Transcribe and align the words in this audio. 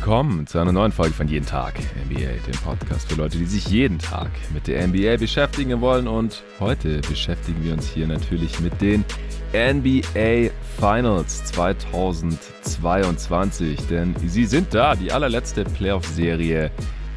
willkommen 0.00 0.46
zu 0.46 0.58
einer 0.58 0.72
neuen 0.72 0.92
Folge 0.92 1.12
von 1.12 1.28
Jeden 1.28 1.44
Tag 1.44 1.74
NBA, 2.08 2.40
dem 2.46 2.58
Podcast 2.64 3.12
für 3.12 3.16
Leute, 3.16 3.36
die 3.36 3.44
sich 3.44 3.66
jeden 3.66 3.98
Tag 3.98 4.30
mit 4.54 4.66
der 4.66 4.88
NBA 4.88 5.18
beschäftigen 5.18 5.82
wollen. 5.82 6.08
Und 6.08 6.42
heute 6.58 7.02
beschäftigen 7.02 7.62
wir 7.62 7.74
uns 7.74 7.86
hier 7.86 8.06
natürlich 8.06 8.60
mit 8.60 8.80
den 8.80 9.04
NBA 9.52 10.48
Finals 10.78 11.44
2022, 11.44 13.88
denn 13.88 14.14
sie 14.26 14.46
sind 14.46 14.72
da, 14.72 14.94
die 14.94 15.12
allerletzte 15.12 15.64
Playoff-Serie 15.64 16.70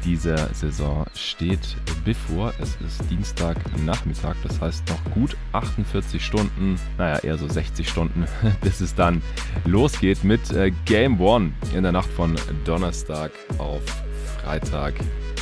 dieser 0.04 0.52
Saison 0.54 1.06
steht 1.14 1.76
bevor. 2.04 2.52
Es 2.60 2.76
ist 2.86 3.10
Dienstagnachmittag, 3.10 4.36
das 4.42 4.60
heißt 4.60 4.88
noch 4.88 5.14
gut 5.14 5.36
48 5.52 6.24
Stunden, 6.24 6.78
naja, 6.98 7.18
eher 7.18 7.38
so 7.38 7.48
60 7.48 7.88
Stunden, 7.88 8.26
bis 8.62 8.80
es 8.80 8.94
dann 8.94 9.22
losgeht 9.64 10.24
mit 10.24 10.50
äh, 10.52 10.70
Game 10.84 11.20
One 11.20 11.52
in 11.74 11.82
der 11.82 11.92
Nacht 11.92 12.10
von 12.10 12.36
Donnerstag 12.64 13.32
auf 13.58 13.82
Freitag 14.42 14.94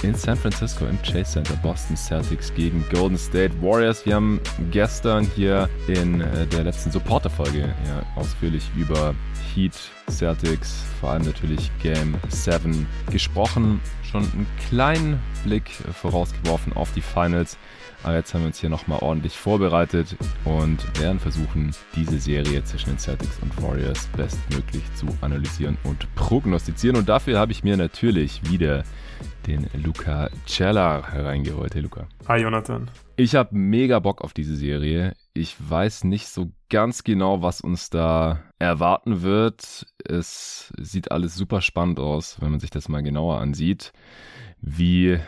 in 0.03 0.15
San 0.15 0.37
Francisco 0.37 0.87
im 0.87 1.01
Chase 1.03 1.33
Center 1.33 1.55
Boston 1.63 1.97
Celtics 1.97 2.53
gegen 2.55 2.85
Golden 2.93 3.19
State 3.19 3.55
Warriors. 3.61 4.05
Wir 4.05 4.17
haben 4.17 4.41
gestern 4.71 5.29
hier 5.37 5.69
in 5.87 6.21
äh, 6.21 6.47
der 6.47 6.65
letzten 6.65 6.91
Supporter-Folge 6.91 7.61
ja, 7.61 8.03
ausführlich 8.17 8.69
über 8.77 9.15
Heat 9.55 9.75
Celtics, 10.11 10.85
vor 11.01 11.11
allem 11.11 11.25
natürlich 11.25 11.71
Game 11.83 12.17
7 12.29 12.87
gesprochen. 13.11 13.81
Schon 14.03 14.23
einen 14.23 14.47
kleinen 14.69 15.21
Blick 15.45 15.71
vorausgeworfen 15.71 16.73
auf 16.75 16.93
die 16.93 17.01
Finals. 17.01 17.59
Aber 18.03 18.17
jetzt 18.17 18.35
haben 18.35 18.41
wir 18.43 18.49
uns 18.49 18.59
hier 18.59 18.71
nochmal 18.71 18.99
ordentlich 19.01 19.37
vorbereitet 19.37 20.17
und 20.45 21.01
werden 21.01 21.21
versuchen, 21.21 21.71
diese 21.95 22.19
Serie 22.19 22.65
zwischen 22.65 22.91
den 22.91 22.99
Celtics 22.99 23.39
und 23.41 23.63
Warriors 23.63 24.09
bestmöglich 24.17 24.83
zu 24.95 25.07
analysieren 25.21 25.79
und 25.85 26.13
prognostizieren. 26.17 26.97
Und 26.97 27.09
dafür 27.09 27.39
habe 27.39 27.53
ich 27.53 27.63
mir 27.63 27.77
natürlich 27.77 28.43
wieder 28.51 28.83
den 29.47 29.69
Luca 29.75 30.31
Cella 30.47 30.99
reingeholt. 30.99 31.75
Hey 31.75 31.83
Luca. 31.83 32.07
Hi 32.27 32.41
Jonathan. 32.41 32.91
Ich 33.17 33.35
habe 33.35 33.57
mega 33.57 33.99
Bock 34.01 34.23
auf 34.23 34.33
diese 34.33 34.57
Serie. 34.57 35.15
Ich 35.35 35.57
weiß 35.59 36.05
nicht 36.05 36.29
so 36.29 36.53
ganz 36.69 37.05
genau, 37.05 37.41
was 37.41 37.63
uns 37.63 37.89
da 37.89 38.43
erwarten 38.59 39.23
wird. 39.23 39.87
Es 40.05 40.73
sieht 40.79 41.11
alles 41.11 41.35
super 41.35 41.63
spannend 41.63 41.99
aus, 41.99 42.41
wenn 42.41 42.51
man 42.51 42.61
sich 42.61 42.71
das 42.71 42.89
mal 42.89 43.03
genauer 43.03 43.41
ansieht. 43.41 43.93
Wie 44.61 45.19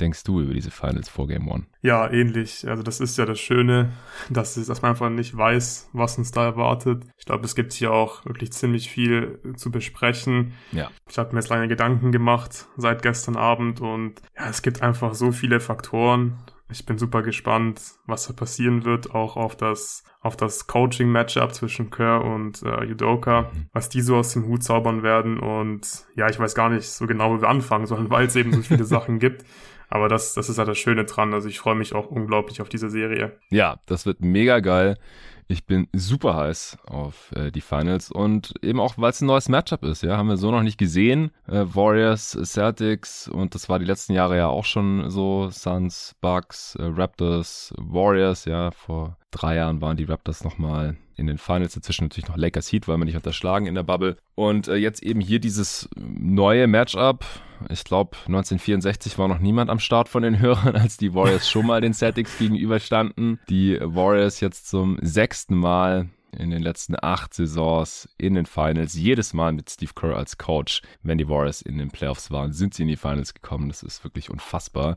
denkst 0.00 0.24
du 0.24 0.40
über 0.40 0.52
diese 0.52 0.70
Finals 0.70 1.08
vor 1.08 1.28
Game 1.28 1.48
One? 1.48 1.66
Ja, 1.80 2.10
ähnlich. 2.10 2.68
Also 2.68 2.82
das 2.82 3.00
ist 3.00 3.16
ja 3.18 3.24
das 3.24 3.38
Schöne, 3.38 3.92
dass, 4.30 4.54
dass 4.54 4.82
man 4.82 4.90
einfach 4.90 5.10
nicht 5.10 5.36
weiß, 5.36 5.90
was 5.92 6.18
uns 6.18 6.32
da 6.32 6.44
erwartet. 6.44 7.04
Ich 7.16 7.24
glaube, 7.24 7.44
es 7.44 7.54
gibt 7.54 7.72
hier 7.72 7.92
auch 7.92 8.24
wirklich 8.24 8.52
ziemlich 8.52 8.90
viel 8.90 9.38
zu 9.56 9.70
besprechen. 9.70 10.54
Ja. 10.72 10.90
Ich 11.08 11.18
habe 11.18 11.32
mir 11.32 11.40
jetzt 11.40 11.50
lange 11.50 11.68
Gedanken 11.68 12.10
gemacht 12.12 12.66
seit 12.76 13.02
gestern 13.02 13.36
Abend 13.36 13.80
und 13.80 14.20
ja, 14.36 14.48
es 14.48 14.62
gibt 14.62 14.82
einfach 14.82 15.14
so 15.14 15.30
viele 15.32 15.60
Faktoren. 15.60 16.38
Ich 16.72 16.86
bin 16.86 16.98
super 16.98 17.22
gespannt, 17.22 17.80
was 18.06 18.26
da 18.26 18.32
passieren 18.32 18.84
wird, 18.84 19.14
auch 19.14 19.36
auf 19.36 19.56
das, 19.56 20.04
auf 20.20 20.36
das 20.36 20.66
Coaching-Matchup 20.66 21.54
zwischen 21.54 21.90
Kerr 21.90 22.24
und 22.24 22.62
äh, 22.62 22.84
Yudoka, 22.84 23.42
mhm. 23.42 23.66
was 23.72 23.88
die 23.88 24.00
so 24.00 24.16
aus 24.16 24.32
dem 24.32 24.46
Hut 24.46 24.62
zaubern 24.62 25.02
werden. 25.02 25.38
Und 25.38 26.04
ja, 26.16 26.28
ich 26.28 26.38
weiß 26.38 26.54
gar 26.54 26.70
nicht 26.70 26.88
so 26.88 27.06
genau, 27.06 27.32
wo 27.32 27.40
wir 27.40 27.48
anfangen 27.48 27.86
sollen, 27.86 28.10
weil 28.10 28.26
es 28.26 28.36
eben 28.36 28.52
so 28.52 28.62
viele 28.62 28.84
Sachen 28.84 29.18
gibt. 29.18 29.44
Aber 29.88 30.08
das, 30.08 30.32
das 30.32 30.48
ist 30.48 30.56
halt 30.56 30.68
das 30.68 30.78
Schöne 30.78 31.04
dran. 31.04 31.34
Also 31.34 31.48
ich 31.48 31.58
freue 31.58 31.74
mich 31.74 31.94
auch 31.94 32.06
unglaublich 32.06 32.62
auf 32.62 32.70
diese 32.70 32.88
Serie. 32.88 33.38
Ja, 33.50 33.80
das 33.84 34.06
wird 34.06 34.20
mega 34.20 34.60
geil. 34.60 34.96
Ich 35.52 35.66
bin 35.66 35.86
super 35.92 36.34
heiß 36.34 36.78
auf 36.86 37.30
äh, 37.36 37.50
die 37.50 37.60
Finals 37.60 38.10
und 38.10 38.54
eben 38.62 38.80
auch, 38.80 38.94
weil 38.96 39.10
es 39.10 39.20
ein 39.20 39.26
neues 39.26 39.50
Matchup 39.50 39.84
ist, 39.84 40.02
ja, 40.02 40.16
haben 40.16 40.30
wir 40.30 40.38
so 40.38 40.50
noch 40.50 40.62
nicht 40.62 40.78
gesehen. 40.78 41.30
Äh, 41.46 41.66
Warriors, 41.66 42.30
Celtics 42.42 43.28
und 43.28 43.54
das 43.54 43.68
war 43.68 43.78
die 43.78 43.84
letzten 43.84 44.14
Jahre 44.14 44.38
ja 44.38 44.48
auch 44.48 44.64
schon 44.64 45.10
so. 45.10 45.50
Suns, 45.50 46.14
Bucks, 46.22 46.74
äh, 46.76 46.84
Raptors, 46.84 47.74
Warriors, 47.76 48.46
ja, 48.46 48.70
vor 48.70 49.18
drei 49.30 49.56
Jahren 49.56 49.82
waren 49.82 49.98
die 49.98 50.04
Raptors 50.04 50.42
nochmal 50.42 50.96
in 51.16 51.26
den 51.26 51.36
Finals, 51.36 51.74
dazwischen 51.74 52.04
natürlich 52.04 52.28
noch 52.28 52.38
Lakers 52.38 52.72
Heat, 52.72 52.88
weil 52.88 52.96
wir 52.96 53.04
nicht 53.04 53.16
unterschlagen 53.16 53.66
in 53.66 53.74
der 53.74 53.82
Bubble. 53.82 54.16
Und 54.34 54.68
äh, 54.68 54.76
jetzt 54.76 55.02
eben 55.02 55.20
hier 55.20 55.38
dieses 55.38 55.86
neue 55.96 56.66
Matchup. 56.66 57.26
Ich 57.70 57.84
glaube, 57.84 58.16
1964 58.26 59.18
war 59.18 59.28
noch 59.28 59.38
niemand 59.38 59.70
am 59.70 59.78
Start 59.78 60.08
von 60.08 60.22
den 60.22 60.38
Hörern, 60.38 60.76
als 60.76 60.96
die 60.96 61.14
Warriors 61.14 61.48
schon 61.48 61.66
mal 61.66 61.80
den 61.80 61.94
Celtics 61.94 62.38
gegenüberstanden. 62.38 63.40
Die 63.48 63.78
Warriors 63.80 64.40
jetzt 64.40 64.68
zum 64.68 64.98
sechsten 65.00 65.56
Mal 65.56 66.08
in 66.36 66.50
den 66.50 66.62
letzten 66.62 66.94
acht 67.00 67.34
Saisons 67.34 68.08
in 68.16 68.34
den 68.34 68.46
Finals, 68.46 68.94
jedes 68.94 69.34
Mal 69.34 69.52
mit 69.52 69.70
Steve 69.70 69.92
Kerr 69.94 70.16
als 70.16 70.38
Coach, 70.38 70.80
wenn 71.02 71.18
die 71.18 71.28
Warriors 71.28 71.62
in 71.62 71.78
den 71.78 71.90
Playoffs 71.90 72.30
waren, 72.30 72.52
sind 72.52 72.74
sie 72.74 72.82
in 72.82 72.88
die 72.88 72.96
Finals 72.96 73.34
gekommen. 73.34 73.68
Das 73.68 73.82
ist 73.82 74.02
wirklich 74.04 74.30
unfassbar. 74.30 74.96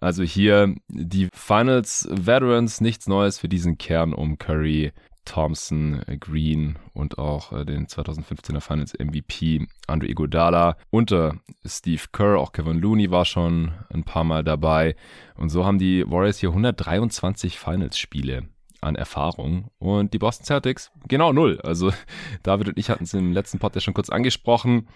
Also 0.00 0.22
hier 0.22 0.74
die 0.88 1.28
Finals 1.32 2.08
Veterans, 2.10 2.80
nichts 2.80 3.06
Neues 3.06 3.38
für 3.38 3.48
diesen 3.48 3.78
Kern 3.78 4.12
um 4.12 4.38
Curry, 4.38 4.92
Thompson, 5.24 6.02
äh, 6.06 6.16
Green 6.16 6.76
und 6.92 7.18
auch 7.18 7.52
äh, 7.52 7.64
den 7.64 7.86
2015er 7.86 8.60
Finals 8.60 8.92
MVP 8.98 9.66
Andre 9.86 10.08
Iguodala 10.08 10.76
unter 10.90 11.36
Steve 11.64 12.02
Kerr. 12.12 12.38
Auch 12.38 12.52
Kevin 12.52 12.78
Looney 12.78 13.10
war 13.10 13.24
schon 13.24 13.72
ein 13.92 14.04
paar 14.04 14.24
Mal 14.24 14.44
dabei. 14.44 14.96
Und 15.36 15.50
so 15.50 15.64
haben 15.64 15.78
die 15.78 16.04
Warriors 16.08 16.38
hier 16.38 16.50
123 16.50 17.58
Finals-Spiele 17.58 18.48
an 18.80 18.94
Erfahrung. 18.94 19.70
Und 19.78 20.14
die 20.14 20.18
Boston 20.18 20.44
Celtics 20.44 20.90
genau 21.08 21.32
null. 21.32 21.60
Also 21.62 21.92
David 22.42 22.68
und 22.68 22.78
ich 22.78 22.90
hatten 22.90 23.04
es 23.04 23.14
im 23.14 23.32
letzten 23.32 23.58
Pod 23.58 23.74
ja 23.74 23.80
schon 23.80 23.94
kurz 23.94 24.10
angesprochen. 24.10 24.88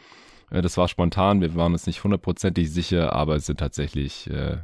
Äh, 0.50 0.62
das 0.62 0.76
war 0.76 0.88
spontan, 0.88 1.40
wir 1.40 1.54
waren 1.54 1.72
uns 1.72 1.86
nicht 1.86 2.04
hundertprozentig 2.04 2.70
sicher, 2.70 3.12
aber 3.12 3.36
es 3.36 3.46
sind 3.46 3.60
tatsächlich 3.60 4.28
äh, 4.30 4.58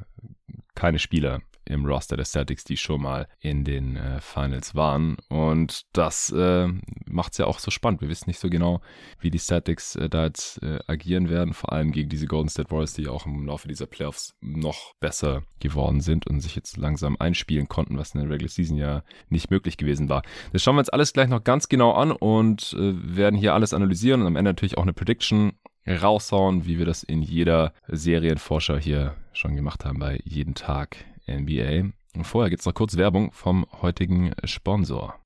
keine 0.74 0.98
Spieler 0.98 1.40
im 1.64 1.86
Roster 1.86 2.16
der 2.16 2.24
Celtics, 2.24 2.64
die 2.64 2.76
schon 2.76 3.02
mal 3.02 3.28
in 3.40 3.64
den 3.64 3.96
äh, 3.96 4.20
Finals 4.20 4.74
waren. 4.74 5.16
Und 5.28 5.82
das 5.92 6.30
äh, 6.30 6.68
macht 7.06 7.32
es 7.32 7.38
ja 7.38 7.46
auch 7.46 7.58
so 7.58 7.70
spannend. 7.70 8.00
Wir 8.00 8.08
wissen 8.08 8.28
nicht 8.28 8.38
so 8.38 8.48
genau, 8.48 8.80
wie 9.20 9.30
die 9.30 9.38
Celtics 9.38 9.96
äh, 9.96 10.08
da 10.08 10.24
jetzt 10.24 10.62
äh, 10.62 10.78
agieren 10.86 11.28
werden, 11.28 11.54
vor 11.54 11.72
allem 11.72 11.92
gegen 11.92 12.08
diese 12.08 12.26
Golden 12.26 12.48
State 12.48 12.70
Warriors, 12.70 12.94
die 12.94 13.08
auch 13.08 13.26
im 13.26 13.46
Laufe 13.46 13.68
dieser 13.68 13.86
Playoffs 13.86 14.34
noch 14.40 14.94
besser 15.00 15.42
geworden 15.60 16.00
sind 16.00 16.26
und 16.26 16.40
sich 16.40 16.54
jetzt 16.56 16.76
langsam 16.76 17.16
einspielen 17.18 17.68
konnten, 17.68 17.98
was 17.98 18.14
in 18.14 18.20
der 18.20 18.30
Regular 18.30 18.50
Season 18.50 18.76
ja 18.76 19.02
nicht 19.28 19.50
möglich 19.50 19.76
gewesen 19.76 20.08
war. 20.08 20.22
Das 20.52 20.62
schauen 20.62 20.76
wir 20.76 20.80
uns 20.80 20.90
alles 20.90 21.12
gleich 21.12 21.28
noch 21.28 21.44
ganz 21.44 21.68
genau 21.68 21.92
an 21.92 22.12
und 22.12 22.74
äh, 22.78 23.16
werden 23.16 23.38
hier 23.38 23.54
alles 23.54 23.72
analysieren 23.74 24.20
und 24.20 24.26
am 24.26 24.36
Ende 24.36 24.50
natürlich 24.50 24.76
auch 24.78 24.82
eine 24.82 24.92
Prediction 24.92 25.52
raushauen, 25.86 26.66
wie 26.66 26.78
wir 26.78 26.86
das 26.86 27.02
in 27.02 27.22
jeder 27.22 27.72
Serienforscher 27.88 28.78
hier 28.78 29.14
schon 29.32 29.54
gemacht 29.54 29.84
haben 29.84 29.98
bei 29.98 30.20
jeden 30.24 30.54
Tag 30.54 30.96
NBA. 31.26 31.90
Vorher 32.22 32.50
gibt 32.50 32.60
es 32.60 32.66
noch 32.66 32.74
kurz 32.74 32.96
Werbung 32.96 33.32
vom 33.32 33.66
heutigen 33.82 34.32
Sponsor. 34.44 35.23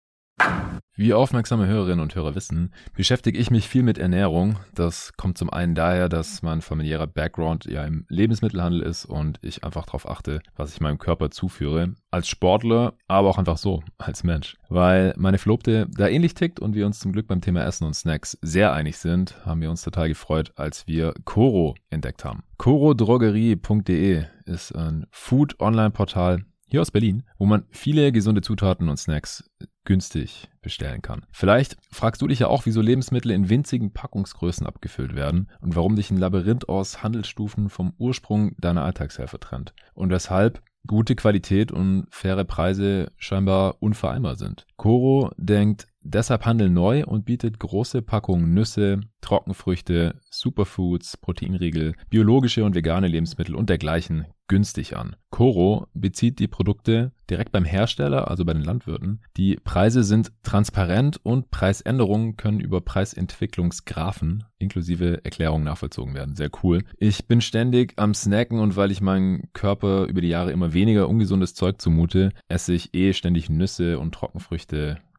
Wie 0.98 1.14
aufmerksame 1.14 1.68
Hörerinnen 1.68 2.00
und 2.00 2.16
Hörer 2.16 2.34
wissen, 2.34 2.74
beschäftige 2.92 3.38
ich 3.38 3.52
mich 3.52 3.68
viel 3.68 3.84
mit 3.84 3.98
Ernährung. 3.98 4.58
Das 4.74 5.12
kommt 5.16 5.38
zum 5.38 5.48
einen 5.48 5.76
daher, 5.76 6.08
dass 6.08 6.42
mein 6.42 6.60
familiärer 6.60 7.06
Background 7.06 7.66
ja 7.66 7.84
im 7.84 8.04
Lebensmittelhandel 8.08 8.82
ist 8.82 9.04
und 9.04 9.38
ich 9.40 9.62
einfach 9.62 9.86
darauf 9.86 10.08
achte, 10.08 10.40
was 10.56 10.72
ich 10.72 10.80
meinem 10.80 10.98
Körper 10.98 11.30
zuführe. 11.30 11.94
Als 12.10 12.26
Sportler, 12.26 12.94
aber 13.06 13.28
auch 13.28 13.38
einfach 13.38 13.58
so, 13.58 13.84
als 13.96 14.24
Mensch. 14.24 14.56
Weil 14.68 15.14
meine 15.16 15.38
Verlobte 15.38 15.86
da 15.88 16.08
ähnlich 16.08 16.34
tickt 16.34 16.58
und 16.58 16.74
wir 16.74 16.84
uns 16.84 16.98
zum 16.98 17.12
Glück 17.12 17.28
beim 17.28 17.42
Thema 17.42 17.64
Essen 17.64 17.84
und 17.84 17.94
Snacks 17.94 18.36
sehr 18.42 18.72
einig 18.72 18.98
sind, 18.98 19.36
haben 19.46 19.60
wir 19.60 19.70
uns 19.70 19.82
total 19.82 20.08
gefreut, 20.08 20.50
als 20.56 20.88
wir 20.88 21.14
Coro 21.24 21.76
entdeckt 21.90 22.24
haben. 22.24 22.42
corodrogerie.de 22.56 24.24
ist 24.46 24.74
ein 24.74 25.06
Food-Online-Portal 25.12 26.44
hier 26.68 26.80
aus 26.80 26.90
Berlin, 26.90 27.24
wo 27.38 27.46
man 27.46 27.64
viele 27.70 28.12
gesunde 28.12 28.42
Zutaten 28.42 28.88
und 28.88 28.96
Snacks 28.96 29.50
günstig 29.84 30.50
bestellen 30.60 31.00
kann. 31.00 31.24
Vielleicht 31.32 31.78
fragst 31.90 32.20
du 32.20 32.28
dich 32.28 32.40
ja 32.40 32.48
auch, 32.48 32.66
wieso 32.66 32.82
Lebensmittel 32.82 33.30
in 33.30 33.48
winzigen 33.48 33.92
Packungsgrößen 33.92 34.66
abgefüllt 34.66 35.16
werden 35.16 35.48
und 35.60 35.76
warum 35.76 35.96
dich 35.96 36.10
ein 36.10 36.18
Labyrinth 36.18 36.68
aus 36.68 37.02
Handelsstufen 37.02 37.70
vom 37.70 37.94
Ursprung 37.96 38.54
deiner 38.58 38.84
Alltagshelfer 38.84 39.40
trennt 39.40 39.72
und 39.94 40.10
weshalb 40.10 40.62
gute 40.86 41.16
Qualität 41.16 41.72
und 41.72 42.06
faire 42.10 42.44
Preise 42.44 43.12
scheinbar 43.16 43.76
unvereinbar 43.80 44.36
sind. 44.36 44.66
Coro 44.76 45.30
denkt 45.36 45.88
deshalb 46.02 46.46
Handel 46.46 46.70
neu 46.70 47.04
und 47.04 47.24
bietet 47.24 47.58
große 47.58 48.02
Packungen 48.02 48.54
Nüsse, 48.54 49.00
Trockenfrüchte, 49.20 50.20
Superfoods, 50.30 51.16
Proteinriegel, 51.16 51.94
biologische 52.10 52.64
und 52.64 52.74
vegane 52.74 53.08
Lebensmittel 53.08 53.54
und 53.54 53.68
dergleichen 53.68 54.26
günstig 54.48 54.96
an. 54.96 55.14
Coro 55.30 55.86
bezieht 55.92 56.38
die 56.38 56.48
Produkte 56.48 57.12
direkt 57.28 57.52
beim 57.52 57.64
Hersteller, 57.64 58.28
also 58.28 58.44
bei 58.44 58.54
den 58.54 58.64
Landwirten. 58.64 59.20
Die 59.36 59.56
Preise 59.56 60.02
sind 60.02 60.32
transparent 60.42 61.20
und 61.22 61.50
Preisänderungen 61.50 62.36
können 62.36 62.58
über 62.58 62.80
Preisentwicklungsgraphen 62.80 64.44
inklusive 64.58 65.24
Erklärungen 65.24 65.64
nachvollzogen 65.64 66.14
werden. 66.14 66.34
Sehr 66.34 66.50
cool. 66.62 66.82
Ich 66.98 67.26
bin 67.26 67.40
ständig 67.40 67.92
am 67.96 68.14
Snacken 68.14 68.58
und 68.58 68.76
weil 68.76 68.90
ich 68.90 69.00
meinem 69.00 69.44
Körper 69.52 70.06
über 70.06 70.20
die 70.20 70.28
Jahre 70.28 70.50
immer 70.50 70.72
weniger 70.72 71.08
ungesundes 71.08 71.54
Zeug 71.54 71.80
zumute, 71.80 72.32
esse 72.48 72.72
ich 72.72 72.94
eh 72.94 73.12
ständig 73.12 73.50
Nüsse 73.50 73.98
und 73.98 74.14
Trockenfrüchte 74.14 74.98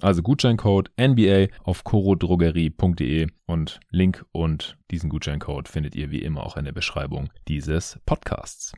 Also 0.00 0.22
Gutscheincode 0.22 0.90
NBA 1.00 1.46
auf 1.62 1.84
corodrogerie.de 1.84 3.28
und 3.46 3.80
Link 3.90 4.24
und 4.32 4.76
diesen 4.90 5.08
Gutscheincode 5.08 5.68
findet 5.68 5.94
ihr 5.94 6.10
wie 6.10 6.22
immer 6.22 6.44
auch 6.44 6.56
in 6.56 6.64
der 6.64 6.72
Beschreibung 6.72 7.30
dieses 7.48 7.98
Podcasts. 8.04 8.72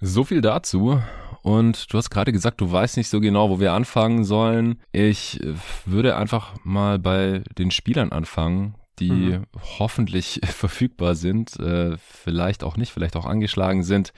So 0.00 0.24
viel 0.24 0.40
dazu. 0.40 1.02
Und 1.42 1.92
du 1.92 1.98
hast 1.98 2.10
gerade 2.10 2.32
gesagt, 2.32 2.60
du 2.60 2.70
weißt 2.70 2.96
nicht 2.96 3.08
so 3.08 3.20
genau, 3.20 3.50
wo 3.50 3.60
wir 3.60 3.72
anfangen 3.72 4.24
sollen. 4.24 4.80
Ich 4.92 5.40
würde 5.86 6.16
einfach 6.16 6.54
mal 6.64 6.98
bei 6.98 7.42
den 7.56 7.70
Spielern 7.70 8.12
anfangen, 8.12 8.74
die 8.98 9.10
mhm. 9.10 9.46
hoffentlich 9.78 10.40
verfügbar 10.44 11.14
sind, 11.14 11.58
äh, 11.58 11.96
vielleicht 11.98 12.64
auch 12.64 12.76
nicht, 12.76 12.92
vielleicht 12.92 13.16
auch 13.16 13.26
angeschlagen 13.26 13.82
sind. 13.82 14.12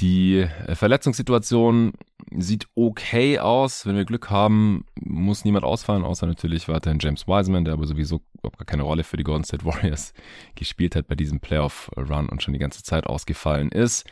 Die 0.00 0.38
äh, 0.38 0.74
Verletzungssituation 0.74 1.92
sieht 2.36 2.66
okay 2.74 3.38
aus. 3.38 3.86
Wenn 3.86 3.96
wir 3.96 4.04
Glück 4.04 4.30
haben, 4.30 4.84
muss 5.00 5.44
niemand 5.44 5.64
ausfallen, 5.64 6.04
außer 6.04 6.26
natürlich 6.26 6.68
weiterhin 6.68 6.98
James 7.00 7.28
Wiseman, 7.28 7.64
der 7.64 7.74
aber 7.74 7.86
sowieso 7.86 8.20
überhaupt 8.34 8.58
gar 8.58 8.66
keine 8.66 8.82
Rolle 8.82 9.04
für 9.04 9.16
die 9.16 9.24
Golden 9.24 9.44
State 9.44 9.64
Warriors 9.64 10.12
gespielt 10.56 10.96
hat 10.96 11.06
bei 11.06 11.14
diesem 11.14 11.40
Playoff-Run 11.40 12.28
und 12.28 12.42
schon 12.42 12.54
die 12.54 12.60
ganze 12.60 12.82
Zeit 12.82 13.06
ausgefallen 13.06 13.70
ist. 13.70 14.04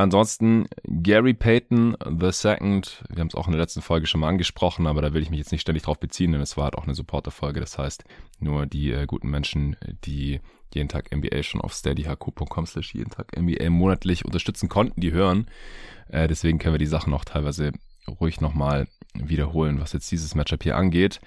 Ansonsten 0.00 0.66
Gary 0.84 1.34
Payton 1.34 1.94
the 2.18 2.32
Second, 2.32 3.04
wir 3.10 3.20
haben 3.20 3.28
es 3.28 3.34
auch 3.34 3.46
in 3.46 3.52
der 3.52 3.60
letzten 3.60 3.82
Folge 3.82 4.06
schon 4.06 4.22
mal 4.22 4.28
angesprochen, 4.28 4.86
aber 4.86 5.02
da 5.02 5.12
will 5.12 5.20
ich 5.20 5.28
mich 5.28 5.40
jetzt 5.40 5.52
nicht 5.52 5.60
ständig 5.60 5.82
drauf 5.82 6.00
beziehen, 6.00 6.32
denn 6.32 6.40
es 6.40 6.56
war 6.56 6.64
halt 6.64 6.76
auch 6.76 6.84
eine 6.84 6.94
Supporter-Folge. 6.94 7.60
Das 7.60 7.76
heißt, 7.76 8.04
nur 8.38 8.64
die 8.64 8.92
äh, 8.92 9.04
guten 9.04 9.28
Menschen, 9.28 9.76
die 10.06 10.40
jeden 10.72 10.88
Tag 10.88 11.14
NBA 11.14 11.42
schon 11.42 11.60
auf 11.60 11.74
steadyhq.com 11.74 12.64
slash 12.64 12.94
jeden 12.94 13.10
Tag 13.10 13.38
NBA 13.38 13.68
monatlich 13.68 14.24
unterstützen 14.24 14.70
konnten, 14.70 15.02
die 15.02 15.12
hören. 15.12 15.48
Äh, 16.08 16.28
deswegen 16.28 16.58
können 16.58 16.72
wir 16.74 16.78
die 16.78 16.86
Sachen 16.86 17.12
auch 17.12 17.26
teilweise 17.26 17.72
ruhig 18.08 18.40
nochmal 18.40 18.88
wiederholen, 19.12 19.80
was 19.82 19.92
jetzt 19.92 20.10
dieses 20.10 20.34
Matchup 20.34 20.62
hier 20.62 20.78
angeht. 20.78 21.20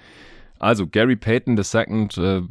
Also 0.58 0.88
Gary 0.88 1.14
Payton 1.14 1.56
II 1.56 2.08
äh, 2.16 2.42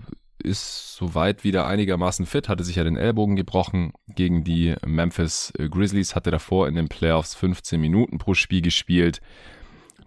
ist 0.44 0.96
soweit 0.96 1.44
wieder 1.44 1.66
einigermaßen 1.68 2.26
fit, 2.26 2.50
hatte 2.50 2.64
sich 2.64 2.76
ja 2.76 2.84
den 2.84 2.98
Ellbogen 2.98 3.36
gebrochen 3.36 3.94
gegen 4.08 4.44
die 4.44 4.76
Memphis 4.86 5.52
Grizzlies, 5.58 6.16
hatte 6.16 6.32
davor 6.32 6.68
in 6.68 6.76
den 6.76 6.90
Playoffs 6.90 7.36
15 7.36 7.80
Minuten 7.80 8.18
pro 8.18 8.34
Spiel 8.34 8.62
gespielt. 8.62 9.22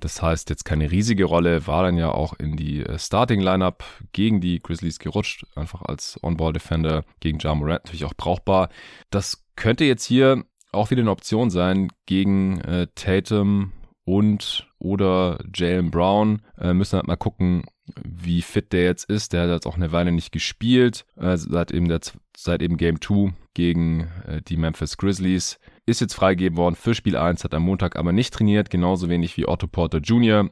Das 0.01 0.23
heißt, 0.23 0.51
jetzt 0.51 0.65
keine 0.65 0.91
riesige 0.91 1.25
Rolle, 1.25 1.67
war 1.67 1.83
dann 1.83 1.97
ja 1.97 2.11
auch 2.11 2.35
in 2.35 2.57
die 2.57 2.85
äh, 2.85 2.99
Starting-Lineup 2.99 3.83
gegen 4.13 4.41
die 4.41 4.61
Grizzlies 4.61 4.99
gerutscht, 4.99 5.47
einfach 5.55 5.83
als 5.83 6.19
On-Ball-Defender 6.23 7.05
gegen 7.21 7.39
Ja 7.39 7.55
Morant 7.55 7.85
natürlich 7.85 8.05
auch 8.05 8.15
brauchbar. 8.15 8.69
Das 9.11 9.45
könnte 9.57 9.85
jetzt 9.85 10.05
hier 10.05 10.45
auch 10.73 10.91
wieder 10.91 11.01
eine 11.01 11.11
Option 11.11 11.51
sein 11.51 11.91
gegen 12.05 12.61
äh, 12.61 12.87
Tatum 12.95 13.73
und 14.05 14.69
oder 14.79 15.39
Jalen 15.55 15.91
Brown. 15.91 16.43
Äh, 16.59 16.75
müssen 16.75 16.97
halt 16.97 17.07
mal 17.07 17.17
gucken, 17.17 17.65
wie 18.03 18.43
fit 18.43 18.73
der 18.73 18.85
jetzt 18.85 19.05
ist. 19.05 19.33
Der 19.33 19.43
hat 19.43 19.51
jetzt 19.51 19.67
auch 19.67 19.77
eine 19.77 19.93
Weile 19.93 20.13
nicht 20.13 20.33
gespielt, 20.33 21.05
äh, 21.17 21.37
seit, 21.37 21.71
eben 21.71 21.89
der, 21.89 22.01
seit 22.37 22.63
eben 22.63 22.77
Game 22.77 23.01
2 23.01 23.33
gegen 23.55 24.09
äh, 24.27 24.43
die 24.43 24.57
Memphis 24.57 24.97
Grizzlies. 24.97 25.59
Ist 25.87 26.01
jetzt 26.01 26.15
freigegeben 26.15 26.57
worden 26.57 26.75
für 26.75 26.95
Spiel 26.95 27.17
1, 27.17 27.45
hat 27.45 27.55
am 27.55 27.63
Montag 27.63 27.97
aber 27.97 28.13
nicht 28.13 28.35
trainiert, 28.35 28.71
genauso 28.71 29.09
wenig 29.09 29.37
wie 29.37 29.47
Otto 29.47 29.67
Porter 29.67 29.99
Jr., 29.99 30.51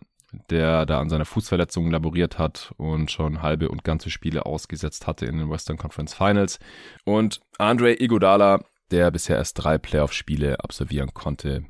der 0.50 0.84
da 0.86 1.00
an 1.00 1.08
seiner 1.08 1.24
Fußverletzung 1.24 1.90
laboriert 1.90 2.38
hat 2.38 2.72
und 2.76 3.10
schon 3.10 3.42
halbe 3.42 3.68
und 3.68 3.84
ganze 3.84 4.10
Spiele 4.10 4.46
ausgesetzt 4.46 5.06
hatte 5.06 5.26
in 5.26 5.38
den 5.38 5.50
Western 5.50 5.76
Conference 5.76 6.14
Finals. 6.14 6.58
Und 7.04 7.40
Andre 7.58 8.00
Iguodala, 8.00 8.64
der 8.90 9.10
bisher 9.10 9.36
erst 9.36 9.62
drei 9.62 9.78
Playoff-Spiele 9.78 10.58
absolvieren 10.60 11.14
konnte, 11.14 11.66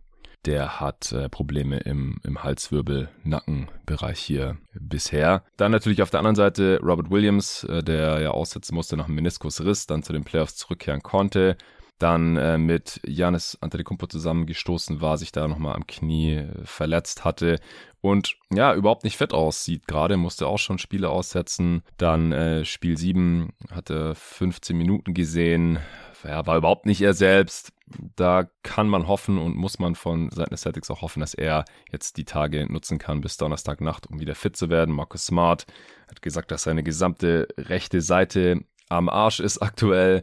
der 0.47 0.81
hat 0.81 1.13
äh, 1.13 1.29
Probleme 1.29 1.79
im, 1.79 2.21
im 2.23 2.43
Halswirbel, 2.43 3.09
Nackenbereich 3.23 4.19
hier 4.19 4.57
bisher. 4.75 5.43
Dann 5.57 5.73
natürlich 5.73 6.03
auf 6.03 6.11
der 6.11 6.21
anderen 6.21 6.37
Seite 6.37 6.81
Robert 6.83 7.11
Williams, 7.11 7.65
äh, 7.65 7.83
der 7.83 8.21
ja 8.21 8.31
aussetzen 8.31 8.75
musste 8.75 8.97
nach 8.97 9.07
einem 9.07 9.17
Meniskusriss, 9.17 9.87
dann 9.87 10.03
zu 10.03 10.13
den 10.13 10.25
Playoffs 10.25 10.57
zurückkehren 10.57 11.03
konnte. 11.03 11.57
Dann 11.99 12.37
äh, 12.37 12.59
mit 12.59 13.01
Janis 13.07 13.57
Antetokounmpo 13.61 14.07
zusammengestoßen 14.07 15.01
war, 15.01 15.17
sich 15.17 15.31
da 15.31 15.47
nochmal 15.47 15.77
am 15.77 15.87
Knie 15.87 16.35
äh, 16.35 16.49
verletzt 16.65 17.25
hatte 17.25 17.61
und 18.01 18.37
ja, 18.53 18.75
überhaupt 18.75 19.05
nicht 19.05 19.17
fett 19.17 19.33
aussieht. 19.33 19.87
Gerade 19.87 20.17
musste 20.17 20.47
auch 20.47 20.59
schon 20.59 20.79
Spiele 20.79 21.09
aussetzen. 21.09 21.83
Dann 21.97 22.33
äh, 22.33 22.65
Spiel 22.65 22.99
7 22.99 23.53
hatte 23.71 24.15
15 24.15 24.77
Minuten 24.77 25.15
gesehen, 25.15 25.79
ja, 26.25 26.47
war 26.47 26.57
überhaupt 26.57 26.87
nicht 26.87 27.01
er 27.01 27.15
selbst. 27.15 27.73
Da 28.17 28.49
kann 28.63 28.89
man 28.89 29.07
hoffen 29.07 29.39
und 29.39 29.57
muss 29.57 29.79
man 29.79 29.95
von 29.95 30.31
Seiten 30.31 30.51
des 30.51 30.63
Celtics 30.63 30.91
auch 30.91 31.03
hoffen, 31.03 31.21
dass 31.21 31.35
er 31.35 31.65
jetzt 31.93 32.17
die 32.17 32.25
Tage 32.25 32.71
nutzen 32.73 32.99
kann 32.99 33.21
bis 33.21 33.37
Donnerstagnacht, 33.37 34.07
um 34.07 34.21
wieder 34.21 34.35
fit 34.35 34.57
zu 34.57 34.71
werden. 34.71 34.95
Marcus 34.95 35.27
Smart 35.27 35.67
hat 36.09 36.23
gesagt, 36.23 36.51
dass 36.51 36.63
seine 36.63 36.83
gesamte 36.83 37.49
rechte 37.59 38.01
Seite 38.01 38.65
am 38.89 39.09
Arsch 39.09 39.41
ist 39.41 39.59
aktuell. 39.59 40.23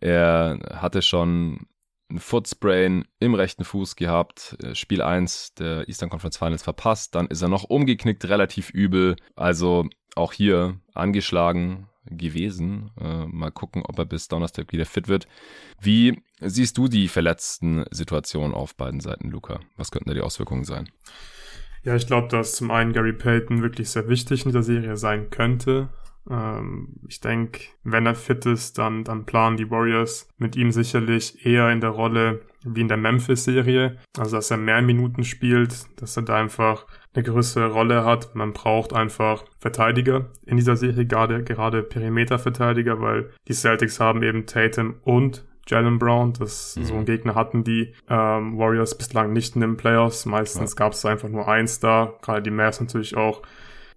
Er 0.00 0.58
hatte 0.74 1.02
schon 1.02 1.66
ein 2.10 2.18
Footsprain 2.18 3.06
im 3.20 3.34
rechten 3.34 3.64
Fuß 3.64 3.96
gehabt, 3.96 4.56
Spiel 4.74 5.00
1 5.00 5.54
der 5.54 5.88
Eastern 5.88 6.10
Conference 6.10 6.36
Finals 6.36 6.62
verpasst, 6.62 7.14
dann 7.14 7.26
ist 7.28 7.40
er 7.40 7.48
noch 7.48 7.64
umgeknickt, 7.64 8.26
relativ 8.26 8.68
übel. 8.68 9.16
Also 9.34 9.88
auch 10.14 10.34
hier 10.34 10.78
angeschlagen, 10.92 11.88
gewesen. 12.06 12.90
Äh, 13.00 13.26
mal 13.26 13.50
gucken, 13.50 13.82
ob 13.84 13.98
er 13.98 14.04
bis 14.04 14.28
Donnerstag 14.28 14.72
wieder 14.72 14.86
fit 14.86 15.08
wird. 15.08 15.26
Wie 15.80 16.22
siehst 16.40 16.78
du 16.78 16.88
die 16.88 17.08
verletzten 17.08 17.84
Situationen 17.90 18.54
auf 18.54 18.74
beiden 18.76 19.00
Seiten, 19.00 19.30
Luca? 19.30 19.60
Was 19.76 19.90
könnten 19.90 20.08
da 20.08 20.14
die 20.14 20.20
Auswirkungen 20.20 20.64
sein? 20.64 20.88
Ja, 21.84 21.96
ich 21.96 22.06
glaube, 22.06 22.28
dass 22.28 22.54
zum 22.54 22.70
einen 22.70 22.92
Gary 22.92 23.12
Payton 23.12 23.62
wirklich 23.62 23.90
sehr 23.90 24.08
wichtig 24.08 24.44
in 24.44 24.50
dieser 24.50 24.62
Serie 24.62 24.96
sein 24.96 25.30
könnte. 25.30 25.88
Ähm, 26.30 27.00
ich 27.08 27.20
denke, 27.20 27.62
wenn 27.82 28.06
er 28.06 28.14
fit 28.14 28.46
ist, 28.46 28.78
dann, 28.78 29.04
dann 29.04 29.26
planen 29.26 29.56
die 29.56 29.70
Warriors 29.70 30.28
mit 30.38 30.54
ihm 30.56 30.70
sicherlich 30.70 31.44
eher 31.44 31.70
in 31.70 31.80
der 31.80 31.90
Rolle 31.90 32.42
wie 32.64 32.80
in 32.80 32.88
der 32.88 32.96
Memphis-Serie. 32.96 33.98
Also, 34.16 34.36
dass 34.36 34.50
er 34.50 34.56
mehr 34.56 34.82
Minuten 34.82 35.24
spielt, 35.24 35.86
dass 36.00 36.16
er 36.16 36.22
da 36.22 36.36
einfach 36.36 36.86
eine 37.14 37.22
größere 37.22 37.70
Rolle 37.70 38.04
hat. 38.04 38.34
Man 38.34 38.52
braucht 38.52 38.92
einfach 38.92 39.44
Verteidiger 39.58 40.30
in 40.46 40.56
dieser 40.56 40.76
Serie, 40.76 41.06
gerade, 41.06 41.44
gerade 41.44 41.82
Perimeterverteidiger, 41.82 43.00
weil 43.00 43.30
die 43.48 43.54
Celtics 43.54 44.00
haben 44.00 44.22
eben 44.22 44.46
Tatum 44.46 44.94
und 45.02 45.44
Jalen 45.66 45.98
Brown. 45.98 46.32
Das 46.32 46.76
mhm. 46.76 46.84
so 46.84 46.94
einen 46.94 47.04
Gegner 47.04 47.34
hatten 47.34 47.64
die 47.64 47.92
ähm, 48.08 48.58
Warriors 48.58 48.96
bislang 48.96 49.32
nicht 49.32 49.54
in 49.54 49.60
den 49.60 49.76
Playoffs. 49.76 50.26
Meistens 50.26 50.72
ja. 50.72 50.76
gab 50.76 50.92
es 50.92 51.04
einfach 51.04 51.28
nur 51.28 51.48
eins 51.48 51.80
da. 51.80 52.14
Gerade 52.22 52.42
die 52.42 52.50
Mavs 52.50 52.80
natürlich 52.80 53.16
auch 53.16 53.42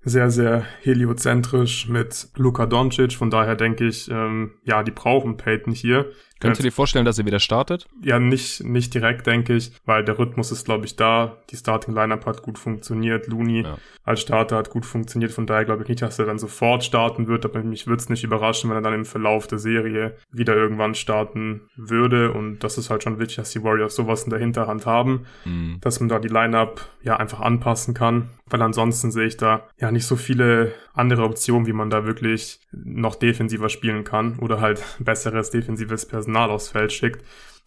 sehr, 0.03 0.29
sehr 0.29 0.63
heliozentrisch 0.81 1.89
mit 1.89 2.29
Luka 2.35 2.67
Doncic. 2.67 3.13
Von 3.13 3.31
daher 3.31 3.55
denke 3.55 3.87
ich, 3.87 4.09
ähm, 4.11 4.51
ja, 4.63 4.83
die 4.83 4.91
brauchen 4.91 5.37
Peyton 5.37 5.73
hier. 5.73 6.11
Könntest 6.39 6.59
du 6.59 6.63
dir 6.63 6.71
vorstellen, 6.71 7.05
dass 7.05 7.17
er 7.17 7.25
wieder 7.25 7.39
startet? 7.39 7.87
Ja, 8.03 8.19
nicht, 8.19 8.63
nicht 8.63 8.93
direkt, 8.93 9.25
denke 9.25 9.55
ich, 9.55 9.71
weil 9.85 10.03
der 10.03 10.19
Rhythmus 10.19 10.51
ist, 10.51 10.65
glaube 10.65 10.85
ich, 10.85 10.95
da. 10.97 11.37
Die 11.49 11.55
Starting-Lineup 11.55 12.25
hat 12.25 12.41
gut 12.41 12.59
funktioniert. 12.59 13.27
Looney 13.27 13.63
ja. 13.63 13.77
als 14.03 14.21
Starter 14.21 14.57
hat 14.57 14.69
gut 14.69 14.85
funktioniert. 14.85 15.31
Von 15.31 15.47
daher 15.47 15.63
glaube 15.63 15.83
ich 15.83 15.89
nicht, 15.89 16.01
dass 16.01 16.19
er 16.19 16.25
dann 16.25 16.37
sofort 16.37 16.83
starten 16.83 17.27
wird. 17.27 17.45
Aber 17.45 17.63
mich 17.63 17.87
würde 17.87 18.01
es 18.01 18.09
nicht 18.09 18.23
überraschen, 18.23 18.69
wenn 18.69 18.77
er 18.77 18.81
dann 18.81 18.93
im 18.93 19.05
Verlauf 19.05 19.47
der 19.47 19.59
Serie 19.59 20.17
wieder 20.29 20.55
irgendwann 20.55 20.93
starten 20.93 21.61
würde. 21.77 22.33
Und 22.33 22.59
das 22.59 22.77
ist 22.77 22.89
halt 22.89 23.03
schon 23.03 23.17
wichtig, 23.17 23.37
dass 23.37 23.51
die 23.51 23.63
Warriors 23.63 23.95
sowas 23.95 24.23
in 24.23 24.29
der 24.29 24.39
Hinterhand 24.39 24.85
haben, 24.85 25.25
mhm. 25.45 25.77
dass 25.79 26.01
man 26.01 26.09
da 26.09 26.19
die 26.19 26.27
Lineup 26.27 26.81
ja 27.01 27.15
einfach 27.15 27.39
anpassen 27.39 27.93
kann. 27.93 28.29
Weil 28.47 28.61
ansonsten 28.61 29.09
sehe 29.09 29.27
ich 29.27 29.37
da 29.37 29.67
ja 29.79 29.89
nicht 29.89 30.05
so 30.05 30.17
viele 30.17 30.73
andere 30.95 31.23
Optionen, 31.23 31.67
wie 31.67 31.73
man 31.73 31.89
da 31.89 32.05
wirklich 32.05 32.59
noch 32.71 33.15
defensiver 33.15 33.69
spielen 33.69 34.03
kann 34.03 34.39
oder 34.39 34.61
halt 34.61 34.83
besseres 34.99 35.51
defensives 35.51 36.05
Personal 36.07 36.49
aufs 36.49 36.69
Feld 36.69 36.93
schickt. 36.93 37.23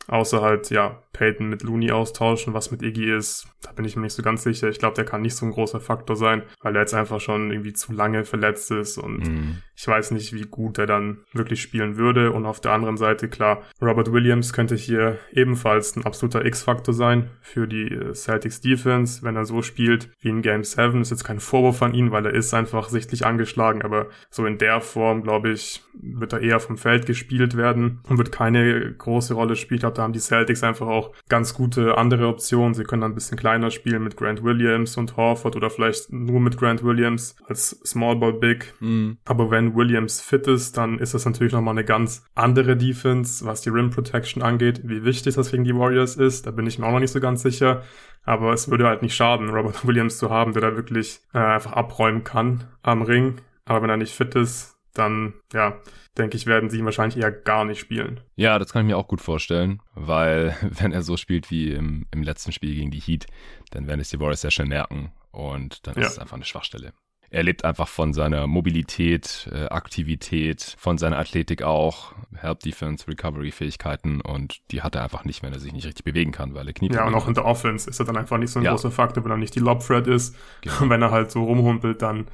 Außer 0.09 0.41
halt, 0.41 0.71
ja, 0.71 1.03
Peyton 1.19 1.49
mit 1.49 1.65
Looney 1.65 1.91
austauschen, 1.91 2.55
was 2.55 2.71
mit 2.71 2.81
Iggy 2.81 3.13
ist, 3.13 3.49
da 3.63 3.73
bin 3.73 3.85
ich 3.85 3.97
mir 3.97 4.03
nicht 4.03 4.15
so 4.15 4.23
ganz 4.23 4.45
sicher. 4.45 4.69
Ich 4.69 4.79
glaube, 4.79 4.95
der 4.95 5.05
kann 5.05 5.21
nicht 5.21 5.35
so 5.35 5.45
ein 5.45 5.51
großer 5.51 5.81
Faktor 5.81 6.15
sein, 6.15 6.45
weil 6.63 6.77
er 6.77 6.83
jetzt 6.83 6.95
einfach 6.95 7.21
schon 7.21 7.51
irgendwie 7.51 7.73
zu 7.73 7.93
lange 7.93 8.25
verletzt 8.25 8.71
ist 8.71 8.99
und 8.99 9.29
mhm. 9.29 9.59
ich 9.75 9.87
weiß 9.87 10.13
nicht, 10.13 10.33
wie 10.33 10.43
gut 10.43 10.79
er 10.79 10.87
dann 10.87 11.19
wirklich 11.33 11.61
spielen 11.61 11.97
würde. 11.97 12.31
Und 12.31 12.47
auf 12.47 12.61
der 12.61 12.71
anderen 12.71 12.97
Seite, 12.97 13.29
klar, 13.29 13.63
Robert 13.83 14.13
Williams 14.13 14.53
könnte 14.53 14.77
hier 14.77 15.19
ebenfalls 15.33 15.97
ein 15.97 16.07
absoluter 16.07 16.45
X-Faktor 16.45 16.95
sein 16.95 17.31
für 17.41 17.67
die 17.67 17.89
äh, 17.89 18.15
Celtics 18.15 18.61
Defense, 18.61 19.25
wenn 19.25 19.35
er 19.35 19.45
so 19.45 19.61
spielt 19.63 20.11
wie 20.21 20.29
in 20.29 20.43
Game 20.43 20.63
7. 20.63 21.01
Ist 21.01 21.11
jetzt 21.11 21.25
kein 21.25 21.41
Vorwurf 21.41 21.83
an 21.83 21.95
ihn, 21.95 22.13
weil 22.13 22.27
er 22.27 22.35
ist 22.35 22.55
einfach 22.55 22.89
sichtlich 22.89 23.27
angeschlagen, 23.27 23.83
aber 23.83 24.07
so 24.31 24.47
in 24.47 24.59
der 24.59 24.81
Form, 24.81 25.25
glaube 25.25 25.51
ich, 25.51 25.83
wird 26.01 26.33
er 26.33 26.41
eher 26.41 26.61
vom 26.61 26.79
Feld 26.79 27.07
gespielt 27.07 27.57
werden 27.57 28.01
und 28.09 28.19
wird 28.19 28.31
keine 28.31 28.95
große 28.95 29.35
Rolle 29.35 29.57
spielen. 29.57 29.79
Ich 29.79 29.83
glaube, 29.83 29.97
da 29.97 30.03
haben 30.03 30.13
die 30.13 30.21
Celtics 30.21 30.63
einfach 30.63 30.87
auch 30.87 31.08
ganz 31.29 31.55
gute 31.55 31.97
andere 31.99 32.29
Optionen. 32.29 32.75
Sie 32.75 32.85
können 32.85 33.03
dann 33.03 33.13
ein 33.13 33.15
bisschen 33.15 33.39
kleiner 33.39 33.71
spielen 33.71 34.05
mit 34.05 34.17
Grant 34.17 34.43
Williams 34.43 34.97
und 34.97 35.17
Horford 35.17 35.57
oder 35.57 35.71
vielleicht 35.71 36.13
nur 36.13 36.41
mit 36.41 36.57
Grant 36.57 36.83
Williams 36.83 37.37
als 37.47 37.71
Small 37.85 38.17
Ball 38.17 38.33
Big. 38.33 38.75
Mhm. 38.81 39.19
Aber 39.25 39.51
wenn 39.51 39.75
Williams 39.75 40.21
fit 40.21 40.47
ist, 40.47 40.77
dann 40.77 40.99
ist 40.99 41.15
das 41.15 41.25
natürlich 41.25 41.53
nochmal 41.53 41.75
eine 41.75 41.85
ganz 41.85 42.25
andere 42.35 42.77
Defense, 42.77 43.45
was 43.45 43.61
die 43.61 43.71
Rim 43.71 43.91
Protection 43.91 44.43
angeht. 44.43 44.83
Wie 44.85 45.05
wichtig 45.05 45.35
das 45.35 45.51
gegen 45.51 45.65
die 45.65 45.75
Warriors 45.75 46.17
ist, 46.17 46.47
da 46.47 46.51
bin 46.51 46.67
ich 46.67 46.79
mir 46.79 46.87
auch 46.87 46.93
noch 46.93 47.01
nicht 47.01 47.13
so 47.13 47.21
ganz 47.21 47.43
sicher. 47.43 47.83
Aber 48.25 48.53
es 48.53 48.71
würde 48.71 48.87
halt 48.87 49.03
nicht 49.03 49.15
schaden, 49.15 49.51
Robert 49.51 49.85
Williams 49.87 50.19
zu 50.19 50.31
haben, 50.31 50.53
der 50.53 50.63
da 50.63 50.77
wirklich 50.77 51.21
äh, 51.33 51.39
einfach 51.39 51.73
abräumen 51.73 52.25
kann 52.25 52.65
am 52.83 53.03
Ring. 53.03 53.41
Aber 53.65 53.83
wenn 53.83 53.91
er 53.91 53.97
nicht 53.97 54.15
fit 54.15 54.35
ist, 54.35 54.77
dann, 54.95 55.35
ja, 55.53 55.79
denke 56.19 56.37
ich, 56.37 56.47
werden 56.47 56.71
sie 56.71 56.79
ihn 56.79 56.85
wahrscheinlich 56.85 57.23
eher 57.23 57.33
gar 57.33 57.65
nicht 57.65 57.79
spielen. 57.79 58.21
Ja, 58.37 58.59
das 58.59 58.73
kann 58.73 58.83
ich 58.83 58.89
mir 58.89 58.97
auch 58.97 59.09
gut 59.09 59.21
vorstellen, 59.21 59.81
weil 59.95 60.57
wenn 60.63 60.93
er 60.93 61.03
so 61.03 61.17
spielt 61.17 61.51
wie 61.51 61.73
im, 61.73 62.07
im 62.11 62.23
letzten 62.23 62.53
Spiel 62.53 62.75
gegen 62.75 62.91
die 62.91 63.01
Heat, 63.01 63.27
dann 63.71 63.87
werden 63.87 64.01
es 64.01 64.11
die 64.11 64.21
Warriors 64.21 64.41
sehr 64.41 64.51
schnell 64.51 64.69
merken 64.69 65.13
und 65.31 65.87
dann 65.87 65.95
ja. 65.95 66.03
ist 66.03 66.13
es 66.13 66.19
einfach 66.19 66.37
eine 66.37 66.45
Schwachstelle. 66.45 66.93
Er 67.31 67.43
lebt 67.43 67.63
einfach 67.63 67.89
von 67.89 68.15
seiner 68.15 68.47
Mobilität, 68.47 69.51
äh, 69.53 69.67
Aktivität, 69.67 70.77
von 70.79 70.97
seiner 70.97 71.19
Athletik 71.19 71.63
auch, 71.63 72.15
Help 72.35 72.61
Defense, 72.61 73.07
Recovery 73.07 73.51
Fähigkeiten 73.51 74.23
und 74.23 74.61
die 74.71 74.81
hat 74.81 74.95
er 74.95 75.03
einfach 75.03 75.25
nicht, 75.25 75.43
wenn 75.43 75.53
er 75.53 75.59
sich 75.59 75.75
nicht 75.75 75.85
richtig 75.85 76.05
bewegen 76.05 76.33
kann, 76.33 76.55
weil 76.55 76.67
er 76.67 76.73
kniet. 76.73 76.95
Ja, 76.95 77.07
und 77.07 77.15
auch 77.15 77.29
in 77.29 77.35
der 77.35 77.45
Offense 77.45 77.89
ist 77.89 78.01
er 78.01 78.07
dann 78.07 78.17
einfach 78.17 78.39
nicht 78.39 78.51
so 78.51 78.61
ein 78.61 78.65
ja. 78.65 78.71
großer 78.71 78.91
Faktor, 78.91 79.25
wenn 79.25 79.31
er 79.31 79.37
nicht 79.37 79.55
die 79.55 79.61
Lob 79.61 79.81
Threat 79.81 80.07
ist. 80.07 80.37
Genau. 80.63 80.81
Und 80.81 80.91
wenn 80.91 81.03
er 81.03 81.11
halt 81.11 81.31
so 81.31 81.45
rumhumpelt, 81.45 82.01
dann 82.01 82.29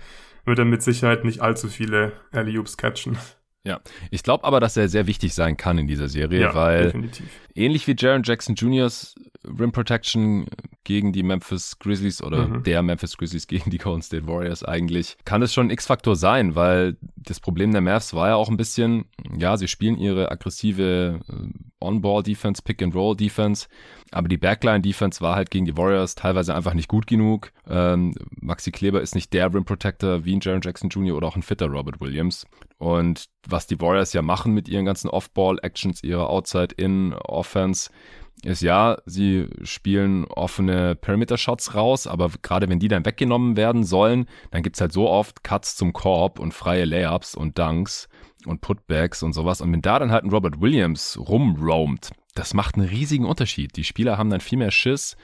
wird 0.45 0.61
er 0.61 0.65
mit 0.65 0.83
Sicherheit 0.83 1.25
nicht 1.25 1.41
allzu 1.41 1.69
viele 1.69 2.13
alley 2.31 2.63
catchen. 2.77 3.19
Ja, 3.67 3.81
ich 4.11 4.23
glaube 4.23 4.45
aber, 4.45 4.61
dass 4.61 4.77
er 4.77 4.89
sehr 4.89 5.07
wichtig 5.07 5.33
sein 5.35 5.57
kann 5.57 5.79
in 5.79 5.87
dieser 5.87 6.09
Serie, 6.09 6.41
ja, 6.43 6.55
weil 6.55 6.85
definitiv. 6.85 7.27
Ähnlich 7.55 7.87
wie 7.87 7.95
Jaron 7.97 8.23
Jackson 8.25 8.55
Jr.'s 8.55 9.15
Rim 9.47 9.73
Protection 9.73 10.47
gegen 10.85 11.13
die 11.13 11.23
Memphis 11.23 11.79
Grizzlies 11.79 12.23
oder 12.23 12.49
mhm. 12.49 12.63
der 12.63 12.83
Memphis 12.83 13.17
Grizzlies 13.17 13.47
gegen 13.49 13.71
die 13.71 13.79
Golden 13.79 14.03
State 14.03 14.27
Warriors 14.27 14.63
eigentlich, 14.63 15.17
kann 15.25 15.43
es 15.43 15.53
schon 15.53 15.69
ein 15.69 15.71
X-Faktor 15.71 16.17
sein, 16.17 16.55
weil 16.55 16.97
das 17.17 17.41
Problem 17.41 17.73
der 17.73 17.81
Mavs 17.81 18.15
war 18.15 18.29
ja 18.29 18.35
auch 18.37 18.49
ein 18.49 18.57
bisschen, 18.57 19.07
ja, 19.37 19.57
sie 19.57 19.69
spielen 19.69 19.97
ihre 19.99 20.31
aggressive 20.31 21.21
äh, 21.29 21.85
On-Ball-Defense, 21.85 22.63
Pick-and-Roll-Defense, 22.63 23.69
aber 24.11 24.29
die 24.29 24.37
Backline-Defense 24.37 25.21
war 25.21 25.35
halt 25.35 25.51
gegen 25.51 25.65
die 25.65 25.77
Warriors 25.77 26.15
teilweise 26.15 26.55
einfach 26.55 26.75
nicht 26.75 26.89
gut 26.89 27.07
genug. 27.07 27.53
Ähm, 27.69 28.15
Maxi 28.41 28.71
Kleber 28.71 29.01
ist 29.01 29.15
nicht 29.15 29.33
der 29.33 29.53
Rim 29.53 29.65
Protector 29.65 30.25
wie 30.25 30.37
ein 30.37 30.41
Jaron 30.41 30.61
Jackson 30.63 30.89
Jr. 30.89 31.17
oder 31.17 31.27
auch 31.27 31.37
ein 31.37 31.43
fitter 31.43 31.67
Robert 31.67 32.01
Williams. 32.01 32.47
Und 32.79 33.27
was 33.47 33.67
die 33.67 33.81
Warriors 33.81 34.13
ja 34.13 34.23
machen 34.23 34.55
mit 34.55 34.69
ihren 34.69 34.85
ganzen 34.85 35.09
Off-Ball-Actions, 35.09 36.03
ihrer 36.05 36.31
Outside-In-Offense, 37.45 37.91
ist 38.43 38.63
ja, 38.63 38.99
sie 39.07 39.49
spielen 39.63 40.27
offene 40.27 40.97
Perimeter-Shots 40.97 41.75
raus, 41.75 42.07
aber 42.07 42.31
gerade 42.43 42.69
wenn 42.69 42.79
die 42.79 42.89
dann 42.89 43.07
weggenommen 43.07 43.57
werden 43.57 43.85
sollen, 43.85 44.27
dann 44.51 44.63
gibt's 44.63 44.81
halt 44.83 44.93
so 44.93 45.09
oft 45.09 45.45
Cuts 45.45 45.77
zum 45.77 45.95
Korb 45.95 46.39
und 46.39 46.53
freie 46.53 46.85
Layups 46.85 47.35
und 47.35 47.59
Dunks 47.59 48.09
und 48.45 48.61
Putbacks 48.61 49.23
und 49.23 49.33
sowas. 49.33 49.63
Und 49.63 49.73
wenn 49.73 49.81
da 49.81 49.99
dann 49.99 50.11
halt 50.11 50.25
ein 50.25 50.31
Robert 50.31 50.61
Williams 50.61 51.19
rumroamt, 51.19 52.11
das 52.35 52.53
macht 52.53 52.75
einen 52.75 52.89
riesigen 52.89 53.25
Unterschied. 53.25 53.77
Die 53.77 53.85
Spieler 53.85 54.19
haben 54.19 54.29
dann 54.29 54.41
viel 54.41 54.59
mehr 54.59 54.73
Schiss 54.73 55.17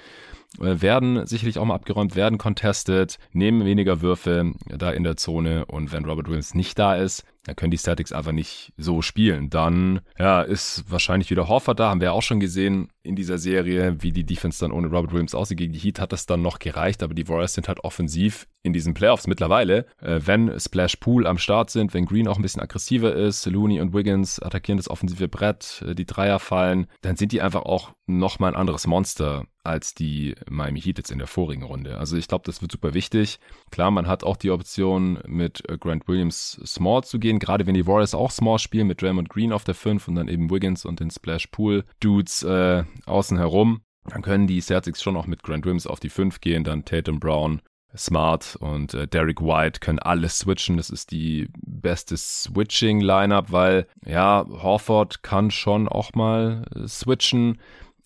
werden 0.59 1.27
sicherlich 1.27 1.59
auch 1.59 1.65
mal 1.65 1.75
abgeräumt, 1.75 2.17
werden 2.17 2.39
contested, 2.39 3.19
nehmen 3.33 3.65
weniger 3.65 4.01
Würfe 4.01 4.53
da 4.67 4.91
in 4.91 5.05
der 5.05 5.17
Zone 5.17 5.67
und 5.67 5.93
wenn 5.93 6.05
Robert 6.05 6.29
Williams 6.29 6.55
nicht 6.55 6.79
da 6.79 6.97
ist, 6.97 7.25
dann 7.45 7.57
können 7.57 7.71
die 7.71 7.79
Statics 7.79 8.13
einfach 8.13 8.33
nicht 8.33 8.73
so 8.77 9.01
spielen. 9.01 9.49
Dann 9.49 10.01
ja, 10.19 10.43
ist 10.43 10.85
wahrscheinlich 10.89 11.31
wieder 11.31 11.49
Horford 11.49 11.81
da, 11.81 11.91
haben 11.91 12.01
wir 12.01 12.13
auch 12.13 12.23
schon 12.23 12.41
gesehen 12.41 12.89
in 13.03 13.17
dieser 13.17 13.39
Serie, 13.39 13.97
wie 14.03 14.13
die 14.13 14.25
Defense 14.25 14.61
dann 14.61 14.73
ohne 14.73 14.89
Robert 14.89 15.13
Williams 15.13 15.35
aussieht. 15.35 15.59
Gegen 15.59 15.73
die 15.73 15.79
Heat 15.79 16.01
hat 16.01 16.13
das 16.13 16.27
dann 16.27 16.43
noch 16.43 16.59
gereicht, 16.59 17.03
aber 17.03 17.15
die 17.15 17.29
Warriors 17.29 17.55
sind 17.55 17.69
halt 17.69 17.81
offensiv 17.81 18.47
in 18.63 18.73
diesen 18.73 18.93
Playoffs 18.93 19.27
mittlerweile. 19.27 19.87
Äh, 20.03 20.21
wenn 20.25 20.59
Splash 20.61 20.97
Pool 20.97 21.27
am 21.27 21.39
Start 21.39 21.71
sind, 21.71 21.95
wenn 21.95 22.05
Green 22.05 22.29
auch 22.29 22.37
ein 22.37 22.43
bisschen 22.43 22.63
aggressiver 22.63 23.15
ist, 23.15 23.47
Looney 23.47 23.81
und 23.81 23.95
Wiggins 23.95 24.39
attackieren 24.39 24.77
das 24.77 24.91
offensive 24.91 25.29
Brett, 25.29 25.83
äh, 25.87 25.95
die 25.95 26.07
Dreier 26.07 26.39
fallen, 26.39 26.89
dann 27.01 27.17
sind 27.17 27.33
die 27.33 27.41
einfach 27.41 27.63
auch 27.63 27.93
nochmal 28.07 28.53
ein 28.53 28.61
anderes 28.61 28.87
Monster 28.87 29.47
als 29.63 29.95
die 29.95 30.35
Miami 30.49 30.81
Heat 30.81 30.99
jetzt 30.99 31.11
in 31.11 31.19
der 31.19 31.27
vorigen 31.27 31.63
Runde. 31.63 31.99
Also 31.99 32.17
ich 32.17 32.29
glaube, 32.29 32.45
das 32.47 32.63
wird 32.63 32.73
super 32.73 32.95
wichtig. 32.95 33.39
Klar, 33.71 33.91
man 33.91 34.07
hat 34.07 34.25
auch 34.25 34.37
die 34.37 34.51
Option, 34.51 35.19
mit 35.27 35.69
äh, 35.69 35.77
Grant 35.77 36.09
Williams 36.09 36.61
Small 36.65 37.05
zu 37.05 37.19
gehen, 37.19 37.39
gerade 37.39 37.67
wenn 37.67 37.75
die 37.75 37.87
Warriors 37.87 38.15
auch 38.15 38.31
Small 38.31 38.59
spielen, 38.59 38.87
mit 38.87 39.03
Draymond 39.03 39.29
Green 39.29 39.53
auf 39.53 39.65
der 39.65 39.75
5 39.75 40.09
und 40.09 40.15
dann 40.15 40.29
eben 40.29 40.51
Wiggins 40.51 40.85
und 40.85 41.01
den 41.01 41.11
Splash 41.11 41.49
Pool 41.49 41.85
Dudes 42.01 42.43
äh, 42.43 42.85
außen 43.07 43.37
herum. 43.37 43.83
Dann 44.09 44.23
können 44.23 44.47
die 44.47 44.61
Celtics 44.61 45.03
schon 45.03 45.17
auch 45.17 45.27
mit 45.27 45.43
Grant 45.43 45.65
Williams 45.65 45.87
auf 45.87 46.01
die 46.01 46.09
5 46.09 46.41
gehen, 46.41 46.65
dann 46.65 46.85
Tatum 46.85 47.21
Brown, 47.21 47.61
Smart 47.97 48.57
und 48.61 48.95
äh, 48.95 49.07
Derek 49.07 49.41
White 49.41 49.81
können 49.81 49.99
alles 49.99 50.39
switchen. 50.39 50.77
Das 50.77 50.91
ist 50.91 51.11
die 51.11 51.49
beste 51.61 52.17
Switching-Lineup, 52.17 53.51
weil 53.51 53.87
ja, 54.07 54.47
Horford 54.49 55.23
kann 55.23 55.51
schon 55.51 55.89
auch 55.89 56.15
mal 56.15 56.65
äh, 56.75 56.87
switchen 56.87 57.59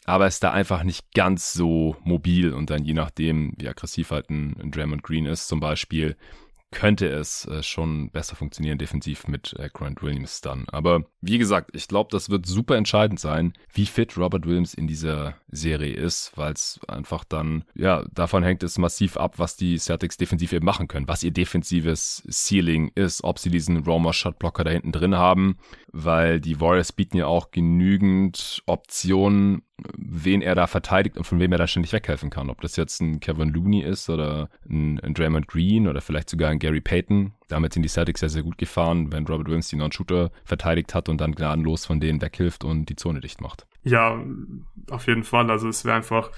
aber 0.04 0.26
ist 0.26 0.42
da 0.42 0.52
einfach 0.52 0.82
nicht 0.82 1.12
ganz 1.14 1.52
so 1.52 1.96
mobil 2.04 2.52
und 2.52 2.70
dann 2.70 2.84
je 2.84 2.94
nachdem, 2.94 3.54
wie 3.58 3.68
aggressiv 3.68 4.10
halt 4.10 4.30
ein, 4.30 4.56
ein 4.60 4.70
Draymond 4.70 5.02
Green 5.02 5.26
ist 5.26 5.48
zum 5.48 5.60
Beispiel, 5.60 6.16
könnte 6.74 7.06
es 7.06 7.46
äh, 7.46 7.62
schon 7.62 8.10
besser 8.10 8.36
funktionieren 8.36 8.78
defensiv 8.78 9.28
mit 9.28 9.54
äh, 9.58 9.70
Grant 9.72 10.02
Williams 10.02 10.40
dann. 10.40 10.64
Aber 10.68 11.04
wie 11.20 11.38
gesagt, 11.38 11.70
ich 11.72 11.88
glaube, 11.88 12.10
das 12.10 12.28
wird 12.28 12.46
super 12.46 12.76
entscheidend 12.76 13.20
sein, 13.20 13.54
wie 13.72 13.86
fit 13.86 14.18
Robert 14.18 14.44
Williams 14.44 14.74
in 14.74 14.86
dieser 14.86 15.36
Serie 15.48 15.94
ist, 15.94 16.32
weil 16.36 16.52
es 16.52 16.80
einfach 16.88 17.24
dann, 17.24 17.64
ja, 17.74 18.04
davon 18.12 18.42
hängt 18.42 18.62
es 18.64 18.76
massiv 18.76 19.16
ab, 19.16 19.38
was 19.38 19.56
die 19.56 19.78
Celtics 19.78 20.16
defensiv 20.16 20.52
eben 20.52 20.66
machen 20.66 20.88
können, 20.88 21.08
was 21.08 21.22
ihr 21.22 21.30
defensives 21.30 22.26
Ceiling 22.28 22.90
ist, 22.96 23.22
ob 23.22 23.38
sie 23.38 23.50
diesen 23.50 23.84
Roma 23.84 24.12
Shotblocker 24.12 24.64
da 24.64 24.70
hinten 24.70 24.92
drin 24.92 25.14
haben, 25.14 25.58
weil 25.96 26.40
die 26.40 26.60
Warriors 26.60 26.90
bieten 26.90 27.18
ja 27.18 27.26
auch 27.26 27.52
genügend 27.52 28.64
Optionen, 28.66 29.62
wen 29.96 30.42
er 30.42 30.56
da 30.56 30.66
verteidigt 30.66 31.16
und 31.16 31.22
von 31.22 31.38
wem 31.38 31.52
er 31.52 31.58
da 31.58 31.68
ständig 31.68 31.92
weghelfen 31.92 32.30
kann. 32.30 32.50
Ob 32.50 32.60
das 32.60 32.74
jetzt 32.74 33.00
ein 33.00 33.20
Kevin 33.20 33.50
Looney 33.50 33.82
ist 33.82 34.10
oder 34.10 34.50
ein, 34.68 34.98
ein 35.00 35.14
Draymond 35.14 35.46
Green 35.46 35.86
oder 35.86 36.00
vielleicht 36.00 36.30
sogar 36.30 36.50
ein 36.50 36.58
Gary 36.58 36.80
Payton. 36.80 37.32
Damit 37.46 37.74
sind 37.74 37.84
die 37.84 37.88
Celtics 37.88 38.20
sehr, 38.20 38.28
sehr 38.28 38.42
gut 38.42 38.58
gefahren, 38.58 39.12
wenn 39.12 39.24
Robert 39.24 39.46
Williams 39.46 39.68
die 39.68 39.76
Non-Shooter 39.76 40.32
verteidigt 40.44 40.96
hat 40.96 41.08
und 41.08 41.20
dann 41.20 41.36
gnadenlos 41.36 41.86
von 41.86 42.00
denen 42.00 42.20
weghilft 42.20 42.64
und 42.64 42.86
die 42.86 42.96
Zone 42.96 43.20
dicht 43.20 43.40
macht. 43.40 43.64
Ja, 43.84 44.20
auf 44.90 45.06
jeden 45.06 45.22
Fall. 45.22 45.48
Also 45.48 45.68
es 45.68 45.84
wäre 45.84 45.96
einfach, 45.96 46.32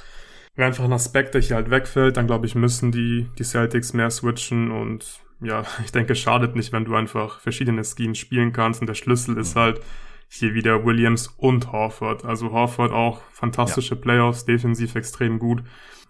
wäre 0.55 0.67
einfach 0.69 0.85
ein 0.85 0.93
Aspekt, 0.93 1.33
der 1.33 1.41
hier 1.41 1.57
halt 1.57 1.71
wegfällt. 1.71 2.19
Dann 2.19 2.27
glaube 2.27 2.45
ich, 2.45 2.55
müssen 2.55 2.93
die, 2.93 3.27
die 3.39 3.45
Celtics 3.45 3.95
mehr 3.95 4.11
switchen 4.11 4.71
und 4.71 5.23
ja, 5.41 5.65
ich 5.85 5.93
denke, 5.93 6.13
es 6.13 6.19
schadet 6.19 6.57
nicht, 6.57 6.73
wenn 6.73 6.85
du 6.85 6.95
einfach 6.95 7.41
verschiedene 7.41 7.85
Schemes 7.85 8.19
spielen 8.19 8.53
kannst 8.53 8.81
und 8.81 8.87
der 8.87 8.95
Schlüssel 8.95 9.37
ist 9.39 9.57
halt, 9.57 9.81
hier 10.29 10.55
wieder 10.55 10.85
Williams 10.85 11.29
und 11.37 11.73
Horford. 11.73 12.25
Also 12.25 12.51
Horford 12.53 12.93
auch 12.93 13.21
fantastische 13.33 13.95
ja. 13.95 14.01
Playoffs, 14.01 14.45
defensiv 14.45 14.95
extrem 14.95 15.39
gut. 15.39 15.63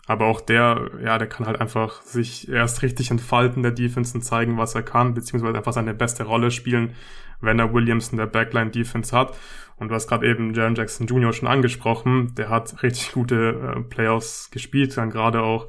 Aber 0.07 0.27
auch 0.27 0.41
der, 0.41 0.91
ja, 1.03 1.19
der 1.19 1.29
kann 1.29 1.47
halt 1.47 1.61
einfach 1.61 2.01
sich 2.03 2.49
erst 2.49 2.83
richtig 2.83 3.11
entfalten 3.11 3.63
der 3.63 3.73
Defense 3.73 4.15
und 4.15 4.23
zeigen, 4.23 4.57
was 4.57 4.75
er 4.75 4.83
kann, 4.83 5.15
beziehungsweise 5.15 5.57
einfach 5.57 5.73
seine 5.73 5.95
beste 5.95 6.25
Rolle 6.25 6.51
spielen, 6.51 6.95
wenn 7.41 7.59
er 7.59 7.75
Williams 7.75 8.11
in 8.11 8.19
der 8.19 8.27
Backline 8.27 8.71
Defense 8.71 9.17
hat. 9.17 9.37
Und 9.77 9.89
du 9.89 9.95
hast 9.95 10.07
gerade 10.09 10.27
eben 10.27 10.55
Jaron 10.55 10.77
Jackson 10.77 11.07
Jr. 11.07 11.33
schon 11.33 11.49
angesprochen, 11.49 12.35
der 12.37 12.49
hat 12.49 12.83
richtig 12.83 13.13
gute 13.13 13.75
äh, 13.77 13.81
Playoffs 13.83 14.51
gespielt, 14.51 14.97
dann 14.97 15.11
gerade 15.11 15.43
auch 15.43 15.67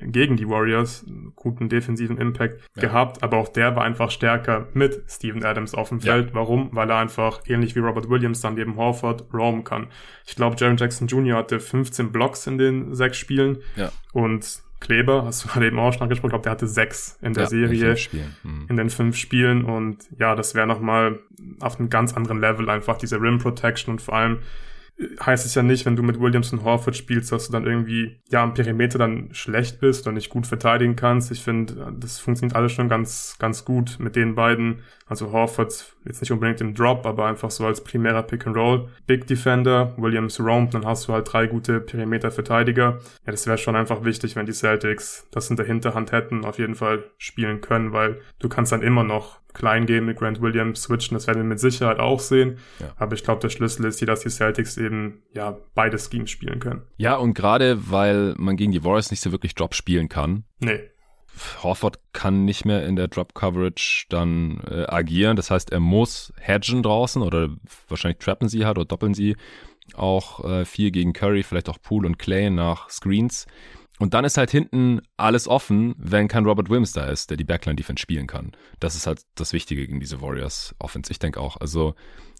gegen 0.00 0.36
die 0.36 0.48
Warriors 0.48 1.06
guten 1.36 1.68
defensiven 1.68 2.18
Impact 2.18 2.60
ja. 2.74 2.82
gehabt, 2.82 3.22
aber 3.22 3.36
auch 3.36 3.48
der 3.48 3.76
war 3.76 3.84
einfach 3.84 4.10
stärker 4.10 4.66
mit 4.74 5.02
Steven 5.08 5.44
Adams 5.44 5.74
auf 5.74 5.90
dem 5.90 6.00
Feld. 6.00 6.30
Ja. 6.30 6.34
Warum? 6.34 6.70
Weil 6.72 6.90
er 6.90 6.98
einfach 6.98 7.42
ähnlich 7.46 7.76
wie 7.76 7.80
Robert 7.80 8.10
Williams 8.10 8.40
dann 8.40 8.54
neben 8.54 8.76
Horford 8.76 9.32
roamen 9.32 9.62
kann. 9.62 9.86
Ich 10.26 10.34
glaube, 10.34 10.56
Jaron 10.58 10.76
Jackson 10.76 11.06
Jr. 11.06 11.38
hatte 11.38 11.60
15 11.60 12.10
Blocks 12.10 12.46
in 12.46 12.58
den 12.58 12.94
sechs 12.94 13.18
Spielen 13.18 13.58
ja. 13.76 13.92
und 14.12 14.62
Kleber, 14.80 15.24
hast 15.24 15.44
du 15.44 15.48
gerade 15.48 15.66
eben 15.66 15.78
auch 15.80 15.92
schon 15.92 16.02
angesprochen, 16.02 16.28
ich 16.28 16.32
glaube, 16.32 16.44
der 16.44 16.52
hatte 16.52 16.68
sechs 16.68 17.18
in 17.20 17.34
der 17.34 17.44
ja, 17.44 17.48
Serie, 17.48 17.96
in, 18.12 18.20
mhm. 18.44 18.66
in, 18.68 18.76
den 18.76 18.90
fünf 18.90 19.16
Spielen 19.16 19.64
und 19.64 20.04
ja, 20.20 20.36
das 20.36 20.54
wäre 20.54 20.68
nochmal 20.68 21.18
auf 21.58 21.80
einem 21.80 21.90
ganz 21.90 22.14
anderen 22.16 22.40
Level 22.40 22.70
einfach 22.70 22.96
diese 22.96 23.20
Rim 23.20 23.38
Protection 23.38 23.94
und 23.94 24.02
vor 24.02 24.14
allem 24.14 24.38
heißt 25.24 25.46
es 25.46 25.54
ja 25.54 25.62
nicht, 25.62 25.86
wenn 25.86 25.96
du 25.96 26.02
mit 26.02 26.20
Williams 26.20 26.52
und 26.52 26.64
Horford 26.64 26.96
spielst, 26.96 27.30
dass 27.30 27.46
du 27.46 27.52
dann 27.52 27.66
irgendwie, 27.66 28.20
ja, 28.30 28.42
am 28.42 28.54
Perimeter 28.54 28.98
dann 28.98 29.28
schlecht 29.32 29.80
bist 29.80 30.06
oder 30.06 30.14
nicht 30.14 30.28
gut 30.28 30.46
verteidigen 30.46 30.96
kannst. 30.96 31.30
Ich 31.30 31.42
finde, 31.42 31.94
das 31.98 32.18
funktioniert 32.18 32.56
alles 32.56 32.72
schon 32.72 32.88
ganz, 32.88 33.36
ganz 33.38 33.64
gut 33.64 33.98
mit 34.00 34.16
den 34.16 34.34
beiden. 34.34 34.80
Also 35.06 35.30
Horford 35.30 35.94
jetzt 36.04 36.20
nicht 36.20 36.32
unbedingt 36.32 36.60
im 36.60 36.74
Drop, 36.74 37.06
aber 37.06 37.26
einfach 37.26 37.50
so 37.50 37.64
als 37.64 37.82
primärer 37.84 38.22
Pick 38.24 38.46
and 38.46 38.56
Roll. 38.56 38.88
Big 39.06 39.26
Defender, 39.26 39.94
Williams 39.96 40.40
roamt, 40.40 40.74
dann 40.74 40.84
hast 40.84 41.06
du 41.06 41.12
halt 41.12 41.32
drei 41.32 41.46
gute 41.46 41.80
Perimeter-Verteidiger. 41.80 42.98
Ja, 43.24 43.30
das 43.30 43.46
wäre 43.46 43.58
schon 43.58 43.76
einfach 43.76 44.04
wichtig, 44.04 44.34
wenn 44.34 44.46
die 44.46 44.52
Celtics 44.52 45.28
das 45.30 45.48
in 45.48 45.56
der 45.56 45.66
Hinterhand 45.66 46.12
hätten, 46.12 46.44
auf 46.44 46.58
jeden 46.58 46.74
Fall 46.74 47.04
spielen 47.18 47.60
können, 47.60 47.92
weil 47.92 48.20
du 48.40 48.48
kannst 48.48 48.72
dann 48.72 48.82
immer 48.82 49.04
noch 49.04 49.38
klein 49.54 49.86
gehen 49.86 50.04
mit 50.04 50.18
Grant 50.18 50.40
Williams 50.40 50.82
switchen, 50.82 51.14
das 51.14 51.26
werden 51.26 51.38
wir 51.38 51.48
mit 51.48 51.60
Sicherheit 51.60 51.98
auch 51.98 52.20
sehen. 52.20 52.58
Ja. 52.78 52.92
Aber 52.96 53.14
ich 53.14 53.24
glaube, 53.24 53.40
der 53.40 53.48
Schlüssel 53.48 53.84
ist 53.86 53.98
hier, 53.98 54.06
dass 54.06 54.20
die 54.20 54.30
Celtics 54.30 54.76
eben 54.76 55.22
ja 55.34 55.56
beide 55.74 55.98
Schemes 55.98 56.30
spielen 56.30 56.60
können. 56.60 56.82
Ja, 56.96 57.16
und 57.16 57.34
gerade 57.34 57.90
weil 57.90 58.34
man 58.36 58.56
gegen 58.56 58.72
die 58.72 58.84
Warriors 58.84 59.10
nicht 59.10 59.20
so 59.20 59.32
wirklich 59.32 59.54
Drop 59.54 59.74
spielen 59.74 60.08
kann. 60.08 60.44
Nee. 60.60 60.80
Horford 61.62 62.00
kann 62.12 62.44
nicht 62.44 62.64
mehr 62.64 62.84
in 62.84 62.96
der 62.96 63.08
Drop 63.08 63.34
Coverage 63.34 64.06
dann 64.08 64.60
äh, 64.68 64.86
agieren. 64.88 65.36
Das 65.36 65.50
heißt, 65.50 65.70
er 65.70 65.80
muss 65.80 66.32
hedgen 66.40 66.82
draußen 66.82 67.22
oder 67.22 67.50
wahrscheinlich 67.88 68.18
trappen 68.18 68.48
sie 68.48 68.66
halt 68.66 68.78
oder 68.78 68.86
doppeln 68.86 69.14
sie 69.14 69.36
auch 69.94 70.44
äh, 70.44 70.64
viel 70.64 70.90
gegen 70.90 71.12
Curry, 71.12 71.42
vielleicht 71.42 71.68
auch 71.68 71.80
Poole 71.80 72.06
und 72.06 72.18
Clay 72.18 72.50
nach 72.50 72.90
Screens. 72.90 73.46
Und 73.98 74.14
dann 74.14 74.24
ist 74.24 74.36
halt 74.36 74.50
hinten 74.50 75.00
alles 75.16 75.48
offen, 75.48 75.94
wenn 75.98 76.28
kein 76.28 76.46
Robert 76.46 76.68
Williams 76.68 76.92
da 76.92 77.06
ist, 77.06 77.30
der 77.30 77.36
die 77.36 77.44
Backline-Defense 77.44 78.00
spielen 78.00 78.26
kann. 78.26 78.52
Das 78.80 78.94
ist 78.94 79.06
halt 79.06 79.22
das 79.34 79.52
Wichtige 79.52 79.86
gegen 79.86 80.00
diese 80.00 80.20
Warriors-Offense. 80.20 81.10
Ich 81.10 81.18
denke 81.18 81.40
auch. 81.40 81.56
Also, 81.56 81.94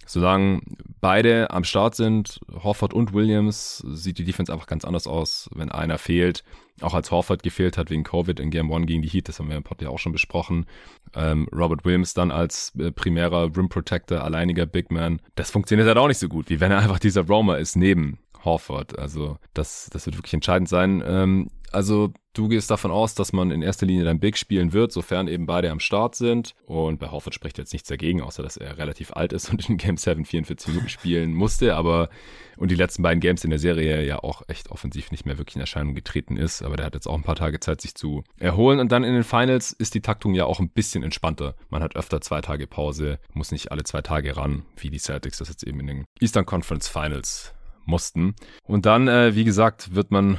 solange 0.06 0.60
beide 1.00 1.50
am 1.50 1.64
Start 1.64 1.96
sind, 1.96 2.40
Horford 2.62 2.94
und 2.94 3.12
Williams, 3.12 3.78
sieht 3.88 4.18
die 4.18 4.24
Defense 4.24 4.52
einfach 4.52 4.66
ganz 4.66 4.84
anders 4.84 5.06
aus, 5.06 5.50
wenn 5.54 5.70
einer 5.70 5.98
fehlt. 5.98 6.44
Auch 6.80 6.94
als 6.94 7.10
Horford 7.10 7.42
gefehlt 7.42 7.76
hat 7.76 7.90
wegen 7.90 8.04
Covid 8.04 8.38
in 8.38 8.50
Game 8.50 8.70
One 8.70 8.86
gegen 8.86 9.02
die 9.02 9.08
Heat, 9.08 9.28
das 9.28 9.40
haben 9.40 9.48
wir 9.48 9.56
im 9.56 9.64
Pod 9.64 9.82
ja 9.82 9.88
auch 9.88 9.98
schon 9.98 10.12
besprochen. 10.12 10.66
Ähm, 11.14 11.48
Robert 11.52 11.84
Williams 11.84 12.14
dann 12.14 12.30
als 12.30 12.72
äh, 12.78 12.92
primärer 12.92 13.56
Rim 13.56 13.68
Protector, 13.68 14.22
alleiniger 14.22 14.64
Big 14.64 14.92
Man. 14.92 15.20
Das 15.34 15.50
funktioniert 15.50 15.88
halt 15.88 15.98
auch 15.98 16.06
nicht 16.06 16.18
so 16.18 16.28
gut, 16.28 16.50
wie 16.50 16.60
wenn 16.60 16.70
er 16.70 16.78
einfach 16.78 17.00
dieser 17.00 17.26
Roamer 17.26 17.58
ist 17.58 17.74
neben 17.74 18.18
Horford. 18.44 18.98
Also 18.98 19.38
das, 19.54 19.88
das 19.92 20.06
wird 20.06 20.16
wirklich 20.16 20.34
entscheidend 20.34 20.68
sein. 20.68 21.02
Ähm, 21.06 21.50
also 21.72 22.12
du 22.32 22.48
gehst 22.48 22.70
davon 22.70 22.90
aus, 22.90 23.14
dass 23.14 23.32
man 23.32 23.50
in 23.50 23.62
erster 23.62 23.86
Linie 23.86 24.04
dann 24.04 24.20
Big 24.20 24.38
spielen 24.38 24.72
wird, 24.72 24.92
sofern 24.92 25.28
eben 25.28 25.46
beide 25.46 25.70
am 25.70 25.80
Start 25.80 26.14
sind. 26.14 26.54
Und 26.66 26.98
bei 26.98 27.10
Horford 27.10 27.34
spricht 27.34 27.58
jetzt 27.58 27.72
nichts 27.72 27.88
dagegen, 27.88 28.22
außer 28.22 28.42
dass 28.42 28.56
er 28.56 28.78
relativ 28.78 29.12
alt 29.12 29.32
ist 29.32 29.50
und 29.50 29.68
in 29.68 29.76
Game 29.76 29.96
7 29.96 30.24
44 30.24 30.68
Minuten 30.68 30.88
spielen 30.88 31.34
musste. 31.34 31.74
Aber 31.74 32.08
und 32.56 32.72
die 32.72 32.76
letzten 32.76 33.02
beiden 33.02 33.20
Games 33.20 33.44
in 33.44 33.50
der 33.50 33.58
Serie 33.58 34.04
ja 34.04 34.18
auch 34.18 34.42
echt 34.48 34.70
offensiv 34.70 35.12
nicht 35.12 35.24
mehr 35.24 35.38
wirklich 35.38 35.54
in 35.56 35.60
Erscheinung 35.60 35.94
getreten 35.94 36.36
ist. 36.36 36.62
Aber 36.62 36.76
der 36.76 36.86
hat 36.86 36.94
jetzt 36.94 37.06
auch 37.06 37.14
ein 37.14 37.22
paar 37.22 37.36
Tage 37.36 37.60
Zeit, 37.60 37.80
sich 37.80 37.94
zu 37.94 38.24
erholen. 38.38 38.80
Und 38.80 38.90
dann 38.90 39.04
in 39.04 39.14
den 39.14 39.24
Finals 39.24 39.72
ist 39.72 39.94
die 39.94 40.00
Taktung 40.00 40.34
ja 40.34 40.44
auch 40.44 40.58
ein 40.58 40.70
bisschen 40.70 41.02
entspannter. 41.02 41.54
Man 41.70 41.82
hat 41.82 41.96
öfter 41.96 42.20
zwei 42.20 42.40
Tage 42.40 42.66
Pause, 42.66 43.20
muss 43.32 43.52
nicht 43.52 43.70
alle 43.70 43.84
zwei 43.84 44.02
Tage 44.02 44.36
ran, 44.36 44.64
wie 44.76 44.90
die 44.90 44.98
Celtics 44.98 45.38
das 45.38 45.48
jetzt 45.48 45.62
eben 45.62 45.80
in 45.80 45.86
den 45.86 46.04
Eastern 46.20 46.46
Conference 46.46 46.88
Finals 46.88 47.54
mussten. 47.88 48.34
Und 48.62 48.86
dann, 48.86 49.08
äh, 49.08 49.34
wie 49.34 49.44
gesagt, 49.44 49.94
wird 49.94 50.10
man 50.10 50.38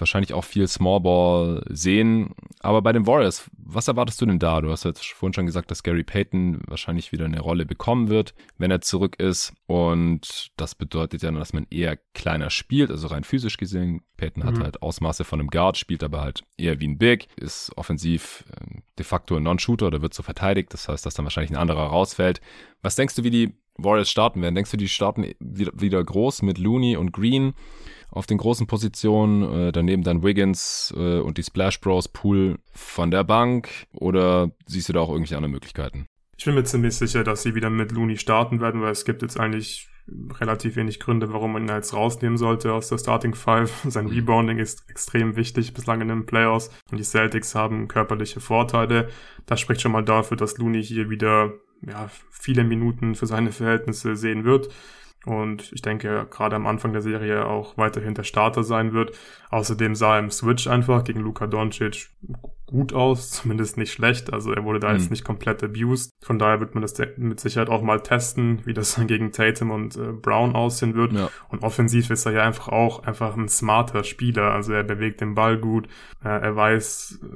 wahrscheinlich 0.00 0.32
auch 0.32 0.44
viel 0.44 0.66
Smallball 0.68 1.62
sehen. 1.68 2.34
Aber 2.60 2.82
bei 2.82 2.92
den 2.92 3.06
Warriors, 3.06 3.50
was 3.56 3.88
erwartest 3.88 4.20
du 4.20 4.26
denn 4.26 4.38
da? 4.38 4.60
Du 4.60 4.70
hast 4.70 4.84
jetzt 4.84 5.04
vorhin 5.04 5.34
schon 5.34 5.46
gesagt, 5.46 5.70
dass 5.70 5.82
Gary 5.82 6.04
Payton 6.04 6.60
wahrscheinlich 6.66 7.12
wieder 7.12 7.24
eine 7.24 7.40
Rolle 7.40 7.66
bekommen 7.66 8.08
wird, 8.08 8.34
wenn 8.58 8.70
er 8.70 8.80
zurück 8.80 9.16
ist. 9.18 9.54
Und 9.66 10.50
das 10.56 10.74
bedeutet 10.74 11.22
ja, 11.22 11.30
dass 11.30 11.52
man 11.52 11.66
eher 11.70 11.98
kleiner 12.14 12.50
spielt, 12.50 12.90
also 12.90 13.08
rein 13.08 13.24
physisch 13.24 13.56
gesehen. 13.56 14.02
Payton 14.16 14.42
mhm. 14.42 14.46
hat 14.46 14.60
halt 14.60 14.82
Ausmaße 14.82 15.24
von 15.24 15.40
einem 15.40 15.50
Guard, 15.50 15.76
spielt 15.76 16.02
aber 16.02 16.20
halt 16.20 16.44
eher 16.56 16.80
wie 16.80 16.88
ein 16.88 16.98
Big, 16.98 17.28
ist 17.36 17.72
offensiv 17.76 18.44
äh, 18.52 18.80
de 18.98 19.04
facto 19.04 19.36
ein 19.36 19.42
Non-Shooter 19.42 19.88
oder 19.88 20.02
wird 20.02 20.14
so 20.14 20.22
verteidigt. 20.22 20.72
Das 20.72 20.88
heißt, 20.88 21.04
dass 21.04 21.14
dann 21.14 21.24
wahrscheinlich 21.24 21.50
ein 21.50 21.60
anderer 21.60 21.86
rausfällt. 21.86 22.40
Was 22.82 22.96
denkst 22.96 23.14
du, 23.16 23.24
wie 23.24 23.30
die 23.30 23.54
Warriors 23.78 24.10
starten 24.10 24.42
werden. 24.42 24.54
Denkst 24.54 24.70
du, 24.70 24.76
die 24.76 24.88
starten 24.88 25.26
wieder, 25.40 26.04
groß 26.04 26.42
mit 26.42 26.58
Looney 26.58 26.96
und 26.96 27.12
Green 27.12 27.54
auf 28.10 28.26
den 28.26 28.38
großen 28.38 28.66
Positionen, 28.66 29.68
äh, 29.68 29.72
daneben 29.72 30.02
dann 30.02 30.22
Wiggins 30.22 30.92
äh, 30.96 31.20
und 31.20 31.38
die 31.38 31.42
Splash 31.42 31.80
Bros 31.80 32.08
Pool 32.08 32.58
von 32.72 33.10
der 33.10 33.24
Bank 33.24 33.68
oder 33.92 34.50
siehst 34.66 34.88
du 34.88 34.92
da 34.94 35.00
auch 35.00 35.10
irgendwelche 35.10 35.36
anderen 35.36 35.52
Möglichkeiten? 35.52 36.06
Ich 36.36 36.44
bin 36.44 36.54
mir 36.54 36.64
ziemlich 36.64 36.96
sicher, 36.96 37.24
dass 37.24 37.42
sie 37.42 37.54
wieder 37.54 37.68
mit 37.68 37.92
Looney 37.92 38.16
starten 38.16 38.60
werden, 38.60 38.80
weil 38.80 38.92
es 38.92 39.04
gibt 39.04 39.22
jetzt 39.22 39.38
eigentlich 39.38 39.88
relativ 40.40 40.76
wenig 40.76 41.00
Gründe, 41.00 41.32
warum 41.32 41.52
man 41.52 41.64
ihn 41.64 41.68
jetzt 41.68 41.92
rausnehmen 41.92 42.38
sollte 42.38 42.72
aus 42.72 42.88
der 42.88 42.98
Starting 42.98 43.34
Five. 43.34 43.84
Sein. 43.88 44.06
Rebounding 44.06 44.58
ist 44.58 44.88
extrem 44.88 45.36
wichtig 45.36 45.74
bislang 45.74 46.00
in 46.00 46.08
den 46.08 46.26
Playoffs 46.26 46.70
und 46.90 46.98
die 46.98 47.04
Celtics 47.04 47.54
haben 47.54 47.88
körperliche 47.88 48.40
Vorteile. 48.40 49.08
Das 49.46 49.60
spricht 49.60 49.80
schon 49.80 49.92
mal 49.92 50.04
dafür, 50.04 50.36
dass 50.36 50.58
Looney 50.58 50.82
hier 50.82 51.10
wieder 51.10 51.52
ja, 51.82 52.10
viele 52.30 52.64
Minuten 52.64 53.14
für 53.14 53.26
seine 53.26 53.52
Verhältnisse 53.52 54.16
sehen 54.16 54.44
wird. 54.44 54.68
Und 55.24 55.72
ich 55.72 55.82
denke, 55.82 56.26
gerade 56.30 56.56
am 56.56 56.66
Anfang 56.66 56.92
der 56.92 57.02
Serie 57.02 57.46
auch 57.46 57.76
weiterhin 57.76 58.14
der 58.14 58.22
Starter 58.22 58.62
sein 58.62 58.92
wird. 58.92 59.16
Außerdem 59.50 59.94
sah 59.94 60.14
er 60.14 60.20
im 60.20 60.30
Switch 60.30 60.66
einfach 60.66 61.04
gegen 61.04 61.20
Luka 61.20 61.46
Doncic 61.46 62.08
gut 62.68 62.92
aus, 62.92 63.30
zumindest 63.42 63.76
nicht 63.76 63.92
schlecht. 63.92 64.32
Also 64.32 64.52
er 64.52 64.64
wurde 64.64 64.78
da 64.78 64.90
mhm. 64.90 64.98
jetzt 64.98 65.10
nicht 65.10 65.24
komplett 65.24 65.64
abused. 65.64 66.12
Von 66.22 66.38
daher 66.38 66.60
wird 66.60 66.74
man 66.74 66.82
das 66.82 66.94
mit 67.16 67.40
Sicherheit 67.40 67.68
auch 67.68 67.82
mal 67.82 68.00
testen, 68.00 68.60
wie 68.64 68.74
das 68.74 68.94
dann 68.96 69.06
gegen 69.06 69.32
Tatum 69.32 69.70
und 69.70 69.96
äh, 69.96 70.12
Brown 70.12 70.54
aussehen 70.54 70.94
wird. 70.94 71.12
Ja. 71.12 71.30
Und 71.48 71.62
offensiv 71.62 72.10
ist 72.10 72.26
er 72.26 72.32
ja 72.32 72.42
einfach 72.42 72.68
auch 72.68 73.02
einfach 73.04 73.36
ein 73.36 73.48
smarter 73.48 74.04
Spieler. 74.04 74.52
Also 74.52 74.72
er 74.72 74.84
bewegt 74.84 75.20
den 75.20 75.34
Ball 75.34 75.58
gut. 75.58 75.88
Äh, 76.22 76.28
er 76.28 76.54
weiß, 76.54 77.20
äh, 77.22 77.26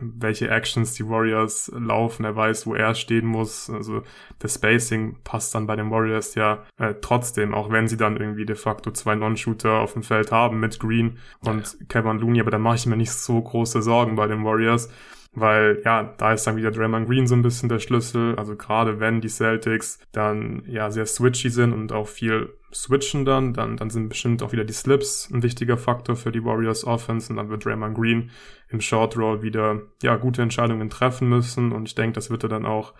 welche 0.00 0.48
Actions 0.48 0.94
die 0.94 1.08
Warriors 1.08 1.70
laufen. 1.74 2.24
Er 2.24 2.34
weiß, 2.34 2.66
wo 2.66 2.74
er 2.74 2.94
stehen 2.94 3.26
muss. 3.26 3.70
Also 3.70 4.02
das 4.38 4.54
Spacing 4.54 5.18
passt 5.22 5.54
dann 5.54 5.66
bei 5.66 5.76
den 5.76 5.90
Warriors 5.90 6.34
ja 6.34 6.64
äh, 6.78 6.94
trotzdem, 7.00 7.54
auch 7.54 7.70
wenn 7.70 7.88
sie 7.88 7.96
dann 7.96 8.16
irgendwie 8.16 8.46
de 8.46 8.56
facto 8.56 8.90
zwei 8.90 9.14
Non-Shooter 9.14 9.80
auf 9.80 9.92
dem 9.92 10.02
Feld 10.02 10.32
haben 10.32 10.60
mit 10.60 10.80
Green 10.80 11.18
und 11.40 11.76
ja. 11.78 11.86
Kevin 11.88 12.18
Looney. 12.18 12.40
Aber 12.40 12.50
da 12.50 12.58
mache 12.58 12.76
ich 12.76 12.86
mir 12.86 12.96
nicht 12.96 13.12
so 13.12 13.40
große 13.40 13.82
Sorgen 13.82 14.16
bei 14.16 14.26
den 14.26 14.44
Warriors 14.44 14.61
Warriors, 14.62 14.88
weil 15.34 15.80
ja, 15.84 16.14
da 16.18 16.32
ist 16.32 16.46
dann 16.46 16.56
wieder 16.56 16.70
Draymond 16.70 17.08
Green 17.08 17.26
so 17.26 17.34
ein 17.34 17.42
bisschen 17.42 17.68
der 17.68 17.78
Schlüssel. 17.78 18.34
Also 18.36 18.56
gerade 18.56 19.00
wenn 19.00 19.20
die 19.20 19.28
Celtics 19.28 19.98
dann 20.12 20.62
ja 20.66 20.90
sehr 20.90 21.06
switchy 21.06 21.50
sind 21.50 21.72
und 21.72 21.92
auch 21.92 22.08
viel 22.08 22.52
switchen 22.72 23.24
dann, 23.24 23.52
dann, 23.52 23.76
dann 23.76 23.90
sind 23.90 24.08
bestimmt 24.08 24.42
auch 24.42 24.52
wieder 24.52 24.64
die 24.64 24.72
Slips 24.72 25.30
ein 25.30 25.42
wichtiger 25.42 25.76
Faktor 25.76 26.16
für 26.16 26.32
die 26.32 26.44
Warriors 26.44 26.86
Offense 26.86 27.30
und 27.30 27.36
dann 27.36 27.50
wird 27.50 27.64
Draymond 27.64 27.94
Green 27.94 28.30
im 28.68 28.80
Short 28.80 29.16
Roll 29.16 29.42
wieder 29.42 29.82
ja 30.02 30.16
gute 30.16 30.42
Entscheidungen 30.42 30.88
treffen 30.88 31.28
müssen 31.28 31.72
und 31.72 31.88
ich 31.88 31.94
denke, 31.94 32.14
das 32.14 32.30
wird 32.30 32.42
er 32.44 32.48
dann 32.48 32.66
auch 32.66 32.94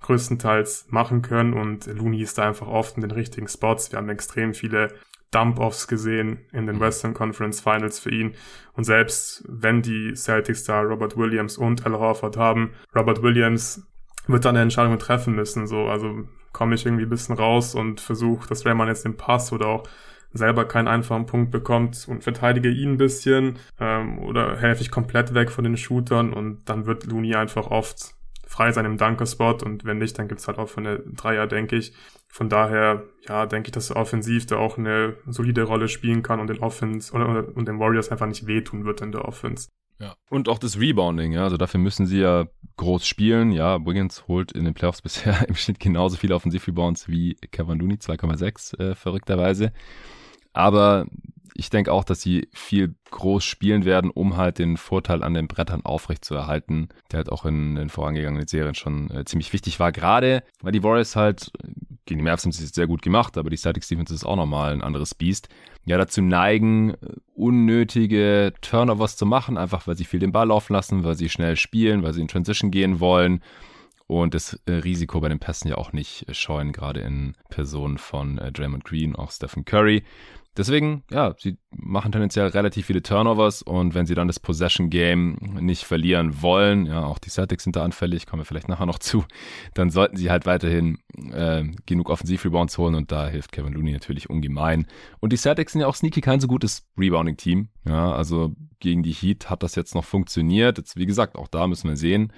größtenteils 0.00 0.86
machen 0.90 1.22
können 1.22 1.54
und 1.54 1.86
Looney 1.86 2.22
ist 2.22 2.38
da 2.38 2.48
einfach 2.48 2.66
oft 2.66 2.96
in 2.96 3.02
den 3.02 3.12
richtigen 3.12 3.46
Spots. 3.46 3.92
Wir 3.92 3.98
haben 3.98 4.08
extrem 4.08 4.54
viele 4.54 4.88
Dump-Offs 5.32 5.88
gesehen 5.88 6.38
in 6.52 6.66
den 6.66 6.76
mhm. 6.76 6.80
Western 6.80 7.14
Conference 7.14 7.60
Finals 7.60 7.98
für 7.98 8.10
ihn. 8.10 8.34
Und 8.74 8.84
selbst 8.84 9.44
wenn 9.48 9.82
die 9.82 10.14
Celtics 10.14 10.64
da 10.64 10.80
Robert 10.80 11.16
Williams 11.16 11.58
und 11.58 11.84
Al 11.84 11.98
Horford 11.98 12.36
haben, 12.36 12.70
Robert 12.94 13.22
Williams 13.22 13.86
wird 14.28 14.44
dann 14.44 14.54
eine 14.54 14.62
Entscheidung 14.62 14.98
treffen 14.98 15.34
müssen. 15.34 15.66
So, 15.66 15.88
also 15.88 16.24
komme 16.52 16.74
ich 16.74 16.86
irgendwie 16.86 17.04
ein 17.04 17.10
bisschen 17.10 17.36
raus 17.36 17.74
und 17.74 18.00
versuche, 18.00 18.48
dass 18.48 18.64
Raymond 18.64 18.88
jetzt 18.88 19.04
den 19.04 19.16
Pass 19.16 19.52
oder 19.52 19.66
auch 19.66 19.88
selber 20.34 20.64
keinen 20.66 20.88
einfachen 20.88 21.26
Punkt 21.26 21.50
bekommt 21.50 22.06
und 22.08 22.24
verteidige 22.24 22.70
ihn 22.70 22.92
ein 22.92 22.96
bisschen 22.96 23.58
ähm, 23.78 24.18
oder 24.18 24.56
helfe 24.56 24.82
ich 24.82 24.90
komplett 24.90 25.34
weg 25.34 25.50
von 25.50 25.64
den 25.64 25.76
Shootern 25.76 26.32
und 26.32 26.68
dann 26.68 26.86
wird 26.86 27.04
Looney 27.04 27.34
einfach 27.34 27.66
oft 27.66 28.14
frei 28.52 28.70
sein 28.70 28.84
im 28.84 28.98
Dunker-Spot 28.98 29.56
und 29.64 29.86
wenn 29.86 29.96
nicht, 29.96 30.18
dann 30.18 30.28
gibt's 30.28 30.46
halt 30.46 30.58
auch 30.58 30.68
von 30.68 30.84
der 30.84 30.98
Dreier, 30.98 31.46
denke 31.46 31.76
ich. 31.76 31.94
Von 32.28 32.50
daher, 32.50 33.04
ja, 33.26 33.46
denke 33.46 33.68
ich, 33.68 33.72
dass 33.72 33.90
er 33.90 33.96
offensiv 33.96 34.44
da 34.44 34.58
auch 34.58 34.76
eine 34.76 35.16
solide 35.26 35.62
Rolle 35.62 35.88
spielen 35.88 36.22
kann 36.22 36.38
und 36.38 36.48
den 36.48 36.58
Offense 36.58 37.12
oder, 37.14 37.48
und 37.56 37.66
den 37.66 37.80
Warriors 37.80 38.10
einfach 38.10 38.26
nicht 38.26 38.46
wehtun 38.46 38.84
wird 38.84 39.00
in 39.00 39.10
der 39.10 39.24
Offense. 39.24 39.68
Ja. 39.98 40.16
Und 40.28 40.50
auch 40.50 40.58
das 40.58 40.78
Rebounding, 40.78 41.32
ja, 41.32 41.44
also 41.44 41.56
dafür 41.56 41.80
müssen 41.80 42.06
sie 42.06 42.20
ja 42.20 42.46
groß 42.76 43.06
spielen. 43.06 43.52
Ja, 43.52 43.78
Wiggins 43.86 44.28
holt 44.28 44.52
in 44.52 44.66
den 44.66 44.74
Playoffs 44.74 45.00
bisher 45.02 45.48
im 45.48 45.54
Schnitt 45.54 45.80
genauso 45.80 46.18
viele 46.18 46.34
Offensiv-Rebounds 46.34 47.08
wie 47.08 47.36
Kevin 47.52 47.78
Looney, 47.78 47.94
2,6 47.94 48.78
äh, 48.78 48.94
verrückterweise. 48.94 49.72
Aber 50.52 51.06
ich 51.54 51.70
denke 51.70 51.92
auch, 51.92 52.04
dass 52.04 52.20
sie 52.20 52.48
viel 52.52 52.94
groß 53.10 53.44
spielen 53.44 53.84
werden, 53.84 54.10
um 54.10 54.36
halt 54.36 54.58
den 54.58 54.76
Vorteil 54.76 55.22
an 55.22 55.34
den 55.34 55.48
Brettern 55.48 55.84
aufrecht 55.84 56.24
zu 56.24 56.34
erhalten, 56.34 56.88
der 57.10 57.18
halt 57.18 57.32
auch 57.32 57.44
in 57.44 57.74
den 57.74 57.88
vorangegangenen 57.88 58.46
Serien 58.46 58.74
schon 58.74 59.10
äh, 59.10 59.24
ziemlich 59.24 59.52
wichtig 59.52 59.78
war. 59.80 59.92
Gerade 59.92 60.42
weil 60.62 60.72
die 60.72 60.82
Warriors 60.82 61.16
halt 61.16 61.50
gegen 62.04 62.18
die 62.18 62.24
Mavs 62.24 62.44
haben 62.44 62.52
sie 62.52 62.64
es 62.64 62.70
sehr 62.70 62.86
gut 62.86 63.02
gemacht, 63.02 63.38
aber 63.38 63.50
die 63.50 63.56
Celtics 63.56 63.88
Defense 63.88 64.12
ist 64.12 64.24
auch 64.24 64.36
nochmal 64.36 64.72
ein 64.72 64.82
anderes 64.82 65.14
Biest. 65.14 65.48
Ja, 65.84 65.98
dazu 65.98 66.20
neigen, 66.20 66.94
unnötige 67.34 68.52
Turnovers 68.60 69.16
zu 69.16 69.26
machen, 69.26 69.56
einfach 69.56 69.86
weil 69.86 69.96
sie 69.96 70.04
viel 70.04 70.20
den 70.20 70.32
Ball 70.32 70.48
laufen 70.48 70.72
lassen, 70.72 71.04
weil 71.04 71.16
sie 71.16 71.28
schnell 71.28 71.56
spielen, 71.56 72.02
weil 72.02 72.12
sie 72.12 72.20
in 72.20 72.28
Transition 72.28 72.70
gehen 72.70 73.00
wollen 73.00 73.40
und 74.06 74.34
das 74.34 74.60
äh, 74.66 74.72
Risiko 74.72 75.20
bei 75.20 75.28
den 75.28 75.38
Pässen 75.38 75.68
ja 75.68 75.76
auch 75.76 75.92
nicht 75.92 76.26
scheuen, 76.36 76.72
gerade 76.72 77.00
in 77.00 77.34
Person 77.48 77.98
von 77.98 78.38
äh, 78.38 78.52
Draymond 78.52 78.84
Green, 78.84 79.16
auch 79.16 79.30
Stephen 79.30 79.64
Curry. 79.64 80.04
Deswegen, 80.56 81.02
ja, 81.10 81.34
sie 81.38 81.56
machen 81.70 82.12
tendenziell 82.12 82.48
relativ 82.48 82.86
viele 82.86 83.02
Turnovers 83.02 83.62
und 83.62 83.94
wenn 83.94 84.04
sie 84.04 84.14
dann 84.14 84.26
das 84.26 84.38
Possession 84.38 84.90
Game 84.90 85.36
nicht 85.60 85.84
verlieren 85.84 86.42
wollen, 86.42 86.84
ja, 86.84 87.04
auch 87.04 87.18
die 87.18 87.30
Celtics 87.30 87.64
sind 87.64 87.74
da 87.74 87.82
anfällig, 87.82 88.26
kommen 88.26 88.42
wir 88.42 88.44
vielleicht 88.44 88.68
nachher 88.68 88.84
noch 88.84 88.98
zu, 88.98 89.24
dann 89.72 89.88
sollten 89.88 90.16
sie 90.16 90.30
halt 90.30 90.44
weiterhin 90.44 90.98
äh, 91.32 91.64
genug 91.86 92.10
Offensiv-Rebounds 92.10 92.76
holen 92.76 92.94
und 92.94 93.10
da 93.12 93.28
hilft 93.28 93.52
Kevin 93.52 93.72
Looney 93.72 93.92
natürlich 93.92 94.28
ungemein. 94.28 94.86
Und 95.20 95.32
die 95.32 95.38
Celtics 95.38 95.72
sind 95.72 95.80
ja 95.80 95.86
auch 95.86 95.94
sneaky 95.94 96.20
kein 96.20 96.40
so 96.40 96.48
gutes 96.48 96.86
Rebounding-Team, 96.98 97.68
ja, 97.86 98.12
also 98.12 98.54
gegen 98.78 99.02
die 99.02 99.12
Heat 99.12 99.48
hat 99.48 99.62
das 99.62 99.74
jetzt 99.76 99.94
noch 99.94 100.04
funktioniert. 100.04 100.76
Jetzt, 100.76 100.96
wie 100.96 101.06
gesagt, 101.06 101.36
auch 101.36 101.48
da 101.48 101.66
müssen 101.66 101.88
wir 101.88 101.96
sehen, 101.96 102.32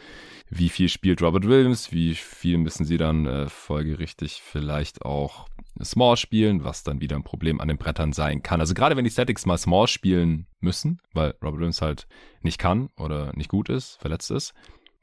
wie 0.51 0.69
viel 0.69 0.89
spielt 0.89 1.23
Robert 1.23 1.49
Williams, 1.49 1.91
wie 1.91 2.15
viel 2.15 2.59
müssen 2.59 2.85
sie 2.85 2.99
dann 2.99 3.27
äh, 3.27 3.49
folgerichtig 3.49 4.43
vielleicht 4.45 5.03
auch 5.03 5.49
Small 5.83 6.17
spielen, 6.17 6.65
was 6.65 6.85
dann 6.85 7.01
wieder 7.01 7.17
ein 7.17 7.25
Problem 7.25 7.61
an 7.61 7.69
den 7.69 7.79
Brettern 7.79 8.13
sein 8.13 8.43
kann. 8.43 8.61
Also 8.61 8.75
gerade 8.75 8.97
wenn 8.97 9.05
die 9.05 9.11
Statics 9.11 9.47
mal 9.47 9.59
Small 9.59 9.89
spielen 9.89 10.47
müssen, 10.61 11.01
weil 11.13 11.35
Robert 11.43 11.59
Williams 11.59 11.83
halt 11.83 12.07
nicht 12.43 12.59
kann 12.59 12.89
oder 12.97 13.33
nicht 13.35 13.49
gut 13.49 13.69
ist, 13.69 13.97
verletzt 14.01 14.31
ist, 14.31 14.55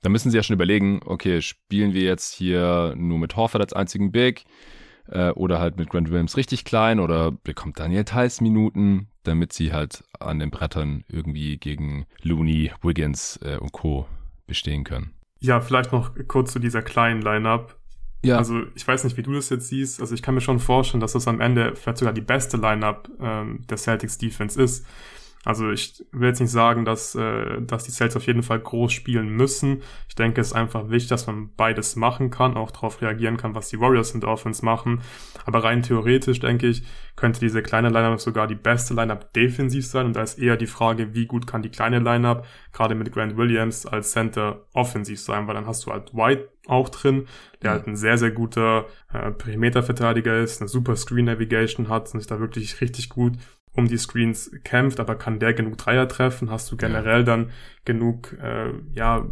dann 0.01 0.11
müssen 0.11 0.31
sie 0.31 0.37
ja 0.37 0.43
schon 0.43 0.55
überlegen, 0.55 1.01
okay, 1.05 1.41
spielen 1.41 1.93
wir 1.93 2.03
jetzt 2.03 2.33
hier 2.33 2.93
nur 2.97 3.19
mit 3.19 3.35
Horford 3.35 3.61
als 3.61 3.73
einzigen 3.73 4.11
Big 4.11 4.45
äh, 5.07 5.29
oder 5.31 5.59
halt 5.59 5.77
mit 5.77 5.89
Grant 5.89 6.09
Williams 6.09 6.37
richtig 6.37 6.65
klein 6.65 6.99
oder 6.99 7.31
bekommt 7.31 7.79
Daniel 7.79 8.03
Theiss 8.03 8.41
Minuten, 8.41 9.09
damit 9.23 9.53
sie 9.53 9.73
halt 9.73 10.03
an 10.19 10.39
den 10.39 10.49
Brettern 10.49 11.03
irgendwie 11.07 11.57
gegen 11.57 12.05
Looney, 12.23 12.71
Wiggins 12.81 13.39
äh, 13.43 13.57
und 13.57 13.71
Co. 13.71 14.07
bestehen 14.47 14.83
können. 14.83 15.13
Ja, 15.39 15.59
vielleicht 15.59 15.91
noch 15.91 16.11
kurz 16.27 16.53
zu 16.53 16.59
dieser 16.59 16.81
kleinen 16.81 17.21
Lineup. 17.21 17.75
Ja. 18.23 18.37
Also 18.37 18.61
ich 18.75 18.87
weiß 18.87 19.03
nicht, 19.03 19.17
wie 19.17 19.23
du 19.23 19.33
das 19.33 19.49
jetzt 19.49 19.67
siehst. 19.67 19.99
Also 19.99 20.13
ich 20.13 20.21
kann 20.21 20.35
mir 20.35 20.41
schon 20.41 20.59
vorstellen, 20.59 21.01
dass 21.01 21.13
das 21.13 21.27
am 21.27 21.41
Ende 21.41 21.75
vielleicht 21.75 21.97
sogar 21.97 22.13
die 22.13 22.21
beste 22.21 22.57
Lineup 22.57 23.09
ähm, 23.19 23.65
der 23.69 23.77
Celtics 23.77 24.17
Defense 24.17 24.61
ist. 24.61 24.85
Also 25.43 25.71
ich 25.71 26.05
will 26.11 26.27
jetzt 26.27 26.39
nicht 26.39 26.51
sagen, 26.51 26.85
dass, 26.85 27.15
äh, 27.15 27.61
dass 27.61 27.83
die 27.83 27.91
Celtics 27.91 28.15
auf 28.15 28.27
jeden 28.27 28.43
Fall 28.43 28.59
groß 28.59 28.93
spielen 28.93 29.29
müssen. 29.29 29.81
Ich 30.07 30.13
denke, 30.13 30.39
es 30.39 30.47
ist 30.47 30.53
einfach 30.53 30.89
wichtig, 30.89 31.09
dass 31.09 31.25
man 31.25 31.49
beides 31.55 31.95
machen 31.95 32.29
kann, 32.29 32.55
auch 32.55 32.69
darauf 32.69 33.01
reagieren 33.01 33.37
kann, 33.37 33.55
was 33.55 33.69
die 33.69 33.79
Warriors 33.79 34.11
in 34.11 34.21
der 34.21 34.29
Offense 34.29 34.63
machen. 34.63 35.01
Aber 35.45 35.63
rein 35.63 35.81
theoretisch, 35.81 36.39
denke 36.39 36.67
ich, 36.67 36.83
könnte 37.15 37.39
diese 37.39 37.63
kleine 37.63 37.89
Lineup 37.89 38.21
sogar 38.21 38.45
die 38.45 38.55
beste 38.55 38.93
Lineup 38.93 39.33
defensiv 39.33 39.87
sein. 39.87 40.05
Und 40.05 40.15
da 40.15 40.21
ist 40.21 40.37
eher 40.37 40.57
die 40.57 40.67
Frage, 40.67 41.15
wie 41.15 41.25
gut 41.25 41.47
kann 41.47 41.63
die 41.63 41.69
kleine 41.69 41.99
Lineup, 41.99 42.45
gerade 42.71 42.93
mit 42.93 43.11
Grant 43.11 43.35
Williams 43.35 43.87
als 43.87 44.11
Center, 44.11 44.67
offensiv 44.73 45.19
sein, 45.19 45.47
weil 45.47 45.55
dann 45.55 45.65
hast 45.65 45.85
du 45.85 45.91
halt 45.91 46.13
White 46.13 46.49
auch 46.67 46.89
drin, 46.89 47.25
der 47.63 47.71
halt 47.71 47.87
ein 47.87 47.95
sehr, 47.95 48.19
sehr 48.19 48.29
guter 48.29 48.85
äh, 49.11 49.31
Perimeterverteidiger 49.31 50.39
ist, 50.39 50.61
eine 50.61 50.67
super 50.67 50.95
Screen 50.95 51.25
Navigation 51.25 51.89
hat 51.89 52.13
und 52.13 52.19
sich 52.19 52.27
da 52.27 52.39
wirklich 52.39 52.79
richtig 52.79 53.09
gut 53.09 53.33
um 53.73 53.87
die 53.87 53.97
Screens 53.97 54.51
kämpft, 54.63 54.99
aber 54.99 55.15
kann 55.15 55.39
der 55.39 55.53
genug 55.53 55.77
Dreier 55.77 56.07
treffen, 56.07 56.49
hast 56.49 56.71
du 56.71 56.77
generell 56.77 57.19
ja. 57.19 57.25
dann 57.25 57.51
genug, 57.85 58.37
äh, 58.41 58.71
ja, 58.93 59.25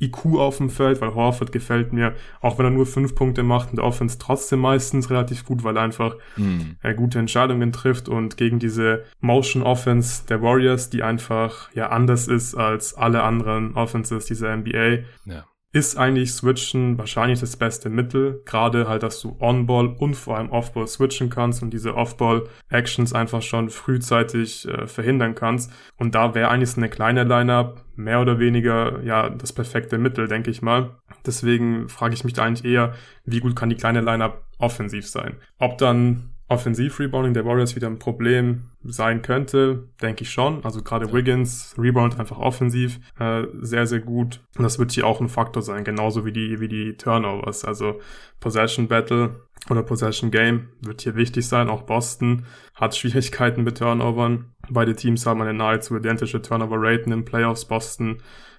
IQ 0.00 0.36
auf 0.36 0.56
dem 0.56 0.68
Feld, 0.68 1.00
weil 1.00 1.14
Horford 1.14 1.52
gefällt 1.52 1.92
mir, 1.92 2.14
auch 2.40 2.58
wenn 2.58 2.66
er 2.66 2.70
nur 2.70 2.86
fünf 2.86 3.14
Punkte 3.14 3.44
macht 3.44 3.70
in 3.70 3.76
der 3.76 3.84
Offense 3.84 4.18
trotzdem 4.18 4.58
meistens 4.58 5.10
relativ 5.10 5.44
gut, 5.44 5.62
weil 5.62 5.76
er 5.76 5.84
einfach 5.84 6.16
mhm. 6.36 6.76
äh, 6.82 6.92
gute 6.92 7.20
Entscheidungen 7.20 7.72
trifft 7.72 8.08
und 8.08 8.36
gegen 8.36 8.58
diese 8.58 9.04
Motion 9.20 9.62
Offense 9.62 10.26
der 10.26 10.42
Warriors, 10.42 10.90
die 10.90 11.04
einfach 11.04 11.72
ja 11.72 11.90
anders 11.90 12.26
ist 12.26 12.56
als 12.56 12.94
alle 12.94 13.22
anderen 13.22 13.74
Offenses 13.74 14.26
dieser 14.26 14.56
NBA, 14.56 15.04
ja 15.24 15.44
ist 15.72 15.96
eigentlich 15.96 16.32
Switchen 16.34 16.98
wahrscheinlich 16.98 17.40
das 17.40 17.56
beste 17.56 17.88
Mittel. 17.88 18.42
Gerade 18.44 18.86
halt, 18.88 19.02
dass 19.02 19.20
du 19.20 19.36
On-Ball 19.40 19.96
und 19.98 20.14
vor 20.14 20.36
allem 20.36 20.50
Off-Ball 20.50 20.86
switchen 20.86 21.30
kannst 21.30 21.62
und 21.62 21.70
diese 21.70 21.94
Off-Ball-Actions 21.94 23.14
einfach 23.14 23.40
schon 23.40 23.70
frühzeitig 23.70 24.68
äh, 24.68 24.86
verhindern 24.86 25.34
kannst. 25.34 25.72
Und 25.96 26.14
da 26.14 26.34
wäre 26.34 26.48
eigentlich 26.48 26.76
eine 26.76 26.90
kleine 26.90 27.24
Lineup 27.24 27.84
mehr 27.96 28.20
oder 28.20 28.38
weniger 28.38 29.02
ja 29.02 29.30
das 29.30 29.54
perfekte 29.54 29.96
Mittel, 29.96 30.28
denke 30.28 30.50
ich 30.50 30.60
mal. 30.60 30.98
Deswegen 31.24 31.88
frage 31.88 32.14
ich 32.14 32.24
mich 32.24 32.34
da 32.34 32.42
eigentlich 32.42 32.70
eher, 32.70 32.92
wie 33.24 33.40
gut 33.40 33.56
kann 33.56 33.70
die 33.70 33.76
kleine 33.76 34.02
Lineup 34.02 34.44
offensiv 34.58 35.08
sein? 35.08 35.36
Ob 35.58 35.78
dann 35.78 36.31
Offensiv-Rebounding 36.52 37.34
der 37.34 37.44
Warriors 37.46 37.74
wieder 37.74 37.88
ein 37.88 37.98
Problem 37.98 38.70
sein 38.84 39.22
könnte, 39.22 39.88
denke 40.02 40.22
ich 40.22 40.30
schon. 40.30 40.64
Also 40.64 40.82
gerade 40.82 41.06
ja. 41.06 41.12
Wiggins 41.12 41.74
rebound 41.78 42.20
einfach 42.20 42.38
offensiv 42.38 43.00
äh, 43.18 43.44
sehr, 43.60 43.86
sehr 43.86 44.00
gut. 44.00 44.40
Und 44.56 44.64
das 44.64 44.78
wird 44.78 44.92
hier 44.92 45.06
auch 45.06 45.20
ein 45.20 45.28
Faktor 45.28 45.62
sein, 45.62 45.84
genauso 45.84 46.24
wie 46.24 46.32
die, 46.32 46.60
wie 46.60 46.68
die 46.68 46.96
Turnovers. 46.96 47.64
Also 47.64 48.00
Possession 48.40 48.88
Battle 48.88 49.40
oder 49.70 49.82
Possession 49.82 50.30
Game 50.30 50.68
wird 50.80 51.02
hier 51.02 51.16
wichtig 51.16 51.46
sein. 51.48 51.70
Auch 51.70 51.82
Boston 51.82 52.44
hat 52.74 52.96
Schwierigkeiten 52.96 53.64
mit 53.64 53.78
Turnovern. 53.78 54.52
Beide 54.68 54.94
Teams 54.94 55.24
haben 55.24 55.40
eine 55.40 55.54
nahezu 55.54 55.96
identische 55.96 56.42
Turnover 56.42 56.76
Rate 56.78 57.04
in 57.04 57.10
den 57.10 57.24
Playoffs. 57.24 57.64
Boston 57.64 58.18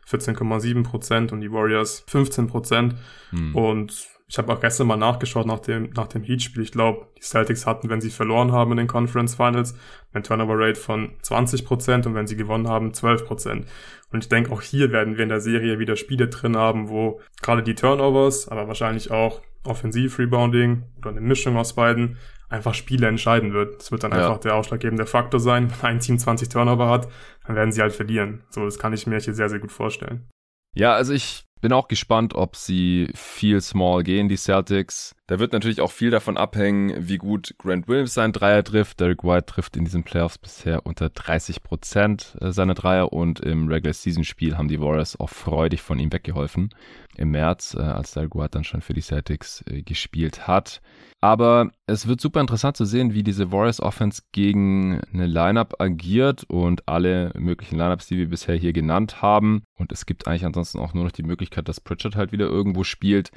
14,7% 0.09 1.31
und 1.31 1.41
die 1.41 1.51
Warriors 1.51 2.05
15%. 2.07 2.93
Hm. 3.29 3.55
Und 3.55 4.07
ich 4.27 4.37
habe 4.37 4.51
auch 4.51 4.59
gestern 4.59 4.87
mal 4.87 4.97
nachgeschaut 4.97 5.45
nach 5.45 5.59
dem, 5.59 5.91
nach 5.95 6.07
dem 6.07 6.23
Heat-Spiel. 6.23 6.63
Ich 6.63 6.71
glaube, 6.71 7.07
die 7.17 7.21
Celtics 7.21 7.65
hatten, 7.65 7.89
wenn 7.89 8.01
sie 8.01 8.09
verloren 8.09 8.51
haben 8.51 8.71
in 8.71 8.77
den 8.77 8.87
Conference 8.87 9.35
Finals, 9.35 9.75
eine 10.13 10.23
Turnover 10.23 10.57
Rate 10.57 10.79
von 10.79 11.11
20% 11.21 12.07
und 12.07 12.15
wenn 12.15 12.27
sie 12.27 12.35
gewonnen 12.35 12.67
haben, 12.67 12.91
12%. 12.91 13.65
Und 14.11 14.23
ich 14.23 14.29
denke, 14.29 14.51
auch 14.51 14.61
hier 14.61 14.91
werden 14.91 15.17
wir 15.17 15.23
in 15.23 15.29
der 15.29 15.41
Serie 15.41 15.79
wieder 15.79 15.95
Spiele 15.95 16.27
drin 16.27 16.55
haben, 16.55 16.89
wo 16.89 17.19
gerade 17.41 17.63
die 17.63 17.75
Turnovers, 17.75 18.47
aber 18.47 18.67
wahrscheinlich 18.67 19.11
auch 19.11 19.41
Offensiv-Rebounding 19.65 20.83
oder 20.97 21.09
eine 21.09 21.21
Mischung 21.21 21.57
aus 21.57 21.73
beiden 21.73 22.17
einfach 22.49 22.73
Spiele 22.73 23.07
entscheiden 23.07 23.53
wird. 23.53 23.79
Das 23.79 23.91
wird 23.91 24.03
dann 24.03 24.11
ja. 24.11 24.19
einfach 24.19 24.39
der 24.39 24.55
ausschlaggebende 24.55 25.05
Faktor 25.05 25.39
sein. 25.39 25.71
Wenn 25.81 25.89
ein 25.89 25.99
Team 25.99 26.19
20 26.19 26.49
Turnover 26.49 26.89
hat, 26.89 27.07
dann 27.47 27.55
werden 27.55 27.71
sie 27.71 27.81
halt 27.81 27.93
verlieren. 27.93 28.43
So, 28.49 28.65
das 28.65 28.77
kann 28.77 28.93
ich 28.93 29.07
mir 29.07 29.19
hier 29.19 29.33
sehr, 29.33 29.49
sehr 29.49 29.59
gut 29.59 29.71
vorstellen. 29.71 30.29
Ja, 30.75 30.93
also 30.93 31.13
ich 31.13 31.45
bin 31.63 31.71
auch 31.71 31.87
gespannt, 31.87 32.35
ob 32.35 32.57
sie 32.57 33.09
viel 33.15 33.61
Small 33.61 34.03
gehen, 34.03 34.27
die 34.27 34.35
Celtics. 34.35 35.15
Da 35.27 35.39
wird 35.39 35.53
natürlich 35.53 35.79
auch 35.79 35.91
viel 35.91 36.11
davon 36.11 36.35
abhängen, 36.35 37.07
wie 37.07 37.17
gut 37.17 37.55
Grant 37.57 37.87
Williams 37.87 38.13
seinen 38.13 38.33
Dreier 38.33 38.61
trifft. 38.61 38.99
Derek 38.99 39.23
White 39.23 39.45
trifft 39.45 39.77
in 39.77 39.85
diesen 39.85 40.03
Playoffs 40.03 40.37
bisher 40.37 40.85
unter 40.85 41.09
30 41.09 41.63
Prozent 41.63 42.35
äh, 42.41 42.51
seiner 42.51 42.73
Dreier 42.73 43.13
und 43.13 43.39
im 43.39 43.69
Regular 43.69 43.93
Season 43.93 44.25
Spiel 44.25 44.57
haben 44.57 44.67
die 44.67 44.81
Warriors 44.81 45.17
auch 45.17 45.29
freudig 45.29 45.81
von 45.81 45.97
ihm 45.97 46.11
weggeholfen. 46.11 46.75
Im 47.15 47.31
März, 47.31 47.73
äh, 47.73 47.81
als 47.81 48.11
Derek 48.11 48.35
White 48.35 48.49
dann 48.51 48.65
schon 48.65 48.81
für 48.81 48.93
die 48.93 49.01
Celtics 49.01 49.63
äh, 49.69 49.81
gespielt 49.81 50.45
hat. 50.45 50.81
Aber 51.21 51.71
es 51.87 52.05
wird 52.05 52.19
super 52.19 52.41
interessant 52.41 52.75
zu 52.75 52.83
sehen, 52.83 53.13
wie 53.13 53.23
diese 53.23 53.49
Warriors 53.49 53.79
Offense 53.79 54.23
gegen 54.33 54.99
eine 55.13 55.25
Lineup 55.25 55.79
agiert 55.79 56.43
und 56.49 56.89
alle 56.89 57.31
möglichen 57.35 57.77
Lineups, 57.77 58.07
die 58.07 58.17
wir 58.17 58.27
bisher 58.27 58.55
hier 58.55 58.73
genannt 58.73 59.21
haben. 59.21 59.63
Und 59.79 59.93
es 59.93 60.05
gibt 60.05 60.27
eigentlich 60.27 60.45
ansonsten 60.45 60.79
auch 60.79 60.93
nur 60.93 61.05
noch 61.05 61.13
die 61.13 61.23
Möglichkeit, 61.23 61.69
dass 61.69 61.79
Pritchard 61.79 62.17
halt 62.17 62.33
wieder 62.33 62.47
irgendwo 62.47 62.83
spielt. 62.83 63.31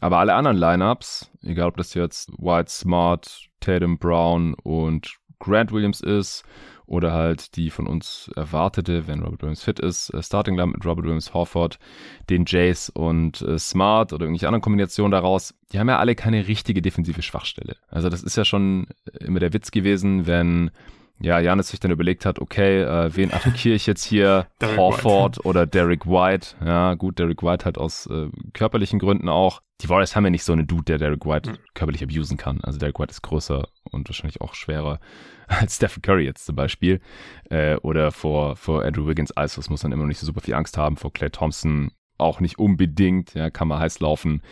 Aber 0.00 0.18
alle 0.18 0.34
anderen 0.34 0.56
Lineups, 0.56 1.30
egal 1.42 1.68
ob 1.68 1.76
das 1.76 1.94
jetzt 1.94 2.30
White 2.38 2.70
Smart, 2.70 3.48
Tatum 3.60 3.98
Brown 3.98 4.54
und 4.54 5.16
Grant 5.40 5.72
Williams 5.72 6.00
ist 6.00 6.44
oder 6.86 7.12
halt 7.12 7.56
die 7.56 7.70
von 7.70 7.86
uns 7.86 8.30
erwartete, 8.34 9.06
wenn 9.06 9.22
Robert 9.22 9.42
Williams 9.42 9.62
fit 9.62 9.78
ist, 9.78 10.10
äh, 10.10 10.22
Starting 10.22 10.56
Line 10.56 10.72
mit 10.72 10.86
Robert 10.86 11.04
Williams, 11.04 11.34
Horford, 11.34 11.78
den 12.30 12.44
Jace 12.46 12.88
und 12.88 13.42
äh, 13.42 13.58
Smart 13.58 14.12
oder 14.12 14.24
irgendwelche 14.24 14.48
anderen 14.48 14.62
Kombinationen 14.62 15.12
daraus, 15.12 15.54
die 15.72 15.78
haben 15.78 15.88
ja 15.88 15.98
alle 15.98 16.14
keine 16.14 16.48
richtige 16.48 16.80
defensive 16.80 17.20
Schwachstelle. 17.22 17.76
Also 17.88 18.08
das 18.08 18.22
ist 18.22 18.36
ja 18.36 18.44
schon 18.44 18.86
immer 19.20 19.38
der 19.38 19.52
Witz 19.52 19.70
gewesen, 19.70 20.26
wenn 20.26 20.70
ja, 21.20 21.40
Janis 21.40 21.68
sich 21.68 21.80
dann 21.80 21.90
überlegt 21.90 22.24
hat, 22.24 22.38
okay, 22.38 22.82
äh, 22.82 23.14
wen 23.14 23.32
attackiere 23.32 23.74
ich 23.74 23.86
jetzt 23.86 24.04
hier? 24.04 24.46
Horford 24.76 25.44
oder 25.44 25.66
Derek 25.66 26.06
White? 26.06 26.56
Ja, 26.64 26.94
gut, 26.94 27.18
Derek 27.18 27.42
White 27.42 27.64
hat 27.64 27.78
aus 27.78 28.06
äh, 28.06 28.28
körperlichen 28.52 28.98
Gründen 28.98 29.28
auch. 29.28 29.60
Die 29.80 29.88
Warriors 29.88 30.16
haben 30.16 30.24
ja 30.24 30.30
nicht 30.30 30.44
so 30.44 30.52
einen 30.52 30.66
Dude, 30.66 30.84
der 30.84 30.98
Derek 30.98 31.24
White 31.24 31.50
mhm. 31.50 31.58
körperlich 31.74 32.02
abusen 32.02 32.36
kann. 32.36 32.60
Also 32.62 32.78
Derek 32.78 32.98
White 32.98 33.10
ist 33.10 33.22
größer 33.22 33.68
und 33.90 34.08
wahrscheinlich 34.08 34.40
auch 34.40 34.54
schwerer 34.54 35.00
als 35.48 35.76
Stephen 35.76 36.02
Curry 36.02 36.24
jetzt 36.24 36.46
zum 36.46 36.56
Beispiel. 36.56 37.00
Äh, 37.50 37.76
oder 37.76 38.12
vor, 38.12 38.56
vor 38.56 38.84
Andrew 38.84 39.06
Wiggins 39.06 39.32
Isos 39.38 39.70
muss 39.70 39.82
man 39.82 39.92
immer 39.92 40.02
noch 40.02 40.08
nicht 40.08 40.20
so 40.20 40.26
super 40.26 40.40
viel 40.40 40.54
Angst 40.54 40.76
haben. 40.76 40.96
Vor 40.96 41.12
Clay 41.12 41.30
Thompson 41.30 41.92
auch 42.18 42.40
nicht 42.40 42.58
unbedingt, 42.58 43.34
ja, 43.34 43.50
kann 43.50 43.68
man 43.68 43.78
heiß 43.78 44.00
laufen 44.00 44.42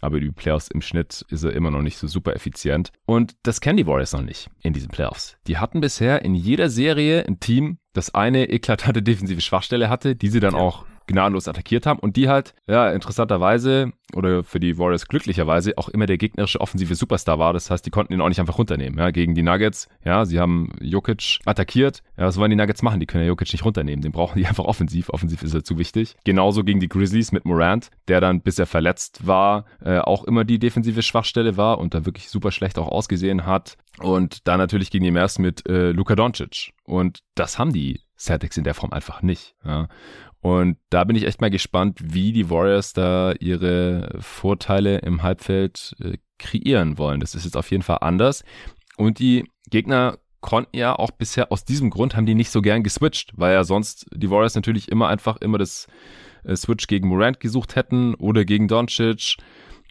aber 0.00 0.20
die 0.20 0.30
Playoffs 0.30 0.68
im 0.68 0.82
Schnitt 0.82 1.24
ist 1.30 1.42
er 1.42 1.52
immer 1.52 1.70
noch 1.70 1.82
nicht 1.82 1.98
so 1.98 2.06
super 2.06 2.34
effizient. 2.34 2.92
Und 3.06 3.36
das 3.42 3.60
kennen 3.60 3.76
die 3.76 3.86
Warriors 3.86 4.12
noch 4.12 4.22
nicht 4.22 4.50
in 4.62 4.72
diesen 4.72 4.88
Playoffs. 4.88 5.36
Die 5.46 5.58
hatten 5.58 5.80
bisher 5.80 6.24
in 6.24 6.34
jeder 6.34 6.68
Serie 6.68 7.26
ein 7.26 7.40
Team, 7.40 7.78
das 7.92 8.14
eine 8.14 8.48
eklatante 8.50 9.02
defensive 9.02 9.40
Schwachstelle 9.40 9.88
hatte, 9.88 10.16
die 10.16 10.28
sie 10.28 10.40
dann 10.40 10.54
ja. 10.54 10.60
auch 10.60 10.84
gnadenlos 11.06 11.48
attackiert 11.48 11.86
haben 11.86 11.98
und 11.98 12.16
die 12.16 12.28
halt, 12.28 12.54
ja, 12.66 12.90
interessanterweise 12.90 13.92
oder 14.14 14.44
für 14.44 14.60
die 14.60 14.78
Warriors 14.78 15.06
glücklicherweise 15.06 15.76
auch 15.76 15.88
immer 15.88 16.06
der 16.06 16.18
gegnerische 16.18 16.60
offensive 16.60 16.94
Superstar 16.94 17.38
war. 17.38 17.52
Das 17.52 17.70
heißt, 17.70 17.84
die 17.84 17.90
konnten 17.90 18.12
ihn 18.12 18.20
auch 18.20 18.28
nicht 18.28 18.40
einfach 18.40 18.58
runternehmen. 18.58 18.98
Ja, 18.98 19.10
gegen 19.10 19.34
die 19.34 19.42
Nuggets, 19.42 19.88
ja, 20.04 20.24
sie 20.24 20.38
haben 20.38 20.72
Jokic 20.80 21.40
attackiert. 21.44 22.02
Ja, 22.16 22.26
was 22.26 22.38
wollen 22.38 22.50
die 22.50 22.56
Nuggets 22.56 22.82
machen? 22.82 23.00
Die 23.00 23.06
können 23.06 23.24
ja 23.24 23.28
Jokic 23.28 23.52
nicht 23.52 23.64
runternehmen. 23.64 24.02
Den 24.02 24.12
brauchen 24.12 24.38
die 24.38 24.46
einfach 24.46 24.64
offensiv. 24.64 25.10
Offensiv 25.10 25.42
ist 25.42 25.54
er 25.54 25.64
zu 25.64 25.78
wichtig. 25.78 26.16
Genauso 26.24 26.64
gegen 26.64 26.80
die 26.80 26.88
Grizzlies 26.88 27.32
mit 27.32 27.44
Morant, 27.44 27.90
der 28.08 28.20
dann, 28.20 28.40
bis 28.40 28.58
er 28.58 28.66
verletzt 28.66 29.26
war, 29.26 29.64
äh, 29.84 29.98
auch 29.98 30.24
immer 30.24 30.44
die 30.44 30.58
defensive 30.58 31.02
Schwachstelle 31.02 31.56
war 31.56 31.78
und 31.78 31.94
da 31.94 32.06
wirklich 32.06 32.28
super 32.28 32.52
schlecht 32.52 32.78
auch 32.78 32.88
ausgesehen 32.88 33.46
hat. 33.46 33.76
Und 33.98 34.46
dann 34.46 34.58
natürlich 34.58 34.90
gegen 34.90 35.04
die 35.04 35.10
Mavs 35.10 35.38
mit 35.38 35.66
äh, 35.68 35.90
Luka 35.90 36.14
Doncic. 36.14 36.72
Und 36.84 37.20
das 37.34 37.58
haben 37.58 37.72
die 37.72 38.00
Celtics 38.18 38.56
in 38.56 38.64
der 38.64 38.74
Form 38.74 38.92
einfach 38.92 39.22
nicht. 39.22 39.54
Ja. 39.64 39.88
Und 40.46 40.76
da 40.90 41.02
bin 41.02 41.16
ich 41.16 41.26
echt 41.26 41.40
mal 41.40 41.50
gespannt, 41.50 41.98
wie 42.00 42.30
die 42.30 42.48
Warriors 42.48 42.92
da 42.92 43.32
ihre 43.40 44.16
Vorteile 44.20 44.98
im 44.98 45.24
Halbfeld 45.24 45.96
äh, 45.98 46.18
kreieren 46.38 46.98
wollen. 46.98 47.18
Das 47.18 47.34
ist 47.34 47.46
jetzt 47.46 47.56
auf 47.56 47.68
jeden 47.72 47.82
Fall 47.82 47.98
anders. 48.00 48.44
Und 48.96 49.18
die 49.18 49.50
Gegner 49.70 50.18
konnten 50.40 50.76
ja 50.76 50.96
auch 50.96 51.10
bisher 51.10 51.50
aus 51.50 51.64
diesem 51.64 51.90
Grund 51.90 52.14
haben 52.14 52.26
die 52.26 52.36
nicht 52.36 52.52
so 52.52 52.62
gern 52.62 52.84
geswitcht, 52.84 53.32
weil 53.34 53.54
ja 53.54 53.64
sonst 53.64 54.06
die 54.14 54.30
Warriors 54.30 54.54
natürlich 54.54 54.88
immer 54.88 55.08
einfach 55.08 55.38
immer 55.38 55.58
das 55.58 55.88
äh, 56.44 56.54
Switch 56.54 56.86
gegen 56.86 57.08
Morant 57.08 57.40
gesucht 57.40 57.74
hätten 57.74 58.14
oder 58.14 58.44
gegen 58.44 58.68
Doncic. 58.68 59.38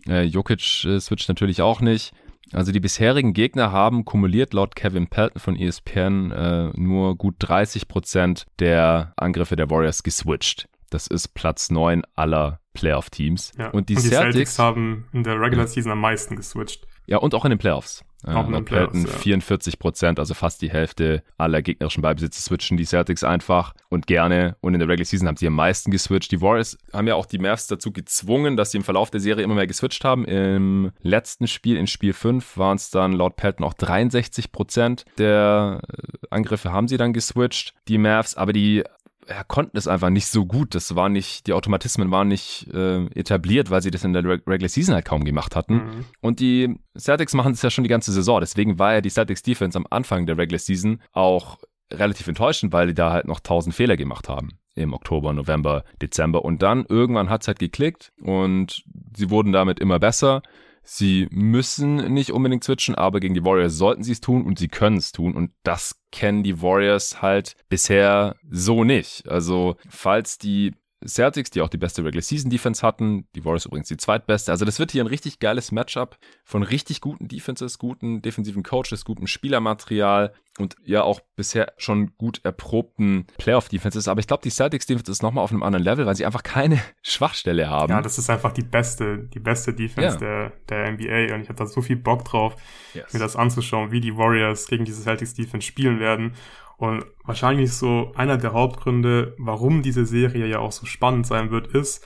Äh, 0.07 0.23
Jokic 0.23 0.85
äh, 0.85 1.01
switcht 1.01 1.27
natürlich 1.27 1.61
auch 1.61 1.81
nicht. 1.81 2.13
Also 2.53 2.71
die 2.71 2.79
bisherigen 2.79 3.33
Gegner 3.33 3.71
haben 3.71 4.05
kumuliert 4.05 4.53
laut 4.53 4.75
Kevin 4.75 5.07
Pelton 5.07 5.39
von 5.39 5.55
ESPN 5.55 6.31
äh, 6.31 6.69
nur 6.75 7.15
gut 7.15 7.35
30 7.39 7.87
Prozent 7.87 8.45
der 8.59 9.13
Angriffe 9.17 9.55
der 9.55 9.69
Warriors 9.69 10.03
geswitcht. 10.03 10.67
Das 10.89 11.07
ist 11.07 11.29
Platz 11.29 11.71
9 11.71 12.03
aller 12.15 12.59
Playoff-Teams. 12.73 13.53
Ja. 13.57 13.69
Und 13.69 13.89
die, 13.89 13.95
und 13.95 14.03
die 14.03 14.09
Celtics, 14.09 14.33
Celtics 14.33 14.59
haben 14.59 15.07
in 15.13 15.23
der 15.23 15.39
Regular 15.39 15.67
Season 15.67 15.91
am 15.91 15.99
meisten 15.99 16.35
geswitcht. 16.35 16.87
Ja, 17.07 17.17
und 17.17 17.33
auch 17.33 17.45
in 17.45 17.49
den 17.49 17.59
Playoffs. 17.59 18.03
Auch 18.25 18.49
äh, 18.49 18.61
Playoffs, 18.61 19.03
ja. 19.03 19.09
44 19.09 19.79
Prozent, 19.79 20.19
also 20.19 20.33
fast 20.33 20.61
die 20.61 20.69
Hälfte 20.69 21.23
aller 21.37 21.61
gegnerischen 21.61 22.01
Ballbesitze 22.01 22.41
switchen 22.41 22.77
die 22.77 22.85
Celtics 22.85 23.23
einfach 23.23 23.73
und 23.89 24.07
gerne. 24.07 24.55
Und 24.61 24.73
in 24.73 24.79
der 24.79 24.89
Regular 24.89 25.05
Season 25.05 25.27
haben 25.27 25.37
sie 25.37 25.47
am 25.47 25.55
meisten 25.55 25.91
geswitcht. 25.91 26.31
Die 26.31 26.41
Warriors 26.41 26.77
haben 26.93 27.07
ja 27.07 27.15
auch 27.15 27.25
die 27.25 27.39
Mavs 27.39 27.67
dazu 27.67 27.91
gezwungen, 27.91 28.57
dass 28.57 28.71
sie 28.71 28.77
im 28.77 28.83
Verlauf 28.83 29.11
der 29.11 29.19
Serie 29.19 29.43
immer 29.43 29.55
mehr 29.55 29.67
geswitcht 29.67 30.03
haben. 30.03 30.25
Im 30.25 30.91
letzten 31.01 31.47
Spiel, 31.47 31.77
in 31.77 31.87
Spiel 31.87 32.13
5, 32.13 32.57
waren 32.57 32.77
es 32.77 32.89
dann 32.89 33.13
laut 33.13 33.35
Pelton 33.35 33.65
auch 33.65 33.73
63 33.73 34.51
Prozent 34.51 35.05
der 35.17 35.81
Angriffe 36.29 36.71
haben 36.71 36.87
sie 36.87 36.97
dann 36.97 37.13
geswitcht, 37.13 37.73
die 37.87 37.97
Mavs. 37.97 38.35
Aber 38.35 38.53
die 38.53 38.83
ja, 39.27 39.43
konnten 39.43 39.77
es 39.77 39.87
einfach 39.87 40.09
nicht 40.09 40.27
so 40.27 40.45
gut. 40.45 40.75
Das 40.75 40.95
war 40.95 41.09
nicht, 41.09 41.47
die 41.47 41.53
Automatismen 41.53 42.11
waren 42.11 42.27
nicht 42.27 42.67
äh, 42.73 43.05
etabliert, 43.07 43.69
weil 43.69 43.81
sie 43.81 43.91
das 43.91 44.03
in 44.03 44.13
der 44.13 44.23
Regular 44.23 44.69
Season 44.69 44.93
halt 44.93 45.05
kaum 45.05 45.25
gemacht 45.25 45.55
hatten. 45.55 45.75
Mhm. 45.75 46.05
Und 46.21 46.39
die 46.39 46.75
Celtics 46.97 47.33
machen 47.33 47.53
das 47.53 47.61
ja 47.61 47.69
schon 47.69 47.83
die 47.83 47.89
ganze 47.89 48.11
Saison. 48.11 48.39
Deswegen 48.39 48.79
war 48.79 48.93
ja 48.93 49.01
die 49.01 49.09
Celtics 49.09 49.41
Defense 49.41 49.77
am 49.77 49.87
Anfang 49.89 50.25
der 50.25 50.37
Regular 50.37 50.59
Season 50.59 51.01
auch 51.11 51.57
relativ 51.91 52.27
enttäuschend, 52.27 52.73
weil 52.73 52.87
die 52.87 52.93
da 52.93 53.11
halt 53.11 53.27
noch 53.27 53.39
tausend 53.39 53.75
Fehler 53.75 53.97
gemacht 53.97 54.29
haben 54.29 54.57
im 54.75 54.93
Oktober, 54.93 55.33
November, 55.33 55.83
Dezember. 56.01 56.43
Und 56.43 56.61
dann 56.61 56.85
irgendwann 56.87 57.29
hat 57.29 57.41
es 57.41 57.47
halt 57.47 57.59
geklickt 57.59 58.11
und 58.21 58.83
sie 59.15 59.29
wurden 59.29 59.51
damit 59.51 59.79
immer 59.79 59.99
besser. 59.99 60.41
Sie 60.85 61.27
müssen 61.31 62.13
nicht 62.13 62.31
unbedingt 62.31 62.63
switchen, 62.63 62.95
aber 62.95 63.19
gegen 63.19 63.33
die 63.33 63.43
Warriors 63.43 63.75
sollten 63.75 64.03
sie 64.03 64.11
es 64.11 64.21
tun 64.21 64.45
und 64.45 64.59
sie 64.59 64.67
können 64.67 64.97
es 64.97 65.11
tun. 65.11 65.33
Und 65.33 65.51
das 65.63 65.99
kennen 66.11 66.43
die 66.43 66.61
Warriors 66.61 67.21
halt 67.21 67.55
bisher 67.69 68.35
so 68.49 68.83
nicht. 68.83 69.27
Also, 69.27 69.77
falls 69.89 70.37
die 70.37 70.73
Celtics, 71.07 71.49
die 71.49 71.61
auch 71.61 71.69
die 71.69 71.77
beste 71.77 72.03
Regular 72.03 72.21
Season 72.21 72.49
Defense 72.49 72.85
hatten. 72.85 73.27
Die 73.35 73.45
Warriors 73.45 73.65
übrigens 73.65 73.87
die 73.87 73.97
zweitbeste. 73.97 74.51
Also 74.51 74.65
das 74.65 74.79
wird 74.79 74.91
hier 74.91 75.03
ein 75.03 75.07
richtig 75.07 75.39
geiles 75.39 75.71
Matchup 75.71 76.17
von 76.43 76.63
richtig 76.63 77.01
guten 77.01 77.27
Defenses, 77.27 77.77
guten 77.79 78.21
defensiven 78.21 78.63
Coaches, 78.63 79.05
gutem 79.05 79.27
Spielermaterial 79.27 80.33
und 80.57 80.75
ja 80.85 81.03
auch 81.03 81.19
bisher 81.35 81.73
schon 81.77 82.15
gut 82.17 82.39
erprobten 82.43 83.27
Playoff 83.37 83.67
Defenses. 83.67 84.07
Aber 84.07 84.19
ich 84.19 84.27
glaube, 84.27 84.43
die 84.43 84.49
Celtics 84.49 84.85
Defense 84.85 85.11
ist 85.11 85.21
nochmal 85.21 85.43
auf 85.43 85.51
einem 85.51 85.63
anderen 85.63 85.83
Level, 85.83 86.05
weil 86.05 86.15
sie 86.15 86.25
einfach 86.25 86.43
keine 86.43 86.79
Schwachstelle 87.01 87.69
haben. 87.69 87.91
Ja, 87.91 88.01
das 88.01 88.17
ist 88.17 88.29
einfach 88.29 88.53
die 88.53 88.63
beste, 88.63 89.27
die 89.33 89.39
beste 89.39 89.73
Defense 89.73 90.17
ja. 90.23 90.49
der, 90.49 90.51
der 90.69 90.91
NBA 90.93 91.35
und 91.35 91.41
ich 91.41 91.49
habe 91.49 91.57
da 91.57 91.65
so 91.65 91.81
viel 91.81 91.97
Bock 91.97 92.23
drauf, 92.23 92.55
yes. 92.93 93.11
mir 93.13 93.19
das 93.19 93.35
anzuschauen, 93.35 93.91
wie 93.91 93.99
die 93.99 94.15
Warriors 94.15 94.67
gegen 94.67 94.85
diese 94.85 95.01
Celtics 95.01 95.33
Defense 95.33 95.67
spielen 95.67 95.99
werden. 95.99 96.33
Und 96.77 97.05
wahrscheinlich 97.23 97.73
so 97.73 98.11
einer 98.15 98.37
der 98.37 98.53
Hauptgründe, 98.53 99.33
warum 99.37 99.81
diese 99.81 100.05
Serie 100.05 100.45
ja 100.47 100.59
auch 100.59 100.71
so 100.71 100.85
spannend 100.85 101.25
sein 101.25 101.51
wird, 101.51 101.67
ist, 101.67 102.05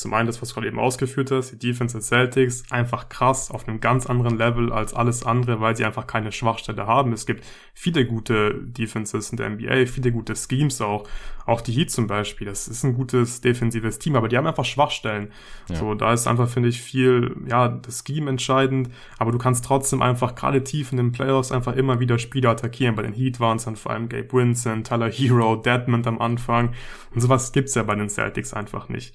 zum 0.00 0.14
einen 0.14 0.26
das, 0.26 0.40
was 0.40 0.48
du 0.48 0.54
gerade 0.54 0.68
eben 0.68 0.78
ausgeführt 0.78 1.30
hast, 1.30 1.52
die 1.52 1.58
Defense 1.58 1.94
der 1.94 2.02
Celtics, 2.02 2.64
einfach 2.70 3.08
krass 3.08 3.50
auf 3.50 3.68
einem 3.68 3.80
ganz 3.80 4.06
anderen 4.06 4.36
Level 4.36 4.72
als 4.72 4.94
alles 4.94 5.24
andere, 5.24 5.60
weil 5.60 5.76
sie 5.76 5.84
einfach 5.84 6.06
keine 6.06 6.32
Schwachstelle 6.32 6.86
haben. 6.86 7.12
Es 7.12 7.26
gibt 7.26 7.44
viele 7.74 8.06
gute 8.06 8.54
Defenses 8.54 9.30
in 9.30 9.36
der 9.36 9.50
NBA, 9.50 9.86
viele 9.86 10.12
gute 10.12 10.34
Schemes 10.36 10.80
auch. 10.80 11.08
Auch 11.46 11.62
die 11.62 11.72
Heat 11.72 11.90
zum 11.90 12.06
Beispiel, 12.06 12.46
das 12.46 12.68
ist 12.68 12.84
ein 12.84 12.94
gutes 12.94 13.40
defensives 13.40 13.98
Team, 13.98 14.14
aber 14.14 14.28
die 14.28 14.36
haben 14.36 14.46
einfach 14.46 14.64
Schwachstellen. 14.64 15.32
Ja. 15.68 15.76
So, 15.76 15.94
da 15.94 16.12
ist 16.12 16.26
einfach, 16.26 16.48
finde 16.48 16.68
ich, 16.68 16.80
viel, 16.80 17.34
ja, 17.48 17.68
das 17.68 18.04
Scheme 18.06 18.30
entscheidend, 18.30 18.90
aber 19.18 19.32
du 19.32 19.38
kannst 19.38 19.64
trotzdem 19.64 20.02
einfach 20.02 20.34
gerade 20.34 20.62
tief 20.62 20.92
in 20.92 20.98
den 20.98 21.12
Playoffs 21.12 21.50
einfach 21.50 21.74
immer 21.74 21.98
wieder 21.98 22.18
Spieler 22.18 22.50
attackieren. 22.50 22.94
Bei 22.94 23.02
den 23.02 23.14
Heat 23.14 23.40
waren 23.40 23.56
es 23.56 23.64
dann 23.64 23.76
vor 23.76 23.92
allem 23.92 24.08
Gabe 24.08 24.32
Winston, 24.32 24.84
Tyler 24.84 25.10
Hero, 25.10 25.56
Deadmond 25.56 26.06
am 26.06 26.20
Anfang 26.20 26.72
und 27.14 27.20
sowas 27.20 27.52
gibt's 27.52 27.74
ja 27.74 27.82
bei 27.82 27.94
den 27.94 28.08
Celtics 28.08 28.54
einfach 28.54 28.88
nicht. 28.88 29.14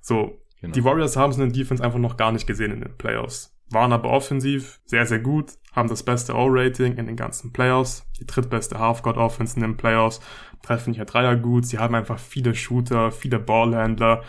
So, 0.00 0.38
genau. 0.60 0.72
die 0.72 0.84
Warriors 0.84 1.16
haben 1.16 1.30
es 1.30 1.38
in 1.38 1.44
den 1.44 1.52
Defense 1.52 1.82
einfach 1.82 1.98
noch 1.98 2.16
gar 2.16 2.32
nicht 2.32 2.46
gesehen 2.46 2.72
in 2.72 2.80
den 2.80 2.96
Playoffs. 2.96 3.56
Waren 3.70 3.92
aber 3.92 4.10
offensiv 4.10 4.80
sehr, 4.84 5.06
sehr 5.06 5.20
gut, 5.20 5.52
haben 5.72 5.88
das 5.88 6.02
beste 6.02 6.34
O-Rating 6.34 6.96
in 6.96 7.06
den 7.06 7.16
ganzen 7.16 7.52
Playoffs, 7.52 8.04
die 8.18 8.26
drittbeste 8.26 8.78
Half-Court-Offense 8.78 9.56
in 9.56 9.62
den 9.62 9.76
Playoffs, 9.76 10.20
treffen 10.62 10.92
hier 10.92 11.04
Dreier 11.04 11.36
gut, 11.36 11.66
sie 11.66 11.78
haben 11.78 11.94
einfach 11.94 12.18
viele 12.18 12.54
Shooter, 12.54 13.12
viele 13.12 13.38
Ballhändler 13.38 14.22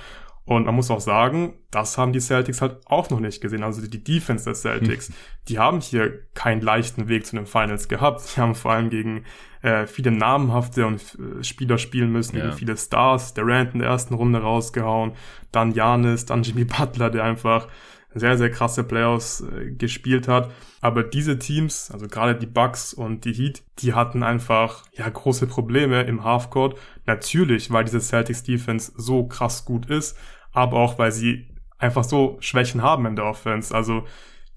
und 0.51 0.65
man 0.65 0.75
muss 0.75 0.91
auch 0.91 0.99
sagen, 0.99 1.53
das 1.69 1.97
haben 1.97 2.13
die 2.13 2.19
Celtics 2.19 2.61
halt 2.61 2.77
auch 2.85 3.09
noch 3.09 3.19
nicht 3.19 3.41
gesehen. 3.41 3.63
Also 3.63 3.85
die 3.85 4.03
Defense 4.03 4.45
der 4.45 4.55
Celtics, 4.55 5.11
die 5.47 5.59
haben 5.59 5.81
hier 5.81 6.25
keinen 6.33 6.61
leichten 6.61 7.07
Weg 7.07 7.25
zu 7.25 7.35
den 7.35 7.45
Finals 7.45 7.87
gehabt. 7.87 8.35
Die 8.35 8.41
haben 8.41 8.55
vor 8.55 8.71
allem 8.71 8.89
gegen 8.89 9.23
äh, 9.61 9.85
viele 9.85 10.11
namhafte 10.11 10.85
und 10.85 11.01
äh, 11.19 11.43
Spieler 11.43 11.77
spielen 11.77 12.11
müssen, 12.11 12.37
ja. 12.37 12.51
viele 12.51 12.77
Stars. 12.77 13.33
Durant 13.33 13.73
in 13.73 13.79
der 13.79 13.89
ersten 13.89 14.13
Runde 14.13 14.39
rausgehauen, 14.39 15.13
dann 15.51 15.73
Janis, 15.73 16.25
dann 16.25 16.43
Jimmy 16.43 16.63
Butler, 16.65 17.09
der 17.09 17.23
einfach 17.23 17.67
sehr, 18.13 18.37
sehr 18.37 18.49
krasse 18.49 18.83
Playoffs 18.83 19.41
äh, 19.41 19.71
gespielt 19.71 20.27
hat. 20.27 20.51
Aber 20.81 21.03
diese 21.03 21.39
Teams, 21.39 21.91
also 21.91 22.07
gerade 22.07 22.35
die 22.35 22.47
Bucks 22.47 22.93
und 22.93 23.23
die 23.25 23.33
Heat, 23.33 23.63
die 23.79 23.93
hatten 23.93 24.23
einfach 24.23 24.83
ja 24.93 25.07
große 25.07 25.47
Probleme 25.47 26.01
im 26.03 26.23
Halfcourt. 26.23 26.77
Natürlich, 27.05 27.71
weil 27.71 27.85
diese 27.85 28.01
Celtics 28.01 28.43
Defense 28.43 28.91
so 28.95 29.25
krass 29.25 29.65
gut 29.65 29.85
ist, 29.85 30.17
aber 30.51 30.77
auch 30.77 30.97
weil 30.97 31.11
sie 31.11 31.47
einfach 31.77 32.03
so 32.03 32.37
Schwächen 32.41 32.81
haben 32.81 33.05
in 33.05 33.15
der 33.15 33.25
Offense. 33.25 33.73
Also 33.73 34.05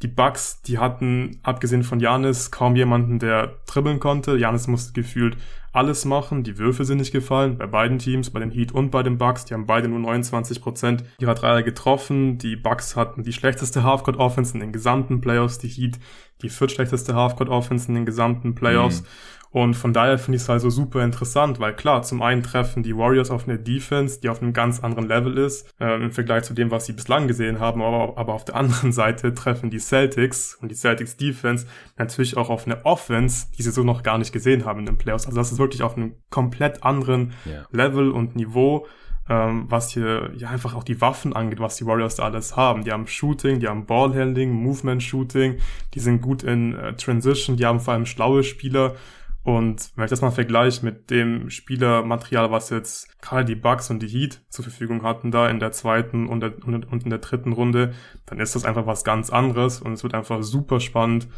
die 0.03 0.09
Bucks, 0.09 0.61
die 0.63 0.79
hatten, 0.79 1.39
abgesehen 1.43 1.83
von 1.83 2.01
Janis, 2.01 2.51
kaum 2.51 2.77
jemanden, 2.77 3.19
der 3.19 3.55
dribbeln 3.67 4.01
konnte. 4.01 4.37
Janis 4.37 4.67
musste 4.67 4.93
gefühlt 4.93 5.37
alles 5.73 6.05
machen. 6.05 6.45
Die 6.45 6.59
Würfe 6.59 6.85
sind 6.85 6.99
nicht 6.99 7.13
gefallen. 7.13 7.59
Bei 7.59 7.67
beiden 7.67 7.99
Teams, 7.99 8.31
bei 8.31 8.41
den 8.41 8.51
Heat 8.51 8.73
und 8.73 8.91
bei 8.91 9.03
den 9.03 9.19
Bucks. 9.19 9.45
Die 9.45 9.55
haben 9.55 9.67
beide 9.67 9.89
nur 9.89 9.99
29 9.99 10.61
Prozent 10.61 11.05
ihrer 11.19 11.35
Dreier 11.35 11.63
getroffen. 11.63 12.39
Die 12.39 12.55
Bucks 12.55 12.97
hatten 12.97 13.23
die 13.23 13.33
schlechteste 13.33 13.83
Halfcourt 13.83 14.19
Offense 14.19 14.55
in 14.55 14.61
den 14.61 14.73
gesamten 14.73 15.21
Playoffs. 15.21 15.59
Die 15.59 15.69
Heat 15.69 15.99
die 16.43 16.49
viertschlechteste 16.49 17.15
Halfcourt 17.15 17.49
Offense 17.49 17.89
in 17.89 17.95
den 17.95 18.07
gesamten 18.07 18.55
Playoffs. 18.55 19.03
Mhm. 19.03 19.07
Und 19.55 19.75
von 19.75 19.93
daher 19.93 20.19
finde 20.19 20.35
ich 20.35 20.43
es 20.43 20.51
also 20.51 20.69
super 20.69 21.05
interessant, 21.05 21.61
weil 21.61 21.77
klar, 21.77 22.03
zum 22.03 22.23
einen 22.23 22.43
treffen 22.43 22.83
die 22.83 22.97
Warriors 22.97 23.31
auf 23.31 23.47
eine 23.47 23.57
Defense, 23.57 24.21
die 24.21 24.29
auf 24.29 24.43
einem 24.43 24.53
ganz 24.53 24.81
anderen 24.81 25.07
Level 25.07 25.39
ist, 25.39 25.73
äh, 25.79 25.95
im 25.95 26.11
Vergleich 26.11 26.43
zu 26.43 26.55
dem, 26.55 26.73
was 26.73 26.87
sie 26.87 26.93
bislang 26.93 27.29
gesehen 27.29 27.61
haben, 27.61 27.81
aber, 27.81 28.19
aber 28.19 28.35
auf 28.35 28.45
der 28.45 28.57
anderen 28.57 28.91
Seite 28.93 29.33
treffen 29.33 29.71
die 29.71 29.79
Celtics 29.79 30.57
und 30.57 30.73
die 30.73 30.75
Celtics 30.75 31.17
Defense 31.17 31.69
natürlich 31.97 32.37
auch 32.37 32.51
auf 32.51 32.67
eine 32.67 32.85
Offense, 32.85 33.47
die 33.57 33.63
sie 33.63 33.71
so 33.71 33.85
noch 33.85 34.03
gar 34.03 34.19
nicht 34.19 34.33
gesehen 34.33 34.65
haben 34.65 34.81
in 34.81 34.87
den 34.87 34.99
Playoffs. 34.99 35.27
Also 35.27 35.39
das 35.39 35.53
ist 35.53 35.59
wirklich 35.59 35.85
auf 35.85 35.97
einem 35.97 36.17
komplett 36.31 36.83
anderen 36.83 37.33
yeah. 37.47 37.65
Level 37.71 38.11
und 38.11 38.35
Niveau 38.35 38.89
ähm, 39.29 39.67
was 39.69 39.91
hier 39.91 40.33
ja 40.37 40.51
einfach 40.51 40.75
auch 40.75 40.85
die 40.85 41.01
Waffen 41.01 41.33
angeht, 41.33 41.61
was 41.61 41.77
die 41.77 41.87
Warriors 41.87 42.17
da 42.17 42.25
alles 42.25 42.57
haben. 42.57 42.85
Die 42.85 42.93
haben 42.93 43.07
Shooting, 43.07 43.61
die 43.61 43.69
haben 43.69 43.87
Ballhandling, 43.87 44.51
Movement 44.51 45.03
Shooting, 45.03 45.59
die 45.95 46.01
sind 46.01 46.21
gut 46.21 46.43
in 46.43 46.75
äh, 46.75 46.95
Transition, 46.95 47.57
die 47.57 47.65
haben 47.65 47.81
vor 47.81 47.95
allem 47.95 48.05
schlaue 48.05 48.43
Spieler. 48.43 48.97
Und 49.45 49.93
wenn 49.95 50.05
ich 50.05 50.11
das 50.11 50.23
mal 50.23 50.31
vergleiche 50.31 50.85
mit 50.85 51.11
dem 51.11 51.51
Spielermaterial, 51.51 52.51
was 52.51 52.71
jetzt 52.71 53.21
gerade 53.21 53.45
die 53.45 53.55
Bucks 53.55 53.91
und 53.91 54.01
die 54.01 54.09
Heat 54.09 54.43
zur 54.49 54.65
Verfügung 54.65 55.03
hatten, 55.03 55.31
da 55.31 55.49
in 55.51 55.61
der 55.61 55.71
zweiten 55.71 56.27
und, 56.27 56.41
der, 56.41 56.55
und 56.67 57.05
in 57.05 57.11
der 57.11 57.19
dritten 57.19 57.53
Runde, 57.53 57.93
dann 58.25 58.41
ist 58.41 58.55
das 58.55 58.65
einfach 58.65 58.87
was 58.87 59.05
ganz 59.05 59.29
anderes 59.29 59.83
und 59.83 59.93
es 59.93 60.03
wird 60.03 60.15
einfach 60.15 60.43
super 60.43 60.81
spannend 60.81 61.29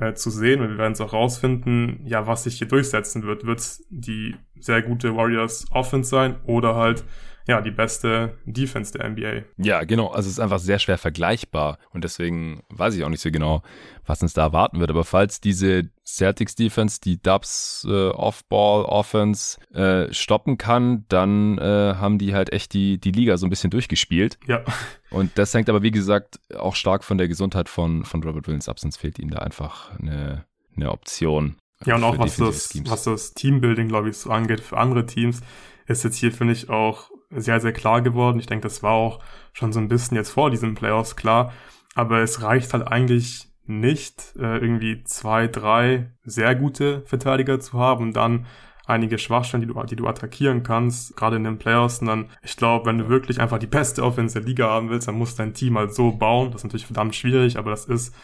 äh, 0.00 0.14
zu 0.14 0.30
sehen. 0.30 0.60
Und 0.60 0.70
wir 0.70 0.78
werden 0.78 0.94
es 0.94 1.00
auch 1.00 1.12
rausfinden, 1.12 2.00
ja, 2.04 2.26
was 2.26 2.44
sich 2.44 2.58
hier 2.58 2.66
durchsetzen 2.66 3.22
wird. 3.22 3.46
Wird 3.46 3.60
es 3.60 3.86
die 3.90 4.34
sehr 4.58 4.82
gute 4.82 5.16
Warriors 5.16 5.66
Offense 5.70 6.10
sein 6.10 6.40
oder 6.44 6.74
halt 6.74 7.04
ja, 7.46 7.60
die 7.60 7.70
beste 7.70 8.38
Defense 8.44 8.92
der 8.92 9.08
NBA. 9.08 9.42
Ja, 9.56 9.84
genau. 9.84 10.08
Also 10.08 10.28
es 10.28 10.34
ist 10.34 10.40
einfach 10.40 10.58
sehr 10.58 10.78
schwer 10.78 10.98
vergleichbar 10.98 11.78
und 11.90 12.04
deswegen 12.04 12.62
weiß 12.70 12.94
ich 12.94 13.04
auch 13.04 13.08
nicht 13.08 13.20
so 13.20 13.30
genau, 13.30 13.62
was 14.06 14.22
uns 14.22 14.32
da 14.32 14.42
erwarten 14.42 14.80
wird. 14.80 14.90
Aber 14.90 15.04
falls 15.04 15.40
diese 15.40 15.90
Celtics 16.04 16.54
Defense 16.54 17.00
die 17.00 17.20
Dubs 17.20 17.86
äh, 17.88 18.08
Off-Ball 18.10 18.84
Offense 18.84 19.58
äh, 19.72 20.12
stoppen 20.12 20.58
kann, 20.58 21.04
dann 21.08 21.58
äh, 21.58 21.94
haben 21.96 22.18
die 22.18 22.34
halt 22.34 22.52
echt 22.52 22.74
die, 22.74 22.98
die 22.98 23.12
Liga 23.12 23.36
so 23.36 23.46
ein 23.46 23.50
bisschen 23.50 23.70
durchgespielt. 23.70 24.38
Ja. 24.46 24.64
Und 25.10 25.36
das 25.36 25.52
hängt 25.54 25.68
aber, 25.68 25.82
wie 25.82 25.90
gesagt, 25.90 26.40
auch 26.56 26.74
stark 26.74 27.04
von 27.04 27.18
der 27.18 27.28
Gesundheit 27.28 27.68
von, 27.68 28.04
von 28.04 28.22
Robert 28.22 28.46
Williams 28.46 28.68
ab, 28.68 28.78
sonst 28.78 28.96
fehlt 28.96 29.18
ihm 29.18 29.30
da 29.30 29.38
einfach 29.38 29.98
eine, 29.98 30.44
eine 30.76 30.90
Option. 30.90 31.56
Ja, 31.84 31.96
und 31.96 32.04
auch 32.04 32.18
was 32.18 32.36
das, 32.36 32.70
was 32.84 33.04
das 33.04 33.34
Teambuilding, 33.34 33.88
glaube 33.88 34.10
ich, 34.10 34.16
so 34.16 34.30
angeht 34.30 34.60
für 34.60 34.78
andere 34.78 35.06
Teams, 35.06 35.40
ist 35.86 36.04
jetzt 36.04 36.16
hier, 36.16 36.32
finde 36.32 36.52
ich, 36.52 36.70
auch 36.70 37.10
sehr, 37.34 37.60
sehr 37.60 37.72
klar 37.72 38.02
geworden. 38.02 38.38
Ich 38.38 38.46
denke, 38.46 38.64
das 38.64 38.82
war 38.82 38.92
auch 38.92 39.20
schon 39.52 39.72
so 39.72 39.80
ein 39.80 39.88
bisschen 39.88 40.16
jetzt 40.16 40.30
vor 40.30 40.50
diesen 40.50 40.74
Playoffs 40.74 41.16
klar. 41.16 41.52
Aber 41.94 42.20
es 42.20 42.42
reicht 42.42 42.72
halt 42.72 42.86
eigentlich 42.88 43.48
nicht, 43.66 44.34
äh, 44.36 44.58
irgendwie 44.58 45.04
zwei, 45.04 45.46
drei 45.46 46.10
sehr 46.24 46.54
gute 46.54 47.02
Verteidiger 47.02 47.60
zu 47.60 47.78
haben 47.78 48.04
und 48.04 48.16
dann 48.16 48.46
einige 48.86 49.18
Schwachstellen, 49.18 49.60
die 49.60 49.72
du, 49.72 49.80
die 49.84 49.96
du 49.96 50.06
attackieren 50.06 50.62
kannst, 50.62 51.16
gerade 51.16 51.36
in 51.36 51.44
den 51.44 51.58
Playoffs. 51.58 52.00
Und 52.00 52.08
dann, 52.08 52.30
ich 52.42 52.56
glaube, 52.56 52.86
wenn 52.86 52.98
du 52.98 53.08
wirklich 53.08 53.40
einfach 53.40 53.58
die 53.58 53.66
beste 53.66 54.02
Offense 54.02 54.40
der 54.40 54.48
Liga 54.48 54.68
haben 54.68 54.90
willst, 54.90 55.08
dann 55.08 55.14
musst 55.14 55.38
du 55.38 55.42
dein 55.42 55.54
Team 55.54 55.78
halt 55.78 55.94
so 55.94 56.12
bauen. 56.12 56.50
Das 56.50 56.60
ist 56.60 56.64
natürlich 56.64 56.86
verdammt 56.86 57.14
schwierig, 57.14 57.56
aber 57.58 57.70
das 57.70 57.84
ist 57.86 58.14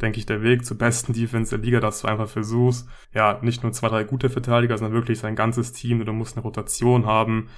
denke 0.00 0.18
ich, 0.18 0.26
der 0.26 0.42
Weg 0.42 0.64
zur 0.64 0.78
besten 0.78 1.12
Defense 1.12 1.56
der 1.56 1.64
Liga, 1.64 1.80
dass 1.80 2.02
du 2.02 2.08
einfach 2.08 2.28
versuchst, 2.28 2.88
ja, 3.14 3.38
nicht 3.42 3.62
nur 3.62 3.72
zwei, 3.72 3.88
drei 3.88 4.04
gute 4.04 4.30
Verteidiger, 4.30 4.78
sondern 4.78 4.94
wirklich 4.94 5.18
sein 5.18 5.36
ganzes 5.36 5.72
Team. 5.72 6.04
Du 6.04 6.12
musst 6.12 6.36
eine 6.36 6.42
Rotation 6.42 7.06
haben, 7.06 7.48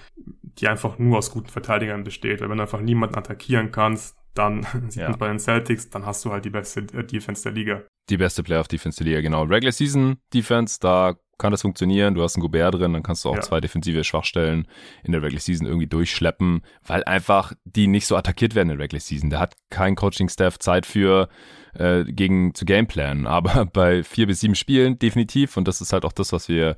die 0.58 0.68
einfach 0.68 0.98
nur 0.98 1.18
aus 1.18 1.30
guten 1.30 1.48
Verteidigern 1.48 2.04
besteht. 2.04 2.40
Weil 2.40 2.50
wenn 2.50 2.58
du 2.58 2.62
einfach 2.62 2.80
niemanden 2.80 3.16
attackieren 3.16 3.72
kannst, 3.72 4.16
dann 4.34 4.62
sieht 4.88 5.02
ja. 5.02 5.10
man 5.10 5.18
bei 5.18 5.28
den 5.28 5.38
Celtics, 5.38 5.90
dann 5.90 6.06
hast 6.06 6.24
du 6.24 6.30
halt 6.30 6.44
die 6.44 6.50
beste 6.50 6.80
äh, 6.80 7.04
Defense 7.04 7.42
der 7.42 7.52
Liga. 7.52 7.82
Die 8.08 8.16
beste 8.16 8.42
Playoff-Defense 8.42 8.98
der 8.98 9.06
Liga, 9.06 9.20
genau. 9.20 9.42
Regular 9.42 9.72
Season 9.72 10.16
Defense, 10.32 10.78
da 10.80 11.14
kann 11.38 11.52
das 11.52 11.62
funktionieren. 11.62 12.14
Du 12.14 12.22
hast 12.22 12.36
einen 12.36 12.42
Gobert 12.42 12.74
drin, 12.74 12.92
dann 12.92 13.02
kannst 13.02 13.24
du 13.24 13.30
auch 13.30 13.36
ja. 13.36 13.40
zwei 13.40 13.60
defensive 13.60 14.04
Schwachstellen 14.04 14.68
in 15.02 15.12
der 15.12 15.22
Regular 15.22 15.40
Season 15.40 15.66
irgendwie 15.66 15.86
durchschleppen, 15.86 16.62
weil 16.86 17.02
einfach 17.04 17.54
die 17.64 17.86
nicht 17.86 18.06
so 18.06 18.16
attackiert 18.16 18.54
werden 18.54 18.70
in 18.70 18.76
der 18.76 18.84
Regular 18.84 19.00
Season. 19.00 19.30
Da 19.30 19.40
hat 19.40 19.54
kein 19.70 19.96
Coaching-Staff 19.96 20.58
Zeit 20.58 20.86
für, 20.86 21.28
äh, 21.74 22.04
gegen 22.04 22.54
zu 22.54 22.64
Gameplanen. 22.64 23.26
Aber 23.28 23.66
bei 23.66 24.02
vier 24.02 24.26
bis 24.26 24.40
sieben 24.40 24.54
Spielen 24.54 24.98
definitiv. 24.98 25.56
Und 25.56 25.66
das 25.68 25.80
ist 25.80 25.92
halt 25.92 26.04
auch 26.04 26.12
das, 26.12 26.32
was 26.32 26.48
wir 26.48 26.76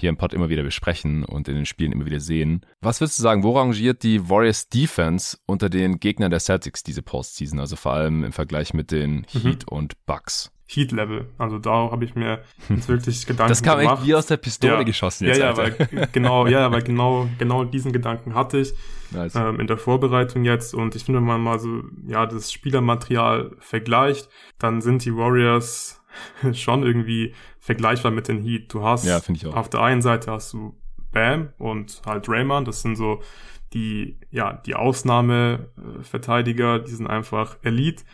hier 0.00 0.08
im 0.08 0.16
Pod 0.16 0.32
immer 0.32 0.48
wieder 0.48 0.62
besprechen 0.62 1.24
und 1.24 1.48
in 1.48 1.54
den 1.54 1.66
Spielen 1.66 1.92
immer 1.92 2.06
wieder 2.06 2.20
sehen. 2.20 2.64
Was 2.80 3.00
würdest 3.00 3.18
du 3.18 3.22
sagen, 3.22 3.42
wo 3.42 3.58
rangiert 3.58 4.02
die 4.02 4.28
Warriors 4.28 4.68
Defense 4.68 5.36
unter 5.46 5.68
den 5.68 6.00
Gegnern 6.00 6.30
der 6.30 6.40
Celtics 6.40 6.82
diese 6.82 7.02
Postseason? 7.02 7.60
Also 7.60 7.76
vor 7.76 7.92
allem 7.92 8.24
im 8.24 8.32
Vergleich 8.32 8.72
mit 8.72 8.90
den 8.90 9.26
mhm. 9.32 9.40
Heat 9.40 9.70
mhm. 9.70 9.76
und 9.76 10.06
Bucks? 10.06 10.50
Heat-Level. 10.74 11.26
Also 11.38 11.58
da 11.58 11.90
habe 11.90 12.04
ich 12.04 12.14
mir 12.14 12.42
jetzt 12.68 12.88
wirklich 12.88 13.22
Gedanken 13.26 13.36
gemacht. 13.36 13.50
Das 13.50 13.62
kam 13.62 13.78
gemacht. 13.78 13.98
echt 13.98 14.06
wie 14.06 14.14
aus 14.14 14.26
der 14.26 14.36
Pistole 14.36 14.74
ja. 14.74 14.82
geschossen 14.82 15.26
jetzt, 15.26 15.38
Ja, 15.38 15.50
ja, 15.50 15.56
weil 15.56 16.08
genau, 16.12 16.46
ja, 16.46 16.70
weil 16.72 16.82
genau, 16.82 17.28
genau 17.38 17.64
diesen 17.64 17.92
Gedanken 17.92 18.34
hatte 18.34 18.58
ich 18.58 18.72
nice. 19.10 19.34
ähm, 19.34 19.60
in 19.60 19.66
der 19.66 19.78
Vorbereitung 19.78 20.44
jetzt. 20.44 20.74
Und 20.74 20.94
ich 20.94 21.04
finde, 21.04 21.20
wenn 21.20 21.26
man 21.26 21.40
mal 21.40 21.58
so, 21.58 21.82
ja, 22.06 22.26
das 22.26 22.52
Spielermaterial 22.52 23.52
vergleicht, 23.58 24.28
dann 24.58 24.80
sind 24.80 25.04
die 25.04 25.14
Warriors 25.14 26.02
schon 26.52 26.82
irgendwie 26.82 27.34
vergleichbar 27.58 28.12
mit 28.12 28.28
den 28.28 28.42
Heat. 28.42 28.72
Du 28.72 28.82
hast 28.82 29.06
ja, 29.06 29.20
auf 29.52 29.70
der 29.70 29.80
einen 29.80 30.02
Seite 30.02 30.32
hast 30.32 30.52
du 30.52 30.76
Bam 31.12 31.50
und 31.58 32.02
halt 32.06 32.26
Draymond, 32.26 32.66
das 32.66 32.82
sind 32.82 32.96
so 32.96 33.22
die, 33.72 34.18
ja, 34.30 34.52
die 34.52 34.74
Ausnahmeverteidiger, 34.74 36.80
die 36.80 36.92
sind 36.92 37.06
einfach 37.06 37.56
Elite. 37.62 38.04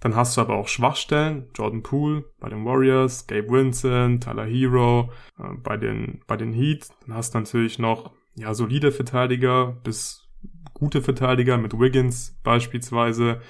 Dann 0.00 0.14
hast 0.14 0.36
du 0.36 0.40
aber 0.40 0.56
auch 0.56 0.68
Schwachstellen. 0.68 1.48
Jordan 1.54 1.82
Poole 1.82 2.24
bei 2.38 2.48
den 2.48 2.64
Warriors, 2.64 3.26
Gabe 3.26 3.48
Vincent, 3.48 4.24
Tyler 4.24 4.44
Hero 4.44 5.10
äh, 5.38 5.54
bei 5.62 5.76
den, 5.76 6.20
bei 6.26 6.36
den 6.36 6.52
Heat. 6.52 6.88
Dann 7.06 7.16
hast 7.16 7.34
du 7.34 7.38
natürlich 7.38 7.78
noch, 7.78 8.12
ja, 8.34 8.54
solide 8.54 8.92
Verteidiger 8.92 9.76
bis 9.84 10.28
gute 10.74 11.00
Verteidiger 11.00 11.56
mit 11.56 11.78
Wiggins 11.78 12.38
beispielsweise. 12.44 13.40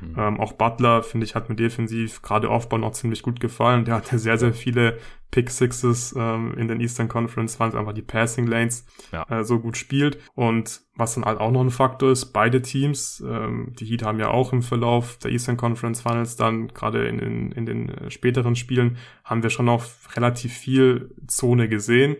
Mhm. 0.00 0.14
Ähm, 0.18 0.40
auch 0.40 0.52
Butler, 0.52 1.02
finde 1.02 1.26
ich, 1.26 1.34
hat 1.34 1.48
mir 1.48 1.56
defensiv 1.56 2.22
gerade 2.22 2.48
Aufbau 2.50 2.78
noch 2.78 2.92
ziemlich 2.92 3.22
gut 3.22 3.40
gefallen. 3.40 3.84
Der 3.84 3.94
hatte 3.94 4.18
sehr, 4.18 4.38
sehr 4.38 4.52
viele 4.52 4.98
Pick 5.30 5.50
Sixes 5.50 6.14
ähm, 6.16 6.54
in 6.56 6.68
den 6.68 6.80
Eastern 6.80 7.08
Conference, 7.08 7.58
weil 7.58 7.68
es 7.68 7.74
einfach 7.74 7.92
die 7.92 8.02
Passing 8.02 8.46
Lanes 8.46 8.86
ja. 9.12 9.24
äh, 9.28 9.44
so 9.44 9.58
gut 9.58 9.76
spielt. 9.76 10.18
Und 10.34 10.82
was 10.94 11.14
dann 11.14 11.24
halt 11.24 11.40
auch 11.40 11.50
noch 11.50 11.60
ein 11.60 11.70
Faktor 11.70 12.10
ist, 12.12 12.26
beide 12.26 12.62
Teams, 12.62 13.22
ähm, 13.26 13.72
die 13.78 13.84
Heat 13.84 14.02
haben 14.02 14.18
ja 14.18 14.28
auch 14.28 14.52
im 14.52 14.62
Verlauf 14.62 15.18
der 15.18 15.32
Eastern 15.32 15.56
Conference 15.56 16.00
Finals 16.00 16.36
dann, 16.36 16.68
gerade 16.68 17.06
in, 17.06 17.18
in, 17.18 17.52
in 17.52 17.66
den 17.66 17.88
äh, 17.88 18.10
späteren 18.10 18.56
Spielen, 18.56 18.96
haben 19.24 19.42
wir 19.42 19.50
schon 19.50 19.66
noch 19.66 19.84
relativ 20.14 20.52
viel 20.52 21.14
Zone 21.26 21.68
gesehen. 21.68 22.16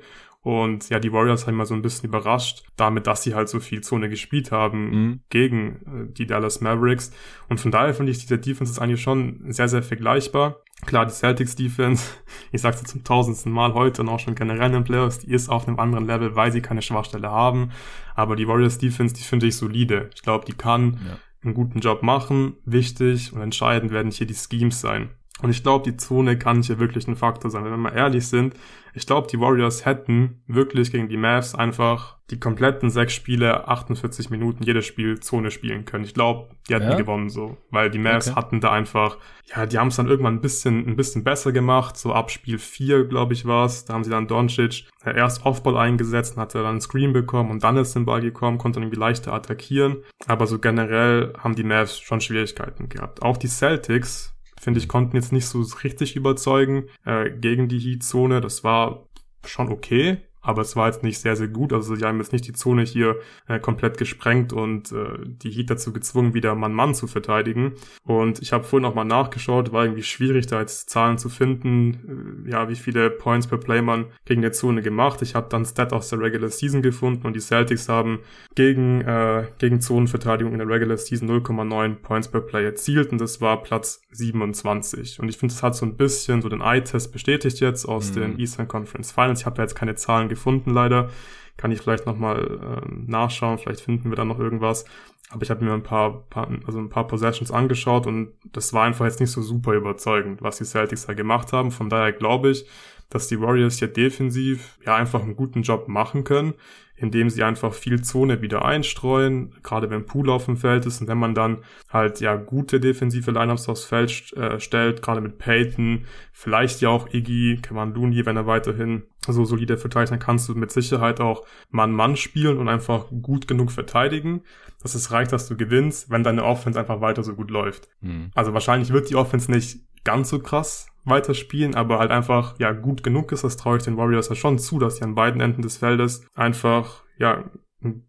Und 0.46 0.90
ja, 0.90 1.00
die 1.00 1.12
Warriors 1.12 1.48
haben 1.48 1.56
mal 1.56 1.66
so 1.66 1.74
ein 1.74 1.82
bisschen 1.82 2.08
überrascht, 2.08 2.62
damit, 2.76 3.08
dass 3.08 3.24
sie 3.24 3.34
halt 3.34 3.48
so 3.48 3.58
viel 3.58 3.80
Zone 3.80 4.08
gespielt 4.08 4.52
haben 4.52 4.90
mhm. 4.90 5.20
gegen 5.28 5.80
äh, 5.86 6.12
die 6.12 6.24
Dallas 6.24 6.60
Mavericks. 6.60 7.10
Und 7.48 7.58
von 7.58 7.72
daher 7.72 7.94
finde 7.94 8.12
ich, 8.12 8.18
diese 8.18 8.38
Defense 8.38 8.72
ist 8.72 8.78
eigentlich 8.78 9.02
schon 9.02 9.40
sehr, 9.48 9.66
sehr 9.66 9.82
vergleichbar. 9.82 10.62
Klar, 10.84 11.04
die 11.06 11.12
Celtics 11.12 11.56
Defense, 11.56 12.12
ich 12.52 12.60
sag's 12.60 12.78
jetzt 12.78 12.92
zum 12.92 13.02
tausendsten 13.02 13.50
Mal 13.50 13.74
heute 13.74 14.02
und 14.02 14.08
auch 14.08 14.20
schon 14.20 14.36
generell 14.36 14.72
in 14.72 14.84
Playoffs, 14.84 15.18
die 15.18 15.32
ist 15.32 15.48
auf 15.48 15.66
einem 15.66 15.80
anderen 15.80 16.06
Level, 16.06 16.36
weil 16.36 16.52
sie 16.52 16.62
keine 16.62 16.80
Schwachstelle 16.80 17.28
haben. 17.28 17.72
Aber 18.14 18.36
die 18.36 18.46
Warriors 18.46 18.78
Defense, 18.78 19.16
die 19.16 19.22
finde 19.22 19.48
ich 19.48 19.56
solide. 19.56 20.10
Ich 20.14 20.22
glaube, 20.22 20.44
die 20.44 20.52
kann 20.52 21.00
ja. 21.08 21.18
einen 21.42 21.54
guten 21.54 21.80
Job 21.80 22.04
machen. 22.04 22.54
Wichtig 22.64 23.32
und 23.32 23.40
entscheidend 23.40 23.90
werden 23.90 24.12
hier 24.12 24.28
die 24.28 24.34
Schemes 24.34 24.80
sein. 24.80 25.10
Und 25.42 25.50
ich 25.50 25.62
glaube, 25.62 25.84
die 25.84 25.96
Zone 25.96 26.38
kann 26.38 26.62
hier 26.62 26.78
wirklich 26.78 27.06
ein 27.08 27.16
Faktor 27.16 27.50
sein. 27.50 27.64
Wenn 27.64 27.72
wir 27.72 27.76
mal 27.76 27.94
ehrlich 27.94 28.26
sind, 28.26 28.54
ich 28.94 29.06
glaube, 29.06 29.28
die 29.30 29.38
Warriors 29.38 29.84
hätten 29.84 30.42
wirklich 30.46 30.90
gegen 30.90 31.10
die 31.10 31.18
Mavs 31.18 31.54
einfach 31.54 32.16
die 32.30 32.40
kompletten 32.40 32.88
sechs 32.88 33.12
Spiele, 33.12 33.68
48 33.68 34.30
Minuten, 34.30 34.62
jedes 34.62 34.86
Spiel 34.86 35.20
Zone 35.20 35.50
spielen 35.50 35.84
können. 35.84 36.04
Ich 36.04 36.14
glaube, 36.14 36.48
die 36.66 36.74
hätten 36.74 36.90
ja? 36.90 36.96
gewonnen 36.96 37.28
so. 37.28 37.58
Weil 37.70 37.90
die 37.90 37.98
Mavs 37.98 38.28
okay. 38.28 38.36
hatten 38.36 38.60
da 38.62 38.72
einfach, 38.72 39.18
ja, 39.54 39.66
die 39.66 39.78
haben 39.78 39.88
es 39.88 39.96
dann 39.96 40.08
irgendwann 40.08 40.36
ein 40.36 40.40
bisschen, 40.40 40.88
ein 40.88 40.96
bisschen 40.96 41.22
besser 41.22 41.52
gemacht. 41.52 41.98
So 41.98 42.14
ab 42.14 42.30
Spiel 42.30 42.58
4, 42.58 43.04
glaube 43.04 43.34
ich, 43.34 43.44
war's. 43.44 43.84
Da 43.84 43.92
haben 43.92 44.02
sie 44.02 44.10
dann 44.10 44.28
Doncic 44.28 44.88
erst 45.04 45.44
Offball 45.44 45.76
eingesetzt 45.76 46.36
und 46.36 46.42
hat 46.42 46.54
dann 46.54 46.64
einen 46.64 46.80
Screen 46.80 47.12
bekommen 47.12 47.50
und 47.50 47.62
dann 47.62 47.76
ist 47.76 47.94
den 47.94 48.06
Ball 48.06 48.22
gekommen, 48.22 48.56
konnte 48.56 48.76
dann 48.76 48.84
irgendwie 48.84 49.00
leichter 49.00 49.34
attackieren. 49.34 49.98
Aber 50.26 50.46
so 50.46 50.58
generell 50.58 51.34
haben 51.38 51.54
die 51.54 51.64
Mavs 51.64 52.00
schon 52.00 52.22
Schwierigkeiten 52.22 52.88
gehabt. 52.88 53.20
Auch 53.20 53.36
die 53.36 53.48
Celtics 53.48 54.35
finde 54.66 54.80
ich, 54.80 54.88
konnten 54.88 55.14
jetzt 55.14 55.32
nicht 55.32 55.46
so 55.46 55.64
richtig 55.84 56.16
überzeugen 56.16 56.88
äh, 57.04 57.30
gegen 57.30 57.68
die 57.68 57.78
Heat-Zone. 57.78 58.40
Das 58.40 58.64
war 58.64 59.06
schon 59.44 59.68
okay, 59.68 60.16
aber 60.46 60.62
es 60.62 60.76
war 60.76 60.86
jetzt 60.86 61.02
nicht 61.02 61.18
sehr, 61.18 61.34
sehr 61.34 61.48
gut. 61.48 61.72
Also 61.72 61.96
die 61.96 62.04
haben 62.04 62.18
jetzt 62.18 62.32
nicht 62.32 62.46
die 62.46 62.52
Zone 62.52 62.82
hier 62.82 63.16
äh, 63.48 63.58
komplett 63.58 63.98
gesprengt 63.98 64.52
und 64.52 64.92
äh, 64.92 65.18
die 65.24 65.50
Heat 65.50 65.70
dazu 65.70 65.92
gezwungen, 65.92 66.34
wieder 66.34 66.54
Mann-Mann 66.54 66.94
zu 66.94 67.08
verteidigen. 67.08 67.72
Und 68.04 68.40
ich 68.40 68.52
habe 68.52 68.62
vorhin 68.62 68.82
noch 68.82 68.94
mal 68.94 69.04
nachgeschaut, 69.04 69.72
war 69.72 69.84
irgendwie 69.84 70.04
schwierig, 70.04 70.46
da 70.46 70.60
jetzt 70.60 70.88
Zahlen 70.88 71.18
zu 71.18 71.28
finden, 71.28 72.44
äh, 72.46 72.50
ja, 72.52 72.68
wie 72.68 72.76
viele 72.76 73.10
Points 73.10 73.48
per 73.48 73.58
Play 73.58 73.82
man 73.82 74.06
gegen 74.24 74.42
die 74.42 74.52
Zone 74.52 74.82
gemacht. 74.82 75.20
Ich 75.22 75.34
habe 75.34 75.48
dann 75.50 75.64
Stat 75.64 75.92
aus 75.92 76.10
der 76.10 76.20
Regular 76.20 76.48
Season 76.48 76.80
gefunden 76.80 77.26
und 77.26 77.34
die 77.34 77.40
Celtics 77.40 77.88
haben 77.88 78.20
gegen, 78.54 79.00
äh, 79.00 79.46
gegen 79.58 79.80
Zonenverteidigung 79.80 80.52
in 80.52 80.60
der 80.60 80.68
Regular 80.68 80.96
Season 80.96 81.28
0,9 81.28 81.96
Points 81.96 82.28
per 82.28 82.40
Play 82.40 82.64
erzielt 82.64 83.10
und 83.10 83.20
das 83.20 83.40
war 83.40 83.62
Platz 83.64 84.00
27. 84.12 85.18
Und 85.18 85.28
ich 85.28 85.38
finde, 85.38 85.54
das 85.54 85.62
hat 85.64 85.74
so 85.74 85.84
ein 85.84 85.96
bisschen 85.96 86.40
so 86.40 86.48
den 86.48 86.60
Eye-Test 86.60 87.12
bestätigt 87.12 87.58
jetzt 87.58 87.84
aus 87.86 88.10
mhm. 88.10 88.14
den 88.14 88.38
Eastern 88.38 88.68
Conference 88.68 89.10
Finals. 89.10 89.40
Ich 89.40 89.46
habe 89.46 89.56
da 89.56 89.62
jetzt 89.62 89.74
keine 89.74 89.96
Zahlen 89.96 90.28
gefunden, 90.28 90.35
leider. 90.72 91.10
Kann 91.56 91.72
ich 91.72 91.80
vielleicht 91.80 92.06
nochmal 92.06 92.82
äh, 92.84 92.92
nachschauen, 93.06 93.58
vielleicht 93.58 93.80
finden 93.80 94.10
wir 94.10 94.16
da 94.16 94.24
noch 94.24 94.38
irgendwas. 94.38 94.84
Aber 95.30 95.42
ich 95.42 95.50
habe 95.50 95.64
mir 95.64 95.72
ein 95.72 95.82
paar, 95.82 96.22
paar, 96.28 96.48
also 96.66 96.78
ein 96.78 96.90
paar 96.90 97.06
Possessions 97.06 97.50
angeschaut 97.50 98.06
und 98.06 98.32
das 98.52 98.72
war 98.72 98.84
einfach 98.84 99.06
jetzt 99.06 99.20
nicht 99.20 99.30
so 99.30 99.42
super 99.42 99.72
überzeugend, 99.72 100.42
was 100.42 100.58
die 100.58 100.64
Celtics 100.64 101.06
da 101.06 101.14
gemacht 101.14 101.52
haben. 101.52 101.70
Von 101.70 101.88
daher 101.88 102.12
glaube 102.12 102.50
ich, 102.50 102.66
dass 103.08 103.26
die 103.26 103.40
Warriors 103.40 103.80
ja 103.80 103.86
defensiv 103.86 104.78
ja 104.84 104.94
einfach 104.94 105.22
einen 105.22 105.34
guten 105.34 105.62
Job 105.62 105.88
machen 105.88 106.24
können 106.24 106.54
indem 106.96 107.28
sie 107.28 107.42
einfach 107.42 107.74
viel 107.74 108.02
Zone 108.02 108.40
wieder 108.40 108.64
einstreuen, 108.64 109.54
gerade 109.62 109.90
wenn 109.90 110.06
Pool 110.06 110.30
auf 110.30 110.46
dem 110.46 110.56
Feld 110.56 110.86
ist 110.86 111.00
und 111.00 111.08
wenn 111.08 111.18
man 111.18 111.34
dann 111.34 111.58
halt 111.90 112.20
ja 112.20 112.36
gute 112.36 112.80
defensive 112.80 113.30
Lineups 113.30 113.68
aufs 113.68 113.84
Feld 113.84 114.32
äh, 114.32 114.58
stellt, 114.58 115.02
gerade 115.02 115.20
mit 115.20 115.38
Peyton, 115.38 116.06
vielleicht 116.32 116.80
ja 116.80 116.88
auch 116.88 117.12
Iggy, 117.12 117.60
Kevin 117.62 117.92
Looney, 117.92 118.24
wenn 118.24 118.36
er 118.36 118.46
weiterhin 118.46 119.04
so 119.32 119.44
solide 119.44 119.76
verteidigt, 119.76 120.12
dann 120.12 120.18
kannst 120.18 120.48
du 120.48 120.54
mit 120.54 120.70
Sicherheit 120.70 121.20
auch 121.20 121.44
Mann-Mann 121.70 122.16
spielen 122.16 122.58
und 122.58 122.68
einfach 122.68 123.06
gut 123.22 123.48
genug 123.48 123.70
verteidigen, 123.70 124.42
dass 124.82 124.94
es 124.94 125.10
reicht, 125.10 125.32
dass 125.32 125.48
du 125.48 125.56
gewinnst, 125.56 126.10
wenn 126.10 126.22
deine 126.22 126.44
Offense 126.44 126.78
einfach 126.78 127.00
weiter 127.00 127.22
so 127.22 127.34
gut 127.34 127.50
läuft. 127.50 127.88
Mhm. 128.00 128.30
Also 128.34 128.52
wahrscheinlich 128.52 128.92
wird 128.92 129.10
die 129.10 129.16
Offense 129.16 129.50
nicht 129.50 129.80
ganz 130.04 130.28
so 130.30 130.38
krass 130.38 130.88
weiterspielen, 131.04 131.74
aber 131.74 131.98
halt 131.98 132.10
einfach 132.10 132.58
ja 132.58 132.72
gut 132.72 133.02
genug 133.02 133.32
ist, 133.32 133.44
das 133.44 133.56
traue 133.56 133.78
ich 133.78 133.84
den 133.84 133.96
Warriors 133.96 134.28
ja 134.28 134.34
schon 134.34 134.58
zu, 134.58 134.78
dass 134.78 134.96
sie 134.96 135.04
an 135.04 135.14
beiden 135.14 135.40
Enden 135.40 135.62
des 135.62 135.78
Feldes 135.78 136.26
einfach 136.34 137.04
ja 137.18 137.44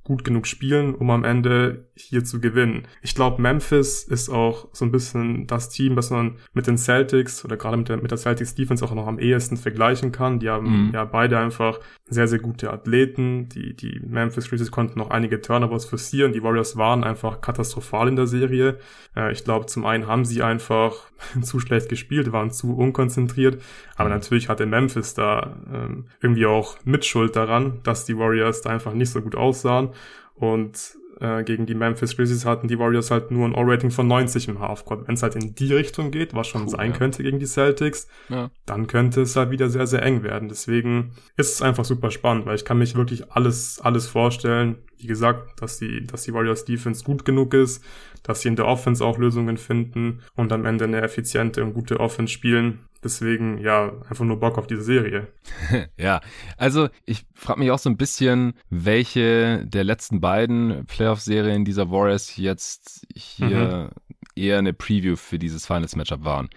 gut 0.03 0.23
genug 0.23 0.47
spielen, 0.47 0.95
um 0.95 1.09
am 1.11 1.23
Ende 1.23 1.86
hier 1.97 2.23
zu 2.23 2.39
gewinnen. 2.39 2.87
Ich 3.01 3.15
glaube, 3.15 3.41
Memphis 3.41 4.03
ist 4.03 4.29
auch 4.29 4.67
so 4.71 4.85
ein 4.85 4.91
bisschen 4.91 5.47
das 5.47 5.69
Team, 5.69 5.95
das 5.95 6.09
man 6.09 6.35
mit 6.53 6.67
den 6.67 6.77
Celtics 6.77 7.43
oder 7.43 7.57
gerade 7.57 7.77
mit 7.77 7.89
der, 7.89 7.97
mit 7.97 8.11
der 8.11 8.17
Celtics 8.17 8.55
Defense 8.55 8.83
auch 8.83 8.93
noch 8.93 9.07
am 9.07 9.19
ehesten 9.19 9.57
vergleichen 9.57 10.11
kann. 10.11 10.39
Die 10.39 10.49
haben 10.49 10.87
mhm. 10.87 10.93
ja 10.93 11.05
beide 11.05 11.39
einfach 11.39 11.79
sehr, 12.05 12.27
sehr 12.27 12.39
gute 12.39 12.71
Athleten. 12.71 13.49
Die, 13.49 13.75
die 13.75 13.99
Memphis 14.05 14.49
Grizzlies 14.49 14.71
konnten 14.71 14.99
noch 14.99 15.09
einige 15.09 15.41
Turnovers 15.41 15.85
forcieren. 15.85 16.33
Die 16.33 16.43
Warriors 16.43 16.77
waren 16.77 17.03
einfach 17.03 17.41
katastrophal 17.41 18.07
in 18.07 18.15
der 18.15 18.27
Serie. 18.27 18.79
Äh, 19.15 19.31
ich 19.31 19.43
glaube, 19.43 19.65
zum 19.65 19.85
einen 19.85 20.07
haben 20.07 20.25
sie 20.25 20.41
einfach 20.43 20.93
zu 21.41 21.59
schlecht 21.59 21.89
gespielt, 21.89 22.31
waren 22.31 22.51
zu 22.51 22.75
unkonzentriert. 22.77 23.61
Aber 23.95 24.09
mhm. 24.09 24.15
natürlich 24.15 24.49
hatte 24.49 24.65
Memphis 24.65 25.13
da 25.13 25.57
ähm, 25.73 26.05
irgendwie 26.21 26.45
auch 26.45 26.77
Mitschuld 26.85 27.35
daran, 27.35 27.79
dass 27.83 28.05
die 28.05 28.17
Warriors 28.17 28.61
da 28.61 28.69
einfach 28.69 28.93
nicht 28.93 29.09
so 29.09 29.21
gut 29.21 29.35
aussahen. 29.35 29.89
Und 30.35 30.97
äh, 31.19 31.43
gegen 31.43 31.65
die 31.65 31.73
Memphis 31.73 32.15
Grizzlies 32.15 32.45
hatten 32.45 32.67
die 32.67 32.77
Warriors 32.77 33.11
halt 33.11 33.31
nur 33.31 33.47
ein 33.47 33.55
All-Rating 33.55 33.91
von 33.91 34.07
90 34.07 34.47
im 34.49 34.59
Halfcourt. 34.59 35.07
Wenn 35.07 35.15
es 35.15 35.23
halt 35.23 35.35
in 35.35 35.55
die 35.55 35.73
Richtung 35.73 36.11
geht, 36.11 36.33
was 36.33 36.47
schon 36.47 36.63
cool, 36.63 36.69
sein 36.69 36.91
ja. 36.91 36.97
könnte 36.97 37.23
gegen 37.23 37.39
die 37.39 37.45
Celtics, 37.45 38.07
ja. 38.29 38.51
dann 38.65 38.87
könnte 38.87 39.21
es 39.21 39.35
halt 39.35 39.49
wieder 39.49 39.69
sehr, 39.69 39.87
sehr 39.87 40.03
eng 40.03 40.23
werden. 40.23 40.49
Deswegen 40.49 41.11
ist 41.35 41.53
es 41.53 41.61
einfach 41.61 41.85
super 41.85 42.11
spannend, 42.11 42.45
weil 42.45 42.55
ich 42.55 42.65
kann 42.65 42.77
mich 42.77 42.95
wirklich 42.95 43.31
alles, 43.31 43.79
alles 43.81 44.07
vorstellen. 44.07 44.77
Wie 44.97 45.07
gesagt, 45.07 45.61
dass 45.61 45.77
die, 45.79 46.05
dass 46.05 46.23
die 46.23 46.33
Warriors 46.33 46.65
Defense 46.65 47.03
gut 47.03 47.25
genug 47.25 47.53
ist, 47.53 47.83
dass 48.23 48.41
sie 48.41 48.49
in 48.49 48.55
der 48.55 48.67
Offense 48.67 49.03
auch 49.03 49.17
Lösungen 49.17 49.57
finden 49.57 50.21
und 50.35 50.51
am 50.51 50.65
Ende 50.65 50.85
eine 50.85 51.01
effiziente 51.01 51.63
und 51.63 51.73
gute 51.73 51.99
Offense 51.99 52.33
spielen. 52.33 52.79
Deswegen, 53.07 53.57
ja, 53.59 53.93
einfach 54.09 54.25
nur 54.25 54.37
Bock 54.37 54.57
auf 54.57 54.67
diese 54.67 54.83
Serie. 54.83 55.29
ja, 55.97 56.19
also 56.57 56.89
ich 57.05 57.25
frage 57.33 57.61
mich 57.61 57.71
auch 57.71 57.79
so 57.79 57.89
ein 57.89 57.95
bisschen, 57.95 58.53
welche 58.69 59.65
der 59.65 59.85
letzten 59.85 60.19
beiden 60.19 60.85
Playoff-Serien 60.87 61.63
dieser 61.63 61.89
Warriors 61.89 62.35
jetzt 62.35 63.07
hier 63.15 63.91
mhm. 63.95 64.43
eher 64.43 64.57
eine 64.57 64.73
Preview 64.73 65.15
für 65.15 65.39
dieses 65.39 65.65
Finals-Matchup 65.65 66.25
waren. 66.25 66.49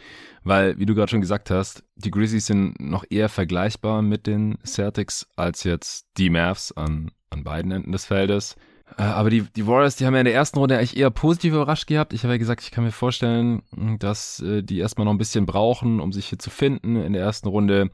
Weil, 0.42 0.76
wie 0.76 0.86
du 0.86 0.96
gerade 0.96 1.09
schon 1.09 1.20
gesagt 1.20 1.53
hast, 1.53 1.84
die 1.94 2.11
Grizzlies 2.11 2.46
sind 2.46 2.80
noch 2.80 3.05
eher 3.09 3.28
vergleichbar 3.28 4.03
mit 4.03 4.26
den 4.26 4.59
Celtics 4.66 5.28
als 5.36 5.62
jetzt 5.62 6.09
die 6.18 6.30
Mavs 6.30 6.72
an, 6.72 7.12
an 7.30 7.44
beiden 7.44 7.70
Enden 7.70 7.92
des 7.92 8.07
Feldes. 8.07 8.57
Äh, 8.99 9.03
aber 9.03 9.30
die, 9.30 9.43
die 9.43 9.66
Warriors, 9.66 9.97
die 9.97 10.07
haben 10.07 10.14
ja 10.14 10.20
in 10.20 10.26
der 10.26 10.34
ersten 10.34 10.59
Runde 10.59 10.76
eigentlich 10.76 10.97
eher 10.97 11.11
positiv 11.11 11.55
überrascht 11.55 11.86
gehabt. 11.86 12.12
Ich 12.12 12.22
habe 12.22 12.34
ja 12.34 12.38
gesagt, 12.38 12.62
ich 12.62 12.70
kann 12.70 12.84
mir 12.84 12.93
vorstellen, 12.93 13.62
hm, 13.74 13.99
dass 13.99 14.41
äh, 14.41 14.62
die 14.62 14.78
erstmal 14.78 15.05
noch 15.05 15.12
ein 15.12 15.18
bisschen 15.18 15.47
brauchen, 15.47 16.01
um 16.01 16.12
sich 16.12 16.26
hier 16.26 16.38
zu 16.38 16.51
finden 16.51 16.97
in 16.97 17.12
der 17.12 17.22
ersten 17.22 17.49
Runde. 17.49 17.91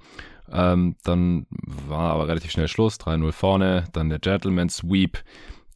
Ähm, 0.51 0.97
dann 1.03 1.47
war 1.51 2.13
aber 2.13 2.29
relativ 2.29 2.51
schnell 2.51 2.69
Schluss, 2.69 3.01
3-0 3.01 3.33
vorne, 3.33 3.85
dann 3.93 4.09
der 4.09 4.19
Gentleman 4.19 4.69
Sweep. 4.69 5.23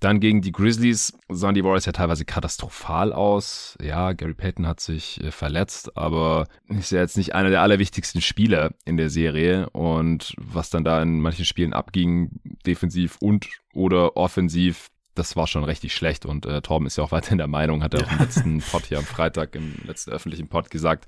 Dann 0.00 0.18
gegen 0.18 0.40
die 0.40 0.52
Grizzlies 0.52 1.12
sahen 1.28 1.54
die 1.54 1.62
Warriors 1.62 1.84
ja 1.84 1.92
teilweise 1.92 2.24
katastrophal 2.24 3.12
aus. 3.12 3.76
Ja, 3.82 4.12
Gary 4.14 4.32
Payton 4.32 4.66
hat 4.66 4.80
sich 4.80 5.22
äh, 5.22 5.30
verletzt, 5.30 5.94
aber 5.94 6.46
ist 6.68 6.90
ja 6.90 7.00
jetzt 7.00 7.18
nicht 7.18 7.34
einer 7.34 7.50
der 7.50 7.60
allerwichtigsten 7.60 8.22
Spieler 8.22 8.72
in 8.86 8.96
der 8.96 9.10
Serie. 9.10 9.68
Und 9.70 10.34
was 10.38 10.70
dann 10.70 10.84
da 10.84 11.02
in 11.02 11.20
manchen 11.20 11.44
Spielen 11.44 11.74
abging, 11.74 12.40
defensiv 12.64 13.18
und 13.20 13.46
oder 13.74 14.16
offensiv, 14.16 14.89
das 15.14 15.36
war 15.36 15.46
schon 15.46 15.64
richtig 15.64 15.94
schlecht 15.94 16.26
und 16.26 16.46
äh, 16.46 16.62
Torben 16.62 16.86
ist 16.86 16.96
ja 16.96 17.04
auch 17.04 17.12
weiterhin 17.12 17.38
der 17.38 17.48
Meinung, 17.48 17.82
hat 17.82 17.94
er 17.94 18.00
ja. 18.00 18.06
auch 18.06 18.12
im 18.12 18.18
letzten 18.18 18.58
Pod 18.60 18.84
hier 18.86 18.98
am 18.98 19.04
Freitag, 19.04 19.54
im 19.54 19.74
letzten 19.86 20.10
öffentlichen 20.10 20.48
Pod 20.48 20.70
gesagt, 20.70 21.06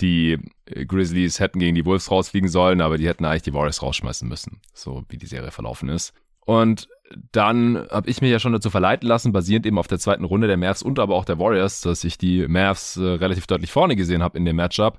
die 0.00 0.38
äh, 0.66 0.84
Grizzlies 0.84 1.40
hätten 1.40 1.58
gegen 1.58 1.74
die 1.74 1.84
Wolves 1.84 2.10
rausfliegen 2.10 2.48
sollen, 2.48 2.80
aber 2.80 2.98
die 2.98 3.08
hätten 3.08 3.24
eigentlich 3.24 3.42
die 3.42 3.54
Warriors 3.54 3.82
rausschmeißen 3.82 4.28
müssen, 4.28 4.60
so 4.74 5.04
wie 5.08 5.18
die 5.18 5.26
Serie 5.26 5.50
verlaufen 5.50 5.88
ist. 5.88 6.12
Und 6.44 6.88
dann 7.32 7.86
habe 7.90 8.08
ich 8.08 8.20
mich 8.20 8.30
ja 8.30 8.38
schon 8.38 8.52
dazu 8.52 8.70
verleiten 8.70 9.08
lassen, 9.08 9.32
basierend 9.32 9.66
eben 9.66 9.78
auf 9.78 9.88
der 9.88 9.98
zweiten 9.98 10.24
Runde 10.24 10.46
der 10.46 10.56
Mavs 10.56 10.82
und 10.82 10.98
aber 10.98 11.14
auch 11.14 11.24
der 11.24 11.38
Warriors, 11.38 11.80
dass 11.80 12.04
ich 12.04 12.18
die 12.18 12.46
Mavs 12.46 12.96
äh, 12.96 13.02
relativ 13.02 13.46
deutlich 13.46 13.72
vorne 13.72 13.96
gesehen 13.96 14.22
habe 14.22 14.38
in 14.38 14.44
dem 14.44 14.56
Matchup. 14.56 14.98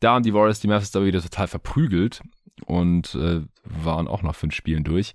Da 0.00 0.14
haben 0.14 0.22
die 0.22 0.34
Warriors 0.34 0.60
die 0.60 0.68
Mavs 0.68 0.94
aber 0.94 1.06
wieder 1.06 1.22
total 1.22 1.48
verprügelt 1.48 2.22
und 2.64 3.14
äh, 3.14 3.42
waren 3.64 4.08
auch 4.08 4.22
nach 4.22 4.34
fünf 4.34 4.54
Spielen 4.54 4.84
durch. 4.84 5.12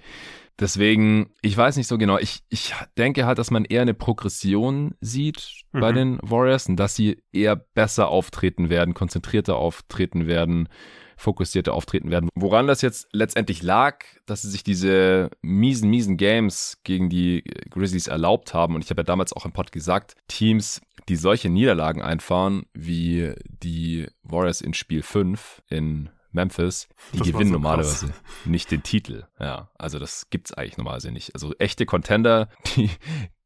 Deswegen, 0.60 1.32
ich 1.42 1.58
weiß 1.58 1.78
nicht 1.78 1.88
so 1.88 1.98
genau. 1.98 2.18
Ich, 2.18 2.44
ich 2.50 2.74
denke 2.98 3.26
halt, 3.26 3.40
dass 3.40 3.52
man 3.52 3.66
eher 3.66 3.82
eine 3.82 3.94
Progression 3.94 4.96
sieht 5.02 5.64
mhm. 5.72 5.80
bei 5.80 5.92
den 5.92 6.20
Warriors 6.22 6.68
und 6.68 6.78
dass 6.78 6.96
sie 6.96 7.24
eher 7.32 7.56
besser 7.56 8.10
auftreten 8.10 8.70
werden, 8.70 8.94
konzentrierter 8.94 9.56
auftreten 9.56 10.28
werden, 10.28 10.70
fokussierter 11.18 11.74
auftreten 11.74 12.12
werden. 12.12 12.30
Woran 12.36 12.68
das 12.68 12.82
jetzt 12.82 13.08
letztendlich 13.12 13.64
lag, 13.64 14.04
dass 14.26 14.42
sie 14.42 14.50
sich 14.50 14.64
diese 14.64 15.30
miesen, 15.42 15.90
miesen 15.90 16.18
Games 16.18 16.80
gegen 16.84 17.10
die 17.10 17.44
Grizzlies 17.70 18.08
erlaubt 18.08 18.54
haben. 18.54 18.76
Und 18.76 18.84
ich 18.84 18.90
habe 18.90 19.02
ja 19.02 19.06
damals 19.06 19.34
auch 19.34 19.46
im 19.46 19.54
Pod 19.54 19.72
gesagt, 19.72 20.16
Teams, 20.28 20.82
die 21.10 21.16
solche 21.16 21.50
Niederlagen 21.50 22.02
einfahren, 22.02 22.66
wie 22.74 23.34
die 23.46 24.08
Warriors 24.24 24.62
in 24.62 24.74
Spiel 24.74 25.02
5 25.02 25.62
in 25.70 26.10
Memphis, 26.32 26.88
die 27.14 27.20
das 27.20 27.28
gewinnen 27.28 27.50
so 27.50 27.54
normalerweise 27.54 28.08
krass. 28.08 28.22
nicht 28.46 28.72
den 28.72 28.84
Titel. 28.84 29.26
Ja, 29.40 29.70
also 29.78 30.00
das 30.00 30.30
gibt's 30.30 30.54
eigentlich 30.54 30.78
normalerweise 30.78 31.12
nicht. 31.12 31.34
Also 31.34 31.54
echte 31.60 31.86
Contender, 31.86 32.50
die 32.76 32.90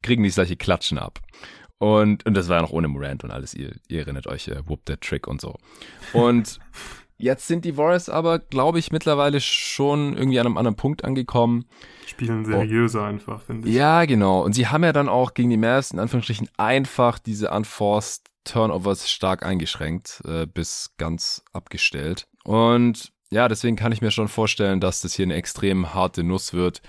kriegen 0.02 0.22
nicht 0.22 0.36
solche 0.36 0.56
Klatschen 0.56 0.98
ab. 0.98 1.20
Und, 1.78 2.26
und 2.26 2.36
das 2.36 2.48
war 2.48 2.58
ja 2.58 2.62
noch 2.62 2.72
ohne 2.72 2.88
Morant 2.88 3.24
und 3.24 3.32
alles. 3.32 3.54
Ihr, 3.54 3.76
ihr 3.88 4.00
erinnert 4.00 4.28
euch, 4.28 4.48
äh, 4.48 4.62
Whoop 4.66 4.86
der 4.86 5.00
Trick 5.00 5.28
und 5.28 5.42
so. 5.42 5.58
Und 6.14 6.60
jetzt 7.18 7.47
sind 7.47 7.66
die 7.66 7.78
Warriors 7.78 8.09
aber, 8.09 8.39
glaube 8.39 8.80
ich, 8.80 8.91
mittlerweile 8.91 9.41
schon 9.41 10.18
irgendwie 10.18 10.39
an 10.39 10.45
einem 10.45 10.57
anderen 10.57 10.76
Punkt 10.76 11.03
angekommen. 11.03 11.66
Spielen 12.05 12.45
seriöser 12.45 13.01
oh. 13.01 13.05
einfach, 13.05 13.41
finde 13.41 13.68
ich. 13.68 13.76
Ja, 13.76 14.05
genau. 14.05 14.43
Und 14.43 14.53
sie 14.53 14.68
haben 14.68 14.84
ja 14.84 14.93
dann 14.93 15.09
auch 15.09 15.34
gegen 15.34 15.49
die 15.49 15.57
Mavs 15.57 15.91
in 15.91 15.99
Anführungsstrichen 15.99 16.49
einfach 16.57 17.20
diese 17.20 17.51
unforced 17.51 18.28
Turnovers 18.43 19.09
stark 19.09 19.43
eingeschränkt, 19.43 20.22
äh, 20.26 20.45
bis 20.45 20.91
ganz 20.97 21.43
abgestellt. 21.51 22.28
Und 22.43 23.11
ja, 23.32 23.47
deswegen 23.47 23.76
kann 23.76 23.91
ich 23.91 24.01
mir 24.01 24.11
schon 24.11 24.28
vorstellen, 24.28 24.80
dass 24.80 25.01
das 25.01 25.16
hier 25.16 25.24
eine 25.24 25.34
extrem 25.36 25.93
harte 25.93 26.24
Nuss 26.24 26.53
wird 26.53 26.82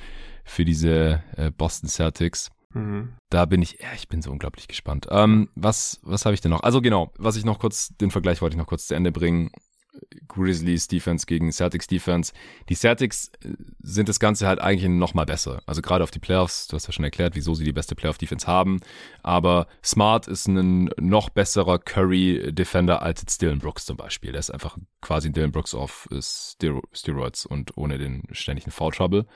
für 0.45 0.65
diese 0.65 1.23
äh, 1.37 1.51
Boston 1.51 1.89
Celtics. 1.89 2.51
Mhm. 2.77 3.15
Da 3.31 3.47
bin 3.47 3.63
ich, 3.63 3.79
ja, 3.81 3.89
ich 3.97 4.09
bin 4.09 4.21
so 4.21 4.31
unglaublich 4.31 4.69
gespannt. 4.69 5.07
Ähm, 5.11 5.49
was, 5.55 5.99
was 6.03 6.27
habe 6.27 6.35
ich 6.35 6.43
denn 6.43 6.51
noch? 6.51 6.63
Also 6.63 6.83
genau, 6.83 7.13
was 7.17 7.37
ich 7.37 7.45
noch 7.45 7.59
kurz, 7.59 7.89
den 7.97 8.11
Vergleich 8.11 8.43
wollte 8.43 8.55
ich 8.55 8.59
noch 8.59 8.67
kurz 8.67 8.87
zu 8.87 8.95
Ende 8.95 9.13
bringen. 9.13 9.51
Grizzlies 10.29 10.89
Defense 10.89 11.27
gegen 11.27 11.53
Celtics 11.53 11.87
Defense. 11.87 12.33
Die 12.69 12.75
Celtics 12.75 13.31
äh, 13.45 13.55
sind 13.83 14.09
das 14.09 14.21
Ganze 14.21 14.47
halt 14.47 14.61
eigentlich 14.61 14.89
noch 14.89 15.15
mal 15.15 15.27
besser. 15.27 15.63
Also 15.67 15.83
gerade 15.83 16.05
auf 16.05 16.11
die 16.11 16.19
Playoffs, 16.19 16.69
du 16.69 16.77
hast 16.77 16.87
ja 16.87 16.93
schon 16.93 17.05
erklärt, 17.05 17.37
wieso 17.37 17.55
sie 17.55 17.65
die 17.65 17.73
beste 17.73 17.95
Playoff 17.95 18.19
Defense 18.19 18.47
haben. 18.47 18.81
Aber 19.23 19.67
Smart 19.83 20.29
ist 20.29 20.47
ein 20.47 20.91
noch 20.99 21.31
besserer 21.31 21.79
Curry 21.79 22.53
Defender 22.53 23.03
als 23.03 23.23
jetzt 23.23 23.41
Dylan 23.43 23.59
Brooks 23.59 23.87
zum 23.87 23.97
Beispiel. 23.97 24.33
Der 24.33 24.41
ist 24.41 24.51
einfach 24.51 24.77
quasi 25.01 25.33
Dylan 25.33 25.53
Brooks 25.53 25.75
auf 25.75 26.09
Steroids 26.93 27.47
und 27.47 27.77
ohne 27.77 27.99
den 27.99 28.23
ständigen 28.33 28.71
Foul 28.71 28.93
Trouble. 28.93 29.27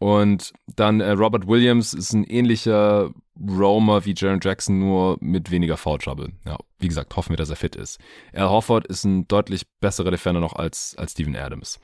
Und 0.00 0.54
dann 0.66 1.00
äh, 1.00 1.10
Robert 1.10 1.46
Williams 1.46 1.92
ist 1.92 2.14
ein 2.14 2.24
ähnlicher 2.24 3.12
Roamer 3.40 4.04
wie 4.04 4.14
Jaron 4.16 4.40
Jackson, 4.42 4.78
nur 4.78 5.16
mit 5.20 5.50
weniger 5.50 5.76
Foul 5.76 5.98
Trouble. 5.98 6.32
Ja, 6.46 6.58
wie 6.78 6.88
gesagt, 6.88 7.14
hoffen 7.16 7.30
wir, 7.30 7.36
dass 7.36 7.50
er 7.50 7.56
fit 7.56 7.76
ist. 7.76 7.98
Al 8.32 8.48
Hofford 8.48 8.86
ist 8.86 9.04
ein 9.04 9.26
deutlich 9.28 9.62
besserer 9.80 10.10
Defender 10.10 10.40
noch 10.40 10.54
als, 10.54 10.94
als 10.98 11.12
Steven 11.12 11.36
Adams. 11.36 11.80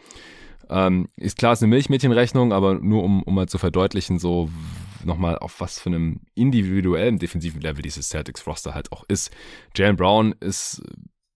Ähm, 0.68 1.08
ist 1.16 1.38
klar, 1.38 1.52
ist 1.52 1.62
eine 1.62 1.70
Milchmädchenrechnung, 1.70 2.52
aber 2.52 2.74
nur 2.74 3.04
um, 3.04 3.22
um 3.22 3.34
mal 3.34 3.48
zu 3.48 3.58
verdeutlichen, 3.58 4.18
so 4.18 4.48
nochmal 5.04 5.38
auf 5.38 5.60
was 5.60 5.78
für 5.78 5.90
einem 5.90 6.20
individuellen 6.34 7.18
defensiven 7.18 7.60
Level 7.60 7.82
dieses 7.82 8.08
Celtics 8.08 8.46
Roster 8.46 8.74
halt 8.74 8.90
auch 8.92 9.04
ist. 9.08 9.30
Jalen 9.76 9.96
Brown 9.96 10.34
ist 10.40 10.82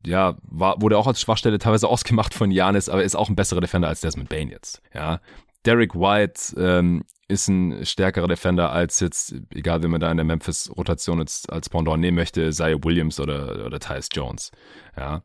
ja, 0.04 0.36
war, 0.42 0.80
wurde 0.80 0.96
auch 0.98 1.06
als 1.06 1.20
Schwachstelle 1.20 1.58
teilweise 1.58 1.88
ausgemacht 1.88 2.34
von 2.34 2.50
Janis, 2.50 2.88
aber 2.88 3.04
ist 3.04 3.16
auch 3.16 3.28
ein 3.28 3.36
besserer 3.36 3.60
Defender 3.60 3.88
als 3.88 4.00
Desmond 4.00 4.28
Bain 4.28 4.48
jetzt. 4.48 4.82
Ja, 4.94 5.20
Derek 5.66 5.94
White 5.94 6.54
ähm, 6.56 7.04
ist 7.28 7.48
ein 7.48 7.84
stärkerer 7.84 8.28
Defender 8.28 8.72
als 8.72 9.00
jetzt, 9.00 9.34
egal 9.54 9.82
wie 9.82 9.88
man 9.88 10.00
da 10.00 10.10
in 10.10 10.16
der 10.16 10.26
Memphis-Rotation 10.26 11.20
jetzt 11.20 11.52
als 11.52 11.68
Pendant 11.68 12.00
nehmen 12.00 12.16
möchte, 12.16 12.52
sei 12.52 12.74
Williams 12.82 13.20
oder, 13.20 13.66
oder 13.66 13.78
Tyus 13.78 14.08
Jones. 14.12 14.50
Ja, 14.96 15.22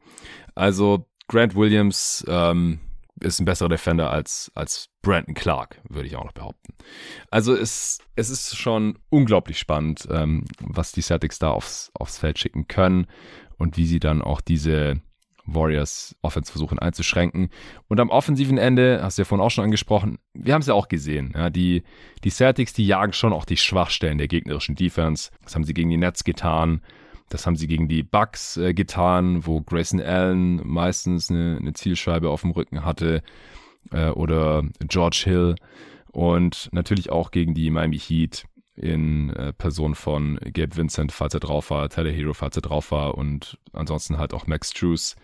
also 0.53 1.07
Grant 1.27 1.55
Williams, 1.55 2.23
ähm, 2.27 2.79
ist 3.21 3.39
ein 3.39 3.45
besserer 3.45 3.69
Defender 3.69 4.11
als, 4.11 4.51
als 4.55 4.89
Brandon 5.01 5.35
Clark, 5.35 5.81
würde 5.89 6.07
ich 6.07 6.15
auch 6.15 6.25
noch 6.25 6.33
behaupten. 6.33 6.73
Also 7.31 7.55
es, 7.55 7.99
es 8.15 8.29
ist 8.29 8.57
schon 8.57 8.99
unglaublich 9.09 9.57
spannend, 9.57 10.07
ähm, 10.11 10.45
was 10.59 10.91
die 10.91 11.01
Celtics 11.01 11.39
da 11.39 11.51
aufs, 11.51 11.91
aufs 11.93 12.17
Feld 12.17 12.39
schicken 12.39 12.67
können 12.67 13.07
und 13.57 13.77
wie 13.77 13.85
sie 13.85 13.99
dann 13.99 14.21
auch 14.21 14.41
diese 14.41 15.01
Warriors 15.45 16.15
Offense 16.21 16.51
versuchen 16.51 16.79
einzuschränken. 16.79 17.49
Und 17.87 17.99
am 17.99 18.09
offensiven 18.09 18.57
Ende, 18.57 18.99
hast 19.01 19.17
du 19.17 19.21
ja 19.21 19.25
vorhin 19.25 19.45
auch 19.45 19.51
schon 19.51 19.63
angesprochen, 19.63 20.17
wir 20.33 20.53
haben 20.53 20.61
es 20.61 20.67
ja 20.67 20.73
auch 20.73 20.87
gesehen, 20.87 21.33
ja, 21.35 21.49
die, 21.49 21.83
die 22.23 22.29
Celtics, 22.29 22.73
die 22.73 22.85
jagen 22.85 23.13
schon 23.13 23.33
auch 23.33 23.45
die 23.45 23.57
Schwachstellen 23.57 24.17
der 24.17 24.27
gegnerischen 24.27 24.75
Defense. 24.75 25.31
Das 25.43 25.55
haben 25.55 25.63
sie 25.63 25.73
gegen 25.73 25.89
die 25.89 25.97
Nets 25.97 26.23
getan. 26.23 26.81
Das 27.29 27.45
haben 27.47 27.55
sie 27.55 27.67
gegen 27.67 27.87
die 27.87 28.03
Bucks 28.03 28.57
äh, 28.57 28.73
getan, 28.73 29.45
wo 29.45 29.61
Grayson 29.61 29.99
Allen 29.99 30.61
meistens 30.63 31.31
eine, 31.31 31.57
eine 31.59 31.73
Zielscheibe 31.73 32.29
auf 32.29 32.41
dem 32.41 32.51
Rücken 32.51 32.85
hatte 32.85 33.23
äh, 33.91 34.09
oder 34.09 34.63
George 34.87 35.21
Hill 35.23 35.55
und 36.11 36.69
natürlich 36.71 37.09
auch 37.09 37.31
gegen 37.31 37.53
die 37.53 37.69
Miami 37.71 37.99
Heat 37.99 38.45
in 38.75 39.29
äh, 39.31 39.53
Person 39.53 39.95
von 39.95 40.37
Gabe 40.37 40.75
Vincent, 40.75 41.11
falls 41.11 41.33
er 41.33 41.39
drauf 41.39 41.69
war, 41.69 41.89
Tyler 41.89 42.11
Hero, 42.11 42.33
falls 42.33 42.57
er 42.57 42.61
drauf 42.61 42.91
war 42.91 43.17
und 43.17 43.57
ansonsten 43.71 44.17
halt 44.17 44.33
auch 44.33 44.47
Max 44.47 44.71
Drews, 44.71 45.15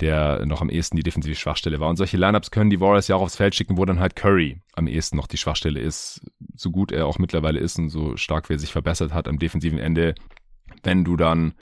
der 0.00 0.46
noch 0.46 0.60
am 0.60 0.70
ehesten 0.70 0.96
die 0.96 1.02
defensive 1.02 1.34
Schwachstelle 1.34 1.80
war. 1.80 1.88
Und 1.88 1.96
solche 1.96 2.16
Lineups 2.16 2.50
können 2.50 2.70
die 2.70 2.80
Warriors 2.80 3.08
ja 3.08 3.16
auch 3.16 3.22
aufs 3.22 3.36
Feld 3.36 3.54
schicken, 3.54 3.76
wo 3.76 3.84
dann 3.84 4.00
halt 4.00 4.14
Curry 4.16 4.60
am 4.74 4.86
ehesten 4.86 5.16
noch 5.16 5.26
die 5.26 5.36
Schwachstelle 5.36 5.80
ist, 5.80 6.20
so 6.54 6.70
gut 6.70 6.92
er 6.92 7.06
auch 7.06 7.18
mittlerweile 7.18 7.58
ist 7.58 7.78
und 7.78 7.88
so 7.88 8.16
stark 8.16 8.48
wie 8.48 8.54
er 8.54 8.58
sich 8.58 8.72
verbessert 8.72 9.12
hat 9.12 9.28
am 9.28 9.38
defensiven 9.38 9.78
Ende. 9.78 10.14
Wenn 10.82 11.04
du 11.04 11.16
dann 11.16 11.54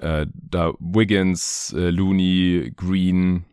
äh, 0.00 0.26
da 0.32 0.72
Wiggins, 0.78 1.74
äh, 1.76 1.90
Looney, 1.90 2.72
Green 2.76 3.44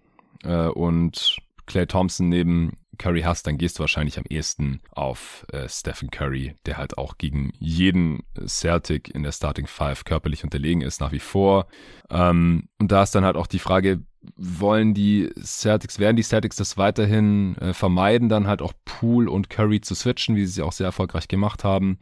äh, 0.44 0.68
und 0.68 1.38
Clay 1.66 1.88
Thompson 1.88 2.30
neben 2.30 2.78
Curry 2.98 3.22
hast, 3.22 3.48
dann 3.48 3.58
gehst 3.58 3.78
du 3.78 3.82
wahrscheinlich 3.82 4.18
am 4.18 4.26
ehesten 4.30 4.82
auf 4.92 5.46
äh, 5.52 5.68
Stephen 5.70 6.10
Curry, 6.10 6.56
der 6.66 6.78
halt 6.78 6.98
auch 6.98 7.18
gegen 7.18 7.52
jeden 7.60 8.24
Celtic 8.48 9.14
in 9.14 9.24
der 9.24 9.32
Starting 9.32 9.68
Five 9.68 10.06
körperlich 10.06 10.44
unterlegen 10.44 10.82
ist, 10.82 11.02
nach 11.02 11.12
wie 11.12 11.20
vor. 11.20 11.68
Ähm, 12.10 12.70
und 12.80 12.92
da 12.92 13.04
ist 13.04 13.16
dann 13.16 13.26
halt 13.26 13.36
auch 13.36 13.48
die 13.48 13.60
Frage, 13.60 14.02
wollen 14.36 14.94
die 14.94 15.30
Celtics, 15.42 16.00
werden 16.00 16.16
die 16.16 16.24
Celtics 16.24 16.56
das 16.56 16.78
weiterhin 16.78 17.58
äh, 17.58 17.74
vermeiden, 17.74 18.30
dann 18.30 18.48
halt 18.48 18.62
auch 18.62 18.74
Poole 18.86 19.30
und 19.30 19.50
Curry 19.50 19.82
zu 19.82 19.96
switchen, 19.96 20.36
wie 20.36 20.46
sie 20.46 20.62
es 20.62 20.66
auch 20.66 20.72
sehr 20.72 20.88
erfolgreich 20.88 21.28
gemacht 21.28 21.64
haben 21.64 22.00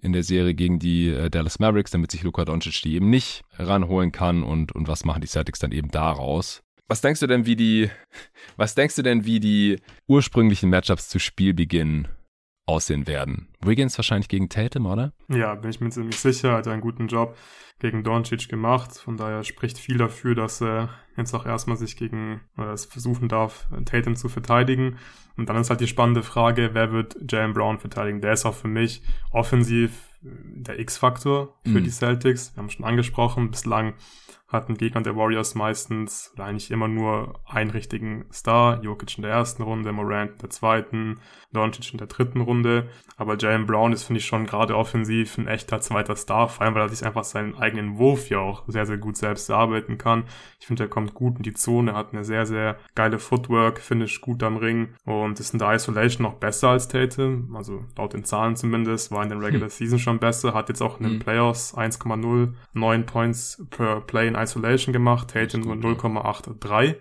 in 0.00 0.12
der 0.12 0.22
Serie 0.22 0.54
gegen 0.54 0.78
die 0.78 1.08
äh, 1.08 1.30
Dallas 1.30 1.58
Mavericks, 1.58 1.90
damit 1.90 2.10
sich 2.10 2.22
Luka 2.22 2.44
Doncic 2.44 2.82
die 2.82 2.94
eben 2.94 3.10
nicht 3.10 3.42
ranholen 3.58 4.12
kann 4.12 4.42
und, 4.42 4.72
und 4.72 4.88
was 4.88 5.04
machen 5.04 5.20
die 5.20 5.28
Celtics 5.28 5.58
dann 5.58 5.72
eben 5.72 5.90
daraus? 5.90 6.62
Was 6.88 7.00
denkst 7.00 7.20
du 7.20 7.26
denn, 7.26 7.46
wie 7.46 7.56
die, 7.56 7.90
was 8.56 8.74
denkst 8.74 8.96
du 8.96 9.02
denn, 9.02 9.24
wie 9.24 9.40
die 9.40 9.80
ursprünglichen 10.08 10.70
Matchups 10.70 11.08
zu 11.08 11.18
Spielbeginn 11.18 12.08
aussehen 12.66 13.06
werden? 13.06 13.48
Wiggins 13.60 13.96
wahrscheinlich 13.98 14.28
gegen 14.28 14.48
Tatum, 14.48 14.86
oder? 14.86 15.12
Ja, 15.28 15.54
bin 15.54 15.70
ich 15.70 15.80
mir 15.80 15.90
ziemlich 15.90 16.18
sicher. 16.18 16.52
Hat 16.52 16.68
einen 16.68 16.80
guten 16.80 17.08
Job 17.08 17.36
gegen 17.78 18.04
Doncic 18.04 18.48
gemacht. 18.48 18.96
Von 18.98 19.16
daher 19.16 19.42
spricht 19.44 19.78
viel 19.78 19.98
dafür, 19.98 20.34
dass 20.34 20.60
er 20.60 20.90
jetzt 21.16 21.34
auch 21.34 21.46
erstmal 21.46 21.76
sich 21.76 21.96
gegen, 21.96 22.40
oder 22.56 22.72
es 22.72 22.84
versuchen 22.84 23.28
darf, 23.28 23.68
Tatum 23.84 24.16
zu 24.16 24.28
verteidigen. 24.28 24.98
Und 25.36 25.48
dann 25.48 25.56
ist 25.56 25.70
halt 25.70 25.80
die 25.80 25.88
spannende 25.88 26.22
Frage, 26.22 26.70
wer 26.72 26.92
wird 26.92 27.16
Jalen 27.30 27.54
Brown 27.54 27.78
verteidigen? 27.78 28.20
Der 28.20 28.32
ist 28.32 28.44
auch 28.44 28.54
für 28.54 28.68
mich 28.68 29.02
offensiv 29.30 30.11
der 30.22 30.78
X-Faktor 30.78 31.58
für 31.64 31.80
mhm. 31.80 31.84
die 31.84 31.90
Celtics. 31.90 32.54
Wir 32.54 32.62
haben 32.62 32.70
schon 32.70 32.84
angesprochen, 32.84 33.50
bislang 33.50 33.94
hatten 34.52 34.76
Gegner 34.76 35.00
der 35.00 35.16
Warriors 35.16 35.54
meistens 35.54 36.30
oder 36.34 36.44
eigentlich 36.44 36.70
immer 36.70 36.86
nur 36.86 37.40
einen 37.46 37.70
richtigen 37.70 38.26
Star. 38.32 38.82
Jokic 38.82 39.16
in 39.16 39.22
der 39.22 39.32
ersten 39.32 39.62
Runde, 39.62 39.92
Morant 39.92 40.32
in 40.32 40.38
der 40.38 40.50
zweiten, 40.50 41.20
Doncic 41.52 41.92
in 41.92 41.98
der 41.98 42.06
dritten 42.06 42.42
Runde. 42.42 42.88
Aber 43.16 43.36
Jalen 43.38 43.66
Brown 43.66 43.92
ist, 43.92 44.04
finde 44.04 44.18
ich, 44.18 44.26
schon 44.26 44.46
gerade 44.46 44.76
offensiv 44.76 45.38
ein 45.38 45.48
echter 45.48 45.80
zweiter 45.80 46.16
Star, 46.16 46.48
vor 46.48 46.64
allem, 46.64 46.74
weil 46.74 46.82
er 46.82 46.88
sich 46.88 47.04
einfach 47.04 47.24
seinen 47.24 47.54
eigenen 47.54 47.98
Wurf 47.98 48.28
ja 48.28 48.38
auch 48.38 48.64
sehr, 48.68 48.84
sehr 48.84 48.98
gut 48.98 49.16
selbst 49.16 49.48
erarbeiten 49.48 49.96
kann. 49.96 50.24
Ich 50.60 50.66
finde, 50.66 50.84
er 50.84 50.88
kommt 50.88 51.14
gut 51.14 51.38
in 51.38 51.42
die 51.42 51.54
Zone, 51.54 51.94
hat 51.94 52.12
eine 52.12 52.24
sehr, 52.24 52.46
sehr 52.46 52.78
geile 52.94 53.18
Footwork, 53.18 53.80
Finish 53.80 54.20
gut 54.20 54.42
am 54.42 54.56
Ring 54.58 54.94
und 55.04 55.40
ist 55.40 55.54
in 55.54 55.58
der 55.58 55.72
Isolation 55.72 56.24
noch 56.24 56.34
besser 56.34 56.70
als 56.70 56.88
Tatum. 56.88 57.56
Also 57.56 57.84
laut 57.96 58.12
den 58.12 58.24
Zahlen 58.24 58.56
zumindest, 58.56 59.10
war 59.10 59.22
in 59.22 59.30
den 59.30 59.42
Regular 59.42 59.68
hm. 59.68 59.70
Season 59.70 59.98
schon 59.98 60.11
besser, 60.18 60.54
hat 60.54 60.68
jetzt 60.68 60.82
auch 60.82 60.98
in 60.98 61.04
den 61.04 61.12
hm. 61.14 61.20
Playoffs 61.20 61.76
1,0, 61.76 62.54
9 62.72 63.06
Points 63.06 63.66
per 63.70 64.00
Play 64.00 64.28
in 64.28 64.34
Isolation 64.34 64.92
gemacht, 64.92 65.30
Tatum 65.30 65.62
nur 65.62 65.74
0,83. 65.74 66.96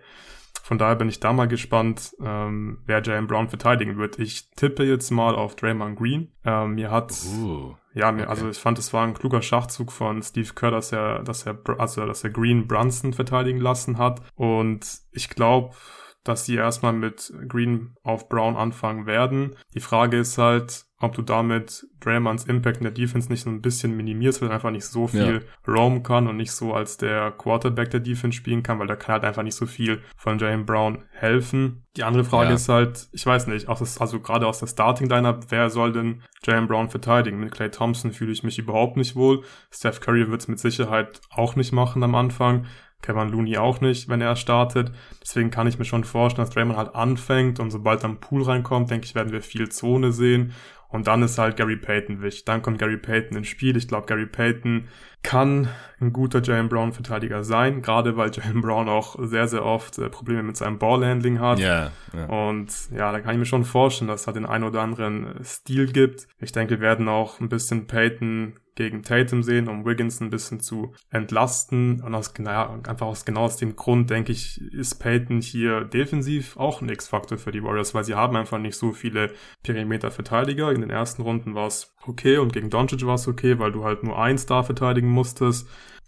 Von 0.63 0.77
daher 0.77 0.95
bin 0.95 1.09
ich 1.09 1.19
da 1.19 1.33
mal 1.33 1.47
gespannt, 1.47 2.15
ähm, 2.23 2.77
wer 2.85 3.01
Jalen 3.01 3.27
Brown 3.27 3.49
verteidigen 3.49 3.97
wird. 3.97 4.19
Ich 4.19 4.51
tippe 4.51 4.83
jetzt 4.83 5.09
mal 5.11 5.35
auf 5.35 5.55
Draymond 5.55 5.97
Green. 5.97 6.31
Ähm, 6.45 6.75
mir 6.75 6.91
hat, 6.91 7.11
uh, 7.35 7.75
ja, 7.93 8.11
mir, 8.11 8.21
okay. 8.21 8.29
also 8.29 8.49
ich 8.49 8.57
fand, 8.57 8.79
es 8.79 8.93
war 8.93 9.05
ein 9.05 9.13
kluger 9.13 9.41
Schachzug 9.41 9.91
von 9.91 10.21
Steve 10.21 10.53
Kerr, 10.55 10.71
dass 10.71 10.91
er, 10.91 11.23
dass 11.23 11.45
er, 11.45 11.57
also 11.77 12.05
dass 12.05 12.23
er 12.23 12.29
Green 12.29 12.67
Brunson 12.67 13.11
verteidigen 13.11 13.59
lassen 13.59 13.97
hat. 13.97 14.21
Und 14.35 14.85
ich 15.11 15.29
glaube, 15.29 15.75
dass 16.23 16.45
sie 16.45 16.55
erstmal 16.55 16.93
mit 16.93 17.33
Green 17.47 17.95
auf 18.03 18.29
Brown 18.29 18.55
anfangen 18.55 19.05
werden. 19.05 19.55
Die 19.73 19.79
Frage 19.79 20.17
ist 20.17 20.37
halt, 20.37 20.85
ob 20.99 21.15
du 21.15 21.23
damit 21.23 21.87
Draymonds 21.99 22.45
Impact 22.45 22.77
in 22.77 22.83
der 22.83 22.91
Defense 22.91 23.29
nicht 23.29 23.41
so 23.41 23.49
ein 23.49 23.61
bisschen 23.61 23.97
minimierst, 23.97 24.41
weil 24.41 24.49
er 24.49 24.55
einfach 24.55 24.71
nicht 24.71 24.85
so 24.85 25.07
viel 25.07 25.41
ja. 25.41 25.73
roam 25.73 26.03
kann 26.03 26.27
und 26.27 26.37
nicht 26.37 26.51
so 26.51 26.73
als 26.73 26.97
der 26.97 27.31
Quarterback 27.31 27.89
der 27.89 27.99
Defense 27.99 28.37
spielen 28.37 28.61
kann, 28.61 28.77
weil 28.77 28.87
da 28.87 28.95
kann 28.95 29.13
halt 29.13 29.23
einfach 29.23 29.41
nicht 29.41 29.55
so 29.55 29.65
viel 29.65 30.01
von 30.15 30.37
Jalen 30.37 30.65
Brown 30.65 31.03
helfen. 31.11 31.85
Die 31.97 32.03
andere 32.03 32.23
Frage 32.23 32.49
ja. 32.49 32.55
ist 32.55 32.69
halt, 32.69 33.07
ich 33.11 33.25
weiß 33.25 33.47
nicht, 33.47 33.67
auch 33.67 33.79
das, 33.79 33.99
also 33.99 34.19
gerade 34.19 34.45
aus 34.47 34.59
der 34.59 34.67
Starting 34.67 35.09
Lineup, 35.09 35.45
wer 35.49 35.69
soll 35.71 35.91
denn 35.91 36.21
Jalen 36.43 36.67
Brown 36.67 36.89
verteidigen? 36.89 37.39
Mit 37.39 37.51
Clay 37.51 37.71
Thompson 37.71 38.11
fühle 38.11 38.31
ich 38.31 38.43
mich 38.43 38.59
überhaupt 38.59 38.95
nicht 38.95 39.15
wohl. 39.15 39.43
Steph 39.71 40.01
Curry 40.01 40.29
wird 40.29 40.41
es 40.41 40.47
mit 40.47 40.59
Sicherheit 40.59 41.19
auch 41.31 41.55
nicht 41.55 41.71
machen 41.71 42.03
am 42.03 42.13
Anfang. 42.13 42.67
Kevin 43.01 43.29
Looney 43.29 43.57
auch 43.57 43.81
nicht, 43.81 44.09
wenn 44.09 44.21
er 44.21 44.35
startet. 44.35 44.91
Deswegen 45.21 45.51
kann 45.51 45.67
ich 45.67 45.79
mir 45.79 45.85
schon 45.85 46.03
vorstellen, 46.03 46.45
dass 46.45 46.53
Draymond 46.53 46.77
halt 46.77 46.95
anfängt 46.95 47.59
und 47.59 47.71
sobald 47.71 48.03
dann 48.03 48.19
Pool 48.19 48.43
reinkommt, 48.43 48.89
denke 48.91 49.05
ich, 49.05 49.15
werden 49.15 49.31
wir 49.31 49.41
viel 49.41 49.69
Zone 49.69 50.11
sehen 50.11 50.53
und 50.91 51.07
dann 51.07 51.23
ist 51.23 51.37
halt 51.37 51.55
Gary 51.55 51.77
Payton 51.77 52.21
wichtig. 52.21 52.45
Dann 52.45 52.61
kommt 52.61 52.77
Gary 52.77 52.97
Payton 52.97 53.37
ins 53.37 53.47
Spiel. 53.47 53.77
Ich 53.77 53.87
glaube, 53.87 54.07
Gary 54.07 54.25
Payton 54.25 54.89
kann 55.23 55.69
ein 56.01 56.11
guter 56.11 56.41
Jalen 56.41 56.67
Brown 56.67 56.91
Verteidiger 56.91 57.43
sein, 57.43 57.81
gerade 57.81 58.17
weil 58.17 58.31
Jalen 58.33 58.61
Brown 58.61 58.89
auch 58.89 59.15
sehr, 59.19 59.47
sehr 59.47 59.63
oft 59.63 59.97
äh, 59.99 60.09
Probleme 60.09 60.43
mit 60.43 60.57
seinem 60.57 60.79
Ballhandling 60.79 61.39
hat. 61.39 61.59
Yeah, 61.59 61.91
yeah. 62.13 62.49
Und 62.49 62.73
ja, 62.91 63.11
da 63.11 63.21
kann 63.21 63.31
ich 63.31 63.39
mir 63.39 63.45
schon 63.45 63.63
vorstellen, 63.63 64.09
dass 64.09 64.21
es 64.21 64.27
halt 64.27 64.35
den 64.35 64.45
einen 64.45 64.65
oder 64.65 64.81
anderen 64.81 65.39
Stil 65.43 65.91
gibt. 65.91 66.27
Ich 66.39 66.51
denke, 66.51 66.71
wir 66.71 66.81
werden 66.81 67.07
auch 67.07 67.39
ein 67.39 67.47
bisschen 67.47 67.87
Payton 67.87 68.53
gegen 68.75 69.03
Tatum 69.03 69.43
sehen, 69.43 69.67
um 69.67 69.85
Wiggins 69.85 70.21
ein 70.21 70.29
bisschen 70.29 70.59
zu 70.59 70.93
entlasten. 71.09 72.01
Und 72.01 72.15
aus, 72.15 72.33
naja, 72.37 72.79
einfach 72.87 73.07
aus 73.07 73.25
genau 73.25 73.41
aus 73.41 73.57
dem 73.57 73.75
Grund, 73.75 74.09
denke 74.09 74.31
ich, 74.31 74.61
ist 74.73 74.95
Payton 74.95 75.41
hier 75.41 75.83
defensiv 75.83 76.57
auch 76.57 76.81
ein 76.81 76.89
X-Faktor 76.89 77.37
für 77.37 77.51
die 77.51 77.63
Warriors, 77.63 77.93
weil 77.93 78.03
sie 78.03 78.15
haben 78.15 78.35
einfach 78.35 78.59
nicht 78.59 78.75
so 78.75 78.91
viele 78.93 79.31
Perimeter-Verteidiger. 79.63 80.71
In 80.71 80.81
den 80.81 80.89
ersten 80.89 81.21
Runden 81.21 81.55
war 81.55 81.67
es 81.67 81.93
okay 82.05 82.37
und 82.37 82.53
gegen 82.53 82.69
Doncic 82.69 83.05
war 83.05 83.15
es 83.15 83.27
okay, 83.27 83.59
weil 83.59 83.71
du 83.71 83.83
halt 83.83 84.03
nur 84.03 84.17
einen 84.17 84.37
Star 84.37 84.63
verteidigen 84.63 85.09
musstest. 85.09 85.67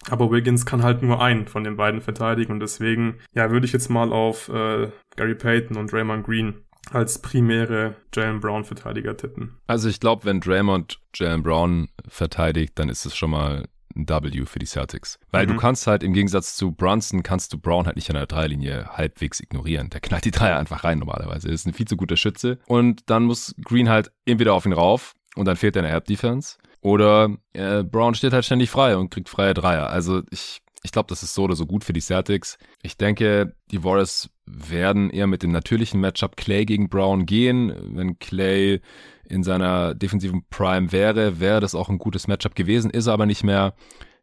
Aber 0.09 0.32
Wiggins 0.32 0.66
kann 0.66 0.84
halt 0.84 1.01
nur 1.01 1.22
einen 1.22 1.47
von 1.47 1.64
den 1.64 1.78
beiden 1.78 2.01
verteidigen 2.01 2.51
und 2.51 2.59
deswegen, 2.59 3.20
ja, 3.34 3.51
würde 3.51 3.66
ich 3.66 3.72
jetzt 3.72 3.89
mal 3.89 4.11
auf 4.11 4.49
äh, 4.49 4.91
Gary 5.16 5.36
Payton 5.36 5.78
und 5.78 5.93
Raymond 5.93 6.26
Green 6.26 6.62
als 6.92 7.20
primäre 7.20 7.96
Jalen 8.14 8.40
Brown 8.40 8.66
Verteidiger 8.66 9.16
tippen. 9.18 9.58
Also 9.68 9.90
ich 9.90 10.00
glaube, 10.00 10.26
wenn 10.26 10.42
Draymond 10.42 11.00
Jalen 11.16 11.44
Brown 11.44 11.90
verteidigt, 12.08 12.74
dann 12.76 12.90
ist 12.90 13.06
es 13.06 13.16
schon 13.16 13.32
mal 13.32 13.68
ein 13.96 14.10
W 14.10 14.46
für 14.46 14.60
die 14.60 14.66
Celtics. 14.66 15.20
Weil 15.32 15.46
mhm. 15.46 15.52
du 15.52 15.58
kannst 15.58 15.88
halt 15.88 16.04
im 16.04 16.14
Gegensatz 16.14 16.56
zu 16.56 16.72
Brunson 16.72 17.24
kannst 17.24 17.54
du 17.54 17.58
Brown 17.58 17.86
halt 17.86 17.96
nicht 17.96 18.10
an 18.10 18.16
der 18.16 18.26
Dreilinie 18.26 18.90
halbwegs 18.90 19.40
ignorieren. 19.40 19.90
Der 19.90 20.02
knallt 20.02 20.26
die 20.26 20.32
Dreier 20.32 20.58
einfach 20.58 20.84
rein 20.84 21.00
normalerweise. 21.00 21.48
Er 21.48 21.54
ist 21.54 21.68
ein 21.68 21.74
viel 21.74 21.88
zu 21.88 21.98
guter 21.98 22.18
Schütze. 22.18 22.60
Und 22.66 23.10
dann 23.10 23.24
muss 23.24 23.56
Green 23.64 23.90
halt 23.90 24.12
entweder 24.26 24.54
auf 24.54 24.66
ihn 24.66 24.74
rauf 24.74 25.14
und 25.36 25.46
dann 25.46 25.56
fehlt 25.56 25.76
er 25.76 25.84
eine 25.84 25.92
Help 25.92 26.06
Defense. 26.06 26.58
Oder 26.82 27.30
äh, 27.54 27.84
Brown 27.84 28.14
steht 28.14 28.34
halt 28.34 28.46
ständig 28.46 28.70
frei 28.70 28.98
und 28.98 29.10
kriegt 29.10 29.30
freie 29.30 29.54
Dreier. 29.54 29.90
Also 29.90 30.22
ich 30.32 30.62
ich 30.84 30.92
glaube, 30.92 31.08
das 31.08 31.24
ist 31.24 31.34
so 31.34 31.44
oder 31.44 31.56
so 31.56 31.66
gut 31.66 31.84
für 31.84 31.94
die 31.94 32.02
Celtics. 32.02 32.58
Ich 32.82 32.98
denke, 32.98 33.56
die 33.72 33.84
Warriors 33.84 34.30
werden 34.46 35.10
eher 35.10 35.28
mit 35.28 35.42
dem 35.42 35.52
natürlichen 35.52 36.02
Matchup 36.02 36.36
Clay 36.36 36.66
gegen 36.66 36.90
Brown 36.90 37.26
gehen. 37.26 37.74
Wenn 37.96 38.20
Clay 38.20 38.82
in 39.24 39.44
seiner 39.44 39.96
defensiven 39.96 40.46
Prime 40.50 40.92
wäre, 40.92 41.40
wäre 41.40 41.62
das 41.62 41.74
auch 41.74 41.88
ein 41.88 41.98
gutes 41.98 42.28
Matchup 42.28 42.54
gewesen, 42.56 42.92
ist 42.92 43.08
er 43.08 43.14
aber 43.14 43.26
nicht 43.26 43.44
mehr. 43.44 43.74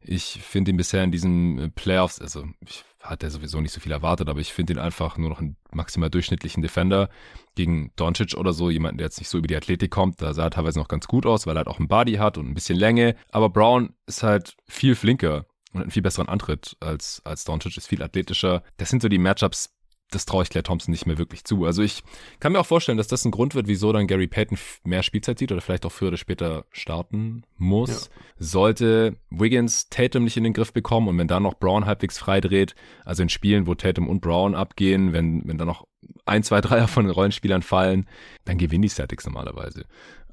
Ich 0.02 0.40
finde 0.42 0.70
ihn 0.70 0.76
bisher 0.76 1.02
in 1.02 1.10
diesen 1.10 1.72
Playoffs, 1.74 2.20
also 2.20 2.44
ich 2.66 2.84
hatte 3.02 3.30
sowieso 3.30 3.60
nicht 3.60 3.72
so 3.72 3.80
viel 3.80 3.92
erwartet, 3.92 4.28
aber 4.28 4.40
ich 4.40 4.52
finde 4.52 4.74
ihn 4.74 4.78
einfach 4.78 5.16
nur 5.16 5.30
noch 5.30 5.40
einen 5.40 5.56
maximal 5.72 6.10
durchschnittlichen 6.10 6.62
Defender 6.62 7.08
gegen 7.54 7.92
Doncic 7.96 8.34
oder 8.34 8.52
so, 8.52 8.68
jemanden, 8.68 8.98
der 8.98 9.06
jetzt 9.06 9.18
nicht 9.18 9.28
so 9.28 9.38
über 9.38 9.46
die 9.46 9.56
Athletik 9.56 9.90
kommt. 9.90 10.20
Da 10.20 10.34
sah 10.34 10.44
er 10.44 10.50
teilweise 10.50 10.78
noch 10.78 10.88
ganz 10.88 11.06
gut 11.06 11.24
aus, 11.24 11.46
weil 11.46 11.56
er 11.56 11.60
halt 11.60 11.68
auch 11.68 11.78
einen 11.78 11.88
Body 11.88 12.14
hat 12.14 12.36
und 12.36 12.48
ein 12.48 12.54
bisschen 12.54 12.78
Länge. 12.78 13.16
Aber 13.30 13.48
Brown 13.48 13.94
ist 14.06 14.22
halt 14.22 14.56
viel 14.66 14.94
flinker 14.94 15.46
und 15.72 15.80
hat 15.80 15.84
einen 15.84 15.90
viel 15.90 16.02
besseren 16.02 16.28
Antritt 16.28 16.76
als, 16.80 17.22
als 17.24 17.44
Doncic, 17.44 17.76
ist 17.76 17.88
viel 17.88 18.02
athletischer. 18.02 18.62
Das 18.76 18.90
sind 18.90 19.02
so 19.02 19.08
die 19.08 19.18
Matchups, 19.18 19.70
das 20.10 20.26
traue 20.26 20.42
ich 20.42 20.50
Claire 20.50 20.64
Thompson 20.64 20.90
nicht 20.90 21.06
mehr 21.06 21.18
wirklich 21.18 21.44
zu. 21.44 21.64
Also 21.64 21.82
ich 21.82 22.02
kann 22.40 22.52
mir 22.52 22.60
auch 22.60 22.66
vorstellen, 22.66 22.98
dass 22.98 23.08
das 23.08 23.24
ein 23.24 23.30
Grund 23.30 23.54
wird, 23.54 23.68
wieso 23.68 23.92
dann 23.92 24.06
Gary 24.06 24.26
Payton 24.26 24.58
mehr 24.84 25.02
Spielzeit 25.02 25.38
sieht 25.38 25.52
oder 25.52 25.60
vielleicht 25.60 25.86
auch 25.86 25.92
früher 25.92 26.08
oder 26.08 26.16
später 26.16 26.64
starten 26.72 27.44
muss. 27.56 28.10
Ja. 28.10 28.12
Sollte 28.36 29.16
Wiggins 29.30 29.88
Tatum 29.88 30.24
nicht 30.24 30.36
in 30.36 30.44
den 30.44 30.52
Griff 30.52 30.72
bekommen 30.72 31.08
und 31.08 31.18
wenn 31.18 31.28
dann 31.28 31.44
noch 31.44 31.54
Brown 31.54 31.86
halbwegs 31.86 32.18
frei 32.18 32.40
dreht, 32.40 32.74
also 33.04 33.22
in 33.22 33.28
Spielen, 33.28 33.66
wo 33.66 33.74
Tatum 33.74 34.08
und 34.08 34.20
Brown 34.20 34.54
abgehen, 34.54 35.12
wenn, 35.12 35.46
wenn 35.46 35.58
dann 35.58 35.68
noch 35.68 35.86
ein, 36.26 36.42
zwei, 36.42 36.60
Dreier 36.60 36.88
von 36.88 37.04
den 37.04 37.12
Rollenspielern 37.12 37.62
fallen, 37.62 38.08
dann 38.44 38.58
gewinnen 38.58 38.82
die 38.82 38.88
Celtics 38.88 39.26
normalerweise. 39.26 39.84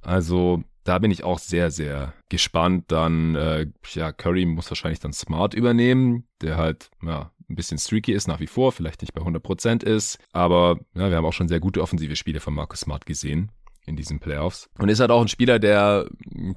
Also 0.02 0.64
da 0.88 1.00
bin 1.00 1.12
ich 1.12 1.24
auch 1.24 1.40
sehr, 1.40 1.70
sehr 1.70 2.14
gespannt. 2.30 2.86
Dann, 2.88 3.36
äh, 3.36 3.68
ja, 3.94 4.12
Curry 4.14 4.46
muss 4.46 4.72
wahrscheinlich 4.72 5.00
dann 5.00 5.12
Smart 5.12 5.54
übernehmen, 5.54 6.28
der 6.42 6.58
halt, 6.58 6.90
ja, 7.04 7.32
ein 7.50 7.56
bisschen 7.56 7.78
streaky 7.78 8.14
ist 8.14 8.28
nach 8.28 8.40
wie 8.40 8.48
vor, 8.48 8.72
vielleicht 8.72 9.02
nicht 9.02 9.14
bei 9.14 9.22
100% 9.22 9.84
ist. 9.84 10.20
Aber 10.32 10.80
ja, 10.96 11.10
wir 11.10 11.18
haben 11.18 11.26
auch 11.26 11.34
schon 11.34 11.48
sehr 11.48 11.60
gute 11.60 11.82
offensive 11.82 12.16
Spiele 12.16 12.40
von 12.40 12.54
Marcus 12.54 12.82
Smart 12.82 13.06
gesehen 13.06 13.52
in 13.86 13.96
diesen 13.96 14.20
Playoffs. 14.20 14.70
Und 14.80 14.90
ist 14.90 15.00
halt 15.00 15.12
auch 15.12 15.22
ein 15.22 15.30
Spieler, 15.30 15.60
der 15.60 16.08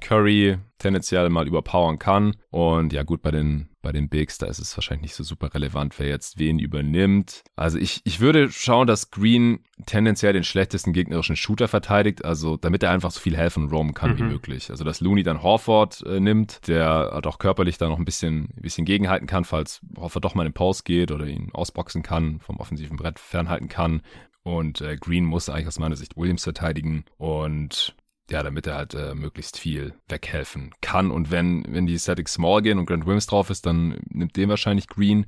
Curry 0.01 0.57
tendenziell 0.77 1.29
mal 1.29 1.47
überpowern 1.47 1.97
kann. 1.97 2.35
Und 2.49 2.93
ja, 2.93 3.03
gut, 3.03 3.21
bei 3.21 3.31
den, 3.31 3.69
bei 3.81 3.91
den 3.91 4.09
Bigs, 4.09 4.37
da 4.37 4.47
ist 4.47 4.59
es 4.59 4.75
wahrscheinlich 4.77 5.03
nicht 5.03 5.15
so 5.15 5.23
super 5.23 5.53
relevant, 5.53 5.97
wer 5.99 6.07
jetzt 6.07 6.37
wen 6.37 6.59
übernimmt. 6.59 7.43
Also 7.55 7.77
ich, 7.77 8.01
ich 8.03 8.19
würde 8.19 8.51
schauen, 8.51 8.87
dass 8.87 9.11
Green 9.11 9.63
tendenziell 9.85 10.33
den 10.33 10.43
schlechtesten 10.43 10.93
gegnerischen 10.93 11.35
Shooter 11.35 11.67
verteidigt, 11.67 12.23
also 12.23 12.57
damit 12.57 12.83
er 12.83 12.91
einfach 12.91 13.11
so 13.11 13.19
viel 13.19 13.35
helfen 13.35 13.63
und 13.63 13.71
roamen 13.71 13.93
kann 13.93 14.11
mhm. 14.11 14.17
wie 14.17 14.23
möglich. 14.23 14.69
Also 14.69 14.83
dass 14.83 15.01
Looney 15.01 15.23
dann 15.23 15.41
Horford 15.41 16.03
äh, 16.05 16.19
nimmt, 16.19 16.67
der 16.67 17.09
halt 17.11 17.27
auch 17.27 17.39
körperlich 17.39 17.77
da 17.77 17.87
noch 17.87 17.97
ein 17.97 18.05
bisschen, 18.05 18.49
ein 18.55 18.61
bisschen 18.61 18.85
gegenhalten 18.85 19.27
kann, 19.27 19.45
falls 19.45 19.81
Horford 19.97 20.23
doch 20.23 20.35
mal 20.35 20.43
in 20.43 20.49
den 20.49 20.55
Post 20.55 20.85
geht 20.85 21.11
oder 21.11 21.25
ihn 21.25 21.49
ausboxen 21.53 22.03
kann, 22.03 22.39
vom 22.39 22.57
offensiven 22.57 22.97
Brett 22.97 23.19
fernhalten 23.19 23.69
kann. 23.69 24.01
Und 24.43 24.81
äh, 24.81 24.97
Green 24.97 25.25
muss 25.25 25.49
eigentlich 25.49 25.67
aus 25.67 25.79
meiner 25.79 25.95
Sicht 25.95 26.17
Williams 26.17 26.43
verteidigen 26.43 27.05
und 27.17 27.95
ja, 28.31 28.43
damit 28.43 28.67
er 28.67 28.75
halt 28.75 28.93
äh, 28.93 29.13
möglichst 29.13 29.57
viel 29.57 29.93
weghelfen 30.07 30.71
kann. 30.81 31.11
Und 31.11 31.31
wenn, 31.31 31.65
wenn 31.67 31.85
die 31.85 31.97
Celtics 31.97 32.33
small 32.33 32.61
gehen 32.61 32.79
und 32.79 32.85
Grant 32.85 33.05
Williams 33.05 33.27
drauf 33.27 33.49
ist, 33.49 33.65
dann 33.65 33.99
nimmt 34.09 34.35
den 34.37 34.49
wahrscheinlich 34.49 34.87
Green. 34.87 35.25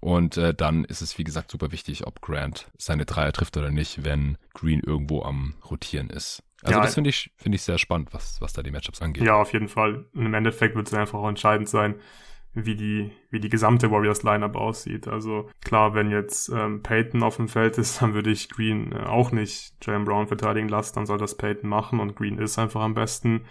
Und 0.00 0.36
äh, 0.36 0.54
dann 0.54 0.84
ist 0.84 1.00
es, 1.00 1.18
wie 1.18 1.24
gesagt, 1.24 1.50
super 1.50 1.72
wichtig, 1.72 2.06
ob 2.06 2.20
Grant 2.20 2.68
seine 2.76 3.06
Dreier 3.06 3.32
trifft 3.32 3.56
oder 3.56 3.70
nicht, 3.70 4.04
wenn 4.04 4.38
Green 4.54 4.80
irgendwo 4.80 5.22
am 5.22 5.54
Rotieren 5.68 6.10
ist. 6.10 6.42
Also 6.62 6.78
ja, 6.78 6.82
das 6.82 6.94
finde 6.94 7.10
ich, 7.10 7.30
finde 7.36 7.56
ich 7.56 7.62
sehr 7.62 7.78
spannend, 7.78 8.12
was, 8.12 8.40
was 8.40 8.52
da 8.52 8.62
die 8.62 8.70
Matchups 8.70 9.02
angeht. 9.02 9.24
Ja, 9.24 9.34
auf 9.34 9.52
jeden 9.52 9.68
Fall. 9.68 10.06
Und 10.14 10.26
im 10.26 10.34
Endeffekt 10.34 10.74
wird 10.74 10.88
es 10.88 10.94
einfach 10.94 11.18
auch 11.18 11.28
entscheidend 11.28 11.68
sein, 11.68 11.96
wie 12.56 12.74
die, 12.74 13.10
wie 13.30 13.38
die 13.38 13.50
gesamte 13.50 13.90
Warriors-Lineup 13.90 14.56
aussieht. 14.56 15.06
Also 15.06 15.50
klar, 15.62 15.94
wenn 15.94 16.10
jetzt 16.10 16.48
ähm, 16.48 16.82
Peyton 16.82 17.22
auf 17.22 17.36
dem 17.36 17.48
Feld 17.48 17.76
ist, 17.76 18.00
dann 18.00 18.14
würde 18.14 18.30
ich 18.30 18.48
Green 18.48 18.92
äh, 18.92 19.04
auch 19.04 19.30
nicht 19.30 19.74
Jalen 19.82 20.04
Brown 20.04 20.26
verteidigen 20.26 20.68
lassen, 20.68 20.94
dann 20.94 21.06
soll 21.06 21.18
das 21.18 21.36
Peyton 21.36 21.68
machen 21.68 22.00
und 22.00 22.16
Green 22.16 22.38
ist 22.38 22.58
einfach 22.58 22.80
am 22.80 22.94
besten 22.94 23.42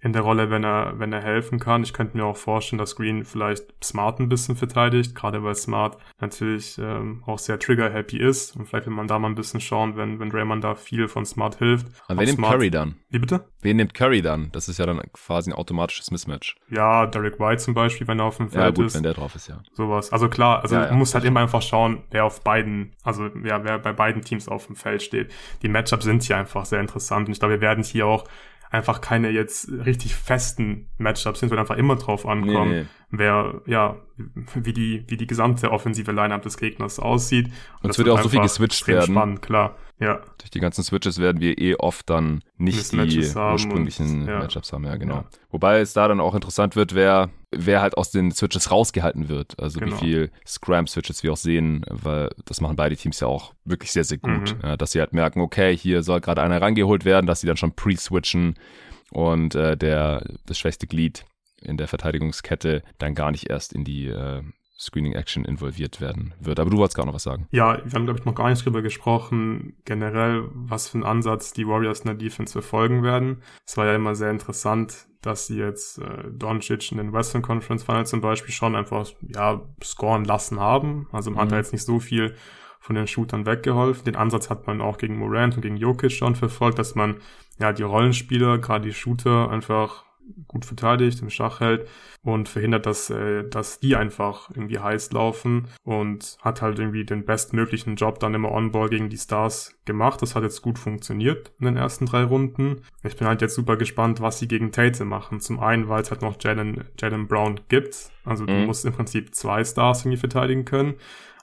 in 0.00 0.12
der 0.12 0.22
Rolle, 0.22 0.50
wenn 0.50 0.64
er, 0.64 0.98
wenn 0.98 1.12
er 1.12 1.20
helfen 1.20 1.58
kann. 1.58 1.82
Ich 1.82 1.92
könnte 1.92 2.16
mir 2.16 2.24
auch 2.24 2.36
vorstellen, 2.36 2.78
dass 2.78 2.96
Green 2.96 3.24
vielleicht 3.24 3.72
Smart 3.82 4.20
ein 4.20 4.28
bisschen 4.28 4.56
verteidigt, 4.56 5.14
gerade 5.14 5.42
weil 5.44 5.54
Smart 5.54 5.98
natürlich 6.20 6.78
ähm, 6.78 7.22
auch 7.26 7.38
sehr 7.38 7.58
trigger-happy 7.58 8.18
ist. 8.18 8.56
Und 8.56 8.66
vielleicht 8.66 8.86
will 8.86 8.94
man 8.94 9.06
da 9.06 9.18
mal 9.18 9.28
ein 9.28 9.34
bisschen 9.34 9.60
schauen, 9.60 9.96
wenn, 9.96 10.18
wenn 10.18 10.30
Draymond 10.30 10.64
da 10.64 10.74
viel 10.74 11.08
von 11.08 11.24
Smart 11.24 11.58
hilft. 11.58 11.86
Aber 12.08 12.20
wer 12.20 12.26
nimmt 12.26 12.38
Smart, 12.38 12.52
Curry 12.54 12.70
dann? 12.70 12.96
Wie 13.10 13.18
bitte? 13.18 13.44
Wen 13.60 13.76
nimmt 13.76 13.94
Curry 13.94 14.22
dann? 14.22 14.50
Das 14.52 14.68
ist 14.68 14.78
ja 14.78 14.86
dann 14.86 15.00
quasi 15.12 15.50
ein 15.50 15.54
automatisches 15.54 16.10
Mismatch. 16.10 16.56
Ja, 16.68 17.06
Derek 17.06 17.38
White 17.38 17.62
zum 17.62 17.74
Beispiel, 17.74 18.08
wenn 18.08 18.18
er 18.18 18.24
auf 18.24 18.38
dem 18.38 18.48
Feld 18.48 18.64
ja, 18.64 18.70
gut, 18.70 18.86
ist. 18.86 18.94
wenn 18.96 19.02
der 19.02 19.14
drauf 19.14 19.34
ist, 19.34 19.48
ja. 19.48 19.62
Sowas. 19.72 20.12
Also 20.12 20.28
klar, 20.28 20.62
also 20.62 20.74
ja, 20.74 20.82
ja. 20.82 20.88
man 20.90 20.98
muss 20.98 21.14
halt 21.14 21.24
immer 21.24 21.40
einfach 21.40 21.62
schauen, 21.62 22.02
wer 22.10 22.24
auf 22.24 22.42
beiden, 22.42 22.92
also 23.04 23.26
ja, 23.44 23.62
wer 23.64 23.78
bei 23.78 23.92
beiden 23.92 24.22
Teams 24.22 24.48
auf 24.48 24.66
dem 24.66 24.76
Feld 24.76 25.02
steht. 25.02 25.32
Die 25.62 25.68
Matchups 25.68 26.04
sind 26.04 26.22
hier 26.22 26.36
einfach 26.36 26.64
sehr 26.64 26.80
interessant 26.80 27.28
und 27.28 27.32
ich 27.32 27.38
glaube, 27.38 27.54
wir 27.54 27.60
werden 27.60 27.84
hier 27.84 28.06
auch 28.06 28.24
einfach 28.72 29.00
keine 29.00 29.30
jetzt 29.30 29.70
richtig 29.70 30.14
festen 30.14 30.88
Matchups 30.96 31.40
sind, 31.40 31.50
sondern 31.50 31.64
einfach 31.64 31.76
immer 31.76 31.96
drauf 31.96 32.26
ankommen, 32.26 32.70
nee, 32.70 32.80
nee. 32.80 32.86
Wer, 33.12 33.60
ja, 33.66 33.96
wie 34.54 34.72
die, 34.72 35.04
wie 35.06 35.16
die 35.16 35.26
gesamte 35.26 35.70
offensive 35.70 36.10
Line-Up 36.10 36.42
des 36.42 36.56
Gegners 36.56 36.98
aussieht. 36.98 37.46
Und, 37.46 37.84
Und 37.84 37.90
es 37.90 37.98
wird 37.98 38.08
ja 38.08 38.14
auch 38.14 38.22
so 38.22 38.28
viel 38.28 38.40
geswitcht 38.40 38.88
werden. 38.88 39.14
Spannend, 39.14 39.42
klar. 39.42 39.76
Ja. 40.00 40.20
Durch 40.38 40.50
die 40.50 40.58
ganzen 40.58 40.82
Switches 40.82 41.20
werden 41.20 41.40
wir 41.40 41.58
eh 41.58 41.76
oft 41.76 42.10
dann 42.10 42.42
nicht 42.56 42.90
die 42.92 43.18
ursprünglichen 43.36 44.22
und, 44.22 44.28
ja. 44.28 44.40
Matchups 44.40 44.72
haben, 44.72 44.84
ja, 44.84 44.96
genau. 44.96 45.16
Ja. 45.16 45.24
Wobei 45.50 45.78
es 45.78 45.92
da 45.92 46.08
dann 46.08 46.18
auch 46.18 46.34
interessant 46.34 46.74
wird, 46.74 46.94
wer, 46.94 47.30
wer 47.52 47.82
halt 47.82 47.96
aus 47.96 48.10
den 48.10 48.32
Switches 48.32 48.72
rausgehalten 48.72 49.28
wird. 49.28 49.60
Also 49.60 49.78
genau. 49.78 49.94
wie 49.94 50.00
viel 50.00 50.30
Scram-Switches 50.44 51.22
wir 51.22 51.32
auch 51.32 51.36
sehen, 51.36 51.84
weil 51.88 52.30
das 52.46 52.60
machen 52.60 52.74
beide 52.74 52.96
Teams 52.96 53.20
ja 53.20 53.28
auch 53.28 53.52
wirklich 53.64 53.92
sehr, 53.92 54.04
sehr 54.04 54.18
gut. 54.18 54.56
Mhm. 54.56 54.60
Ja, 54.62 54.76
dass 54.76 54.92
sie 54.92 54.98
halt 54.98 55.12
merken, 55.12 55.40
okay, 55.40 55.76
hier 55.76 56.02
soll 56.02 56.20
gerade 56.20 56.42
einer 56.42 56.60
rangeholt 56.60 57.04
werden, 57.04 57.26
dass 57.26 57.40
sie 57.40 57.46
dann 57.46 57.56
schon 57.56 57.72
pre-switchen 57.76 58.56
und 59.12 59.54
äh, 59.54 59.76
der 59.76 60.24
das 60.46 60.58
schwächste 60.58 60.86
Glied 60.86 61.24
in 61.62 61.76
der 61.76 61.88
Verteidigungskette 61.88 62.82
dann 62.98 63.14
gar 63.14 63.30
nicht 63.30 63.50
erst 63.50 63.72
in 63.72 63.84
die 63.84 64.06
äh, 64.08 64.42
Screening 64.82 65.12
Action 65.12 65.44
involviert 65.44 66.00
werden 66.00 66.34
wird. 66.40 66.58
Aber 66.58 66.70
du 66.70 66.76
wolltest 66.76 66.96
gar 66.96 67.06
noch 67.06 67.14
was 67.14 67.22
sagen. 67.22 67.46
Ja, 67.52 67.80
wir 67.84 67.92
haben, 67.92 68.04
glaube 68.04 68.18
ich, 68.18 68.26
noch 68.26 68.34
gar 68.34 68.50
nicht 68.50 68.64
drüber 68.64 68.82
gesprochen, 68.82 69.76
generell, 69.84 70.48
was 70.52 70.88
für 70.88 70.94
einen 70.94 71.04
Ansatz 71.04 71.52
die 71.52 71.68
Warriors 71.68 72.00
in 72.00 72.06
der 72.06 72.16
Defense 72.16 72.52
verfolgen 72.52 73.04
werden. 73.04 73.42
Es 73.64 73.76
war 73.76 73.86
ja 73.86 73.94
immer 73.94 74.16
sehr 74.16 74.30
interessant, 74.30 75.06
dass 75.20 75.46
sie 75.46 75.58
jetzt 75.58 75.98
äh, 75.98 76.24
Doncic 76.32 76.90
in 76.90 76.98
den 76.98 77.12
Western 77.12 77.42
Conference 77.42 77.84
Finals 77.84 78.10
zum 78.10 78.20
Beispiel 78.20 78.52
schon 78.52 78.74
einfach, 78.74 79.08
ja, 79.20 79.62
scoren 79.82 80.24
lassen 80.24 80.58
haben. 80.58 81.06
Also 81.12 81.30
man 81.30 81.36
mhm. 81.36 81.42
hat 81.42 81.52
da 81.52 81.56
jetzt 81.58 81.72
nicht 81.72 81.84
so 81.84 82.00
viel 82.00 82.34
von 82.80 82.96
den 82.96 83.06
Shootern 83.06 83.46
weggeholfen. 83.46 84.04
Den 84.04 84.16
Ansatz 84.16 84.50
hat 84.50 84.66
man 84.66 84.80
auch 84.80 84.98
gegen 84.98 85.16
Morant 85.16 85.54
und 85.54 85.62
gegen 85.62 85.76
Jokic 85.76 86.10
schon 86.10 86.34
verfolgt, 86.34 86.80
dass 86.80 86.96
man 86.96 87.18
ja 87.60 87.72
die 87.72 87.84
Rollenspieler, 87.84 88.58
gerade 88.58 88.86
die 88.86 88.94
Shooter, 88.94 89.48
einfach 89.48 90.04
gut 90.46 90.64
verteidigt, 90.64 91.20
im 91.22 91.30
Schach 91.30 91.60
hält 91.60 91.88
und 92.22 92.48
verhindert, 92.48 92.86
dass, 92.86 93.10
äh, 93.10 93.48
dass 93.48 93.80
die 93.80 93.96
einfach 93.96 94.50
irgendwie 94.50 94.78
heiß 94.78 95.12
laufen 95.12 95.68
und 95.84 96.36
hat 96.42 96.62
halt 96.62 96.78
irgendwie 96.78 97.04
den 97.04 97.24
bestmöglichen 97.24 97.96
Job 97.96 98.20
dann 98.20 98.34
immer 98.34 98.52
on-ball 98.52 98.88
gegen 98.88 99.08
die 99.08 99.18
Stars 99.18 99.78
gemacht. 99.84 100.22
Das 100.22 100.34
hat 100.34 100.42
jetzt 100.42 100.62
gut 100.62 100.78
funktioniert 100.78 101.52
in 101.58 101.66
den 101.66 101.76
ersten 101.76 102.06
drei 102.06 102.24
Runden. 102.24 102.82
Ich 103.02 103.16
bin 103.16 103.26
halt 103.26 103.42
jetzt 103.42 103.54
super 103.54 103.76
gespannt, 103.76 104.20
was 104.20 104.38
sie 104.38 104.48
gegen 104.48 104.72
Tate 104.72 105.04
machen. 105.04 105.40
Zum 105.40 105.60
einen, 105.60 105.88
weil 105.88 106.02
es 106.02 106.10
halt 106.10 106.22
noch 106.22 106.36
Jalen, 106.40 106.84
Jalen 107.00 107.26
Brown 107.26 107.60
gibt. 107.68 108.10
Also 108.24 108.46
du 108.46 108.52
mhm. 108.52 108.66
musst 108.66 108.84
im 108.84 108.92
Prinzip 108.92 109.34
zwei 109.34 109.64
Stars 109.64 110.02
irgendwie 110.02 110.18
verteidigen 110.18 110.64
können. 110.64 110.94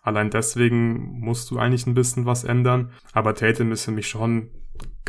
Allein 0.02 0.30
deswegen 0.30 1.20
musst 1.20 1.52
du 1.52 1.60
eigentlich 1.60 1.86
ein 1.86 1.94
bisschen 1.94 2.26
was 2.26 2.44
ändern. 2.44 2.92
Aber 3.14 3.36
Tatum 3.36 3.72
ist 3.72 3.86
für 3.86 3.92
mich 3.92 4.08
schon 4.08 4.50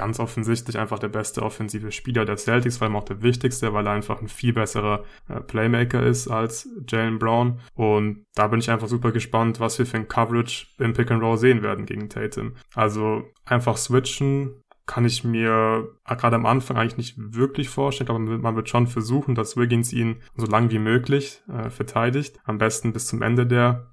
ganz 0.00 0.18
offensichtlich 0.18 0.78
einfach 0.78 0.98
der 0.98 1.08
beste 1.08 1.42
offensive 1.42 1.92
Spieler 1.92 2.24
der 2.24 2.38
Celtics, 2.38 2.78
vor 2.78 2.86
allem 2.86 2.96
auch 2.96 3.04
der 3.04 3.20
wichtigste, 3.20 3.74
weil 3.74 3.86
er 3.86 3.92
einfach 3.92 4.22
ein 4.22 4.28
viel 4.28 4.54
besserer 4.54 5.04
äh, 5.28 5.40
Playmaker 5.40 6.02
ist 6.02 6.26
als 6.26 6.66
Jalen 6.88 7.18
Brown. 7.18 7.60
Und 7.74 8.24
da 8.34 8.48
bin 8.48 8.60
ich 8.60 8.70
einfach 8.70 8.88
super 8.88 9.12
gespannt, 9.12 9.60
was 9.60 9.78
wir 9.78 9.84
für 9.84 9.98
ein 9.98 10.08
Coverage 10.08 10.68
im 10.78 10.94
Pick 10.94 11.10
and 11.10 11.22
Roll 11.22 11.36
sehen 11.36 11.62
werden 11.62 11.84
gegen 11.84 12.08
Tatum. 12.08 12.54
Also 12.74 13.24
einfach 13.44 13.76
switchen, 13.76 14.54
kann 14.86 15.04
ich 15.04 15.22
mir 15.22 15.88
äh, 16.06 16.16
gerade 16.16 16.36
am 16.36 16.46
Anfang 16.46 16.78
eigentlich 16.78 16.96
nicht 16.96 17.14
wirklich 17.16 17.68
vorstellen, 17.68 18.08
aber 18.08 18.18
man 18.18 18.56
wird 18.56 18.70
schon 18.70 18.86
versuchen, 18.86 19.34
dass 19.34 19.58
Wiggins 19.58 19.92
ihn 19.92 20.16
so 20.34 20.46
lang 20.46 20.70
wie 20.70 20.78
möglich 20.78 21.42
äh, 21.46 21.68
verteidigt. 21.68 22.40
Am 22.44 22.56
besten 22.56 22.94
bis 22.94 23.06
zum 23.06 23.20
Ende 23.20 23.46
der 23.46 23.90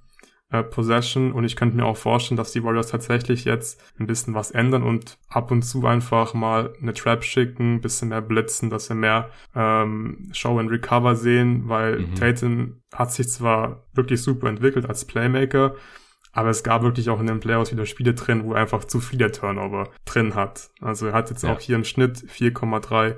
äh, 0.49 0.63
Possession 0.63 1.31
und 1.31 1.43
ich 1.43 1.55
könnte 1.55 1.75
mir 1.75 1.85
auch 1.85 1.97
vorstellen, 1.97 2.37
dass 2.37 2.51
die 2.51 2.63
Warriors 2.63 2.87
tatsächlich 2.87 3.45
jetzt 3.45 3.81
ein 3.99 4.07
bisschen 4.07 4.33
was 4.33 4.51
ändern 4.51 4.83
und 4.83 5.17
ab 5.27 5.51
und 5.51 5.63
zu 5.63 5.85
einfach 5.85 6.33
mal 6.33 6.73
eine 6.81 6.93
Trap 6.93 7.23
schicken, 7.23 7.75
ein 7.75 7.81
bisschen 7.81 8.09
mehr 8.09 8.21
blitzen, 8.21 8.69
dass 8.69 8.89
wir 8.89 8.95
mehr 8.95 9.29
ähm, 9.55 10.29
Show 10.31 10.57
and 10.57 10.71
Recover 10.71 11.15
sehen, 11.15 11.67
weil 11.67 11.99
mhm. 11.99 12.15
Tatum 12.15 12.81
hat 12.93 13.11
sich 13.11 13.29
zwar 13.29 13.83
wirklich 13.93 14.21
super 14.21 14.47
entwickelt 14.47 14.87
als 14.87 15.05
Playmaker, 15.05 15.75
aber 16.31 16.49
es 16.49 16.63
gab 16.63 16.83
wirklich 16.83 17.09
auch 17.09 17.19
in 17.19 17.27
den 17.27 17.39
Playoffs 17.39 17.71
wieder 17.71 17.85
Spiele 17.85 18.13
drin, 18.13 18.43
wo 18.43 18.53
er 18.53 18.61
einfach 18.61 18.85
zu 18.85 18.99
viele 18.99 19.31
Turnover 19.31 19.89
drin 20.05 20.35
hat. 20.35 20.69
Also 20.81 21.07
er 21.07 21.13
hat 21.13 21.29
jetzt 21.29 21.43
ja. 21.43 21.51
auch 21.51 21.59
hier 21.59 21.75
im 21.75 21.83
Schnitt 21.83 22.19
4,3 22.19 23.15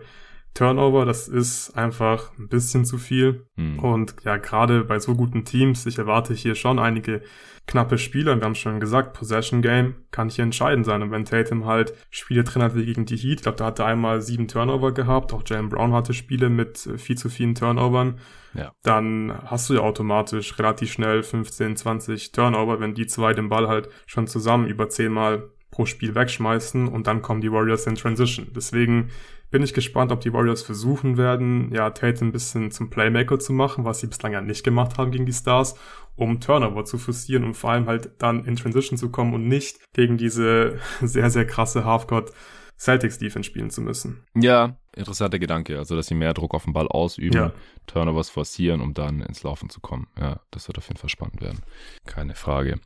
Turnover, 0.54 1.06
das 1.06 1.28
ist 1.28 1.72
einfach 1.78 2.38
ein 2.38 2.50
bisschen 2.50 2.86
zu 2.86 2.97
viel. 2.97 3.45
Mhm. 3.56 3.80
Und 3.80 4.16
ja, 4.24 4.38
gerade 4.38 4.84
bei 4.84 5.00
so 5.00 5.16
guten 5.16 5.45
Teams, 5.45 5.86
ich 5.86 5.97
erwarte 5.97 6.34
hier 6.34 6.56
schon 6.56 6.80
einige 6.80 7.22
knappe 7.70 7.97
Spiele. 7.97 8.36
Wir 8.36 8.43
haben 8.43 8.56
schon 8.56 8.80
gesagt, 8.80 9.14
Possession 9.14 9.62
Game 9.62 9.95
kann 10.12 10.30
hier 10.30 10.43
entscheidend 10.43 10.86
sein. 10.86 11.04
Und 11.04 11.12
wenn 11.12 11.24
Tatum 11.24 11.66
halt 11.66 11.93
Spiele 12.10 12.43
drin 12.43 12.64
hat 12.64 12.76
wie 12.76 12.86
gegen 12.86 13.06
die 13.06 13.16
Heat, 13.16 13.39
ich 13.39 13.43
glaube, 13.43 13.58
da 13.58 13.66
hat 13.66 13.80
er 13.80 13.86
einmal 13.86 14.22
sieben 14.22 14.47
Turnover 14.47 14.91
gehabt, 14.91 15.34
auch 15.34 15.43
Jalen 15.45 15.70
Brown 15.70 15.93
hatte 15.93 16.14
Spiele 16.14 16.50
mit 16.50 16.86
äh, 16.88 16.97
viel 16.97 17.18
zu 17.18 17.30
vielen 17.30 17.56
Turnovern, 17.56 18.20
ja. 18.56 18.72
dann 18.82 19.34
hast 19.45 19.70
du 19.70 19.76
ja 19.76 19.82
automatisch 19.82 20.58
relativ 20.58 20.91
schnell 20.91 21.22
15, 21.22 21.78
20 21.78 22.32
Turnover, 22.32 22.80
wenn 22.80 22.95
die 22.95 23.06
zwei 23.06 23.34
den 23.34 23.50
Ball 23.50 23.68
halt 23.68 23.89
schon 24.08 24.26
zusammen 24.26 24.68
über 24.68 24.89
zehnmal 24.89 25.52
pro 25.80 25.86
Spiel 25.86 26.14
wegschmeißen 26.14 26.90
und 26.90 27.08
dann 27.08 27.22
kommen 27.22 27.40
die 27.40 27.54
Warriors 27.54 27.88
in 27.88 27.96
Transition. 27.96 28.52
Deswegen 28.54 29.12
bin 29.50 29.64
ich 29.64 29.74
gespannt, 29.74 30.12
ob 30.12 30.20
die 30.20 30.34
Warriors 30.34 30.62
versuchen 30.62 31.16
werden, 31.16 31.74
ja, 31.74 31.90
Tate 31.92 32.26
ein 32.26 32.34
bisschen 32.34 32.70
zum 32.70 32.90
Playmaker 32.90 33.40
zu 33.40 33.54
machen, 33.54 33.86
was 33.86 34.02
sie 34.02 34.08
bislang 34.08 34.34
ja 34.34 34.42
nicht 34.42 34.66
gemacht 34.66 34.98
haben 34.98 35.12
gegen 35.12 35.26
die 35.26 35.32
Stars, 35.32 35.76
um 36.18 36.42
Turnover 36.42 36.84
zu 36.84 36.98
forcieren 36.98 37.46
und 37.46 37.54
vor 37.54 37.72
allem 37.72 37.88
halt 37.88 38.12
dann 38.18 38.44
in 38.44 38.58
Transition 38.58 38.98
zu 38.98 39.10
kommen 39.10 39.34
und 39.34 39.48
nicht 39.48 39.80
gegen 39.94 40.18
diese 40.18 40.80
sehr, 41.02 41.30
sehr 41.30 41.48
krasse 41.48 41.86
Halfcourt 41.86 42.34
Celtics 42.78 43.18
Defense 43.18 43.48
spielen 43.48 43.70
zu 43.70 43.80
müssen. 43.80 44.26
Ja, 44.36 44.76
interessanter 44.98 45.40
Gedanke. 45.40 45.78
Also, 45.78 45.96
dass 45.96 46.08
sie 46.08 46.16
mehr 46.16 46.34
Druck 46.34 46.54
auf 46.54 46.66
den 46.66 46.74
Ball 46.74 46.90
ausüben, 46.90 47.38
ja. 47.38 47.54
Turnovers 47.88 48.30
forcieren, 48.30 48.82
um 48.82 48.94
dann 48.94 49.22
ins 49.22 49.44
Laufen 49.44 49.70
zu 49.70 49.80
kommen. 49.80 50.08
Ja, 50.20 50.42
das 50.52 50.68
wird 50.68 50.78
auf 50.78 50.90
jeden 50.90 51.00
Fall 51.00 51.10
spannend 51.10 51.42
werden. 51.42 51.62
Keine 52.06 52.36
Frage. 52.36 52.82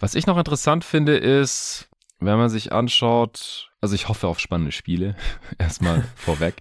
Was 0.00 0.16
ich 0.16 0.26
noch 0.26 0.38
interessant 0.38 0.84
finde, 0.84 1.16
ist, 1.16 1.88
wenn 2.18 2.38
man 2.38 2.48
sich 2.48 2.72
anschaut, 2.72 3.70
also 3.80 3.94
ich 3.94 4.08
hoffe 4.08 4.28
auf 4.28 4.40
spannende 4.40 4.72
Spiele, 4.72 5.16
erstmal 5.58 6.02
vorweg. 6.16 6.56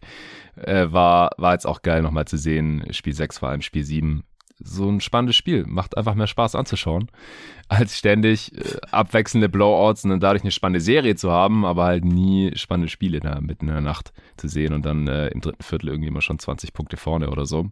Äh, 0.56 0.92
war, 0.92 1.32
war 1.38 1.54
jetzt 1.54 1.68
auch 1.68 1.82
geil 1.82 2.02
nochmal 2.02 2.26
zu 2.26 2.38
sehen, 2.38 2.86
Spiel 2.92 3.14
6 3.14 3.40
vor 3.40 3.50
allem 3.50 3.62
Spiel 3.62 3.84
7. 3.84 4.24
So 4.58 4.90
ein 4.90 5.02
spannendes 5.02 5.36
Spiel, 5.36 5.66
macht 5.66 5.98
einfach 5.98 6.16
mehr 6.16 6.28
Spaß 6.28 6.56
anzuschauen, 6.56 7.12
als 7.68 7.98
ständig 7.98 8.54
äh, 8.58 8.78
abwechselnde 8.90 9.50
Blowouts 9.50 10.06
und 10.06 10.12
dann 10.12 10.22
dadurch 10.22 10.44
eine 10.44 10.52
spannende 10.52 10.80
Serie 10.80 11.16
zu 11.16 11.30
haben, 11.32 11.66
aber 11.66 11.84
halt 11.84 12.06
nie 12.06 12.56
spannende 12.56 12.90
Spiele 12.90 13.20
da 13.20 13.42
mitten 13.42 13.68
in 13.68 13.74
der 13.74 13.82
Nacht 13.82 14.14
zu 14.38 14.48
sehen 14.48 14.74
und 14.74 14.86
dann 14.86 15.08
äh, 15.08 15.28
im 15.28 15.42
dritten 15.42 15.64
Viertel 15.64 15.90
irgendwie 15.90 16.12
mal 16.12 16.22
schon 16.22 16.40
20 16.40 16.72
Punkte 16.72 16.96
vorne 16.96 17.30
oder 17.30 17.46
so. 17.46 17.70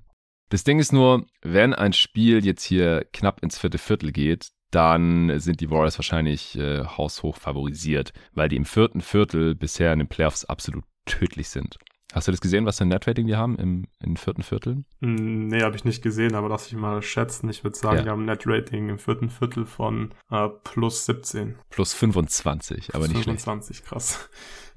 Das 0.50 0.66
Ding 0.66 0.78
ist 0.80 0.92
nur, 0.92 1.26
wenn 1.42 1.74
ein 1.74 1.94
Spiel 1.94 2.46
jetzt 2.46 2.64
hier 2.64 3.08
knapp 3.14 3.42
ins 3.42 3.58
vierte 3.58 3.78
Viertel 3.78 4.12
geht, 4.12 4.50
dann 4.74 5.40
sind 5.40 5.62
die 5.62 5.70
Warriors 5.70 5.98
wahrscheinlich 5.98 6.58
äh, 6.58 6.84
haushoch 6.84 7.38
favorisiert, 7.38 8.14
weil 8.34 8.50
die 8.50 8.56
im 8.56 8.66
vierten 8.66 9.02
Viertel 9.02 9.56
bisher 9.56 9.94
in 9.94 10.00
den 10.00 10.08
Playoffs 10.08 10.46
absolut 10.46 10.84
tödlich 11.06 11.50
sind. 11.50 11.78
Hast 12.14 12.28
du 12.28 12.32
das 12.32 12.42
gesehen, 12.42 12.68
was 12.68 12.78
für 12.78 12.86
ein 12.86 12.90
Netrating 12.90 13.26
die 13.26 13.36
haben 13.36 13.58
im, 13.58 13.88
im 14.00 14.16
vierten 14.16 14.44
Viertel? 14.44 14.84
Hm, 15.02 15.48
nee, 15.48 15.64
habe 15.64 15.76
ich 15.76 15.84
nicht 15.84 16.04
gesehen, 16.04 16.36
aber 16.36 16.48
lass 16.48 16.68
ich 16.68 16.74
mal 16.74 17.02
schätzen. 17.02 17.50
Ich 17.50 17.64
würde 17.64 17.76
sagen, 17.76 17.98
ja. 17.98 18.04
die 18.04 18.10
haben 18.10 18.22
ein 18.22 18.26
Netrating 18.26 18.90
im 18.90 19.00
vierten 19.00 19.32
Viertel 19.32 19.66
von 19.66 20.14
äh, 20.30 20.48
plus 20.64 21.08
17. 21.08 21.56
Plus 21.72 21.94
25, 21.94 22.94
aber 22.94 23.06
plus 23.06 23.16
nicht 23.16 23.24
25, 23.24 23.78
schlecht. 23.78 23.90
krass. 23.90 24.30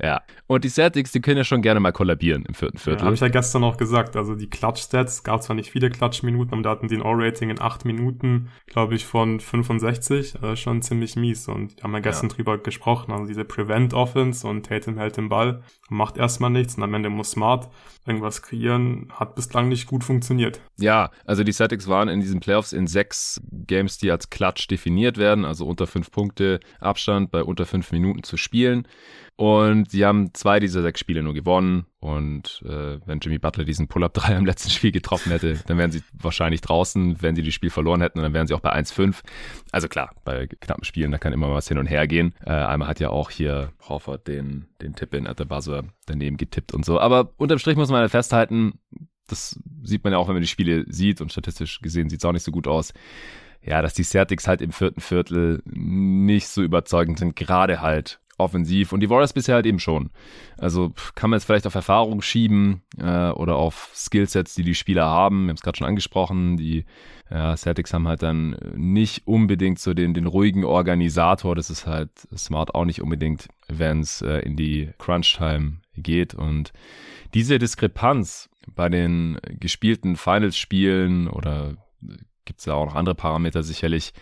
Ja. 0.03 0.23
Und 0.47 0.65
die 0.65 0.69
Celtics, 0.69 1.13
die 1.13 1.21
können 1.21 1.39
ja 1.39 1.45
schon 1.45 1.63
gerne 1.63 1.81
mal 1.81 1.93
kollabieren 1.93 2.45
im 2.47 2.55
vierten 2.55 2.79
Viertel. 2.79 3.01
Ja, 3.01 3.05
Habe 3.07 3.15
ich 3.15 3.21
ja 3.21 3.29
gestern 3.29 3.65
auch 3.65 3.77
gesagt. 3.77 4.17
Also 4.17 4.35
die 4.35 4.49
Clutch-Stats, 4.49 5.23
gab 5.23 5.43
zwar 5.43 5.57
nicht 5.57 5.71
viele 5.71 5.91
Clutch-Minuten, 5.91 6.53
aber 6.53 6.63
da 6.63 6.71
hatten 6.71 6.89
die 6.89 6.97
ein 6.97 7.03
O-Rating 7.03 7.51
in 7.51 7.61
acht 7.61 7.85
Minuten, 7.85 8.49
glaube 8.67 8.95
ich, 8.95 9.07
von 9.07 9.41
65. 9.41 10.37
Also 10.41 10.57
schon 10.57 10.83
ziemlich 10.83 11.17
mies. 11.17 11.49
Und 11.49 11.77
wir 11.77 11.85
haben 11.85 11.95
ja 11.95 12.01
gestern 12.01 12.29
ja. 12.29 12.37
drüber 12.37 12.59
gesprochen. 12.59 13.13
Also 13.13 13.27
diese 13.27 13.45
Prevent-Offense 13.45 14.47
und 14.47 14.67
Tatum 14.67 14.99
hält 14.99 15.17
den 15.17 15.29
Ball 15.29 15.63
macht 15.89 16.17
erstmal 16.17 16.51
nichts. 16.51 16.77
Und 16.77 16.83
am 16.83 16.95
Ende 16.95 17.11
muss 17.11 17.33
Smart 17.33 17.69
irgendwas 18.07 18.43
kreieren. 18.43 19.09
Hat 19.13 19.35
bislang 19.35 19.69
nicht 19.69 19.87
gut 19.87 20.05
funktioniert. 20.05 20.61
Ja, 20.79 21.11
also 21.25 21.45
die 21.45 21.53
Celtics 21.53 21.89
waren 21.89 22.09
in 22.09 22.21
diesen 22.21 22.41
Playoffs 22.41 22.73
in 22.73 22.87
sechs 22.87 23.41
Games, 23.51 23.99
die 23.99 24.11
als 24.11 24.31
Clutch 24.31 24.67
definiert 24.69 25.19
werden. 25.19 25.45
Also 25.45 25.67
unter 25.67 25.87
fünf 25.87 26.11
Punkte 26.11 26.61
Abstand 26.81 27.31
bei 27.31 27.43
unter 27.43 27.67
fünf 27.67 27.93
Minuten 27.93 28.23
zu 28.23 28.37
spielen. 28.37 28.87
Und 29.37 29.91
sie 29.91 30.07
haben 30.07 30.33
zwei 30.33 30.61
dieser 30.61 30.81
sechs 30.81 30.99
Spiele 30.99 31.23
nur 31.23 31.35
gewonnen. 31.35 31.85
Und 32.01 32.63
äh, 32.65 32.99
wenn 33.05 33.21
Jimmy 33.21 33.39
Butler 33.39 33.65
diesen 33.65 33.87
Pull-Up 33.87 34.15
3 34.15 34.37
im 34.37 34.47
letzten 34.47 34.71
Spiel 34.71 34.93
getroffen 34.93 35.31
hätte, 35.31 35.61
dann 35.67 35.77
wären 35.77 35.91
sie 35.91 36.03
wahrscheinlich 36.15 36.63
draußen, 36.63 37.21
wenn 37.21 37.37
sie 37.37 37.43
das 37.43 37.53
Spiel 37.53 37.69
verloren 37.69 38.01
hätten, 38.01 38.21
dann 38.21 38.33
wären 38.33 38.47
sie 38.47 38.55
auch 38.55 38.61
bei 38.61 38.73
1-5. 38.73 39.17
Also 39.73 39.89
klar, 39.89 40.15
bei 40.25 40.47
knappen 40.47 40.85
Spielen, 40.85 41.11
da 41.11 41.19
kann 41.19 41.35
immer 41.35 41.53
was 41.53 41.69
hin 41.69 41.77
und 41.77 41.87
her 41.87 42.07
gehen. 42.07 42.35
Äh, 42.45 42.51
einmal 42.51 42.89
hat 42.89 42.99
ja 42.99 43.11
auch 43.11 43.31
hier 43.31 43.73
Horford 43.87 44.27
den, 44.27 44.69
den 44.81 44.95
Tipp 44.95 45.13
in 45.13 45.27
at 45.27 45.37
the 45.37 45.45
buzzer 45.45 45.85
daneben 46.07 46.39
getippt 46.39 46.73
und 46.73 46.87
so. 46.87 46.99
Aber 46.99 47.33
unterm 47.37 47.59
Strich 47.59 47.77
muss 47.77 47.91
man 47.91 48.01
halt 48.01 48.11
festhalten, 48.11 48.79
das 49.27 49.61
sieht 49.83 50.03
man 50.05 50.15
ja 50.15 50.19
auch, 50.19 50.29
wenn 50.29 50.37
man 50.37 50.43
die 50.43 50.49
Spiele 50.49 50.87
sieht 50.89 51.21
und 51.21 51.33
statistisch 51.33 51.81
gesehen 51.81 52.09
sieht 52.09 52.21
es 52.21 52.25
auch 52.25 52.33
nicht 52.33 52.45
so 52.45 52.53
gut 52.53 52.69
aus 52.69 52.95
ja, 53.67 53.83
dass 53.83 53.95
die 53.95 54.05
Celtics 54.05 54.47
halt 54.47 54.63
im 54.63 54.71
vierten 54.71 55.01
Viertel 55.01 55.61
nicht 55.65 56.47
so 56.47 56.63
überzeugend 56.63 57.19
sind, 57.19 57.35
gerade 57.35 57.81
halt 57.81 58.21
offensiv 58.39 58.93
und 58.93 59.01
die 59.01 59.11
Warriors 59.11 59.33
bisher 59.33 59.55
halt 59.55 59.67
eben 59.67 59.79
schon. 59.79 60.11
Also 60.59 60.93
kann 61.15 61.31
man 61.31 61.39
jetzt 61.39 61.47
vielleicht 61.47 61.67
auf 61.67 61.75
Erfahrung 61.75 62.23
schieben 62.23 62.83
äh, 62.99 63.31
oder 63.31 63.57
auf 63.57 63.91
Skillsets, 63.95 64.55
die 64.55 64.63
die 64.63 64.75
Spieler 64.75 65.07
haben. 65.07 65.45
Wir 65.45 65.49
haben 65.51 65.57
es 65.57 65.63
gerade 65.63 65.79
schon 65.79 65.87
angesprochen, 65.87 66.57
die 66.57 66.85
ja, 67.31 67.57
Celtics 67.57 67.93
haben 67.93 68.07
halt 68.07 68.23
dann 68.23 68.57
nicht 68.77 69.27
unbedingt 69.27 69.79
so 69.79 69.95
den, 69.95 70.15
den 70.15 70.27
ruhigen 70.27 70.65
Organisator. 70.65 71.55
Das 71.55 71.71
ist 71.71 71.87
halt 71.87 72.11
smart 72.37 72.75
auch 72.75 72.85
nicht 72.85 73.03
unbedingt, 73.03 73.49
wenn 73.69 74.01
es 74.01 74.23
äh, 74.23 74.41
in 74.41 74.57
die 74.57 74.91
Crunch-Time 74.99 75.79
geht. 75.97 76.35
Und 76.35 76.73
diese 77.35 77.59
Diskrepanz 77.59 78.49
bei 78.75 78.89
den 78.89 79.39
gespielten 79.59 80.17
Finals-Spielen 80.17 81.29
oder 81.29 81.77
gibt 82.45 82.61
es 82.61 82.67
ja 82.67 82.75
auch 82.75 82.87
noch 82.87 82.95
andere 82.95 83.15
Parameter 83.15 83.63
sicherlich, 83.63 84.13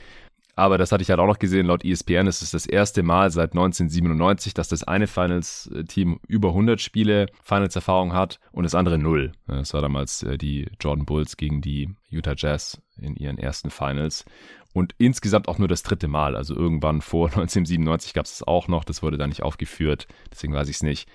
aber 0.57 0.79
das 0.79 0.93
hatte 0.93 1.03
ich 1.03 1.11
halt 1.11 1.21
auch 1.21 1.27
noch 1.27 1.39
gesehen, 1.39 1.67
laut 1.67 1.85
ESPN 1.85 2.27
ist 2.27 2.43
es 2.43 2.51
das 2.51 2.67
erste 2.67 3.03
Mal 3.03 3.31
seit 3.31 3.53
1997, 3.53 4.55
dass 4.55 4.69
das 4.69 4.85
eine 4.85 5.07
Finals-Team 5.07 6.21
über 6.29 6.49
100 6.49 6.81
Spiele 6.81 7.27
Finals-Erfahrung 7.43 8.13
hat 8.13 8.39
und 8.53 8.65
das 8.65 8.75
andere 8.75 8.99
null. 8.99 9.33
Das 9.47 9.75
war 9.75 9.83
damals 9.83 10.23
äh, 10.23 10.39
die 10.39 10.69
Jordan 10.81 11.07
Bulls 11.07 11.37
gegen 11.37 11.61
die 11.61 11.95
Utah 12.09 12.35
Jazz 12.37 12.81
in 12.97 13.17
ihren 13.17 13.39
ersten 13.39 13.71
Finals. 13.71 14.25
Und 14.73 14.95
insgesamt 14.99 15.47
auch 15.47 15.59
nur 15.59 15.69
das 15.69 15.85
dritte 15.85 16.09
Mal. 16.09 16.35
Also 16.35 16.55
irgendwann 16.55 17.01
vor 17.01 17.29
1997 17.29 18.13
gab 18.13 18.27
es 18.27 18.39
das 18.39 18.47
auch 18.47 18.67
noch. 18.67 18.85
Das 18.85 19.03
wurde 19.03 19.19
da 19.19 19.27
nicht 19.27 19.43
aufgeführt. 19.43 20.09
Deswegen 20.33 20.53
weiß 20.53 20.69
ich 20.69 20.77
es 20.77 20.83
nicht. 20.83 21.09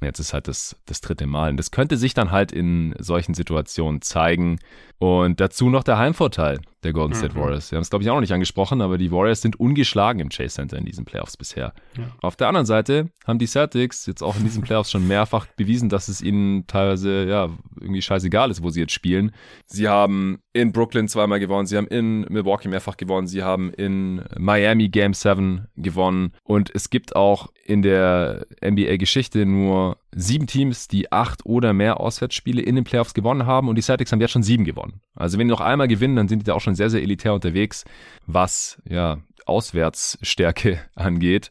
Jetzt 0.00 0.18
ist 0.18 0.34
halt 0.34 0.48
das, 0.48 0.76
das 0.86 1.00
dritte 1.00 1.26
Mal. 1.26 1.50
Und 1.50 1.56
das 1.56 1.70
könnte 1.70 1.96
sich 1.96 2.14
dann 2.14 2.30
halt 2.30 2.52
in 2.52 2.94
solchen 2.98 3.34
Situationen 3.34 4.02
zeigen. 4.02 4.58
Und 4.98 5.40
dazu 5.40 5.70
noch 5.70 5.84
der 5.84 5.98
Heimvorteil 5.98 6.60
der 6.84 6.92
Golden 6.92 7.14
State 7.14 7.34
mhm. 7.34 7.40
Warriors. 7.40 7.70
Wir 7.70 7.76
haben 7.76 7.82
es, 7.82 7.90
glaube 7.90 8.02
ich, 8.02 8.10
auch 8.10 8.14
noch 8.14 8.20
nicht 8.20 8.32
angesprochen, 8.32 8.80
aber 8.80 8.98
die 8.98 9.10
Warriors 9.10 9.40
sind 9.40 9.58
ungeschlagen 9.58 10.20
im 10.20 10.28
Chase 10.28 10.56
Center 10.56 10.76
in 10.76 10.84
diesen 10.84 11.04
Playoffs 11.04 11.36
bisher. 11.36 11.72
Ja. 11.96 12.04
Auf 12.20 12.36
der 12.36 12.48
anderen 12.48 12.66
Seite 12.66 13.10
haben 13.26 13.38
die 13.38 13.46
Celtics 13.46 14.06
jetzt 14.06 14.22
auch 14.22 14.36
in 14.36 14.44
diesen 14.44 14.62
Playoffs 14.62 14.90
schon 14.90 15.08
mehrfach 15.08 15.46
bewiesen, 15.56 15.88
dass 15.88 16.08
es 16.08 16.20
ihnen 16.20 16.66
teilweise 16.66 17.24
ja 17.24 17.48
irgendwie 17.80 18.02
scheißegal 18.02 18.50
ist, 18.50 18.62
wo 18.62 18.70
sie 18.70 18.80
jetzt 18.80 18.92
spielen. 18.92 19.32
Sie 19.66 19.88
haben 19.88 20.38
in 20.52 20.72
Brooklyn 20.72 21.08
zweimal 21.08 21.40
gewonnen, 21.40 21.66
sie 21.66 21.76
haben 21.76 21.88
in 21.88 22.20
Milwaukee 22.28 22.68
mehrfach 22.68 22.96
gewonnen, 22.96 23.26
sie 23.26 23.42
haben 23.42 23.72
in 23.72 24.22
Miami 24.38 24.88
Game 24.88 25.14
7 25.14 25.66
gewonnen 25.76 26.32
und 26.44 26.70
es 26.74 26.90
gibt 26.90 27.16
auch 27.16 27.48
in 27.64 27.82
der 27.82 28.46
NBA-Geschichte 28.62 29.46
nur 29.46 29.96
sieben 30.14 30.46
Teams, 30.46 30.86
die 30.88 31.10
acht 31.10 31.46
oder 31.46 31.72
mehr 31.72 32.00
Auswärtsspiele 32.00 32.60
in 32.60 32.74
den 32.74 32.84
Playoffs 32.84 33.14
gewonnen 33.14 33.46
haben 33.46 33.68
und 33.68 33.76
die 33.76 33.82
Celtics 33.82 34.12
haben 34.12 34.20
jetzt 34.20 34.32
schon 34.32 34.42
sieben 34.42 34.64
gewonnen. 34.64 35.00
Also 35.14 35.38
wenn 35.38 35.48
die 35.48 35.52
noch 35.52 35.60
einmal 35.60 35.88
gewinnen, 35.88 36.16
dann 36.16 36.28
sind 36.28 36.40
die 36.40 36.44
da 36.44 36.54
auch 36.54 36.60
schon 36.60 36.74
sehr, 36.74 36.90
sehr 36.90 37.02
elitär 37.02 37.32
unterwegs, 37.34 37.84
was 38.26 38.80
ja 38.88 39.18
Auswärtsstärke 39.46 40.80
angeht. 40.94 41.50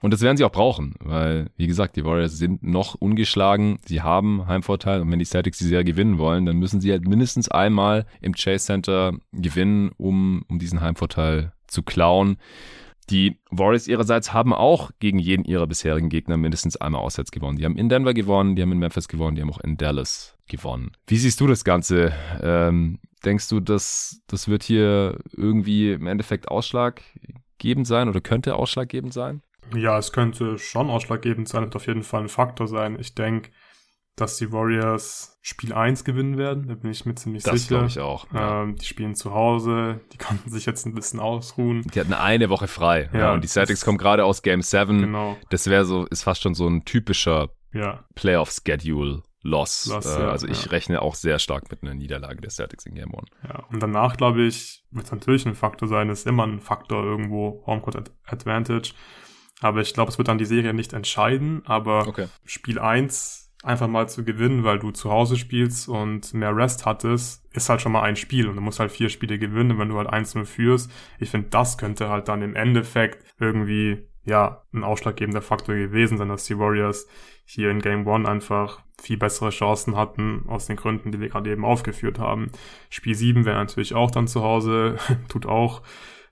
Und 0.00 0.12
das 0.12 0.20
werden 0.20 0.36
sie 0.36 0.42
auch 0.42 0.50
brauchen, 0.50 0.96
weil, 0.98 1.50
wie 1.56 1.68
gesagt, 1.68 1.94
die 1.94 2.04
Warriors 2.04 2.36
sind 2.36 2.64
noch 2.64 2.96
ungeschlagen, 2.96 3.78
sie 3.86 4.02
haben 4.02 4.48
Heimvorteil 4.48 5.00
und 5.00 5.12
wenn 5.12 5.20
die 5.20 5.24
Celtics 5.24 5.58
die 5.58 5.64
Serie 5.64 5.84
gewinnen 5.84 6.18
wollen, 6.18 6.44
dann 6.44 6.56
müssen 6.56 6.80
sie 6.80 6.90
halt 6.90 7.06
mindestens 7.06 7.48
einmal 7.48 8.04
im 8.20 8.34
Chase 8.34 8.66
Center 8.66 9.12
gewinnen, 9.30 9.92
um, 9.98 10.44
um 10.48 10.58
diesen 10.58 10.80
Heimvorteil 10.80 11.52
zu 11.68 11.84
klauen. 11.84 12.36
Die 13.12 13.38
Warriors 13.50 13.88
ihrerseits 13.88 14.32
haben 14.32 14.54
auch 14.54 14.90
gegen 14.98 15.18
jeden 15.18 15.44
ihrer 15.44 15.66
bisherigen 15.66 16.08
Gegner 16.08 16.38
mindestens 16.38 16.78
einmal 16.78 17.02
auswärts 17.02 17.30
gewonnen. 17.30 17.58
Die 17.58 17.66
haben 17.66 17.76
in 17.76 17.90
Denver 17.90 18.14
gewonnen, 18.14 18.56
die 18.56 18.62
haben 18.62 18.72
in 18.72 18.78
Memphis 18.78 19.06
gewonnen, 19.06 19.36
die 19.36 19.42
haben 19.42 19.50
auch 19.50 19.60
in 19.60 19.76
Dallas 19.76 20.34
gewonnen. 20.48 20.92
Wie 21.06 21.18
siehst 21.18 21.38
du 21.38 21.46
das 21.46 21.62
Ganze? 21.62 22.14
Ähm, 22.40 23.00
denkst 23.22 23.50
du, 23.50 23.60
dass 23.60 24.22
das 24.28 24.48
wird 24.48 24.62
hier 24.62 25.18
irgendwie 25.36 25.92
im 25.92 26.06
Endeffekt 26.06 26.48
ausschlaggebend 26.48 27.86
sein 27.86 28.08
oder 28.08 28.22
könnte 28.22 28.56
ausschlaggebend 28.56 29.12
sein? 29.12 29.42
Ja, 29.76 29.98
es 29.98 30.12
könnte 30.12 30.58
schon 30.58 30.88
ausschlaggebend 30.88 31.48
sein, 31.48 31.64
wird 31.64 31.76
auf 31.76 31.88
jeden 31.88 32.04
Fall 32.04 32.22
ein 32.22 32.28
Faktor 32.30 32.66
sein. 32.66 32.96
Ich 32.98 33.14
denke, 33.14 33.50
dass 34.16 34.36
die 34.36 34.52
Warriors 34.52 35.38
Spiel 35.40 35.72
1 35.72 36.04
gewinnen 36.04 36.38
werden, 36.38 36.68
da 36.68 36.74
bin 36.74 36.90
ich 36.90 37.04
mir 37.04 37.14
ziemlich 37.14 37.42
das 37.42 37.62
sicher. 37.62 37.80
Das 37.80 37.94
glaube 37.94 38.00
ich 38.00 38.00
auch. 38.00 38.32
Ja. 38.32 38.62
Ähm, 38.62 38.76
die 38.76 38.84
spielen 38.84 39.14
zu 39.14 39.32
Hause, 39.32 40.00
die 40.12 40.18
konnten 40.18 40.50
sich 40.50 40.66
jetzt 40.66 40.86
ein 40.86 40.94
bisschen 40.94 41.18
ausruhen. 41.18 41.82
Die 41.82 41.98
hatten 41.98 42.12
eine 42.12 42.48
Woche 42.48 42.68
frei. 42.68 43.10
Ja, 43.12 43.18
ja 43.18 43.32
und 43.34 43.42
die 43.42 43.48
Celtics 43.48 43.84
kommen 43.84 43.98
gerade 43.98 44.24
aus 44.24 44.42
Game 44.42 44.62
7. 44.62 45.00
Genau. 45.00 45.36
Das 45.50 45.68
wäre 45.68 45.84
so, 45.84 46.06
ist 46.06 46.22
fast 46.22 46.42
schon 46.42 46.54
so 46.54 46.68
ein 46.68 46.84
typischer 46.84 47.50
ja. 47.72 48.04
Playoff-Schedule. 48.14 49.22
Loss. 49.44 49.86
Loss 49.86 50.06
äh, 50.06 50.22
also 50.22 50.46
ich 50.46 50.70
rechne 50.70 51.02
auch 51.02 51.16
sehr 51.16 51.40
stark 51.40 51.68
mit 51.70 51.82
einer 51.82 51.94
Niederlage 51.94 52.40
der 52.40 52.50
Celtics 52.50 52.86
in 52.86 52.94
Game 52.94 53.12
1. 53.12 53.24
Ja, 53.42 53.64
und 53.70 53.82
danach, 53.82 54.16
glaube 54.16 54.42
ich, 54.42 54.84
wird 54.92 55.06
es 55.06 55.10
natürlich 55.10 55.46
ein 55.46 55.56
Faktor 55.56 55.88
sein, 55.88 56.10
ist 56.10 56.28
immer 56.28 56.46
ein 56.46 56.60
Faktor 56.60 57.02
irgendwo, 57.02 57.64
Homecourt 57.66 58.12
Advantage. 58.24 58.92
Aber 59.60 59.80
ich 59.80 59.94
glaube, 59.94 60.10
es 60.10 60.18
wird 60.18 60.28
dann 60.28 60.38
die 60.38 60.44
Serie 60.44 60.74
nicht 60.74 60.92
entscheiden, 60.92 61.62
aber 61.66 62.06
okay. 62.06 62.28
Spiel 62.44 62.78
1 62.78 63.41
einfach 63.62 63.88
mal 63.88 64.08
zu 64.08 64.24
gewinnen, 64.24 64.64
weil 64.64 64.78
du 64.78 64.90
zu 64.90 65.10
Hause 65.10 65.36
spielst 65.36 65.88
und 65.88 66.34
mehr 66.34 66.54
Rest 66.56 66.84
hattest, 66.84 67.46
ist 67.52 67.68
halt 67.68 67.80
schon 67.80 67.92
mal 67.92 68.02
ein 68.02 68.16
Spiel 68.16 68.48
und 68.48 68.56
du 68.56 68.60
musst 68.60 68.80
halt 68.80 68.90
vier 68.90 69.08
Spiele 69.08 69.38
gewinnen, 69.38 69.78
wenn 69.78 69.88
du 69.88 69.98
halt 69.98 70.08
1-0 70.08 70.44
führst. 70.44 70.90
Ich 71.18 71.30
finde, 71.30 71.48
das 71.50 71.78
könnte 71.78 72.08
halt 72.08 72.28
dann 72.28 72.42
im 72.42 72.56
Endeffekt 72.56 73.24
irgendwie 73.38 74.06
ja 74.24 74.62
ein 74.72 74.84
ausschlaggebender 74.84 75.42
Faktor 75.42 75.74
gewesen 75.74 76.18
sein, 76.18 76.28
dass 76.28 76.44
die 76.44 76.58
Warriors 76.58 77.06
hier 77.44 77.70
in 77.70 77.80
Game 77.80 78.06
One 78.06 78.28
einfach 78.28 78.80
viel 79.00 79.16
bessere 79.16 79.50
Chancen 79.50 79.96
hatten, 79.96 80.44
aus 80.46 80.66
den 80.66 80.76
Gründen, 80.76 81.10
die 81.10 81.20
wir 81.20 81.28
gerade 81.28 81.50
eben 81.50 81.64
aufgeführt 81.64 82.18
haben. 82.18 82.50
Spiel 82.88 83.14
7 83.14 83.44
wäre 83.44 83.56
natürlich 83.56 83.94
auch 83.94 84.10
dann 84.10 84.28
zu 84.28 84.42
Hause, 84.42 84.96
tut 85.28 85.46
auch 85.46 85.82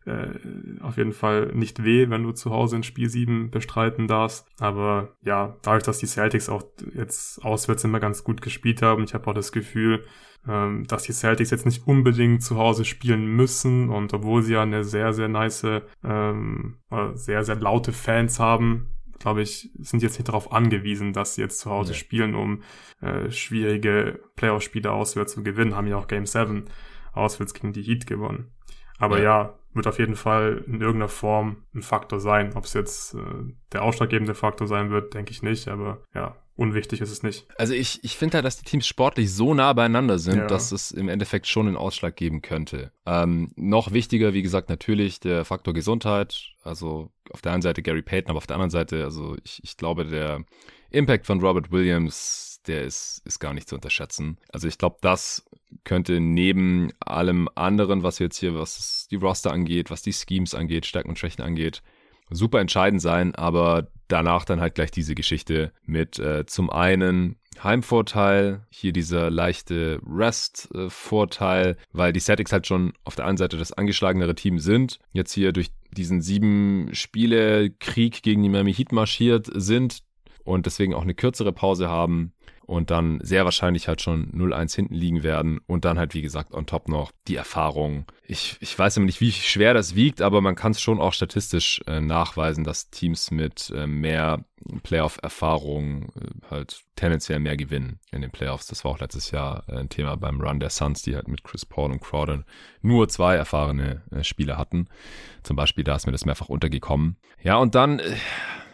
äh, 0.06 0.80
auf 0.80 0.96
jeden 0.96 1.12
Fall 1.12 1.52
nicht 1.54 1.84
weh, 1.84 2.08
wenn 2.08 2.22
du 2.22 2.32
zu 2.32 2.50
Hause 2.50 2.76
in 2.76 2.82
Spiel 2.82 3.08
7 3.08 3.50
bestreiten 3.50 4.06
darfst. 4.06 4.46
Aber 4.58 5.14
ja, 5.22 5.56
dadurch, 5.62 5.84
dass 5.84 5.98
die 5.98 6.06
Celtics 6.06 6.48
auch 6.48 6.62
jetzt 6.94 7.44
auswärts 7.44 7.84
immer 7.84 8.00
ganz 8.00 8.24
gut 8.24 8.42
gespielt 8.42 8.82
haben, 8.82 9.04
ich 9.04 9.14
habe 9.14 9.26
auch 9.28 9.34
das 9.34 9.52
Gefühl, 9.52 10.04
ähm, 10.48 10.86
dass 10.86 11.02
die 11.02 11.12
Celtics 11.12 11.50
jetzt 11.50 11.66
nicht 11.66 11.86
unbedingt 11.86 12.42
zu 12.42 12.56
Hause 12.56 12.84
spielen 12.84 13.26
müssen 13.26 13.90
und 13.90 14.14
obwohl 14.14 14.42
sie 14.42 14.54
ja 14.54 14.62
eine 14.62 14.84
sehr, 14.84 15.12
sehr 15.12 15.28
nice, 15.28 15.66
ähm, 16.02 16.78
sehr, 17.14 17.44
sehr 17.44 17.56
laute 17.56 17.92
Fans 17.92 18.40
haben, 18.40 18.90
glaube 19.20 19.42
ich, 19.42 19.70
sind 19.78 20.02
jetzt 20.02 20.18
nicht 20.18 20.28
darauf 20.28 20.50
angewiesen, 20.52 21.12
dass 21.12 21.34
sie 21.34 21.42
jetzt 21.42 21.60
zu 21.60 21.70
Hause 21.70 21.92
nee. 21.92 21.98
spielen, 21.98 22.34
um 22.34 22.62
äh, 23.02 23.30
schwierige 23.30 24.20
Playoff-Spiele 24.36 24.90
auswärts 24.90 25.34
zu 25.34 25.42
gewinnen. 25.42 25.76
Haben 25.76 25.88
ja 25.88 25.98
auch 25.98 26.08
Game 26.08 26.26
7 26.26 26.64
auswärts 27.12 27.52
gegen 27.54 27.74
die 27.74 27.82
Heat 27.82 28.06
gewonnen. 28.06 28.50
Aber 28.98 29.18
ja. 29.18 29.24
ja, 29.24 29.58
wird 29.72 29.86
auf 29.86 29.98
jeden 29.98 30.16
Fall 30.16 30.64
in 30.66 30.80
irgendeiner 30.80 31.08
Form 31.08 31.64
ein 31.74 31.82
Faktor 31.82 32.20
sein. 32.20 32.52
Ob 32.54 32.64
es 32.64 32.74
jetzt 32.74 33.14
äh, 33.14 33.18
der 33.72 33.82
ausschlaggebende 33.82 34.34
Faktor 34.34 34.66
sein 34.66 34.90
wird, 34.90 35.14
denke 35.14 35.30
ich 35.30 35.42
nicht. 35.42 35.68
Aber 35.68 36.02
ja, 36.14 36.36
unwichtig 36.56 37.00
ist 37.00 37.10
es 37.10 37.22
nicht. 37.22 37.46
Also 37.56 37.74
ich, 37.74 38.02
ich 38.02 38.16
finde 38.16 38.36
halt, 38.36 38.44
dass 38.44 38.58
die 38.58 38.64
Teams 38.64 38.86
sportlich 38.86 39.32
so 39.32 39.54
nah 39.54 39.72
beieinander 39.72 40.18
sind, 40.18 40.38
ja. 40.38 40.46
dass 40.46 40.72
es 40.72 40.90
im 40.90 41.08
Endeffekt 41.08 41.46
schon 41.46 41.68
einen 41.68 41.76
Ausschlag 41.76 42.16
geben 42.16 42.42
könnte. 42.42 42.92
Ähm, 43.06 43.52
noch 43.56 43.92
wichtiger, 43.92 44.34
wie 44.34 44.42
gesagt, 44.42 44.68
natürlich 44.68 45.20
der 45.20 45.44
Faktor 45.44 45.72
Gesundheit. 45.72 46.52
Also 46.62 47.10
auf 47.30 47.40
der 47.40 47.52
einen 47.52 47.62
Seite 47.62 47.82
Gary 47.82 48.02
Payton, 48.02 48.30
aber 48.30 48.38
auf 48.38 48.46
der 48.46 48.56
anderen 48.56 48.70
Seite, 48.70 49.04
also 49.04 49.36
ich, 49.44 49.60
ich 49.62 49.76
glaube, 49.76 50.04
der 50.04 50.44
Impact 50.90 51.26
von 51.26 51.40
Robert 51.40 51.70
Williams 51.70 52.50
der 52.66 52.84
ist, 52.84 53.22
ist 53.24 53.38
gar 53.38 53.54
nicht 53.54 53.68
zu 53.68 53.74
unterschätzen. 53.74 54.38
Also 54.52 54.68
ich 54.68 54.78
glaube, 54.78 54.98
das 55.00 55.44
könnte 55.84 56.20
neben 56.20 56.90
allem 57.00 57.48
anderen, 57.54 58.02
was 58.02 58.18
jetzt 58.18 58.38
hier, 58.38 58.54
was 58.54 59.06
die 59.10 59.16
Roster 59.16 59.52
angeht, 59.52 59.90
was 59.90 60.02
die 60.02 60.12
Schemes 60.12 60.54
angeht, 60.54 60.86
Stärken 60.86 61.10
und 61.10 61.18
Schwächen 61.18 61.42
angeht, 61.42 61.82
super 62.30 62.60
entscheidend 62.60 63.02
sein, 63.02 63.34
aber 63.34 63.88
danach 64.08 64.44
dann 64.44 64.60
halt 64.60 64.74
gleich 64.74 64.90
diese 64.90 65.14
Geschichte 65.14 65.72
mit 65.84 66.18
äh, 66.18 66.46
zum 66.46 66.70
einen 66.70 67.36
Heimvorteil, 67.62 68.66
hier 68.70 68.92
dieser 68.92 69.30
leichte 69.30 70.00
Rest-Vorteil, 70.06 71.76
weil 71.92 72.12
die 72.12 72.20
Celtics 72.20 72.52
halt 72.52 72.66
schon 72.66 72.92
auf 73.04 73.16
der 73.16 73.26
einen 73.26 73.36
Seite 73.36 73.56
das 73.56 73.72
angeschlagenere 73.72 74.34
Team 74.34 74.58
sind, 74.58 74.98
jetzt 75.12 75.32
hier 75.32 75.52
durch 75.52 75.70
diesen 75.90 76.22
sieben 76.22 76.88
Spiele 76.92 77.70
Krieg 77.70 78.22
gegen 78.22 78.42
die 78.42 78.48
Miami 78.48 78.72
Heat 78.72 78.92
marschiert 78.92 79.50
sind 79.52 80.02
und 80.44 80.66
deswegen 80.66 80.94
auch 80.94 81.02
eine 81.02 81.14
kürzere 81.14 81.52
Pause 81.52 81.88
haben 81.88 82.32
und 82.70 82.92
dann 82.92 83.18
sehr 83.20 83.44
wahrscheinlich 83.44 83.88
halt 83.88 84.00
schon 84.00 84.30
0-1 84.30 84.76
hinten 84.76 84.94
liegen 84.94 85.24
werden 85.24 85.58
und 85.66 85.84
dann 85.84 85.98
halt, 85.98 86.14
wie 86.14 86.22
gesagt, 86.22 86.54
on 86.54 86.66
top 86.66 86.88
noch 86.88 87.10
die 87.26 87.34
Erfahrung. 87.34 88.04
Ich, 88.22 88.58
ich 88.60 88.78
weiß 88.78 88.96
immer 88.96 89.06
nicht, 89.06 89.20
wie 89.20 89.32
schwer 89.32 89.74
das 89.74 89.96
wiegt, 89.96 90.22
aber 90.22 90.40
man 90.40 90.54
kann 90.54 90.70
es 90.70 90.80
schon 90.80 91.00
auch 91.00 91.12
statistisch 91.12 91.80
äh, 91.88 92.00
nachweisen, 92.00 92.62
dass 92.62 92.88
Teams 92.88 93.32
mit 93.32 93.72
äh, 93.74 93.88
mehr 93.88 94.44
Playoff-Erfahrung 94.84 96.12
äh, 96.14 96.48
halt 96.48 96.82
tendenziell 96.94 97.40
mehr 97.40 97.56
gewinnen 97.56 97.98
in 98.12 98.22
den 98.22 98.30
Playoffs. 98.30 98.68
Das 98.68 98.84
war 98.84 98.92
auch 98.92 99.00
letztes 99.00 99.32
Jahr 99.32 99.64
äh, 99.68 99.76
ein 99.76 99.88
Thema 99.88 100.16
beim 100.16 100.40
Run 100.40 100.60
der 100.60 100.70
Suns, 100.70 101.02
die 101.02 101.16
halt 101.16 101.26
mit 101.26 101.42
Chris 101.42 101.66
Paul 101.66 101.90
und 101.90 102.00
Crowder 102.00 102.44
nur 102.82 103.08
zwei 103.08 103.34
erfahrene 103.34 104.02
äh, 104.12 104.22
Spieler 104.22 104.58
hatten. 104.58 104.86
Zum 105.42 105.56
Beispiel, 105.56 105.82
da 105.82 105.96
ist 105.96 106.06
mir 106.06 106.12
das 106.12 106.24
mehrfach 106.24 106.48
untergekommen. 106.48 107.16
Ja, 107.42 107.56
und 107.56 107.74
dann 107.74 107.98
äh, 107.98 108.14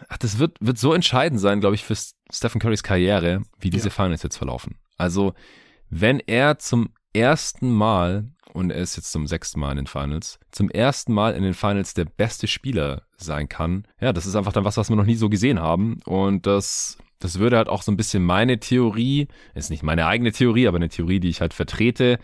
ach, 0.07 0.17
das 0.17 0.39
wird, 0.39 0.57
wird 0.59 0.77
so 0.77 0.93
entscheidend 0.93 1.39
sein, 1.39 1.59
glaube 1.59 1.75
ich, 1.75 1.83
für 1.83 1.95
Stephen 2.31 2.59
Currys 2.59 2.83
Karriere, 2.83 3.41
wie 3.59 3.69
diese 3.69 3.89
ja. 3.89 3.93
Finals 3.93 4.23
jetzt 4.23 4.37
verlaufen. 4.37 4.77
Also, 4.97 5.33
wenn 5.89 6.19
er 6.19 6.59
zum 6.59 6.89
ersten 7.13 7.71
Mal, 7.71 8.29
und 8.53 8.71
er 8.71 8.81
ist 8.81 8.95
jetzt 8.95 9.11
zum 9.11 9.27
sechsten 9.27 9.59
Mal 9.59 9.71
in 9.71 9.77
den 9.77 9.87
Finals, 9.87 10.39
zum 10.51 10.69
ersten 10.69 11.13
Mal 11.13 11.35
in 11.35 11.43
den 11.43 11.53
Finals 11.53 11.93
der 11.93 12.05
beste 12.05 12.47
Spieler 12.47 13.03
sein 13.17 13.49
kann, 13.49 13.87
ja, 13.99 14.13
das 14.13 14.25
ist 14.25 14.35
einfach 14.35 14.53
dann 14.53 14.65
was, 14.65 14.77
was 14.77 14.89
wir 14.89 14.95
noch 14.95 15.05
nie 15.05 15.15
so 15.15 15.29
gesehen 15.29 15.59
haben. 15.59 15.99
Und 16.05 16.45
das, 16.45 16.97
das 17.19 17.39
würde 17.39 17.57
halt 17.57 17.69
auch 17.69 17.81
so 17.81 17.91
ein 17.91 17.97
bisschen 17.97 18.23
meine 18.23 18.59
Theorie, 18.59 19.27
ist 19.55 19.69
nicht 19.69 19.83
meine 19.83 20.07
eigene 20.07 20.31
Theorie, 20.31 20.67
aber 20.67 20.77
eine 20.77 20.89
Theorie, 20.89 21.19
die 21.19 21.29
ich 21.29 21.41
halt 21.41 21.53
vertrete, 21.53 22.19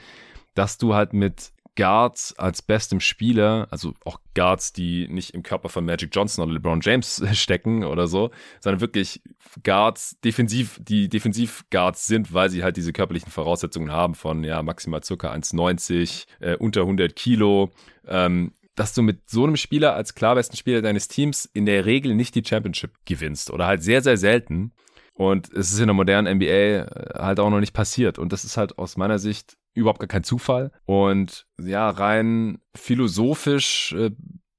dass 0.56 0.78
du 0.78 0.94
halt 0.94 1.14
mit 1.14 1.53
Guards 1.76 2.38
als 2.38 2.62
bestem 2.62 3.00
Spieler, 3.00 3.68
also 3.72 3.94
auch 4.06 4.20
Guards, 4.36 4.74
die 4.74 5.08
nicht 5.08 5.32
im 5.32 5.44
Körper 5.44 5.70
von 5.70 5.86
Magic 5.86 6.10
Johnson 6.14 6.44
oder 6.44 6.54
LeBron 6.54 6.82
James 6.82 7.24
stecken 7.34 7.84
oder 7.84 8.08
so, 8.08 8.32
sondern 8.60 8.82
wirklich 8.82 9.22
Guards, 9.64 10.20
defensiv, 10.24 10.80
die 10.82 11.10
Defensiv-Guards 11.10 12.08
sind, 12.08 12.34
weil 12.34 12.50
sie 12.50 12.64
halt 12.64 12.78
diese 12.78 12.94
körperlichen 12.94 13.32
Voraussetzungen 13.32 13.92
haben 13.92 14.16
von, 14.16 14.44
ja, 14.44 14.62
maximal 14.62 15.04
circa 15.04 15.32
1,90, 15.32 16.26
äh, 16.40 16.56
unter 16.58 16.82
100 16.82 17.16
Kilo, 17.16 17.72
ähm, 18.08 18.54
dass 18.76 18.94
du 18.94 19.02
mit 19.02 19.30
so 19.30 19.44
einem 19.44 19.58
Spieler 19.58 19.96
als 19.96 20.16
klar 20.16 20.36
besten 20.36 20.58
Spieler 20.58 20.82
deines 20.82 21.08
Teams 21.08 21.46
in 21.54 21.66
der 21.66 21.86
Regel 21.86 22.16
nicht 22.16 22.36
die 22.36 22.44
Championship 22.44 22.92
gewinnst 23.06 23.52
oder 23.52 23.68
halt 23.68 23.84
sehr, 23.84 24.02
sehr 24.02 24.18
selten. 24.18 24.74
Und 25.16 25.54
es 25.54 25.72
ist 25.72 25.80
in 25.80 25.88
der 25.88 25.94
modernen 25.94 26.38
NBA 26.38 26.46
äh, 26.48 26.86
halt 27.16 27.40
auch 27.40 27.52
noch 27.52 27.60
nicht 27.60 27.74
passiert. 27.74 28.18
Und 28.18 28.34
das 28.34 28.44
ist 28.44 28.58
halt 28.58 28.80
aus 28.80 28.98
meiner 28.98 29.20
Sicht 29.20 29.58
überhaupt 29.74 30.00
gar 30.00 30.08
kein 30.08 30.24
Zufall. 30.24 30.72
Und 30.86 31.46
ja, 31.60 31.90
rein 31.90 32.60
philosophisch, 32.76 33.94
äh, 33.94 34.12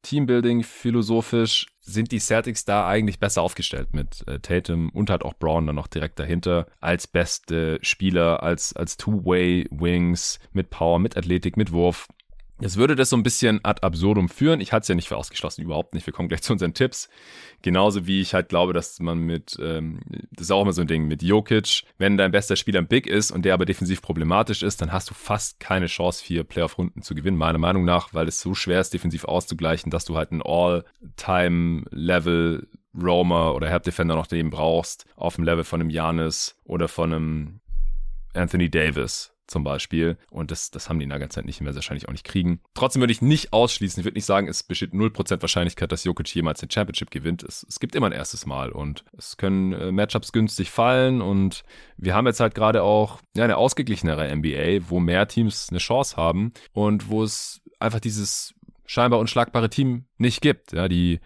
Teambuilding 0.02 0.62
philosophisch 0.62 1.66
sind 1.80 2.12
die 2.12 2.18
Celtics 2.18 2.64
da 2.64 2.86
eigentlich 2.86 3.18
besser 3.18 3.42
aufgestellt 3.42 3.88
mit 3.92 4.26
äh, 4.26 4.38
Tatum 4.38 4.90
und 4.90 5.10
halt 5.10 5.22
auch 5.22 5.34
Brown 5.34 5.66
dann 5.66 5.76
noch 5.76 5.86
direkt 5.86 6.18
dahinter 6.18 6.66
als 6.80 7.06
beste 7.06 7.78
Spieler, 7.82 8.42
als, 8.42 8.74
als 8.74 8.96
Two-Way-Wings 8.96 10.38
mit 10.52 10.70
Power, 10.70 10.98
mit 10.98 11.16
Athletik, 11.16 11.56
mit 11.56 11.72
Wurf. 11.72 12.08
Es 12.61 12.76
würde 12.76 12.94
das 12.94 13.11
so 13.11 13.16
ein 13.16 13.24
bisschen 13.24 13.59
ad 13.64 13.82
absurdum 13.82 14.28
führen. 14.28 14.61
Ich 14.61 14.72
hatte 14.72 14.82
es 14.82 14.88
ja 14.88 14.94
nicht 14.94 15.09
für 15.09 15.16
ausgeschlossen, 15.16 15.62
überhaupt 15.62 15.92
nicht. 15.92 16.07
Wir 16.07 16.12
kommen 16.12 16.28
gleich 16.28 16.42
zu 16.42 16.52
unseren 16.52 16.72
Tipps. 16.72 17.09
Genauso 17.62 18.07
wie 18.07 18.20
ich 18.20 18.32
halt 18.32 18.48
glaube, 18.48 18.72
dass 18.72 19.00
man 19.00 19.18
mit, 19.18 19.59
ähm, 19.61 19.98
das 20.30 20.46
ist 20.46 20.52
auch 20.52 20.62
immer 20.62 20.72
so 20.72 20.82
ein 20.82 20.86
Ding, 20.86 21.09
mit 21.09 21.24
Jokic, 21.24 21.82
wenn 21.98 22.16
dein 22.16 22.30
bester 22.30 22.55
Spieler 22.55 22.78
ein 22.80 22.86
Big 22.86 23.09
ist 23.09 23.32
und 23.32 23.44
der 23.44 23.55
aber 23.55 23.64
defensiv 23.64 24.02
problematisch 24.02 24.62
ist, 24.62 24.80
dann 24.80 24.92
hast 24.92 25.11
du 25.11 25.14
fast 25.14 25.59
keine 25.59 25.86
Chance, 25.86 26.22
vier 26.22 26.44
Playoff-Runden 26.44 27.02
zu 27.02 27.16
gewinnen, 27.16 27.36
meiner 27.36 27.59
Meinung 27.59 27.84
nach, 27.84 28.14
weil 28.14 28.28
es 28.28 28.40
so 28.40 28.55
schwer 28.55 28.80
ist, 28.80 28.94
defensiv 28.94 29.24
auszugleichen, 29.24 29.90
dass 29.90 30.05
du 30.05 30.16
halt 30.16 30.30
einen 30.30 30.42
All-Time-Level 30.42 32.68
Roamer 32.96 33.57
oder 33.57 33.68
Help 33.68 33.82
Defender 33.82 34.14
noch 34.14 34.28
daneben 34.28 34.50
brauchst, 34.50 35.07
auf 35.16 35.34
dem 35.34 35.42
Level 35.42 35.64
von 35.64 35.80
einem 35.80 35.90
Janis 35.90 36.57
oder 36.62 36.86
von 36.86 37.12
einem 37.12 37.59
Anthony 38.32 38.70
Davis 38.70 39.34
zum 39.47 39.64
Beispiel. 39.64 40.16
Und 40.30 40.51
das, 40.51 40.70
das 40.70 40.88
haben 40.88 40.99
die 40.99 41.07
Nuggets 41.07 41.36
halt 41.36 41.47
nicht 41.47 41.61
mehr, 41.61 41.74
wahrscheinlich 41.74 42.09
auch 42.09 42.12
nicht 42.12 42.24
kriegen. 42.24 42.61
Trotzdem 42.74 43.01
würde 43.01 43.12
ich 43.12 43.22
nicht 43.22 43.53
ausschließen, 43.53 44.01
ich 44.01 44.05
würde 44.05 44.16
nicht 44.16 44.24
sagen, 44.24 44.49
es 44.49 44.62
besteht 44.62 44.92
0% 44.92 45.40
Wahrscheinlichkeit, 45.40 45.92
dass 45.92 46.05
Jokic 46.05 46.34
jemals 46.34 46.61
den 46.61 46.70
Championship 46.70 47.11
gewinnt. 47.11 47.42
Es, 47.42 47.64
es 47.68 47.80
gibt 47.80 47.95
immer 47.95 48.07
ein 48.07 48.12
erstes 48.12 48.47
Mal 48.47 48.70
und 48.70 49.05
es 49.16 49.36
können 49.36 49.72
äh, 49.72 49.92
Matchups 49.92 50.32
günstig 50.32 50.70
fallen 50.70 51.20
und 51.20 51.64
wir 51.97 52.14
haben 52.14 52.26
jetzt 52.26 52.40
halt 52.40 52.55
gerade 52.55 52.82
auch 52.82 53.20
ja, 53.36 53.45
eine 53.45 53.57
ausgeglichenere 53.57 54.34
NBA, 54.34 54.88
wo 54.88 55.01
mehr 55.01 55.28
Teams 55.28 55.68
eine 55.70 55.78
Chance 55.78 56.16
haben 56.16 56.53
und 56.72 57.09
wo 57.09 57.22
es 57.22 57.61
einfach 57.78 58.01
dieses 58.01 58.55
scheinbar 58.86 59.20
unschlagbare 59.20 59.70
Team 59.70 60.05
nicht 60.18 60.40
gibt. 60.40 60.72
Ja, 60.72 60.88
die 60.88 61.20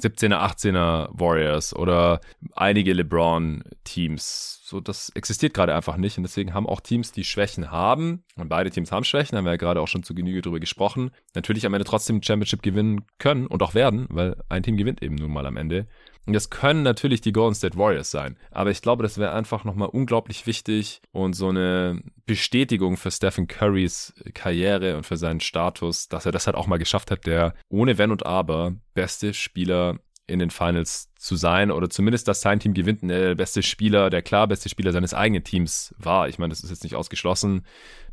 17er, 0.00 0.38
18er 0.38 1.08
Warriors 1.12 1.74
oder 1.74 2.20
einige 2.54 2.92
LeBron-Teams. 2.92 4.60
So, 4.64 4.80
das 4.80 5.10
existiert 5.10 5.54
gerade 5.54 5.74
einfach 5.74 5.96
nicht. 5.96 6.16
Und 6.16 6.24
deswegen 6.24 6.54
haben 6.54 6.66
auch 6.66 6.80
Teams, 6.80 7.12
die 7.12 7.24
Schwächen 7.24 7.70
haben, 7.70 8.24
und 8.36 8.48
beide 8.48 8.70
Teams 8.70 8.90
haben 8.90 9.04
Schwächen, 9.04 9.36
haben 9.36 9.44
wir 9.44 9.52
ja 9.52 9.56
gerade 9.56 9.80
auch 9.80 9.88
schon 9.88 10.02
zu 10.02 10.14
Genüge 10.14 10.42
drüber 10.42 10.60
gesprochen, 10.60 11.10
natürlich 11.34 11.66
am 11.66 11.74
Ende 11.74 11.84
trotzdem 11.84 12.22
Championship 12.22 12.62
gewinnen 12.62 13.04
können 13.18 13.46
und 13.46 13.62
auch 13.62 13.74
werden, 13.74 14.06
weil 14.10 14.36
ein 14.48 14.62
Team 14.62 14.76
gewinnt 14.76 15.02
eben 15.02 15.14
nun 15.14 15.32
mal 15.32 15.46
am 15.46 15.56
Ende. 15.56 15.86
Und 16.26 16.32
das 16.32 16.50
können 16.50 16.82
natürlich 16.82 17.20
die 17.20 17.32
Golden 17.32 17.54
State 17.54 17.76
Warriors 17.76 18.10
sein. 18.10 18.38
Aber 18.50 18.70
ich 18.70 18.80
glaube, 18.80 19.02
das 19.02 19.18
wäre 19.18 19.32
einfach 19.32 19.64
nochmal 19.64 19.88
unglaublich 19.88 20.46
wichtig 20.46 21.02
und 21.12 21.34
so 21.34 21.48
eine 21.48 22.00
Bestätigung 22.26 22.96
für 22.96 23.10
Stephen 23.10 23.46
Currys 23.46 24.14
Karriere 24.32 24.96
und 24.96 25.04
für 25.04 25.16
seinen 25.16 25.40
Status, 25.40 26.08
dass 26.08 26.26
er 26.26 26.32
das 26.32 26.46
halt 26.46 26.56
auch 26.56 26.66
mal 26.66 26.78
geschafft 26.78 27.10
hat, 27.10 27.26
der 27.26 27.54
ohne 27.68 27.98
Wenn 27.98 28.10
und 28.10 28.24
Aber 28.24 28.74
beste 28.94 29.34
Spieler 29.34 29.98
in 30.26 30.38
den 30.38 30.50
Finals 30.50 31.10
zu 31.24 31.36
sein 31.36 31.70
oder 31.70 31.88
zumindest, 31.88 32.28
dass 32.28 32.42
sein 32.42 32.60
Team 32.60 32.74
gewinnt, 32.74 33.00
der 33.02 33.34
beste 33.34 33.62
Spieler, 33.62 34.10
der 34.10 34.20
klar 34.20 34.46
beste 34.46 34.68
Spieler 34.68 34.92
seines 34.92 35.14
eigenen 35.14 35.42
Teams 35.42 35.94
war. 35.98 36.28
Ich 36.28 36.38
meine, 36.38 36.50
das 36.50 36.62
ist 36.62 36.68
jetzt 36.68 36.84
nicht 36.84 36.96
ausgeschlossen, 36.96 37.64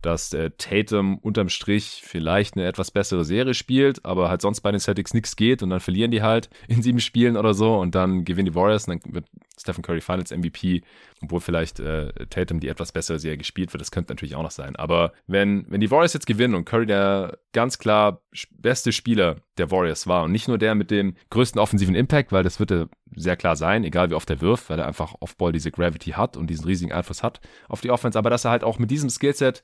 dass 0.02 0.32
äh, 0.34 0.52
Tatum 0.58 1.18
unterm 1.18 1.50
Strich 1.50 2.02
vielleicht 2.06 2.56
eine 2.56 2.66
etwas 2.66 2.90
bessere 2.90 3.26
Serie 3.26 3.54
spielt, 3.54 4.06
aber 4.06 4.30
halt 4.30 4.42
sonst 4.42 4.62
bei 4.62 4.72
den 4.72 4.80
Celtics 4.80 5.14
nichts 5.14 5.36
geht 5.36 5.62
und 5.62 5.70
dann 5.72 5.82
verlieren 5.82 6.12
die 6.12 6.22
halt 6.22 6.50
in 6.70 6.82
sieben 6.82 7.02
Spielen 7.02 7.36
oder 7.36 7.54
so 7.54 7.78
und 7.78 7.96
dann 7.96 8.24
gewinnen 8.24 8.46
die 8.46 8.56
Warriors 8.56 8.88
und 8.88 9.04
dann 9.04 9.14
wird 9.14 9.26
Stephen 9.60 9.84
Curry 9.84 10.02
Finals 10.02 10.32
MVP, 10.32 10.82
obwohl 11.22 11.42
vielleicht 11.42 11.82
äh, 11.82 12.14
Tatum 12.28 12.62
die 12.62 12.70
etwas 12.70 12.94
bessere 12.94 13.20
Serie 13.20 13.38
gespielt 13.38 13.74
wird. 13.74 13.82
Das 13.82 13.92
könnte 13.92 14.14
natürlich 14.14 14.36
auch 14.36 14.42
noch 14.42 14.52
sein. 14.52 14.78
Aber 14.78 15.12
wenn, 15.28 15.66
wenn 15.70 15.82
die 15.82 15.92
Warriors 15.92 16.14
jetzt 16.14 16.26
gewinnen 16.26 16.56
und 16.56 16.66
Curry 16.66 16.86
der 16.86 17.38
ganz 17.52 17.78
klar 17.78 18.22
beste 18.52 18.94
Spieler 18.94 19.36
der 19.58 19.70
Warriors 19.70 20.08
war 20.08 20.24
und 20.24 20.32
nicht 20.32 20.48
nur 20.48 20.58
der 20.58 20.74
mit 20.74 20.90
dem 20.90 21.16
größten 21.30 21.60
offensiven 21.60 21.94
Impact, 21.94 22.32
weil 22.32 22.44
das 22.44 22.60
wird 22.60 22.72
er 22.72 22.90
sehr 23.16 23.36
klar 23.36 23.56
sein, 23.56 23.84
egal 23.84 24.10
wie 24.10 24.16
oft 24.16 24.30
er 24.30 24.42
wirft, 24.42 24.70
weil 24.70 24.80
er 24.80 24.88
einfach 24.88 25.16
Offball 25.20 25.52
diese 25.52 25.72
Gravity 25.72 26.12
hat 26.12 26.38
und 26.38 26.48
diesen 26.48 26.66
riesigen 26.66 26.92
Einfluss 26.92 27.24
hat 27.24 27.42
auf 27.68 27.82
die 27.82 27.92
Offense, 27.92 28.18
aber 28.18 28.30
dass 28.30 28.46
er 28.46 28.52
halt 28.52 28.64
auch 28.64 28.80
mit 28.80 28.92
diesem 28.92 29.10
Skillset 29.10 29.64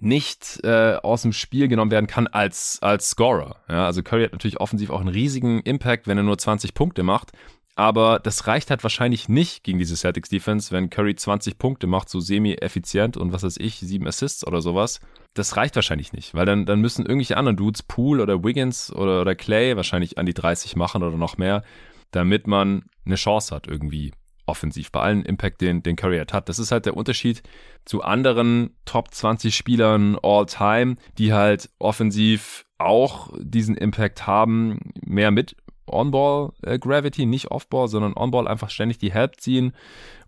nicht 0.00 0.60
äh, 0.64 0.96
aus 1.02 1.22
dem 1.22 1.32
Spiel 1.32 1.68
genommen 1.68 1.90
werden 1.90 2.06
kann 2.06 2.26
als, 2.26 2.78
als 2.82 3.10
Scorer. 3.10 3.56
Ja, 3.68 3.86
also 3.86 4.02
Curry 4.02 4.24
hat 4.24 4.32
natürlich 4.32 4.60
offensiv 4.60 4.90
auch 4.90 5.00
einen 5.00 5.08
riesigen 5.08 5.60
Impact, 5.60 6.06
wenn 6.06 6.18
er 6.18 6.24
nur 6.24 6.38
20 6.38 6.74
Punkte 6.74 7.02
macht. 7.02 7.32
Aber 7.74 8.18
das 8.18 8.48
reicht 8.48 8.70
halt 8.70 8.82
wahrscheinlich 8.82 9.28
nicht 9.28 9.62
gegen 9.62 9.78
diese 9.78 9.96
Celtics 9.96 10.28
Defense, 10.28 10.72
wenn 10.72 10.90
Curry 10.90 11.14
20 11.14 11.58
Punkte 11.58 11.86
macht, 11.86 12.08
so 12.08 12.18
semi-effizient 12.18 13.16
und 13.16 13.32
was 13.32 13.44
weiß 13.44 13.56
ich, 13.58 13.78
sieben 13.78 14.08
Assists 14.08 14.44
oder 14.44 14.60
sowas. 14.60 14.98
Das 15.34 15.56
reicht 15.56 15.76
wahrscheinlich 15.76 16.12
nicht, 16.12 16.34
weil 16.34 16.44
dann, 16.44 16.66
dann 16.66 16.80
müssen 16.80 17.06
irgendwelche 17.06 17.36
anderen 17.36 17.56
Dudes, 17.56 17.84
Poole 17.84 18.24
oder 18.24 18.42
Wiggins 18.42 18.92
oder, 18.92 19.20
oder 19.20 19.36
Clay, 19.36 19.76
wahrscheinlich 19.76 20.18
an 20.18 20.26
die 20.26 20.34
30 20.34 20.74
machen 20.74 21.04
oder 21.04 21.16
noch 21.16 21.38
mehr, 21.38 21.62
damit 22.10 22.46
man 22.46 22.84
eine 23.04 23.16
Chance 23.16 23.54
hat 23.54 23.66
irgendwie 23.66 24.12
offensiv, 24.46 24.90
bei 24.90 25.00
allen 25.00 25.24
Impact, 25.24 25.60
den, 25.60 25.82
den 25.82 25.96
Curry 25.96 26.18
hat. 26.18 26.48
Das 26.48 26.58
ist 26.58 26.72
halt 26.72 26.86
der 26.86 26.96
Unterschied 26.96 27.42
zu 27.84 28.02
anderen 28.02 28.76
Top 28.86 29.12
20 29.12 29.54
Spielern 29.54 30.18
all 30.22 30.46
time, 30.46 30.96
die 31.18 31.32
halt 31.32 31.68
offensiv 31.78 32.64
auch 32.78 33.30
diesen 33.38 33.76
Impact 33.76 34.26
haben, 34.26 34.92
mehr 35.04 35.30
mit 35.30 35.54
On-Ball 35.86 36.52
äh, 36.62 36.78
Gravity, 36.78 37.26
nicht 37.26 37.50
Off-Ball, 37.50 37.88
sondern 37.88 38.16
On-Ball 38.16 38.48
einfach 38.48 38.70
ständig 38.70 38.98
die 38.98 39.12
Help 39.12 39.40
ziehen 39.40 39.72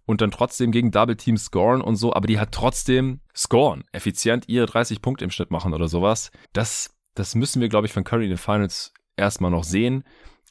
und 0.07 0.21
dann 0.21 0.31
trotzdem 0.31 0.73
gegen 0.73 0.91
Double 0.91 1.17
Team 1.17 1.37
scoren 1.37 1.81
und 1.81 1.97
so, 1.97 2.13
aber 2.13 2.27
die 2.27 2.39
halt 2.39 2.53
trotzdem 2.53 3.21
scoren, 3.35 3.85
effizient 3.93 4.49
ihre 4.49 4.67
30 4.67 5.03
Punkte 5.03 5.25
im 5.25 5.31
Schnitt 5.31 5.51
machen 5.51 5.75
oder 5.75 5.89
sowas. 5.89 6.31
Das, 6.53 6.97
das 7.15 7.35
müssen 7.35 7.61
wir, 7.61 7.69
glaube 7.69 7.87
ich, 7.87 7.93
von 7.93 8.05
Curry 8.05 8.25
in 8.25 8.31
den 8.31 8.39
Finals 8.39 8.93
erstmal 9.17 9.51
noch 9.51 9.65
sehen. 9.65 10.05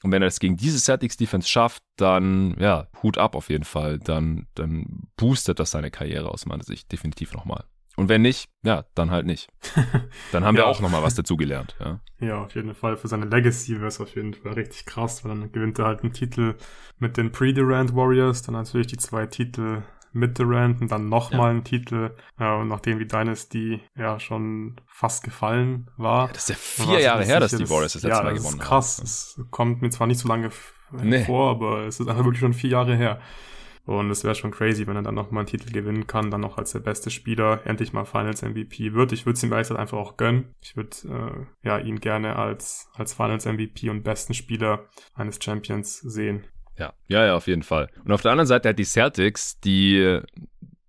Und 0.03 0.11
wenn 0.11 0.21
er 0.21 0.27
das 0.27 0.39
gegen 0.39 0.55
diese 0.55 0.79
Celtics 0.79 1.17
Defense 1.17 1.47
schafft, 1.47 1.83
dann, 1.97 2.55
ja, 2.59 2.87
Hut 3.03 3.17
ab 3.17 3.35
auf 3.35 3.49
jeden 3.49 3.65
Fall. 3.65 3.99
Dann, 3.99 4.47
dann 4.55 5.07
boostet 5.17 5.59
das 5.59 5.71
seine 5.71 5.91
Karriere 5.91 6.29
aus 6.31 6.45
meiner 6.45 6.63
Sicht 6.63 6.91
definitiv 6.91 7.33
nochmal. 7.33 7.65
Und 7.99 8.07
wenn 8.07 8.21
nicht, 8.21 8.49
ja, 8.63 8.85
dann 8.95 9.11
halt 9.11 9.25
nicht. 9.25 9.49
Dann 10.31 10.45
haben 10.45 10.55
ja. 10.55 10.61
wir 10.61 10.67
auch 10.67 10.79
nochmal 10.79 11.03
was 11.03 11.15
dazugelernt. 11.15 11.75
Ja. 11.81 11.99
ja, 12.21 12.41
auf 12.45 12.55
jeden 12.55 12.73
Fall. 12.73 12.95
Für 12.95 13.09
seine 13.09 13.25
Legacy 13.25 13.75
wäre 13.75 13.87
es 13.87 13.99
auf 13.99 14.15
jeden 14.15 14.33
Fall 14.33 14.53
richtig 14.53 14.85
krass, 14.85 15.25
weil 15.25 15.35
dann 15.35 15.51
gewinnt 15.51 15.79
er 15.79 15.85
halt 15.85 16.03
einen 16.03 16.13
Titel 16.13 16.55
mit 16.97 17.17
den 17.17 17.33
Pre-Durant 17.33 17.93
Warriors, 17.93 18.41
dann 18.41 18.53
natürlich 18.53 18.87
die 18.87 18.95
zwei 18.95 19.25
Titel 19.25 19.83
mit 20.11 20.37
Durant 20.39 20.81
und 20.81 20.91
dann 20.91 21.09
nochmal 21.09 21.41
ja. 21.41 21.49
einen 21.49 21.63
Titel, 21.63 22.11
ja, 22.39 22.63
nachdem 22.63 22.99
die 22.99 23.07
Dynasty 23.07 23.81
ja 23.95 24.19
schon 24.19 24.79
fast 24.87 25.23
gefallen 25.23 25.89
war. 25.97 26.27
Ja, 26.27 26.33
das 26.33 26.43
ist 26.43 26.49
ja 26.49 26.85
vier 26.85 26.99
Jahre 26.99 27.25
her, 27.25 27.39
dass 27.39 27.51
die 27.51 27.69
Warriors 27.69 27.93
das 27.93 28.03
letzte 28.03 28.17
ja, 28.17 28.23
Mal 28.23 28.33
gewonnen 28.33 28.59
haben. 28.59 28.67
krass. 28.67 28.99
Es 28.99 29.41
kommt 29.51 29.81
mir 29.81 29.89
zwar 29.89 30.07
nicht 30.07 30.19
so 30.19 30.27
lange 30.27 30.49
nee. 30.91 31.23
vor, 31.23 31.51
aber 31.51 31.85
es 31.85 31.99
ist 31.99 32.07
einfach 32.07 32.25
wirklich 32.25 32.41
schon 32.41 32.53
vier 32.53 32.71
Jahre 32.71 32.95
her. 32.95 33.19
Und 33.85 34.11
es 34.11 34.23
wäre 34.23 34.35
schon 34.35 34.51
crazy, 34.51 34.85
wenn 34.85 34.97
er 34.97 35.01
dann 35.01 35.15
nochmal 35.15 35.41
einen 35.41 35.47
Titel 35.47 35.71
gewinnen 35.71 36.05
kann, 36.05 36.29
dann 36.29 36.41
noch 36.41 36.59
als 36.59 36.73
der 36.73 36.79
beste 36.79 37.09
Spieler 37.09 37.61
endlich 37.65 37.91
mal 37.91 38.05
Finals 38.05 38.43
MVP 38.43 38.93
wird. 38.93 39.13
Ich 39.13 39.25
würde 39.25 39.37
es 39.37 39.43
ihm 39.43 39.51
ehrlich 39.51 39.71
einfach 39.71 39.97
auch 39.97 40.15
gönnen. 40.15 40.53
Ich 40.61 40.75
würde 40.75 41.47
äh, 41.63 41.67
ja 41.67 41.79
ihn 41.79 41.99
gerne 41.99 42.35
als, 42.35 42.91
als 42.93 43.13
Finals 43.13 43.45
MVP 43.45 43.89
und 43.89 44.03
besten 44.03 44.35
Spieler 44.35 44.89
eines 45.15 45.43
Champions 45.43 45.97
sehen. 46.01 46.45
Ja, 46.79 46.93
ja, 47.07 47.25
ja, 47.25 47.35
auf 47.35 47.47
jeden 47.47 47.63
Fall. 47.63 47.89
Und 48.03 48.11
auf 48.11 48.21
der 48.21 48.31
anderen 48.31 48.47
Seite 48.47 48.69
hat 48.69 48.79
die 48.79 48.85
Celtics, 48.85 49.59
die 49.59 50.21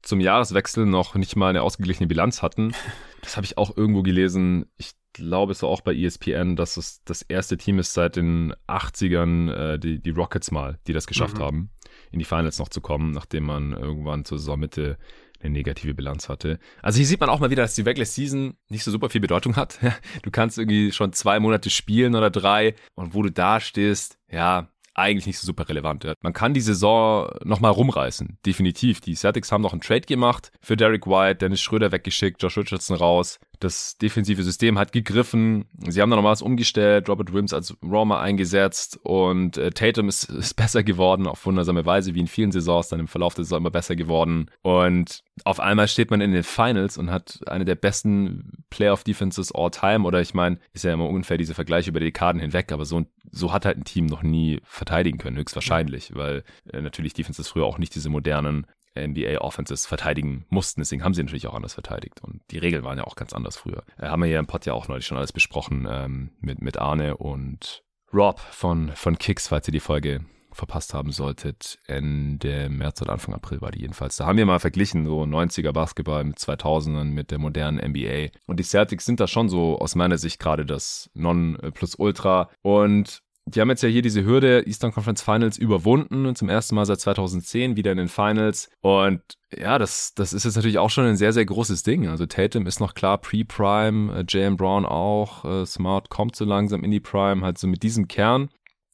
zum 0.03 0.21
Jahreswechsel 0.21 0.87
noch 0.87 1.15
nicht 1.15 1.37
mal 1.37 1.49
eine 1.49 1.63
ausgeglichene 1.63 2.07
Bilanz 2.07 2.43
hatten. 2.43 2.73
Das 3.23 3.37
habe 3.37 3.45
ich 3.45 3.59
auch 3.59 3.77
irgendwo 3.77 4.03
gelesen. 4.03 4.65
Ich 4.79 4.93
glaube, 5.13 5.53
es 5.53 5.61
war 5.61 5.69
auch 5.69 5.83
bei 5.83 5.95
ESPN, 5.95 6.57
dass 6.57 6.79
es 6.79 7.05
das 7.05 7.21
erste 7.21 7.59
Team 7.59 7.79
ist 7.79 7.93
seit 7.93 8.17
den 8.17 8.55
80ern, 8.67 9.53
äh, 9.53 9.79
die, 9.79 10.01
die 10.01 10.09
Rockets 10.09 10.51
mal, 10.51 10.79
die 10.87 10.95
das 10.95 11.07
geschafft 11.07 11.37
mhm. 11.37 11.43
haben, 11.43 11.71
in 12.13 12.19
die 12.19 12.25
Finals 12.25 12.59
noch 12.59 12.71
zu 12.71 12.81
kommen, 12.81 13.11
nachdem 13.11 13.45
man 13.45 13.73
irgendwann 13.73 14.25
zur 14.25 14.39
Saisonmitte 14.39 14.97
eine 15.43 15.53
negative 15.53 15.93
Bilanz 15.93 16.31
hatte. 16.31 16.59
Also 16.81 16.97
hier 16.97 17.07
sieht 17.07 17.21
man 17.21 17.29
auch 17.29 17.41
mal 17.41 17.51
wieder, 17.51 17.63
dass 17.63 17.75
die 17.75 17.83
Regular 17.83 18.07
Season 18.07 18.57
nicht 18.71 18.85
so 18.85 18.91
super 18.91 19.11
viel 19.11 19.21
Bedeutung 19.21 19.57
hat. 19.57 19.79
Du 20.23 20.31
kannst 20.31 20.57
irgendwie 20.57 20.93
schon 20.93 21.13
zwei 21.13 21.41
Monate 21.41 21.69
spielen 21.69 22.15
oder 22.15 22.31
drei 22.31 22.75
und 22.95 23.13
wo 23.13 23.23
du 23.23 23.31
da 23.31 23.61
stehst, 23.61 24.19
ja, 24.31 24.71
eigentlich 25.01 25.27
nicht 25.27 25.39
so 25.39 25.47
super 25.47 25.69
relevant. 25.69 26.07
Man 26.23 26.33
kann 26.33 26.55
die 26.55 26.61
Saison 26.61 27.29
nochmal 27.45 27.73
rumreißen, 27.73 28.39
definitiv. 28.47 29.01
Die 29.01 29.15
Celtics 29.15 29.53
haben 29.53 29.63
noch 29.63 29.73
einen 29.73 29.81
Trade 29.81 30.03
gemacht 30.03 30.53
für 30.61 30.77
Derek 30.77 31.07
White, 31.07 31.37
Dennis 31.37 31.61
Schröder 31.61 31.93
weggeschickt, 31.93 32.43
Josh 32.43 32.59
Richardson 32.59 32.97
raus. 32.97 33.39
Das 33.61 33.99
defensive 33.99 34.43
System 34.43 34.79
hat 34.79 34.93
gegriffen. 34.93 35.67
Sie 35.87 36.01
haben 36.01 36.09
dann 36.09 36.17
nochmal 36.17 36.33
was 36.33 36.41
umgestellt, 36.41 37.11
Robert 37.11 37.31
Williams 37.31 37.53
als 37.53 37.77
Roma 37.83 38.19
eingesetzt 38.19 38.99
und 39.03 39.59
äh, 39.59 39.71
Tatum 39.71 40.09
ist, 40.09 40.25
ist 40.31 40.55
besser 40.55 40.83
geworden, 40.83 41.27
auf 41.27 41.45
wundersame 41.45 41.85
Weise, 41.85 42.15
wie 42.15 42.21
in 42.21 42.27
vielen 42.27 42.53
Saisons, 42.53 42.89
dann 42.89 43.01
im 43.01 43.09
Verlauf 43.09 43.35
der 43.35 43.45
Saison 43.45 43.59
immer 43.59 43.71
besser 43.71 43.97
geworden. 43.97 44.51
Und 44.63 45.23
auf 45.45 45.61
einmal 45.61 45.89
steht 45.89 46.11
man 46.11 46.23
in 46.23 46.33
den 46.33 46.43
Finals 46.43 46.97
und 46.97 47.11
hat 47.11 47.41
eine 47.47 47.67
der 47.67 47.75
besten 47.75 48.65
Playoff-Defenses 48.71 49.53
all 49.53 49.71
time. 49.71 50.07
Oder 50.07 50.23
ich 50.23 50.33
meine, 50.33 50.59
ist 50.73 50.85
ja 50.85 50.95
immer 50.95 51.09
ungefähr 51.09 51.37
diese 51.37 51.55
Vergleiche 51.55 51.91
über 51.91 52.01
die 52.01 52.07
Dekaden 52.07 52.41
hinweg, 52.41 52.73
aber 52.73 52.87
so, 52.87 53.05
so 53.31 53.53
hat 53.53 53.65
halt 53.65 53.79
ein 53.79 53.85
Team 53.85 54.07
noch 54.07 54.23
nie 54.23 54.61
verteidigen 54.65 55.19
können, 55.19 55.37
höchstwahrscheinlich, 55.37 56.15
weil 56.15 56.45
äh, 56.73 56.81
natürlich 56.81 57.15
Defenses 57.15 57.49
früher 57.49 57.65
auch 57.65 57.79
nicht 57.79 57.95
diese 57.95 58.11
modernen 58.11 58.67
NBA 58.99 59.39
Offenses 59.39 59.87
verteidigen 59.87 60.47
mussten. 60.49 60.81
Deswegen 60.81 61.05
haben 61.05 61.15
sie 61.15 61.23
natürlich 61.23 61.47
auch 61.47 61.55
anders 61.55 61.75
verteidigt. 61.75 62.21
Und 62.23 62.43
die 62.51 62.59
Regeln 62.59 62.83
waren 62.83 62.99
ja 62.99 63.05
auch 63.05 63.15
ganz 63.15 63.33
anders 63.33 63.57
früher. 63.57 63.85
Äh, 63.99 64.09
haben 64.09 64.21
wir 64.21 64.29
hier 64.29 64.39
im 64.39 64.47
Pod 64.47 64.67
ja 64.67 64.73
auch 64.73 64.89
neulich 64.89 65.07
schon 65.07 65.19
alles 65.19 65.33
besprochen 65.33 65.87
ähm, 65.89 66.31
mit, 66.41 66.61
mit 66.61 66.79
Arne 66.79 67.17
und 67.17 67.83
Rob 68.13 68.41
von, 68.41 68.91
von 68.95 69.19
Kicks, 69.19 69.49
falls 69.49 69.69
ihr 69.69 69.73
die 69.73 69.81
Folge 69.81 70.25
verpasst 70.55 70.95
haben 70.95 71.13
solltet. 71.13 71.79
Ende 71.87 72.69
März 72.69 73.03
oder 73.03 73.13
Anfang 73.13 73.35
April 73.35 73.61
war 73.61 73.71
die 73.71 73.81
jedenfalls. 73.81 74.17
Da 74.17 74.27
haben 74.27 74.39
wir 74.39 74.47
mal 74.47 74.61
verglichen, 74.61 75.07
so 75.07 75.23
90er 75.23 75.73
Basketball 75.73 76.25
mit 76.25 76.39
2000ern 76.39 77.05
mit 77.05 77.31
der 77.31 77.39
modernen 77.39 77.79
NBA. 77.79 78.29
Und 78.47 78.59
die 78.61 78.65
Celtics 78.65 79.05
sind 79.05 79.21
da 79.21 79.27
schon 79.27 79.49
so 79.49 79.79
aus 79.79 79.95
meiner 79.95 80.19
Sicht 80.19 80.39
gerade 80.39 80.67
das 80.67 81.11
Non 81.15 81.59
plus 81.75 81.95
Ultra. 81.95 82.51
Und 82.63 83.23
die 83.47 83.61
haben 83.61 83.71
jetzt 83.71 83.83
ja 83.83 83.89
hier 83.89 84.03
diese 84.03 84.25
Hürde 84.25 84.67
Eastern 84.67 84.93
Conference 84.93 85.23
Finals 85.23 85.59
überwunden 85.59 86.27
und 86.27 86.37
zum 86.39 86.49
ersten 86.49 86.75
Mal 86.75 86.87
seit 86.87 87.01
2010 87.01 87.77
wieder 87.77 87.91
in 87.93 87.99
den 87.99 88.09
Finals. 88.09 88.69
Und 88.81 89.21
ja, 89.57 89.79
das, 89.79 90.15
das 90.15 90.33
ist 90.33 90.45
jetzt 90.45 90.57
natürlich 90.57 90.79
auch 90.79 90.91
schon 90.91 91.07
ein 91.07 91.17
sehr, 91.17 91.33
sehr 91.33 91.45
großes 91.45 91.83
Ding. 91.83 92.07
Also 92.07 92.27
Tatum 92.27 92.67
ist 92.67 92.81
noch 92.81 92.95
klar 92.95 93.19
Pre-Prime, 93.19 94.21
äh, 94.21 94.25
Jalen 94.29 94.57
Brown 94.57 94.85
auch, 94.85 95.45
äh, 95.45 95.67
Smart 95.67 96.11
kommt 96.11 96.37
so 96.37 96.45
langsam 96.45 96.85
in 96.85 96.91
die 96.91 97.01
Prime, 97.01 97.43
halt 97.43 97.59
so 97.59 97.67
mit 97.67 97.83
diesem 97.83 98.07
Kern. 98.09 98.51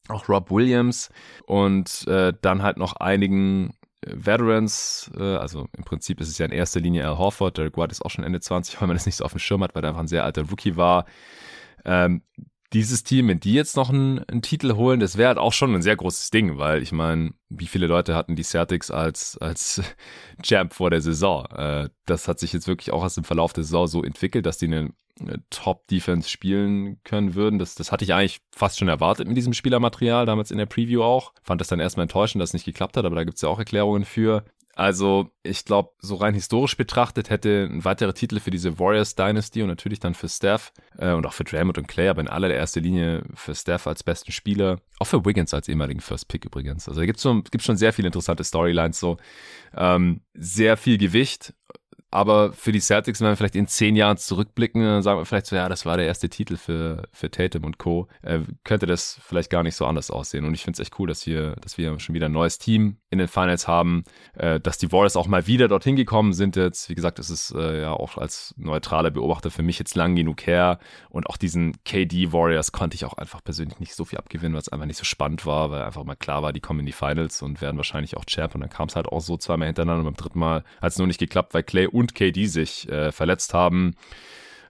Auch 0.08 0.28
Rob 0.28 0.50
Williams 0.50 1.10
und 1.46 2.06
äh, 2.06 2.32
dann 2.40 2.62
halt 2.62 2.76
noch 2.76 2.94
einigen 2.94 3.70
äh, 4.02 4.12
Veterans, 4.14 5.10
äh, 5.16 5.22
also 5.22 5.66
im 5.76 5.84
Prinzip 5.84 6.20
ist 6.20 6.28
es 6.28 6.38
ja 6.38 6.46
in 6.46 6.52
erster 6.52 6.80
Linie 6.80 7.06
Al 7.06 7.18
Horford, 7.18 7.58
Derek 7.58 7.76
White 7.76 7.92
ist 7.92 8.02
auch 8.02 8.10
schon 8.10 8.24
Ende 8.24 8.40
20, 8.40 8.80
weil 8.80 8.88
man 8.88 8.96
das 8.96 9.06
nicht 9.06 9.16
so 9.16 9.24
auf 9.24 9.32
dem 9.32 9.40
Schirm 9.40 9.62
hat, 9.62 9.74
weil 9.74 9.84
er 9.84 9.90
einfach 9.90 10.02
ein 10.02 10.08
sehr 10.08 10.24
alter 10.24 10.42
Rookie 10.48 10.76
war. 10.76 11.06
Ähm, 11.84 12.22
dieses 12.72 13.04
Team, 13.04 13.28
wenn 13.28 13.40
die 13.40 13.54
jetzt 13.54 13.76
noch 13.76 13.90
einen, 13.90 14.18
einen 14.24 14.42
Titel 14.42 14.74
holen, 14.74 15.00
das 15.00 15.16
wäre 15.16 15.28
halt 15.28 15.38
auch 15.38 15.52
schon 15.52 15.74
ein 15.74 15.82
sehr 15.82 15.96
großes 15.96 16.30
Ding, 16.30 16.58
weil 16.58 16.82
ich 16.82 16.92
meine, 16.92 17.32
wie 17.48 17.66
viele 17.66 17.86
Leute 17.86 18.14
hatten 18.14 18.36
die 18.36 18.42
Celtics 18.42 18.90
als, 18.90 19.38
als 19.38 19.82
Champ 20.42 20.74
vor 20.74 20.90
der 20.90 21.00
Saison? 21.00 21.46
Äh, 21.46 21.88
das 22.06 22.28
hat 22.28 22.40
sich 22.40 22.52
jetzt 22.52 22.66
wirklich 22.66 22.92
auch 22.92 23.04
aus 23.04 23.14
dem 23.14 23.24
Verlauf 23.24 23.52
der 23.52 23.64
Saison 23.64 23.86
so 23.86 24.02
entwickelt, 24.02 24.46
dass 24.46 24.58
die 24.58 24.66
eine, 24.66 24.78
eine 24.78 24.92
Top-Defense 25.50 26.28
spielen 26.28 27.00
können 27.04 27.34
würden. 27.34 27.58
Das, 27.58 27.74
das 27.74 27.90
hatte 27.92 28.04
ich 28.04 28.12
eigentlich 28.12 28.40
fast 28.54 28.78
schon 28.78 28.88
erwartet 28.88 29.26
mit 29.26 29.36
diesem 29.36 29.54
Spielermaterial, 29.54 30.26
damals 30.26 30.50
in 30.50 30.58
der 30.58 30.66
Preview 30.66 31.02
auch. 31.02 31.32
Fand 31.42 31.60
das 31.60 31.68
dann 31.68 31.80
erstmal 31.80 32.04
enttäuschend, 32.04 32.42
dass 32.42 32.50
es 32.50 32.54
nicht 32.54 32.66
geklappt 32.66 32.96
hat, 32.96 33.04
aber 33.04 33.16
da 33.16 33.24
gibt's 33.24 33.42
ja 33.42 33.48
auch 33.48 33.58
Erklärungen 33.58 34.04
für. 34.04 34.44
Also, 34.74 35.30
ich 35.42 35.64
glaube, 35.64 35.92
so 36.00 36.16
rein 36.16 36.34
historisch 36.34 36.76
betrachtet 36.76 37.30
hätte 37.30 37.66
ein 37.72 37.86
weiterer 37.86 38.12
Titel 38.12 38.40
für 38.40 38.50
diese 38.50 38.78
Warriors 38.78 39.14
Dynasty 39.14 39.62
und 39.62 39.68
natürlich 39.68 40.00
dann 40.00 40.12
für 40.12 40.28
Steph 40.28 40.70
äh, 40.98 41.12
und 41.12 41.24
auch 41.24 41.32
für 41.32 41.44
Draymond 41.44 41.78
und 41.78 41.88
Clay, 41.88 42.08
aber 42.08 42.20
in 42.20 42.28
allererster 42.28 42.82
Linie 42.82 43.22
für 43.32 43.54
Steph 43.54 43.86
als 43.86 44.02
besten 44.02 44.32
Spieler, 44.32 44.82
auch 44.98 45.06
für 45.06 45.24
Wiggins 45.24 45.54
als 45.54 45.68
ehemaligen 45.68 46.00
First 46.00 46.28
Pick 46.28 46.44
übrigens. 46.44 46.88
Also, 46.88 47.00
da 47.00 47.06
gibt's 47.06 47.22
schon, 47.22 47.42
gibt's 47.44 47.64
schon 47.64 47.78
sehr 47.78 47.94
viele 47.94 48.08
interessante 48.08 48.44
Storylines 48.44 49.00
so. 49.00 49.16
Ähm, 49.74 50.20
sehr 50.34 50.76
viel 50.76 50.98
Gewicht 50.98 51.54
aber 52.10 52.52
für 52.52 52.72
die 52.72 52.80
Celtics, 52.80 53.20
wenn 53.20 53.28
wir 53.28 53.36
vielleicht 53.36 53.56
in 53.56 53.66
zehn 53.66 53.96
Jahren 53.96 54.16
zurückblicken, 54.16 54.82
dann 54.82 55.02
sagen 55.02 55.18
wir 55.18 55.24
vielleicht 55.24 55.46
so, 55.46 55.56
ja, 55.56 55.68
das 55.68 55.84
war 55.84 55.96
der 55.96 56.06
erste 56.06 56.28
Titel 56.28 56.56
für, 56.56 57.08
für 57.12 57.30
Tatum 57.30 57.64
und 57.64 57.78
Co., 57.78 58.06
äh, 58.22 58.40
könnte 58.62 58.86
das 58.86 59.20
vielleicht 59.24 59.50
gar 59.50 59.64
nicht 59.64 59.74
so 59.74 59.86
anders 59.86 60.10
aussehen. 60.10 60.44
Und 60.44 60.54
ich 60.54 60.62
finde 60.62 60.76
es 60.76 60.86
echt 60.86 60.98
cool, 61.00 61.08
dass 61.08 61.26
wir, 61.26 61.56
dass 61.56 61.78
wir 61.78 61.98
schon 61.98 62.14
wieder 62.14 62.26
ein 62.26 62.32
neues 62.32 62.58
Team 62.58 62.98
in 63.10 63.18
den 63.18 63.26
Finals 63.26 63.66
haben, 63.66 64.04
äh, 64.34 64.60
dass 64.60 64.78
die 64.78 64.92
Warriors 64.92 65.16
auch 65.16 65.26
mal 65.26 65.48
wieder 65.48 65.66
dorthin 65.66 65.96
gekommen 65.96 66.32
sind 66.32 66.54
jetzt. 66.54 66.88
Wie 66.88 66.94
gesagt, 66.94 67.18
es 67.18 67.28
ist 67.28 67.52
äh, 67.52 67.82
ja 67.82 67.92
auch 67.92 68.16
als 68.18 68.54
neutraler 68.56 69.10
Beobachter 69.10 69.50
für 69.50 69.62
mich 69.62 69.78
jetzt 69.78 69.96
lang 69.96 70.14
genug 70.14 70.46
her. 70.46 70.78
Und 71.10 71.26
auch 71.28 71.36
diesen 71.36 71.82
KD 71.84 72.32
Warriors 72.32 72.70
konnte 72.70 72.94
ich 72.94 73.04
auch 73.04 73.14
einfach 73.14 73.42
persönlich 73.42 73.80
nicht 73.80 73.94
so 73.94 74.04
viel 74.04 74.18
abgewinnen, 74.18 74.54
weil 74.54 74.60
es 74.60 74.68
einfach 74.68 74.86
nicht 74.86 74.98
so 74.98 75.04
spannend 75.04 75.44
war, 75.44 75.70
weil 75.70 75.82
einfach 75.82 76.04
mal 76.04 76.14
klar 76.14 76.42
war, 76.42 76.52
die 76.52 76.60
kommen 76.60 76.80
in 76.80 76.86
die 76.86 76.92
Finals 76.92 77.42
und 77.42 77.60
werden 77.60 77.76
wahrscheinlich 77.76 78.16
auch 78.16 78.24
Champ. 78.26 78.54
Und 78.54 78.60
dann 78.60 78.70
kam 78.70 78.88
es 78.88 78.94
halt 78.94 79.06
auch 79.06 79.20
so 79.20 79.36
zweimal 79.36 79.66
hintereinander 79.66 80.06
und 80.06 80.14
beim 80.14 80.22
dritten 80.22 80.38
Mal 80.38 80.62
hat 80.80 80.92
es 80.92 80.98
nur 80.98 81.08
nicht 81.08 81.18
geklappt, 81.18 81.52
weil 81.52 81.64
Clay 81.64 81.88
und 81.96 82.14
KD 82.14 82.46
sich 82.46 82.88
äh, 82.88 83.12
verletzt 83.12 83.54
haben. 83.54 83.94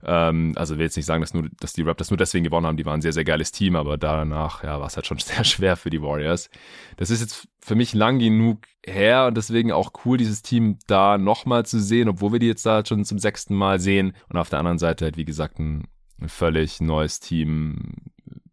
Ähm, 0.04 0.52
also 0.56 0.76
will 0.76 0.84
jetzt 0.84 0.96
nicht 0.96 1.06
sagen, 1.06 1.20
dass, 1.20 1.34
nur, 1.34 1.48
dass 1.60 1.72
die 1.72 1.82
Raptors 1.82 2.10
nur 2.10 2.18
deswegen 2.18 2.44
gewonnen 2.44 2.66
haben. 2.66 2.76
Die 2.76 2.86
waren 2.86 3.00
ein 3.00 3.02
sehr, 3.02 3.12
sehr 3.12 3.24
geiles 3.24 3.52
Team, 3.52 3.76
aber 3.76 3.98
danach 3.98 4.62
ja, 4.62 4.78
war 4.78 4.86
es 4.86 4.96
halt 4.96 5.06
schon 5.06 5.18
sehr 5.18 5.44
schwer 5.44 5.76
für 5.76 5.90
die 5.90 6.02
Warriors. 6.02 6.48
Das 6.96 7.10
ist 7.10 7.20
jetzt 7.20 7.48
für 7.60 7.74
mich 7.74 7.94
lang 7.94 8.18
genug 8.18 8.60
her 8.84 9.26
und 9.26 9.36
deswegen 9.36 9.72
auch 9.72 9.90
cool, 10.04 10.16
dieses 10.16 10.42
Team 10.42 10.78
da 10.86 11.18
nochmal 11.18 11.66
zu 11.66 11.80
sehen, 11.80 12.08
obwohl 12.08 12.32
wir 12.32 12.38
die 12.38 12.46
jetzt 12.46 12.64
da 12.64 12.84
schon 12.84 13.04
zum 13.04 13.18
sechsten 13.18 13.54
Mal 13.54 13.80
sehen. 13.80 14.14
Und 14.28 14.38
auf 14.38 14.48
der 14.48 14.60
anderen 14.60 14.78
Seite 14.78 15.06
halt, 15.06 15.16
wie 15.16 15.24
gesagt, 15.24 15.58
ein, 15.58 15.88
völlig 16.28 16.80
neues 16.80 17.20
Team, 17.20 17.94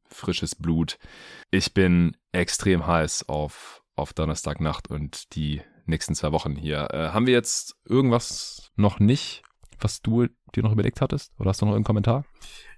frisches 0.06 0.56
Blut. 0.56 0.98
Ich 1.52 1.74
bin 1.74 2.18
extrem 2.32 2.86
heiß 2.86 3.30
auf, 3.30 3.84
auf 3.96 4.12
Donnerstagnacht 4.14 4.90
und 4.90 5.36
die 5.36 5.62
nächsten 5.86 6.16
zwei 6.16 6.32
Wochen 6.32 6.56
hier. 6.56 6.88
Äh, 6.92 7.10
haben 7.10 7.26
wir 7.26 7.34
jetzt 7.34 7.76
irgendwas 7.86 8.72
noch 8.76 9.00
nicht, 9.00 9.44
was 9.80 10.02
du 10.02 10.28
dir 10.56 10.64
noch 10.64 10.72
überlegt 10.72 11.02
hattest? 11.02 11.32
Oder 11.40 11.50
hast 11.50 11.62
du 11.62 11.66
noch 11.66 11.76
einen 11.76 11.84
Kommentar? 11.84 12.26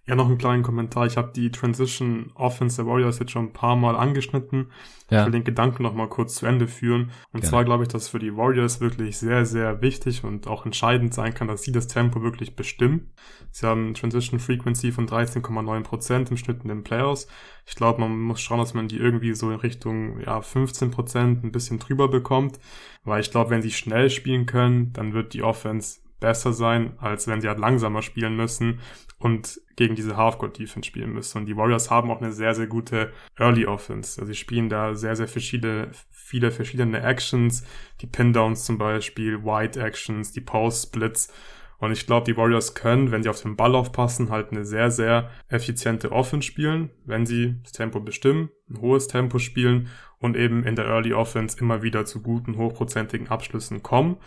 Ja, 0.08 0.16
noch 0.16 0.28
einen 0.28 0.38
kleinen 0.38 0.62
Kommentar. 0.62 1.08
Ich 1.08 1.18
habe 1.18 1.32
die 1.36 1.52
Transition 1.52 2.32
Offense 2.36 2.76
der 2.76 2.86
Warriors 2.86 3.18
jetzt 3.18 3.32
schon 3.32 3.46
ein 3.46 3.54
paar 3.54 3.76
Mal 3.76 3.96
angeschnitten. 3.96 4.72
Ja. 5.10 5.22
Ich 5.22 5.26
will 5.26 5.32
den 5.32 5.44
Gedanken 5.44 5.82
noch 5.82 5.96
mal 5.96 6.08
kurz 6.08 6.36
zu 6.36 6.46
Ende 6.46 6.68
führen. 6.68 7.12
Und 7.32 7.42
Gerne. 7.42 7.46
zwar 7.50 7.66
glaube 7.66 7.84
ich, 7.84 7.90
dass 7.90 8.10
für 8.10 8.20
die 8.20 8.38
Warriors 8.38 8.82
wirklich 8.82 9.18
sehr, 9.18 9.48
sehr 9.48 9.82
wichtig 9.82 10.24
und 10.24 10.46
auch 10.46 10.64
entscheidend 10.64 11.16
sein 11.16 11.34
kann, 11.34 11.48
dass 11.48 11.64
sie 11.64 11.72
das 11.72 11.88
Tempo 11.88 12.22
wirklich 12.22 12.56
bestimmen. 12.56 13.14
Sie 13.50 13.66
haben 13.66 13.96
Transition 13.96 14.40
Frequency 14.40 14.92
von 14.92 15.08
13,9% 15.08 16.30
im 16.30 16.38
Schnitt 16.38 16.62
in 16.62 16.70
den 16.70 16.84
Playoffs. 16.84 17.28
Ich 17.66 17.74
glaube, 17.74 18.02
man 18.02 18.20
muss 18.20 18.42
schauen, 18.42 18.60
dass 18.60 18.76
man 18.76 18.88
die 18.88 18.98
irgendwie 18.98 19.34
so 19.34 19.50
in 19.50 19.60
Richtung 19.60 20.20
ja, 20.20 20.38
15% 20.38 21.44
ein 21.44 21.52
bisschen 21.52 21.80
drüber 21.80 22.10
bekommt. 22.10 22.60
Weil 23.04 23.22
ich 23.22 23.32
glaube, 23.32 23.50
wenn 23.50 23.64
sie 23.64 23.72
schnell 23.72 24.12
spielen 24.12 24.46
können, 24.46 24.94
dann 24.94 25.14
wird 25.14 25.34
die 25.34 25.42
Offense 25.42 26.05
besser 26.26 26.54
sein, 26.54 26.94
als 26.98 27.28
wenn 27.28 27.40
sie 27.40 27.48
halt 27.48 27.60
langsamer 27.60 28.02
spielen 28.02 28.36
müssen 28.36 28.80
und 29.20 29.62
gegen 29.76 29.94
diese 29.94 30.18
Half-Court-Defense 30.18 30.88
spielen 30.88 31.14
müssen. 31.14 31.38
Und 31.38 31.46
die 31.46 31.56
Warriors 31.56 31.92
haben 31.92 32.10
auch 32.10 32.20
eine 32.20 32.32
sehr, 32.32 32.56
sehr 32.56 32.66
gute 32.66 33.14
Early 33.38 33.68
Offense. 33.68 34.20
Also 34.20 34.34
sie 34.34 34.40
spielen 34.40 34.68
da 34.68 34.96
sehr, 34.96 35.16
sehr 35.16 35.28
verschiedene, 35.28 35.92
viele 36.10 36.50
verschiedene 36.50 37.00
Actions, 37.04 37.64
die 38.02 38.08
Pin-Downs 38.08 38.66
zum 38.66 38.80
Beispiel, 38.80 39.44
Wide 39.44 39.80
Actions, 39.80 40.32
die 40.32 40.42
Post-Splits. 40.42 41.32
Und 41.78 41.92
ich 41.92 42.08
glaube, 42.08 42.26
die 42.26 42.38
Warriors 42.38 42.74
können, 42.74 43.12
wenn 43.12 43.22
sie 43.22 43.30
auf 43.30 43.44
den 43.44 43.56
Ball 43.56 43.76
aufpassen, 43.76 44.32
halt 44.32 44.52
eine 44.52 44.66
sehr, 44.66 44.90
sehr 44.90 45.30
effiziente 45.48 46.12
Offense 46.12 46.48
spielen, 46.48 46.90
wenn 47.06 47.28
sie 47.28 47.58
das 47.62 47.74
Tempo 47.74 48.00
bestimmen, 48.00 48.50
ein 48.68 48.82
hohes 48.82 49.08
Tempo 49.08 49.38
spielen 49.38 49.90
und 50.18 50.36
eben 50.36 50.64
in 50.64 50.76
der 50.76 50.86
Early 50.86 51.14
Offense 51.14 51.60
immer 51.60 51.84
wieder 51.84 52.06
zu 52.06 52.24
guten, 52.24 52.58
hochprozentigen 52.58 53.28
Abschlüssen 53.28 53.84
kommen. 53.84 54.18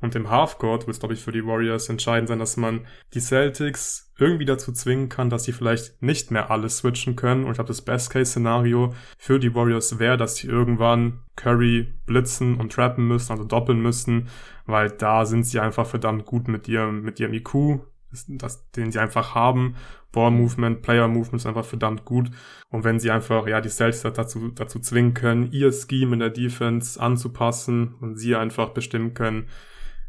Und 0.00 0.14
im 0.14 0.30
Halfcourt 0.30 0.86
wird 0.86 0.94
es, 0.94 1.00
glaube 1.00 1.14
ich, 1.14 1.20
für 1.20 1.32
die 1.32 1.44
Warriors 1.44 1.88
entscheidend 1.88 2.28
sein, 2.28 2.38
dass 2.38 2.56
man 2.56 2.86
die 3.14 3.20
Celtics 3.20 4.12
irgendwie 4.16 4.44
dazu 4.44 4.72
zwingen 4.72 5.08
kann, 5.08 5.30
dass 5.30 5.44
sie 5.44 5.52
vielleicht 5.52 6.00
nicht 6.02 6.30
mehr 6.30 6.50
alles 6.50 6.78
switchen 6.78 7.16
können. 7.16 7.44
Und 7.44 7.50
ich 7.50 7.56
glaube, 7.56 7.68
das 7.68 7.82
Best-Case-Szenario 7.82 8.94
für 9.16 9.40
die 9.40 9.54
Warriors 9.54 9.98
wäre, 9.98 10.16
dass 10.16 10.36
sie 10.36 10.46
irgendwann 10.46 11.20
Curry 11.34 11.92
blitzen 12.06 12.60
und 12.60 12.72
trappen 12.72 13.08
müssen, 13.08 13.32
also 13.32 13.44
doppeln 13.44 13.80
müssen, 13.80 14.28
weil 14.66 14.90
da 14.90 15.24
sind 15.24 15.44
sie 15.44 15.58
einfach 15.58 15.86
verdammt 15.86 16.26
gut 16.26 16.46
mit 16.46 16.68
ihrem, 16.68 17.02
mit 17.02 17.18
ihrem 17.18 17.34
IQ, 17.34 17.80
das, 18.28 18.70
den 18.70 18.92
sie 18.92 19.00
einfach 19.00 19.34
haben. 19.34 19.74
Ball 20.12 20.30
Movement, 20.30 20.82
Player 20.82 21.08
Movement 21.08 21.42
ist 21.42 21.46
einfach 21.46 21.64
verdammt 21.64 22.04
gut. 22.04 22.30
Und 22.70 22.84
wenn 22.84 23.00
sie 23.00 23.10
einfach, 23.10 23.46
ja, 23.46 23.60
die 23.60 23.68
Celtics 23.68 24.02
dazu, 24.02 24.48
dazu 24.48 24.78
zwingen 24.78 25.14
können, 25.14 25.50
ihr 25.52 25.72
Scheme 25.72 26.14
in 26.14 26.20
der 26.20 26.30
Defense 26.30 27.00
anzupassen 27.00 27.94
und 28.00 28.16
sie 28.16 28.34
einfach 28.36 28.70
bestimmen 28.70 29.14
können, 29.14 29.48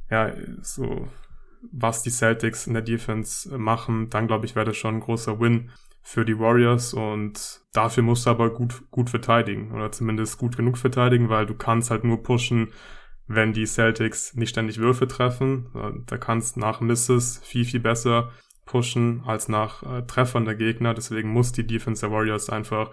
ja, 0.10 0.34
so 0.62 1.07
was 1.72 2.03
die 2.03 2.10
Celtics 2.10 2.68
in 2.68 2.74
der 2.74 2.84
Defense 2.84 3.57
machen, 3.57 4.10
dann 4.10 4.28
glaube 4.28 4.45
ich, 4.45 4.55
wäre 4.55 4.66
das 4.66 4.78
schon 4.78 4.95
ein 4.95 5.01
großer 5.01 5.39
Win 5.39 5.72
für 6.01 6.26
die 6.26 6.39
Warriors 6.39 6.93
und 6.93 7.62
dafür 7.74 8.03
musst 8.03 8.26
du 8.26 8.30
aber 8.30 8.53
gut, 8.53 8.89
gut 8.91 9.10
verteidigen 9.10 9.72
oder 9.74 9.91
zumindest 9.91 10.38
gut 10.38 10.55
genug 10.55 10.78
verteidigen, 10.78 11.30
weil 11.30 11.45
du 11.45 11.53
kannst 11.53 11.91
halt 11.91 12.03
nur 12.03 12.24
pushen, 12.24 12.70
wenn 13.28 13.53
die 13.53 13.68
Celtics 13.68 14.34
nicht 14.36 14.49
ständig 14.49 14.80
Würfe 14.80 15.07
treffen. 15.07 16.03
Da 16.07 16.18
kannst 16.18 16.57
nach 16.57 16.82
Misses 16.82 17.39
viel, 17.43 17.66
viel 17.66 17.80
besser 17.80 18.32
pushen 18.66 19.24
als 19.26 19.49
nach 19.49 19.84
äh, 19.84 20.01
Treffern 20.03 20.45
der 20.45 20.55
Gegner. 20.55 20.93
Deswegen 20.93 21.30
muss 21.30 21.51
die 21.51 21.68
Defense 21.68 22.01
der 22.01 22.12
Warriors 22.12 22.49
einfach 22.49 22.91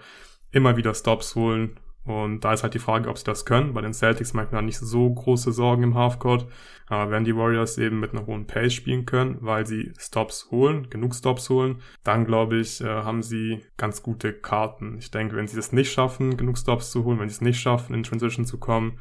immer 0.50 0.76
wieder 0.76 0.94
Stops 0.94 1.34
holen 1.34 1.78
und 2.07 2.44
da 2.44 2.52
ist 2.52 2.62
halt 2.62 2.74
die 2.74 2.78
Frage, 2.78 3.09
ob 3.09 3.18
sie 3.18 3.24
das 3.24 3.44
können. 3.44 3.74
Bei 3.74 3.80
den 3.80 3.92
Celtics 3.92 4.32
macht 4.32 4.52
man 4.52 4.64
nicht 4.64 4.78
so 4.78 5.12
große 5.12 5.50
Sorgen 5.50 5.82
im 5.82 5.94
Halfcourt. 5.96 6.46
Aber 6.86 7.11
wenn 7.11 7.24
die 7.24 7.34
Warriors 7.34 7.78
eben 7.78 7.98
mit 7.98 8.12
einer 8.12 8.26
hohen 8.26 8.46
Pace 8.46 8.74
spielen 8.74 9.07
können, 9.07 9.38
weil 9.40 9.66
sie 9.66 9.92
Stops 9.98 10.48
holen, 10.52 10.88
genug 10.88 11.16
Stops 11.16 11.50
holen, 11.50 11.82
dann 12.04 12.24
glaube 12.24 12.59
ich, 12.59 12.80
äh, 12.80 12.86
haben 12.86 13.24
sie 13.24 13.64
ganz 13.76 14.04
gute 14.04 14.32
Karten. 14.32 14.96
Ich 14.98 15.11
denke, 15.11 15.34
wenn 15.34 15.48
sie 15.48 15.59
es 15.59 15.72
nicht 15.72 15.92
schaffen, 15.92 16.36
genug 16.36 16.59
Stops 16.59 16.92
zu 16.92 17.04
holen, 17.04 17.18
wenn 17.18 17.28
sie 17.28 17.34
es 17.34 17.40
nicht 17.40 17.61
schaffen, 17.61 17.92
in 17.92 18.04
Transition 18.04 18.46
zu 18.46 18.59
kommen, 18.59 19.00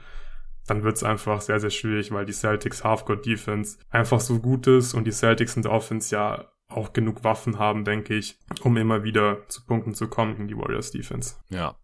dann 0.65 0.81
wird 0.81 0.95
es 0.95 1.03
einfach 1.03 1.41
sehr, 1.41 1.59
sehr 1.59 1.69
schwierig, 1.69 2.11
weil 2.11 2.25
die 2.25 2.33
Celtics 2.33 2.83
Halfcourt 2.83 3.23
Defense 3.23 3.77
einfach 3.91 4.19
so 4.19 4.39
gut 4.39 4.65
ist 4.65 4.95
und 4.95 5.05
die 5.05 5.11
Celtics 5.11 5.55
in 5.55 5.61
der 5.61 5.71
Offense 5.71 6.15
ja 6.15 6.49
auch 6.69 6.91
genug 6.91 7.23
Waffen 7.23 7.59
haben, 7.59 7.85
denke 7.85 8.15
ich, 8.15 8.39
um 8.63 8.77
immer 8.77 9.03
wieder 9.03 9.47
zu 9.47 9.63
Punkten 9.63 9.93
zu 9.93 10.07
kommen 10.07 10.37
in 10.37 10.47
die 10.47 10.57
Warriors 10.57 10.89
Defense. 10.89 11.35
Ja. 11.49 11.75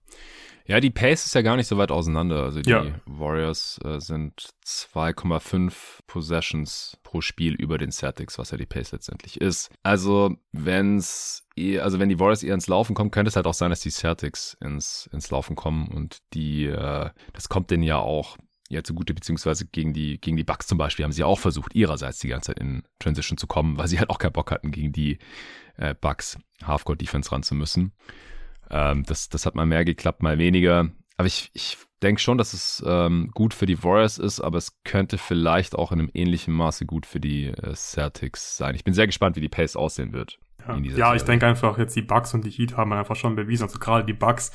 Ja, 0.66 0.80
die 0.80 0.90
Pace 0.90 1.26
ist 1.26 1.36
ja 1.36 1.42
gar 1.42 1.56
nicht 1.56 1.68
so 1.68 1.78
weit 1.78 1.92
auseinander. 1.92 2.44
Also 2.44 2.62
die 2.62 2.70
ja. 2.70 2.86
Warriors 3.06 3.80
äh, 3.84 4.00
sind 4.00 4.50
2,5 4.66 5.74
Possessions 6.08 6.98
pro 7.04 7.22
Spiel 7.22 7.54
über 7.56 7.78
den 7.78 7.92
Celtics, 7.92 8.38
was 8.38 8.52
ja 8.52 8.58
die 8.58 8.66
Pace 8.66 8.92
letztendlich 8.92 9.40
ist. 9.42 9.70
Also 9.84 10.36
wenn's 10.52 11.46
also 11.80 12.00
wenn 12.00 12.10
die 12.10 12.20
Warriors 12.20 12.44
eher 12.44 12.54
ins 12.54 12.68
Laufen 12.68 12.96
kommen, 12.96 13.12
könnte 13.12 13.30
es 13.30 13.36
halt 13.36 13.46
auch 13.46 13.54
sein, 13.54 13.70
dass 13.70 13.82
die 13.82 13.92
Celtics 13.92 14.58
ins, 14.62 15.10
ins 15.12 15.30
Laufen 15.32 15.56
kommen 15.56 15.90
und 15.90 16.20
die, 16.34 16.66
äh, 16.66 17.10
das 17.34 17.50
kommt 17.50 17.72
denen 17.72 17.84
ja 17.84 17.98
auch 17.98 18.38
ja 18.72 18.84
zugute, 18.84 19.14
beziehungsweise 19.14 19.66
gegen 19.66 19.94
die, 19.94 20.20
gegen 20.20 20.38
die 20.38 20.44
Bucks 20.44 20.68
zum 20.68 20.78
Beispiel 20.78 21.04
haben 21.04 21.12
sie 21.12 21.24
auch 21.24 21.40
versucht, 21.40 21.76
ihrerseits 21.76 22.20
die 22.20 22.30
ganze 22.30 22.48
Zeit 22.48 22.60
in 22.60 22.84
Transition 23.00 23.38
zu 23.38 23.48
kommen, 23.48 23.78
weil 23.78 23.88
sie 23.88 24.00
halt 24.00 24.10
auch 24.10 24.18
keinen 24.18 24.32
Bock 24.32 24.52
hatten, 24.52 24.72
gegen 24.72 24.94
die 24.94 25.20
äh, 25.78 25.94
Bucks 25.94 26.38
Halfcourt 26.64 27.02
Defense 27.02 27.32
ran 27.32 27.44
zu 27.44 27.54
müssen. 27.54 27.92
Ähm, 28.72 29.04
das, 29.04 29.30
das 29.30 29.46
hat 29.46 29.56
mal 29.56 29.66
mehr 29.66 29.86
geklappt, 29.86 30.24
mal 30.24 30.38
weniger. 30.38 30.90
Aber 31.18 31.28
ich, 31.28 31.52
ich 31.54 31.78
denke 32.02 32.22
schon, 32.22 32.38
dass 32.38 32.54
es 32.54 32.84
ähm, 32.88 33.30
gut 33.34 33.54
für 33.54 33.66
die 33.66 33.84
Warriors 33.84 34.18
ist, 34.18 34.40
aber 34.40 34.58
es 34.58 34.82
könnte 34.84 35.18
vielleicht 35.18 35.76
auch 35.76 35.92
in 35.92 36.00
einem 36.00 36.10
ähnlichen 36.14 36.54
Maße 36.54 36.86
gut 36.86 37.06
für 37.06 37.20
die 37.20 37.48
äh, 37.48 37.76
Celtics 37.76 38.58
sein. 38.58 38.76
Ich 38.76 38.84
bin 38.84 38.94
sehr 38.94 39.06
gespannt, 39.06 39.36
wie 39.36 39.42
die 39.42 39.50
Pace 39.50 39.76
aussehen 39.76 40.14
wird. 40.14 40.40
Ja, 40.68 40.78
ja 40.78 41.16
ich 41.16 41.24
denke 41.24 41.48
einfach, 41.48 41.78
jetzt 41.78 41.96
die 41.96 42.02
Bucks 42.02 42.34
und 42.34 42.46
die 42.46 42.52
Heat 42.52 42.78
haben 42.78 42.94
einfach 42.94 43.16
schon 43.16 43.36
bewiesen, 43.36 43.64
also 43.64 43.80
gerade 43.80 44.06
die 44.06 44.14
Bucks, 44.14 44.52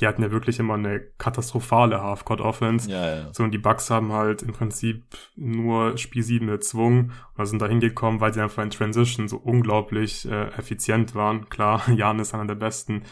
die 0.00 0.06
hatten 0.06 0.22
ja 0.22 0.30
wirklich 0.30 0.58
immer 0.58 0.74
eine 0.74 1.00
katastrophale 1.18 2.00
Half-Court-Offense. 2.00 2.90
Ja, 2.90 3.16
ja. 3.16 3.34
So, 3.34 3.42
und 3.42 3.50
die 3.50 3.58
Bucks 3.58 3.90
haben 3.90 4.12
halt 4.12 4.42
im 4.42 4.52
Prinzip 4.52 5.04
nur 5.36 5.98
Spiel 5.98 6.22
7 6.22 6.48
erzwungen 6.48 7.12
oder 7.34 7.44
sind 7.44 7.60
da 7.60 7.66
hingekommen, 7.66 8.20
weil 8.20 8.32
sie 8.32 8.40
einfach 8.40 8.62
in 8.62 8.70
Transition 8.70 9.28
so 9.28 9.36
unglaublich 9.36 10.26
äh, 10.26 10.46
effizient 10.56 11.14
waren. 11.14 11.50
Klar, 11.50 11.82
Jan 11.94 12.18
ist 12.18 12.32
einer 12.32 12.46
der 12.46 12.54
besten 12.54 13.02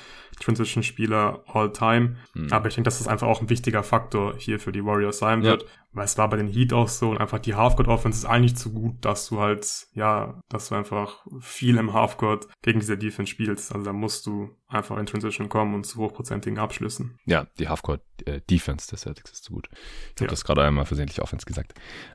Transition-Spieler 0.40 1.42
all 1.46 1.72
time. 1.72 2.16
Mhm. 2.34 2.52
Aber 2.52 2.68
ich 2.68 2.74
denke, 2.74 2.86
dass 2.86 2.98
das 2.98 3.08
einfach 3.08 3.26
auch 3.26 3.40
ein 3.40 3.50
wichtiger 3.50 3.82
Faktor 3.82 4.34
hier 4.38 4.58
für 4.58 4.72
die 4.72 4.84
Warriors 4.84 5.18
sein 5.18 5.42
wird. 5.42 5.66
Weil 5.92 6.04
es 6.04 6.18
war 6.18 6.28
bei 6.28 6.36
den 6.36 6.48
Heat 6.48 6.72
auch 6.72 6.88
so 6.88 7.10
und 7.10 7.18
einfach 7.18 7.38
die 7.38 7.54
Halfcourt-Offense 7.54 8.18
ist 8.18 8.24
eigentlich 8.26 8.56
zu 8.56 8.72
gut, 8.72 9.04
dass 9.04 9.26
du 9.28 9.40
halt, 9.40 9.86
ja, 9.94 10.40
dass 10.48 10.68
du 10.68 10.74
einfach 10.74 11.24
viel 11.40 11.78
im 11.78 11.94
Halfcourt 11.94 12.46
gegen 12.62 12.80
diese 12.80 12.98
Defense 12.98 13.30
spielst. 13.30 13.72
Also 13.72 13.86
da 13.86 13.92
musst 13.94 14.26
du 14.26 14.50
einfach 14.68 14.98
in 14.98 15.06
Transition 15.06 15.48
kommen 15.48 15.74
und 15.74 15.84
zu 15.84 15.98
hochprozentigen 15.98 16.58
Abschlüssen. 16.58 17.18
Ja, 17.24 17.46
die 17.58 17.68
Halfcourt-Defense 17.68 18.90
des 18.90 19.00
Celtics 19.00 19.32
ist 19.32 19.44
zu 19.44 19.54
gut. 19.54 19.70
Ich 19.72 20.20
habe 20.20 20.24
ja. 20.24 20.30
das 20.30 20.44
gerade 20.44 20.62
einmal 20.62 20.84
versehentlich 20.84 21.22
Offense 21.22 21.46
gesagt. 21.46 21.72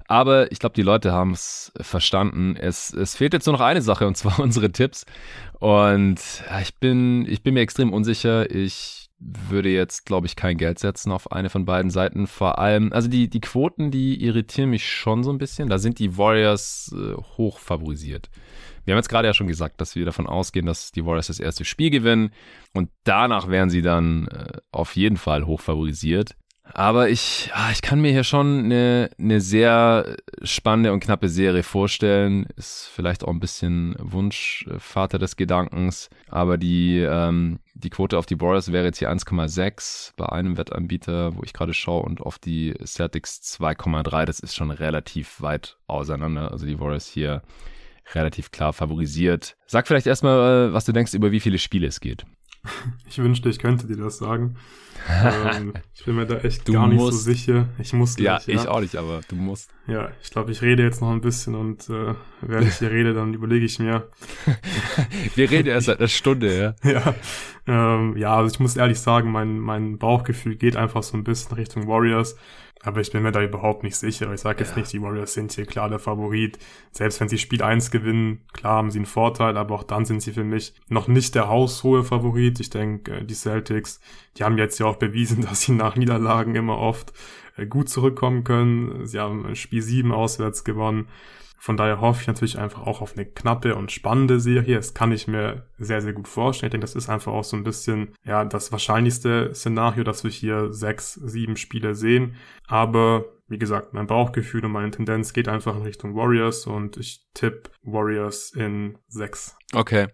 Aber 0.07 0.51
ich 0.51 0.59
glaube, 0.59 0.75
die 0.75 0.83
Leute 0.83 1.11
haben 1.11 1.31
es 1.31 1.71
verstanden. 1.81 2.55
Es, 2.55 2.93
es 2.93 3.15
fehlt 3.15 3.33
jetzt 3.33 3.47
nur 3.47 3.53
noch 3.53 3.61
eine 3.61 3.81
Sache 3.81 4.05
und 4.05 4.15
zwar 4.15 4.39
unsere 4.43 4.71
Tipps. 4.71 5.05
Und 5.59 6.19
ich 6.61 6.75
bin, 6.75 7.25
ich 7.27 7.41
bin 7.41 7.55
mir 7.55 7.61
extrem 7.61 7.91
unsicher. 7.91 8.49
Ich 8.51 9.02
würde 9.19 9.69
jetzt, 9.69 10.05
glaube 10.05 10.27
ich, 10.27 10.35
kein 10.35 10.57
Geld 10.57 10.79
setzen 10.79 11.11
auf 11.11 11.31
eine 11.31 11.49
von 11.49 11.65
beiden 11.65 11.91
Seiten. 11.91 12.27
Vor 12.27 12.59
allem, 12.59 12.91
also 12.91 13.07
die, 13.07 13.29
die 13.29 13.41
Quoten, 13.41 13.91
die 13.91 14.23
irritieren 14.23 14.69
mich 14.69 14.87
schon 14.87 15.23
so 15.23 15.31
ein 15.31 15.37
bisschen. 15.37 15.69
Da 15.69 15.77
sind 15.79 15.99
die 15.99 16.17
Warriors 16.17 16.93
äh, 16.93 17.15
hoch 17.37 17.59
favorisiert. 17.59 18.29
Wir 18.85 18.93
haben 18.93 18.99
jetzt 18.99 19.09
gerade 19.09 19.27
ja 19.27 19.33
schon 19.33 19.47
gesagt, 19.47 19.79
dass 19.79 19.95
wir 19.95 20.05
davon 20.05 20.27
ausgehen, 20.27 20.65
dass 20.65 20.91
die 20.91 21.05
Warriors 21.05 21.27
das 21.27 21.39
erste 21.39 21.63
Spiel 21.63 21.89
gewinnen 21.89 22.31
und 22.73 22.89
danach 23.05 23.47
wären 23.47 23.69
sie 23.69 23.81
dann 23.81 24.27
äh, 24.27 24.57
auf 24.71 24.95
jeden 24.95 25.17
Fall 25.17 25.45
hoch 25.45 25.61
favorisiert. 25.61 26.35
Aber 26.65 27.09
ich, 27.09 27.51
ah, 27.53 27.71
ich 27.71 27.81
kann 27.81 27.99
mir 27.99 28.11
hier 28.11 28.23
schon 28.23 28.65
eine, 28.65 29.09
eine 29.19 29.41
sehr 29.41 30.15
spannende 30.43 30.93
und 30.93 31.01
knappe 31.01 31.27
Serie 31.27 31.61
vorstellen. 31.61 32.47
Ist 32.55 32.89
vielleicht 32.93 33.23
auch 33.23 33.29
ein 33.29 33.41
bisschen 33.41 33.95
Wunschvater 33.99 35.19
des 35.19 35.35
Gedankens. 35.35 36.09
Aber 36.29 36.57
die, 36.57 36.99
ähm, 36.99 37.59
die 37.73 37.89
Quote 37.89 38.17
auf 38.17 38.25
die 38.25 38.39
Warriors 38.39 38.71
wäre 38.71 38.85
jetzt 38.85 38.99
hier 38.99 39.11
1,6 39.11 40.13
bei 40.15 40.25
einem 40.27 40.57
Wettanbieter, 40.57 41.35
wo 41.35 41.43
ich 41.43 41.53
gerade 41.53 41.73
schaue, 41.73 42.03
und 42.03 42.21
auf 42.21 42.39
die 42.39 42.73
Celtics 42.85 43.41
2,3. 43.41 44.25
Das 44.25 44.39
ist 44.39 44.55
schon 44.55 44.71
relativ 44.71 45.41
weit 45.41 45.77
auseinander. 45.87 46.51
Also 46.51 46.65
die 46.65 46.79
Warriors 46.79 47.07
hier 47.07 47.43
relativ 48.13 48.51
klar 48.51 48.73
favorisiert. 48.73 49.57
Sag 49.65 49.87
vielleicht 49.87 50.07
erstmal, 50.07 50.69
äh, 50.69 50.73
was 50.73 50.85
du 50.85 50.91
denkst, 50.91 51.13
über 51.13 51.31
wie 51.31 51.39
viele 51.39 51.57
Spiele 51.57 51.87
es 51.87 51.99
geht. 51.99 52.25
Ich 53.07 53.19
wünschte, 53.19 53.49
ich 53.49 53.59
könnte 53.59 53.85
dir 53.85 53.97
das 53.97 54.17
sagen. 54.17 54.55
ähm, 55.55 55.73
ich 55.93 56.05
bin 56.05 56.15
mir 56.15 56.25
da 56.25 56.37
echt 56.37 56.67
du 56.67 56.73
gar 56.73 56.87
nicht 56.87 56.99
so 56.99 57.11
sicher. 57.11 57.67
Ich 57.77 57.93
muss 57.93 58.15
gleich, 58.15 58.47
ja, 58.47 58.53
ja, 58.53 58.61
ich 58.61 58.67
auch 58.67 58.79
nicht, 58.79 58.95
aber 58.95 59.21
du 59.27 59.35
musst. 59.35 59.69
Ja, 59.85 60.09
ich 60.21 60.31
glaube, 60.31 60.51
ich 60.51 60.61
rede 60.61 60.81
jetzt 60.81 61.01
noch 61.01 61.11
ein 61.11 61.21
bisschen 61.21 61.55
und 61.55 61.89
äh, 61.89 62.15
während 62.41 62.67
ich 62.67 62.75
hier 62.75 62.89
rede, 62.89 63.13
dann 63.13 63.33
überlege 63.33 63.65
ich 63.65 63.79
mir. 63.79 64.07
Wir 65.35 65.51
reden 65.51 65.67
erst 65.69 65.87
seit 65.87 65.99
einer 65.99 66.07
Stunde, 66.07 66.75
ja. 66.83 66.91
Ja, 66.91 67.15
ähm, 67.67 68.15
ja, 68.17 68.35
also 68.35 68.53
ich 68.53 68.59
muss 68.59 68.75
ehrlich 68.75 68.99
sagen, 68.99 69.31
mein, 69.31 69.59
mein 69.59 69.97
Bauchgefühl 69.97 70.55
geht 70.55 70.75
einfach 70.75 71.03
so 71.03 71.17
ein 71.17 71.23
bisschen 71.23 71.55
Richtung 71.55 71.87
Warriors. 71.87 72.37
Aber 72.85 72.99
ich 72.99 73.11
bin 73.11 73.23
mir 73.23 73.31
da 73.31 73.41
überhaupt 73.41 73.83
nicht 73.83 73.95
sicher. 73.95 74.31
Ich 74.33 74.41
sage 74.41 74.59
jetzt 74.59 74.71
ja. 74.71 74.79
nicht, 74.79 74.91
die 74.91 75.01
Warriors 75.01 75.33
sind 75.33 75.53
hier 75.53 75.65
klar 75.65 75.89
der 75.89 75.99
Favorit. 75.99 76.59
Selbst 76.91 77.21
wenn 77.21 77.29
sie 77.29 77.37
Spiel 77.37 77.63
1 77.63 77.91
gewinnen, 77.91 78.41
klar 78.51 78.75
haben 78.75 78.91
sie 78.91 78.99
einen 78.99 79.05
Vorteil, 79.05 79.55
aber 79.55 79.75
auch 79.75 79.83
dann 79.83 80.03
sind 80.05 80.21
sie 80.21 80.33
für 80.33 80.43
mich 80.43 80.73
noch 80.89 81.07
nicht 81.07 81.33
der 81.33 81.47
haushohe 81.47 82.03
Favorit. 82.03 82.59
Ich 82.59 82.69
denke, 82.69 83.13
äh, 83.13 83.25
die 83.25 83.35
Celtics, 83.35 84.01
die 84.37 84.43
haben 84.43 84.57
jetzt 84.57 84.79
ja 84.79 84.85
auch 84.85 84.97
bewiesen, 84.97 85.41
dass 85.49 85.61
sie 85.61 85.71
nach 85.71 85.95
Niederlagen 85.95 86.55
immer 86.55 86.77
oft 86.77 87.13
äh, 87.55 87.65
gut 87.65 87.87
zurückkommen 87.87 88.43
können. 88.43 89.07
Sie 89.07 89.17
haben 89.17 89.55
Spiel 89.55 89.81
7 89.81 90.11
auswärts 90.11 90.65
gewonnen. 90.65 91.07
Von 91.63 91.77
daher 91.77 92.01
hoffe 92.01 92.19
ich 92.19 92.27
natürlich 92.27 92.59
einfach 92.59 92.81
auch 92.81 92.99
auf 92.99 93.13
eine 93.13 93.25
knappe 93.25 93.77
und 93.77 93.89
spannende 93.89 94.41
Serie. 94.41 94.75
Das 94.75 94.93
kann 94.93 95.13
ich 95.13 95.29
mir 95.29 95.65
sehr, 95.77 96.01
sehr 96.01 96.11
gut 96.11 96.27
vorstellen. 96.27 96.67
Ich 96.67 96.71
denke, 96.71 96.83
das 96.83 96.93
ist 96.93 97.07
einfach 97.07 97.31
auch 97.31 97.45
so 97.45 97.55
ein 97.55 97.63
bisschen, 97.63 98.13
ja, 98.25 98.43
das 98.43 98.73
wahrscheinlichste 98.73 99.55
Szenario, 99.55 100.03
dass 100.03 100.25
wir 100.25 100.31
hier 100.31 100.73
sechs, 100.73 101.13
sieben 101.13 101.55
Spiele 101.55 101.95
sehen. 101.95 102.35
Aber 102.67 103.23
wie 103.47 103.57
gesagt, 103.57 103.93
mein 103.93 104.07
Bauchgefühl 104.07 104.65
und 104.65 104.73
meine 104.73 104.91
Tendenz 104.91 105.31
geht 105.31 105.47
einfach 105.47 105.77
in 105.77 105.83
Richtung 105.83 106.17
Warriors 106.17 106.67
und 106.67 106.97
ich 106.97 107.21
tippe 107.33 107.69
Warriors 107.81 108.51
in 108.51 108.97
sechs. 109.07 109.55
Okay. 109.73 110.07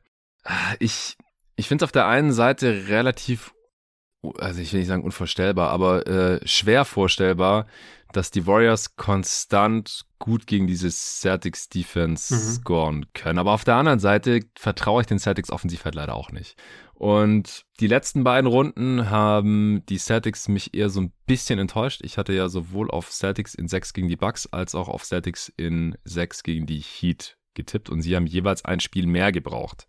Ich, 0.77 1.17
ich 1.55 1.67
finde 1.67 1.83
es 1.83 1.87
auf 1.87 1.91
der 1.91 2.05
einen 2.05 2.31
Seite 2.31 2.89
relativ, 2.89 3.55
also 4.37 4.61
ich 4.61 4.71
will 4.71 4.81
nicht 4.81 4.87
sagen 4.87 5.03
unvorstellbar, 5.03 5.71
aber 5.71 6.05
äh, 6.05 6.47
schwer 6.47 6.85
vorstellbar, 6.85 7.65
dass 8.11 8.31
die 8.31 8.47
Warriors 8.47 8.95
konstant 8.95 10.05
gut 10.17 10.47
gegen 10.47 10.67
dieses 10.67 11.19
Celtics 11.21 11.69
Defense 11.69 12.33
mhm. 12.33 12.39
scoren 12.39 13.05
können. 13.13 13.39
Aber 13.39 13.53
auf 13.53 13.63
der 13.63 13.75
anderen 13.75 13.99
Seite 13.99 14.41
vertraue 14.57 15.01
ich 15.01 15.07
den 15.07 15.19
Celtics 15.19 15.51
offensiv 15.51 15.85
halt 15.85 15.95
leider 15.95 16.15
auch 16.15 16.31
nicht. 16.31 16.57
Und 16.93 17.65
die 17.79 17.87
letzten 17.87 18.25
beiden 18.25 18.47
Runden 18.47 19.09
haben 19.09 19.83
die 19.87 19.97
Celtics 19.97 20.49
mich 20.49 20.73
eher 20.73 20.89
so 20.89 20.99
ein 20.99 21.13
bisschen 21.25 21.57
enttäuscht. 21.57 22.01
Ich 22.03 22.17
hatte 22.17 22.33
ja 22.33 22.49
sowohl 22.49 22.91
auf 22.91 23.11
Celtics 23.11 23.55
in 23.55 23.69
6 23.69 23.93
gegen 23.93 24.09
die 24.09 24.17
Bucks 24.17 24.47
als 24.47 24.75
auch 24.75 24.89
auf 24.89 25.05
Celtics 25.05 25.51
in 25.55 25.97
6 26.03 26.43
gegen 26.43 26.65
die 26.65 26.81
Heat 26.81 27.37
getippt 27.53 27.89
und 27.89 28.01
sie 28.01 28.15
haben 28.15 28.25
jeweils 28.25 28.65
ein 28.65 28.81
Spiel 28.81 29.07
mehr 29.07 29.31
gebraucht. 29.31 29.87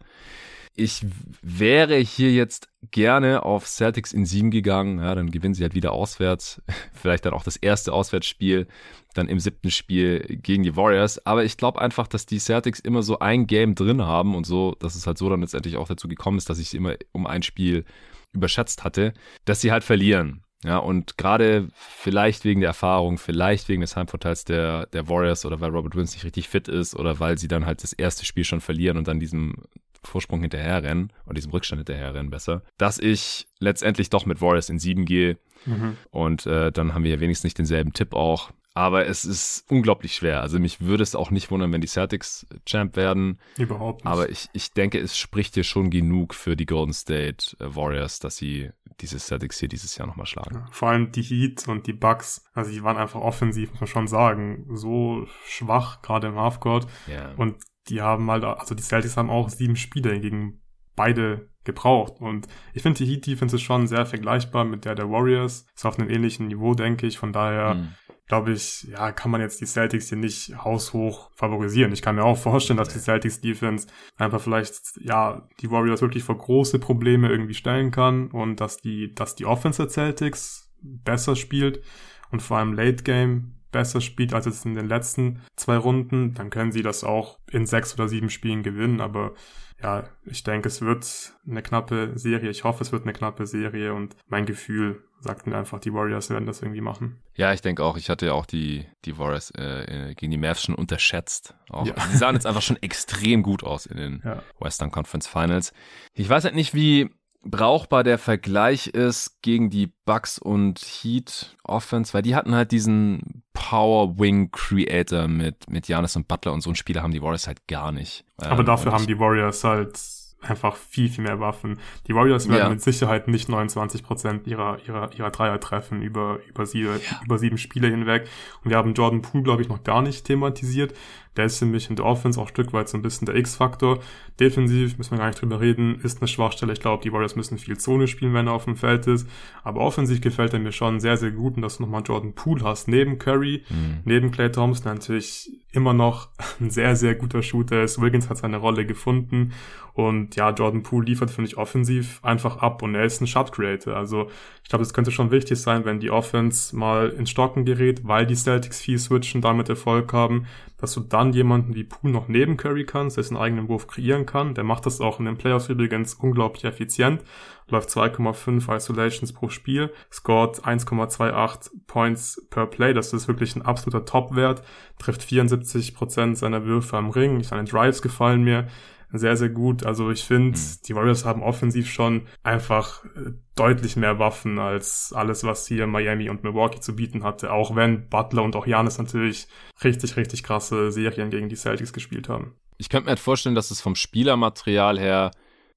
Ich 0.76 1.04
wäre 1.42 1.96
hier 1.96 2.32
jetzt 2.32 2.68
gerne 2.90 3.42
auf 3.44 3.66
Celtics 3.66 4.12
in 4.12 4.24
7 4.24 4.50
gegangen. 4.50 4.98
Ja, 4.98 5.14
dann 5.14 5.30
gewinnen 5.30 5.54
sie 5.54 5.62
halt 5.62 5.74
wieder 5.74 5.92
auswärts. 5.92 6.62
Vielleicht 6.92 7.26
dann 7.26 7.34
auch 7.34 7.42
das 7.42 7.56
erste 7.56 7.92
Auswärtsspiel, 7.92 8.66
dann 9.14 9.28
im 9.28 9.40
siebten 9.40 9.70
Spiel 9.70 10.20
gegen 10.42 10.62
die 10.62 10.76
Warriors. 10.76 11.24
Aber 11.26 11.44
ich 11.44 11.56
glaube 11.56 11.80
einfach, 11.80 12.06
dass 12.06 12.26
die 12.26 12.38
Celtics 12.38 12.80
immer 12.80 13.02
so 13.02 13.18
ein 13.18 13.46
Game 13.46 13.74
drin 13.74 14.02
haben 14.02 14.34
und 14.34 14.46
so, 14.46 14.76
dass 14.78 14.94
es 14.94 15.06
halt 15.06 15.18
so 15.18 15.28
dann 15.28 15.40
letztendlich 15.40 15.76
auch 15.76 15.88
dazu 15.88 16.08
gekommen 16.08 16.38
ist, 16.38 16.48
dass 16.48 16.58
ich 16.58 16.70
sie 16.70 16.76
immer 16.76 16.94
um 17.12 17.26
ein 17.26 17.42
Spiel 17.42 17.84
überschätzt 18.32 18.84
hatte, 18.84 19.12
dass 19.44 19.60
sie 19.60 19.72
halt 19.72 19.84
verlieren. 19.84 20.44
Ja, 20.62 20.76
und 20.76 21.16
gerade 21.16 21.68
vielleicht 21.74 22.44
wegen 22.44 22.60
der 22.60 22.68
Erfahrung, 22.68 23.16
vielleicht 23.16 23.68
wegen 23.70 23.80
des 23.80 23.96
Heimvorteils 23.96 24.44
der, 24.44 24.86
der 24.86 25.08
Warriors 25.08 25.46
oder 25.46 25.60
weil 25.60 25.70
Robert 25.70 25.94
Williams 25.94 26.12
nicht 26.12 26.24
richtig 26.24 26.48
fit 26.50 26.68
ist 26.68 26.94
oder 26.94 27.18
weil 27.18 27.38
sie 27.38 27.48
dann 27.48 27.64
halt 27.64 27.82
das 27.82 27.94
erste 27.94 28.26
Spiel 28.26 28.44
schon 28.44 28.60
verlieren 28.60 28.98
und 28.98 29.08
dann 29.08 29.20
diesem 29.20 29.54
Vorsprung 30.02 30.40
hinterherrennen 30.40 31.12
oder 31.24 31.34
diesem 31.34 31.52
Rückstand 31.52 31.80
hinterherrennen 31.80 32.30
besser, 32.30 32.62
dass 32.78 32.98
ich 32.98 33.48
letztendlich 33.58 34.10
doch 34.10 34.26
mit 34.26 34.40
Warriors 34.40 34.68
in 34.68 34.78
sieben 34.78 35.04
gehe. 35.04 35.38
Mhm. 35.66 35.96
Und 36.10 36.46
äh, 36.46 36.72
dann 36.72 36.94
haben 36.94 37.04
wir 37.04 37.10
ja 37.10 37.20
wenigstens 37.20 37.44
nicht 37.44 37.58
denselben 37.58 37.92
Tipp 37.92 38.14
auch. 38.14 38.50
Aber 38.72 39.06
es 39.06 39.24
ist 39.24 39.64
unglaublich 39.68 40.14
schwer. 40.14 40.42
Also 40.42 40.60
mich 40.60 40.80
würde 40.80 41.02
es 41.02 41.16
auch 41.16 41.30
nicht 41.30 41.50
wundern, 41.50 41.72
wenn 41.72 41.80
die 41.80 41.88
Celtics 41.88 42.46
Champ 42.64 42.96
werden. 42.96 43.40
Überhaupt 43.58 44.04
nicht. 44.04 44.12
Aber 44.12 44.30
ich, 44.30 44.48
ich 44.52 44.72
denke, 44.72 44.98
es 44.98 45.18
spricht 45.18 45.54
hier 45.54 45.64
schon 45.64 45.90
genug 45.90 46.34
für 46.34 46.56
die 46.56 46.66
Golden 46.66 46.92
State 46.92 47.56
äh, 47.58 47.74
Warriors, 47.74 48.20
dass 48.20 48.36
sie 48.36 48.70
diese 49.00 49.18
Celtics 49.18 49.58
hier 49.58 49.68
dieses 49.68 49.96
Jahr 49.96 50.06
nochmal 50.06 50.26
schlagen. 50.26 50.54
Ja, 50.54 50.68
vor 50.70 50.90
allem 50.90 51.10
die 51.10 51.22
Heat 51.22 51.66
und 51.68 51.86
die 51.86 51.92
Bucks, 51.92 52.44
also 52.52 52.70
die 52.70 52.82
waren 52.82 52.96
einfach 52.96 53.20
offensiv, 53.20 53.70
muss 53.72 53.80
man 53.80 53.88
schon 53.88 54.08
sagen, 54.08 54.66
so 54.72 55.26
schwach, 55.46 56.02
gerade 56.02 56.28
im 56.28 56.36
Halfcourt. 56.36 56.86
Ja. 57.06 57.32
Und 57.36 57.56
die 57.90 58.00
haben 58.00 58.30
halt, 58.30 58.44
also 58.44 58.74
die 58.74 58.82
Celtics 58.82 59.16
haben 59.16 59.30
auch 59.30 59.48
sieben 59.48 59.76
Spiele 59.76 60.18
gegen 60.20 60.62
beide 60.96 61.50
gebraucht. 61.64 62.20
Und 62.20 62.46
ich 62.72 62.82
finde, 62.82 62.98
die 62.98 63.10
Heat 63.10 63.26
Defense 63.26 63.56
ist 63.56 63.62
schon 63.62 63.86
sehr 63.86 64.06
vergleichbar 64.06 64.64
mit 64.64 64.84
der 64.84 64.94
der 64.94 65.10
Warriors. 65.10 65.66
Ist 65.74 65.84
auf 65.84 65.98
einem 65.98 66.08
ähnlichen 66.08 66.48
Niveau, 66.48 66.74
denke 66.74 67.06
ich. 67.06 67.18
Von 67.18 67.32
daher 67.32 67.74
mhm. 67.74 67.88
glaube 68.28 68.52
ich, 68.52 68.84
ja, 68.84 69.12
kann 69.12 69.30
man 69.30 69.40
jetzt 69.40 69.60
die 69.60 69.66
Celtics 69.66 70.08
hier 70.08 70.18
nicht 70.18 70.56
haushoch 70.64 71.30
favorisieren. 71.34 71.92
Ich 71.92 72.02
kann 72.02 72.16
mir 72.16 72.24
auch 72.24 72.38
vorstellen, 72.38 72.78
dass 72.78 72.88
die 72.88 72.98
Celtics 72.98 73.40
Defense 73.40 73.88
einfach 74.16 74.40
vielleicht, 74.40 74.80
ja, 75.00 75.48
die 75.60 75.70
Warriors 75.70 76.00
wirklich 76.00 76.24
vor 76.24 76.38
große 76.38 76.78
Probleme 76.78 77.28
irgendwie 77.28 77.54
stellen 77.54 77.90
kann 77.90 78.30
und 78.30 78.60
dass 78.60 78.78
die, 78.78 79.14
dass 79.14 79.34
die 79.34 79.46
Offense 79.46 79.82
der 79.82 79.90
Celtics 79.90 80.72
besser 80.82 81.36
spielt 81.36 81.82
und 82.30 82.40
vor 82.40 82.56
allem 82.56 82.72
Late 82.72 83.02
Game 83.02 83.59
besser 83.70 84.00
spielt 84.00 84.34
als 84.34 84.46
jetzt 84.46 84.64
in 84.64 84.74
den 84.74 84.88
letzten 84.88 85.40
zwei 85.56 85.76
Runden, 85.76 86.34
dann 86.34 86.50
können 86.50 86.72
sie 86.72 86.82
das 86.82 87.04
auch 87.04 87.38
in 87.50 87.66
sechs 87.66 87.94
oder 87.94 88.08
sieben 88.08 88.30
Spielen 88.30 88.62
gewinnen. 88.62 89.00
Aber 89.00 89.34
ja, 89.82 90.04
ich 90.24 90.42
denke, 90.42 90.68
es 90.68 90.82
wird 90.82 91.34
eine 91.48 91.62
knappe 91.62 92.12
Serie. 92.14 92.50
Ich 92.50 92.64
hoffe, 92.64 92.82
es 92.82 92.92
wird 92.92 93.04
eine 93.04 93.12
knappe 93.12 93.46
Serie 93.46 93.94
und 93.94 94.16
mein 94.28 94.46
Gefühl 94.46 95.04
sagt 95.20 95.46
mir 95.46 95.56
einfach, 95.56 95.80
die 95.80 95.92
Warriors 95.92 96.30
werden 96.30 96.46
das 96.46 96.62
irgendwie 96.62 96.80
machen. 96.80 97.20
Ja, 97.34 97.52
ich 97.52 97.60
denke 97.60 97.84
auch. 97.84 97.96
Ich 97.96 98.08
hatte 98.08 98.26
ja 98.26 98.32
auch 98.32 98.46
die, 98.46 98.86
die 99.04 99.18
Warriors 99.18 99.50
äh, 99.52 100.14
gegen 100.16 100.30
die 100.30 100.38
Mavs 100.38 100.62
schon 100.62 100.74
unterschätzt. 100.74 101.54
Auch. 101.68 101.86
Ja. 101.86 101.94
Sie 102.10 102.16
sahen 102.16 102.34
jetzt 102.34 102.46
einfach 102.46 102.62
schon 102.62 102.82
extrem 102.82 103.42
gut 103.42 103.62
aus 103.62 103.86
in 103.86 103.96
den 103.96 104.22
ja. 104.24 104.42
Western 104.58 104.90
Conference 104.90 105.26
Finals. 105.26 105.72
Ich 106.14 106.28
weiß 106.28 106.44
halt 106.44 106.54
nicht, 106.54 106.74
wie 106.74 107.10
brauchbar 107.42 108.04
der 108.04 108.18
Vergleich 108.18 108.88
ist 108.88 109.42
gegen 109.42 109.70
die 109.70 109.92
Bucks 110.04 110.38
und 110.38 110.78
Heat 110.80 111.56
Offense, 111.64 112.12
weil 112.14 112.22
die 112.22 112.34
hatten 112.34 112.54
halt 112.54 112.72
diesen 112.72 113.42
Power 113.52 114.18
Wing 114.18 114.50
Creator 114.50 115.28
mit 115.28 115.68
mit 115.70 115.86
Giannis 115.86 116.16
und 116.16 116.28
Butler 116.28 116.52
und 116.52 116.60
so 116.60 116.70
ein 116.70 116.76
Spieler 116.76 117.02
haben 117.02 117.12
die 117.12 117.22
Warriors 117.22 117.46
halt 117.46 117.66
gar 117.66 117.92
nicht. 117.92 118.24
Aber 118.36 118.60
ähm, 118.60 118.66
dafür 118.66 118.92
haben 118.92 119.06
die 119.06 119.18
Warriors 119.18 119.64
halt 119.64 119.98
einfach 120.42 120.76
viel, 120.76 121.08
viel 121.08 121.24
mehr 121.24 121.40
Waffen. 121.40 121.78
Die 122.06 122.14
Warriors 122.14 122.48
werden 122.48 122.58
ja. 122.58 122.68
mit 122.68 122.82
Sicherheit 122.82 123.28
nicht 123.28 123.48
29 123.48 124.02
Prozent 124.02 124.46
ihrer, 124.46 124.78
ihrer, 124.86 125.12
ihrer 125.12 125.30
Dreier 125.30 125.60
treffen 125.60 126.02
über, 126.02 126.38
über, 126.48 126.66
sie, 126.66 126.82
ja. 126.82 126.96
über 127.24 127.38
sieben 127.38 127.58
Spiele 127.58 127.88
hinweg. 127.88 128.28
Und 128.64 128.70
wir 128.70 128.78
haben 128.78 128.94
Jordan 128.94 129.22
Poole, 129.22 129.44
glaube 129.44 129.62
ich, 129.62 129.68
noch 129.68 129.82
gar 129.82 130.02
nicht 130.02 130.24
thematisiert. 130.24 130.94
Der 131.36 131.44
ist 131.44 131.58
für 131.58 131.66
mich 131.66 131.88
in 131.88 131.96
der 131.96 132.04
Offense 132.04 132.40
auch 132.40 132.46
ein 132.46 132.50
Stück 132.50 132.72
weit 132.72 132.88
so 132.88 132.98
ein 132.98 133.02
bisschen 133.02 133.26
der 133.26 133.36
X-Faktor. 133.36 134.00
Defensiv 134.40 134.98
müssen 134.98 135.12
wir 135.12 135.18
gar 135.18 135.28
nicht 135.28 135.40
drüber 135.40 135.60
reden, 135.60 136.00
ist 136.02 136.20
eine 136.20 136.28
Schwachstelle. 136.28 136.72
Ich 136.72 136.80
glaube, 136.80 137.02
die 137.02 137.12
Warriors 137.12 137.36
müssen 137.36 137.58
viel 137.58 137.78
Zone 137.78 138.08
spielen, 138.08 138.34
wenn 138.34 138.48
er 138.48 138.54
auf 138.54 138.64
dem 138.64 138.76
Feld 138.76 139.06
ist. 139.06 139.28
Aber 139.62 139.80
offensiv 139.80 140.20
gefällt 140.20 140.54
er 140.54 140.58
mir 140.58 140.72
schon 140.72 140.98
sehr, 140.98 141.16
sehr 141.16 141.30
gut. 141.30 141.56
Und 141.56 141.62
dass 141.62 141.76
du 141.76 141.84
nochmal 141.84 142.02
Jordan 142.04 142.34
Poole 142.34 142.64
hast, 142.64 142.88
neben 142.88 143.18
Curry, 143.18 143.64
mhm. 143.68 143.98
neben 144.04 144.30
Clay 144.32 144.50
Thompson, 144.50 144.92
natürlich 144.92 145.50
immer 145.72 145.92
noch 145.92 146.30
ein 146.60 146.70
sehr, 146.70 146.96
sehr 146.96 147.14
guter 147.14 147.42
Shooter 147.42 147.82
ist. 147.82 148.00
Wiggins 148.02 148.28
hat 148.28 148.38
seine 148.38 148.56
Rolle 148.56 148.84
gefunden. 148.84 149.52
Und 149.92 150.36
ja, 150.36 150.50
Jordan 150.50 150.82
Poole 150.82 151.06
liefert, 151.06 151.30
finde 151.30 151.48
ich, 151.48 151.56
offensiv 151.58 152.20
einfach 152.22 152.58
ab. 152.58 152.82
Und 152.82 152.94
er 152.94 153.04
ist 153.04 153.20
ein 153.20 153.26
Shot 153.26 153.52
Creator. 153.52 153.94
Also 153.94 154.30
ich 154.62 154.68
glaube, 154.68 154.82
es 154.82 154.94
könnte 154.94 155.10
schon 155.10 155.30
wichtig 155.30 155.60
sein, 155.60 155.84
wenn 155.84 156.00
die 156.00 156.10
Offense 156.10 156.74
mal 156.76 157.10
ins 157.10 157.30
Stocken 157.30 157.64
gerät, 157.64 158.06
weil 158.06 158.26
die 158.26 158.36
Celtics 158.36 158.80
viel 158.80 158.98
switchen, 158.98 159.40
damit 159.40 159.68
Erfolg 159.68 160.12
haben, 160.12 160.46
dass 160.80 160.94
du 160.94 161.00
dann 161.00 161.32
jemanden 161.32 161.74
wie 161.74 161.84
Poole 161.84 162.12
noch 162.12 162.28
neben 162.28 162.56
Curry 162.56 162.84
kannst, 162.84 163.16
der 163.16 163.24
seinen 163.24 163.38
eigenen 163.38 163.68
Wurf 163.68 163.86
kreieren 163.86 164.26
kann. 164.26 164.54
Der 164.54 164.64
macht 164.64 164.86
das 164.86 165.00
auch 165.00 165.18
in 165.18 165.26
den 165.26 165.36
Playoffs 165.36 165.68
übrigens 165.68 166.14
unglaublich 166.14 166.64
effizient. 166.64 167.22
Läuft 167.68 167.90
2,5 167.90 168.74
Isolations 168.74 169.32
pro 169.32 169.48
Spiel, 169.48 169.92
scored 170.12 170.64
1,28 170.64 171.70
Points 171.86 172.46
per 172.50 172.66
Play. 172.66 172.94
Das 172.94 173.12
ist 173.12 173.28
wirklich 173.28 173.54
ein 173.54 173.62
absoluter 173.62 174.04
Top-Wert. 174.04 174.62
Trifft 174.98 175.22
74% 175.22 176.34
seiner 176.34 176.64
Würfe 176.64 176.96
am 176.96 177.10
Ring. 177.10 177.42
Seine 177.42 177.64
Drives 177.64 178.02
gefallen 178.02 178.42
mir 178.42 178.66
sehr, 179.12 179.36
sehr 179.36 179.48
gut. 179.48 179.84
Also 179.84 180.10
ich 180.10 180.24
finde, 180.24 180.58
mhm. 180.58 180.76
die 180.86 180.94
Warriors 180.94 181.24
haben 181.24 181.42
offensiv 181.42 181.90
schon 181.90 182.26
einfach 182.42 183.04
äh, 183.04 183.32
deutlich 183.56 183.96
mehr 183.96 184.18
Waffen 184.18 184.58
als 184.58 185.12
alles, 185.14 185.44
was 185.44 185.66
hier 185.66 185.86
Miami 185.86 186.30
und 186.30 186.44
Milwaukee 186.44 186.80
zu 186.80 186.94
bieten 186.94 187.24
hatte. 187.24 187.52
Auch 187.52 187.74
wenn 187.74 188.08
Butler 188.08 188.42
und 188.42 188.56
auch 188.56 188.66
Janis 188.66 188.98
natürlich 188.98 189.48
richtig, 189.82 190.16
richtig 190.16 190.42
krasse 190.42 190.92
Serien 190.92 191.30
gegen 191.30 191.48
die 191.48 191.56
Celtics 191.56 191.92
gespielt 191.92 192.28
haben. 192.28 192.54
Ich 192.78 192.88
könnte 192.88 193.06
mir 193.06 193.10
halt 193.10 193.20
vorstellen, 193.20 193.54
dass 193.54 193.70
es 193.70 193.80
vom 193.80 193.94
Spielermaterial 193.94 194.98
her 194.98 195.30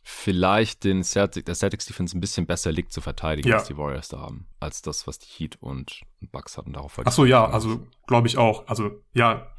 vielleicht 0.03 0.83
den 0.83 1.03
Celtic, 1.03 1.45
der 1.45 1.55
Celtics 1.55 1.85
Defense 1.85 2.15
ein 2.15 2.21
bisschen 2.21 2.45
besser 2.45 2.71
liegt 2.71 2.91
zu 2.91 2.99
verteidigen, 2.99 3.47
ja. 3.47 3.57
als 3.57 3.67
die 3.67 3.77
Warriors 3.77 4.09
da 4.09 4.19
haben, 4.19 4.47
als 4.59 4.81
das, 4.81 5.07
was 5.07 5.17
die 5.17 5.27
Heat 5.27 5.57
und 5.61 6.01
Bucks 6.31 6.57
hatten. 6.57 6.73
Darauf 6.73 6.99
Ach 7.03 7.11
so, 7.11 7.25
ja, 7.25 7.45
also 7.45 7.87
glaube 8.05 8.27
ich 8.27 8.37
auch. 8.37 8.67
Also 8.67 9.01
ja, 9.13 9.52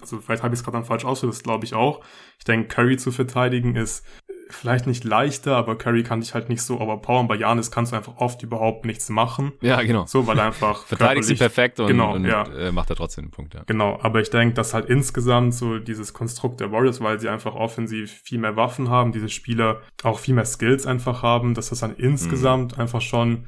also 0.00 0.18
vielleicht 0.18 0.42
habe 0.42 0.54
ich 0.54 0.60
es 0.60 0.64
gerade 0.64 0.76
dann 0.78 0.84
falsch 0.84 1.04
ausgedrückt, 1.04 1.44
glaube 1.44 1.64
ich 1.64 1.74
auch. 1.74 2.00
Ich 2.38 2.44
denke, 2.44 2.68
Curry 2.68 2.96
zu 2.96 3.12
verteidigen 3.12 3.76
ist 3.76 4.04
vielleicht 4.50 4.86
nicht 4.86 5.04
leichter, 5.04 5.56
aber 5.56 5.76
Curry 5.76 6.02
kann 6.02 6.20
dich 6.20 6.34
halt 6.34 6.48
nicht 6.48 6.62
so 6.62 6.80
overpowern. 6.80 7.28
Bei 7.28 7.34
Janis 7.34 7.70
kannst 7.70 7.92
du 7.92 7.96
einfach 7.96 8.16
oft 8.16 8.42
überhaupt 8.42 8.84
nichts 8.84 9.08
machen. 9.08 9.52
Ja, 9.60 9.80
genau. 9.82 10.06
So, 10.06 10.26
weil 10.26 10.38
er 10.38 10.46
einfach 10.46 10.84
verteidigt 10.86 11.26
sie 11.26 11.34
perfekt 11.34 11.80
und, 11.80 11.88
genau, 11.88 12.14
und 12.14 12.24
ja. 12.24 12.44
äh, 12.44 12.72
macht 12.72 12.90
er 12.90 12.96
trotzdem 12.96 13.24
einen 13.24 13.30
Punkt, 13.30 13.54
ja. 13.54 13.62
Genau, 13.66 13.98
aber 14.02 14.20
ich 14.20 14.30
denke, 14.30 14.54
dass 14.54 14.74
halt 14.74 14.86
insgesamt 14.86 15.54
so 15.54 15.78
dieses 15.78 16.12
Konstrukt 16.12 16.60
der 16.60 16.72
Warriors, 16.72 17.00
weil 17.00 17.18
sie 17.18 17.28
einfach 17.28 17.54
offensiv 17.54 18.12
viel 18.24 18.38
mehr 18.38 18.56
Waffen 18.56 18.90
haben, 18.90 19.12
diese 19.12 19.28
Spieler 19.28 19.80
auch 20.02 20.18
viel 20.18 20.34
mehr 20.34 20.46
Skills 20.46 20.86
einfach 20.86 21.22
haben, 21.22 21.54
dass 21.54 21.70
das 21.70 21.80
dann 21.80 21.96
insgesamt 21.96 22.76
mhm. 22.76 22.82
einfach 22.82 23.00
schon 23.00 23.46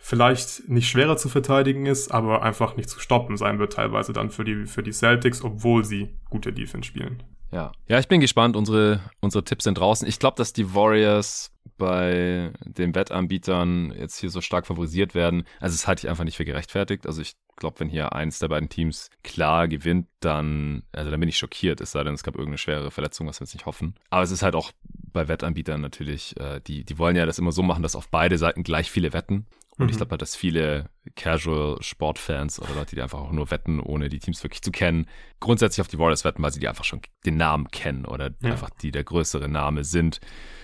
vielleicht 0.00 0.68
nicht 0.68 0.88
schwerer 0.88 1.16
zu 1.16 1.28
verteidigen 1.28 1.86
ist, 1.86 2.10
aber 2.10 2.42
einfach 2.42 2.76
nicht 2.76 2.88
zu 2.88 3.00
stoppen 3.00 3.36
sein 3.36 3.58
wird 3.58 3.74
teilweise 3.74 4.12
dann 4.12 4.30
für 4.30 4.44
die, 4.44 4.66
für 4.66 4.82
die 4.82 4.92
Celtics, 4.92 5.42
obwohl 5.42 5.84
sie 5.84 6.16
gute 6.30 6.52
Defense 6.52 6.86
spielen. 6.86 7.22
Ja. 7.50 7.72
Ja, 7.86 7.98
ich 7.98 8.08
bin 8.08 8.20
gespannt. 8.20 8.56
Unsere, 8.56 9.00
unsere 9.20 9.44
Tipps 9.44 9.64
sind 9.64 9.78
draußen. 9.78 10.06
Ich 10.06 10.18
glaube, 10.18 10.36
dass 10.36 10.52
die 10.52 10.74
Warriors 10.74 11.50
bei 11.78 12.52
den 12.64 12.94
Wettanbietern 12.94 13.94
jetzt 13.96 14.18
hier 14.18 14.30
so 14.30 14.40
stark 14.40 14.66
favorisiert 14.66 15.14
werden. 15.14 15.44
Also 15.60 15.74
das 15.74 15.86
halte 15.86 16.06
ich 16.06 16.10
einfach 16.10 16.24
nicht 16.24 16.36
für 16.36 16.44
gerechtfertigt. 16.44 17.06
Also 17.06 17.22
ich 17.22 17.34
glaube, 17.56 17.80
wenn 17.80 17.88
hier 17.88 18.12
eins 18.12 18.38
der 18.38 18.48
beiden 18.48 18.68
Teams 18.68 19.10
klar 19.22 19.68
gewinnt, 19.68 20.08
dann, 20.20 20.82
also 20.92 21.10
dann 21.10 21.20
bin 21.20 21.28
ich 21.28 21.38
schockiert, 21.38 21.80
es 21.80 21.92
sei 21.92 22.04
denn, 22.04 22.14
es 22.14 22.22
gab 22.22 22.34
irgendeine 22.34 22.58
schwere 22.58 22.90
Verletzung, 22.90 23.26
was 23.26 23.40
wir 23.40 23.44
jetzt 23.44 23.54
nicht 23.54 23.66
hoffen. 23.66 23.94
Aber 24.10 24.22
es 24.22 24.30
ist 24.30 24.42
halt 24.42 24.54
auch 24.54 24.72
bei 25.12 25.28
Wettanbietern 25.28 25.80
natürlich, 25.80 26.38
äh, 26.38 26.60
die, 26.66 26.84
die 26.84 26.98
wollen 26.98 27.16
ja 27.16 27.26
das 27.26 27.38
immer 27.38 27.52
so 27.52 27.62
machen, 27.62 27.82
dass 27.82 27.96
auf 27.96 28.08
beide 28.08 28.38
Seiten 28.38 28.62
gleich 28.62 28.90
viele 28.90 29.12
wetten. 29.12 29.46
Und 29.78 29.86
mhm. 29.86 29.90
ich 29.90 29.96
glaube 29.96 30.10
halt, 30.10 30.22
dass 30.22 30.34
viele 30.34 30.90
Casual-Sportfans 31.14 32.60
oder 32.60 32.74
Leute, 32.74 32.96
die 32.96 33.02
einfach 33.02 33.20
auch 33.20 33.32
nur 33.32 33.50
wetten, 33.50 33.80
ohne 33.80 34.08
die 34.08 34.18
Teams 34.18 34.42
wirklich 34.42 34.62
zu 34.62 34.72
kennen, 34.72 35.06
grundsätzlich 35.40 35.80
auf 35.80 35.88
die 35.88 35.98
Warriors 35.98 36.24
wetten, 36.24 36.42
weil 36.42 36.52
sie 36.52 36.60
die 36.60 36.68
einfach 36.68 36.84
schon 36.84 37.00
den 37.24 37.36
Namen 37.36 37.68
kennen 37.68 38.04
oder 38.04 38.30
ja. 38.40 38.50
einfach 38.50 38.70
die 38.70 38.90
der 38.90 39.04
größere 39.04 39.48
Name 39.48 39.84
sind, 39.84 40.20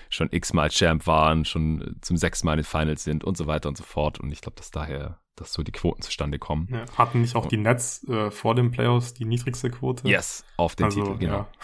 schon 0.09 0.29
x-mal 0.31 0.69
Champ 0.69 1.07
waren, 1.07 1.45
schon 1.45 1.97
zum 2.01 2.17
sechsten 2.17 2.45
Mal 2.45 2.53
in 2.53 2.59
den 2.59 2.65
Finals 2.65 3.03
sind 3.03 3.23
und 3.23 3.37
so 3.37 3.47
weiter 3.47 3.69
und 3.69 3.77
so 3.77 3.83
fort. 3.83 4.19
Und 4.19 4.31
ich 4.31 4.41
glaube, 4.41 4.57
dass 4.57 4.71
daher 4.71 5.19
dass 5.35 5.51
so 5.51 5.63
die 5.63 5.71
Quoten 5.71 6.01
zustande 6.01 6.39
kommen. 6.39 6.69
Ja, 6.71 6.85
hatten 6.97 7.21
nicht 7.21 7.35
auch 7.35 7.45
die 7.45 7.57
Nets 7.57 8.07
äh, 8.07 8.31
vor 8.31 8.55
den 8.55 8.71
Playoffs 8.71 9.13
die 9.13 9.25
niedrigste 9.25 9.69
Quote? 9.69 10.07
Yes, 10.07 10.45
auf 10.57 10.75
den 10.75 10.85
also, 10.85 11.03
Titel, 11.03 11.17
genau. 11.17 11.37
Ja. 11.37 11.47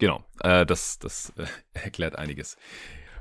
Genau, 0.00 0.24
äh, 0.44 0.64
das, 0.64 1.00
das 1.00 1.32
äh, 1.36 1.46
erklärt 1.72 2.16
einiges. 2.16 2.56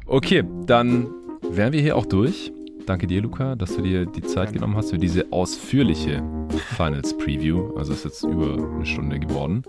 Okay, 0.06 0.44
dann 0.66 1.10
wären 1.42 1.74
wir 1.74 1.82
hier 1.82 1.96
auch 1.96 2.06
durch. 2.06 2.52
Danke 2.88 3.06
dir, 3.06 3.22
Luca, 3.22 3.58
dass 3.58 3.76
du 3.76 3.82
dir 3.82 4.06
die 4.06 4.22
Zeit 4.22 4.54
genommen 4.54 4.78
hast 4.78 4.92
für 4.92 4.98
diese 4.98 5.26
ausführliche 5.30 6.24
Finals 6.78 7.18
Preview. 7.18 7.76
Also 7.76 7.92
ist 7.92 8.06
jetzt 8.06 8.24
über 8.24 8.54
eine 8.54 8.86
Stunde 8.86 9.20
geworden. 9.20 9.64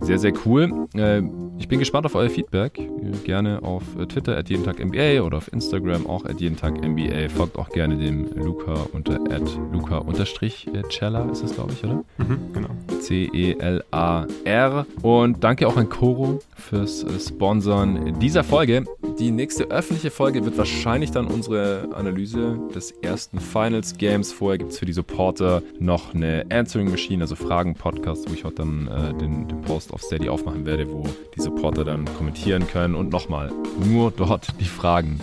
Sehr, 0.00 0.20
sehr 0.20 0.32
cool. 0.46 0.86
Äh, 0.94 1.22
ich 1.58 1.66
bin 1.66 1.80
gespannt 1.80 2.06
auf 2.06 2.14
euer 2.14 2.30
Feedback. 2.30 2.80
Gerne 3.24 3.60
auf 3.62 3.82
Twitter 4.08 4.36
at 4.36 4.50
jeden 4.50 4.64
Tag 4.64 4.84
NBA 4.84 5.22
oder 5.22 5.38
auf 5.38 5.52
Instagram 5.52 6.06
auch 6.06 6.24
at 6.26 6.40
jeden 6.40 6.56
Tag 6.56 6.80
NBA. 6.80 7.28
Folgt 7.28 7.58
auch 7.58 7.70
gerne 7.70 7.96
dem 7.96 8.28
Luca 8.34 8.86
unter 8.92 9.14
at 9.30 9.58
Luca 9.72 9.98
unterstrich 9.98 10.68
Cella 10.90 11.28
ist 11.30 11.42
es, 11.42 11.54
glaube 11.54 11.72
ich, 11.72 11.82
oder? 11.84 12.04
Mhm, 12.18 12.52
genau. 12.52 12.68
C-E-L-A-R. 13.00 14.86
Und 15.02 15.42
danke 15.42 15.66
auch 15.66 15.76
an 15.76 15.88
Koro 15.88 16.40
fürs 16.54 17.04
Sponsoren 17.26 18.18
dieser 18.20 18.44
Folge. 18.44 18.84
Die 19.18 19.30
nächste 19.30 19.70
öffentliche 19.70 20.10
Folge 20.10 20.44
wird 20.44 20.58
wahrscheinlich 20.58 21.10
dann 21.12 21.26
unsere 21.26 21.88
Analyse 21.94 22.43
des 22.74 22.92
ersten 23.02 23.40
Finals 23.40 23.96
Games. 23.96 24.32
Vorher 24.32 24.58
gibt 24.58 24.72
es 24.72 24.78
für 24.78 24.86
die 24.86 24.92
Supporter 24.92 25.62
noch 25.78 26.14
eine 26.14 26.46
Answering 26.50 26.90
Machine, 26.90 27.22
also 27.22 27.36
Fragen-Podcast, 27.36 28.28
wo 28.28 28.34
ich 28.34 28.44
heute 28.44 28.56
dann 28.56 28.88
äh, 28.88 29.14
den, 29.18 29.48
den 29.48 29.60
Post 29.62 29.92
auf 29.92 30.02
Steady 30.02 30.28
aufmachen 30.28 30.66
werde, 30.66 30.90
wo 30.90 31.04
die 31.36 31.40
Supporter 31.40 31.84
dann 31.84 32.04
kommentieren 32.16 32.66
können. 32.66 32.94
Und 32.94 33.10
nochmal, 33.10 33.50
nur 33.84 34.10
dort 34.10 34.60
die 34.60 34.64
Fragen 34.64 35.20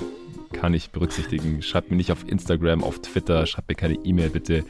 kann 0.52 0.73
ich 0.73 0.91
berücksichtigen. 0.91 1.61
Schreibt 1.61 1.91
mir 1.91 1.98
nicht 1.98 2.11
auf 2.11 2.28
Instagram, 2.28 2.84
auf 2.84 2.99
Twitter, 3.02 3.45
schreibt 3.45 3.69
mir 3.69 3.76
keine 3.76 3.95
E-Mail 3.95 4.30
bitte. 4.30 4.64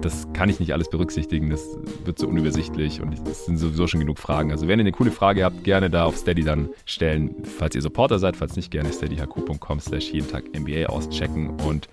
Das 0.00 0.26
kann 0.32 0.48
ich 0.48 0.60
nicht 0.60 0.72
alles 0.72 0.90
berücksichtigen. 0.90 1.50
Das 1.50 1.76
wird 2.04 2.18
so 2.18 2.28
unübersichtlich 2.28 3.00
und 3.00 3.28
es 3.28 3.46
sind 3.46 3.58
sowieso 3.58 3.86
schon 3.86 4.00
genug 4.00 4.18
Fragen. 4.18 4.50
Also 4.50 4.68
wenn 4.68 4.78
ihr 4.78 4.84
eine 4.84 4.92
coole 4.92 5.10
Frage 5.10 5.44
habt, 5.44 5.64
gerne 5.64 5.90
da 5.90 6.04
auf 6.04 6.16
Steady 6.16 6.44
dann 6.44 6.68
stellen. 6.84 7.34
Falls 7.44 7.74
ihr 7.74 7.82
Supporter 7.82 8.18
seid, 8.18 8.36
falls 8.36 8.56
nicht, 8.56 8.70
gerne 8.70 8.92
steadyhq.com 8.92 9.80
slash 9.80 10.12
jeden 10.12 10.28
Tag 10.28 10.44
NBA 10.56 10.86
auschecken 10.86 11.50
und 11.60 11.88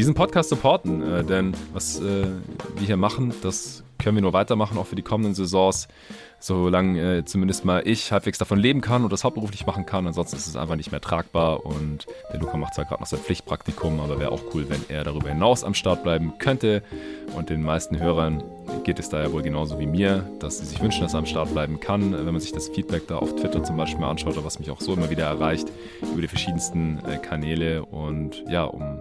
diesen 0.00 0.14
Podcast 0.14 0.48
supporten. 0.48 1.02
Äh, 1.02 1.24
denn 1.24 1.52
was 1.74 2.00
äh, 2.00 2.26
wir 2.76 2.86
hier 2.86 2.96
machen, 2.96 3.34
das 3.42 3.84
können 3.98 4.16
wir 4.16 4.22
nur 4.22 4.32
weitermachen, 4.32 4.78
auch 4.78 4.86
für 4.86 4.96
die 4.96 5.02
kommenden 5.02 5.34
Saisons 5.34 5.88
solange 6.40 7.18
äh, 7.18 7.24
zumindest 7.24 7.64
mal 7.64 7.86
ich 7.86 8.12
halbwegs 8.12 8.38
davon 8.38 8.58
leben 8.58 8.80
kann 8.80 9.04
und 9.04 9.12
das 9.12 9.24
hauptberuflich 9.24 9.66
machen 9.66 9.86
kann. 9.86 10.06
Ansonsten 10.06 10.36
ist 10.36 10.46
es 10.46 10.56
einfach 10.56 10.76
nicht 10.76 10.90
mehr 10.90 11.00
tragbar 11.00 11.64
und 11.64 12.06
der 12.32 12.40
Luca 12.40 12.56
macht 12.56 12.74
zwar 12.74 12.86
gerade 12.86 13.02
noch 13.02 13.06
sein 13.06 13.20
Pflichtpraktikum, 13.20 14.00
aber 14.00 14.18
wäre 14.18 14.32
auch 14.32 14.42
cool, 14.54 14.68
wenn 14.68 14.82
er 14.88 15.04
darüber 15.04 15.28
hinaus 15.28 15.62
am 15.62 15.74
Start 15.74 16.02
bleiben 16.02 16.32
könnte. 16.38 16.82
Und 17.36 17.50
den 17.50 17.62
meisten 17.62 18.00
Hörern 18.00 18.42
geht 18.84 18.98
es 18.98 19.10
da 19.10 19.22
ja 19.22 19.30
wohl 19.32 19.42
genauso 19.42 19.78
wie 19.78 19.86
mir, 19.86 20.28
dass 20.40 20.58
sie 20.58 20.64
sich 20.64 20.82
wünschen, 20.82 21.02
dass 21.02 21.12
er 21.12 21.18
am 21.18 21.26
Start 21.26 21.52
bleiben 21.52 21.78
kann. 21.78 22.12
Wenn 22.12 22.24
man 22.32 22.40
sich 22.40 22.52
das 22.52 22.68
Feedback 22.68 23.06
da 23.06 23.18
auf 23.18 23.36
Twitter 23.36 23.62
zum 23.62 23.76
Beispiel 23.76 24.04
anschaut, 24.04 24.42
was 24.42 24.58
mich 24.58 24.70
auch 24.70 24.80
so 24.80 24.94
immer 24.94 25.10
wieder 25.10 25.26
erreicht, 25.26 25.68
über 26.00 26.22
die 26.22 26.28
verschiedensten 26.28 27.00
äh, 27.06 27.18
Kanäle 27.18 27.84
und 27.84 28.42
ja, 28.48 28.64
um 28.64 28.98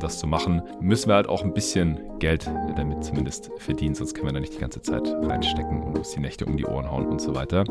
das 0.00 0.18
zu 0.18 0.26
machen, 0.26 0.62
müssen 0.80 1.08
wir 1.08 1.14
halt 1.14 1.28
auch 1.28 1.44
ein 1.44 1.52
bisschen 1.52 2.00
Geld 2.18 2.50
damit 2.76 3.04
zumindest 3.04 3.50
verdienen, 3.58 3.94
sonst 3.94 4.14
können 4.14 4.26
wir 4.26 4.32
da 4.32 4.40
nicht 4.40 4.54
die 4.54 4.58
ganze 4.58 4.82
Zeit 4.82 5.02
reinstecken 5.22 5.82
und 5.82 5.96
uns 5.96 6.10
die 6.10 6.20
Nächte 6.20 6.44
um 6.44 6.56
die 6.56 6.66
Ohren 6.66 6.90
hauen 6.90 7.06
und 7.06 7.20
so 7.20 7.34
weiter. 7.34 7.64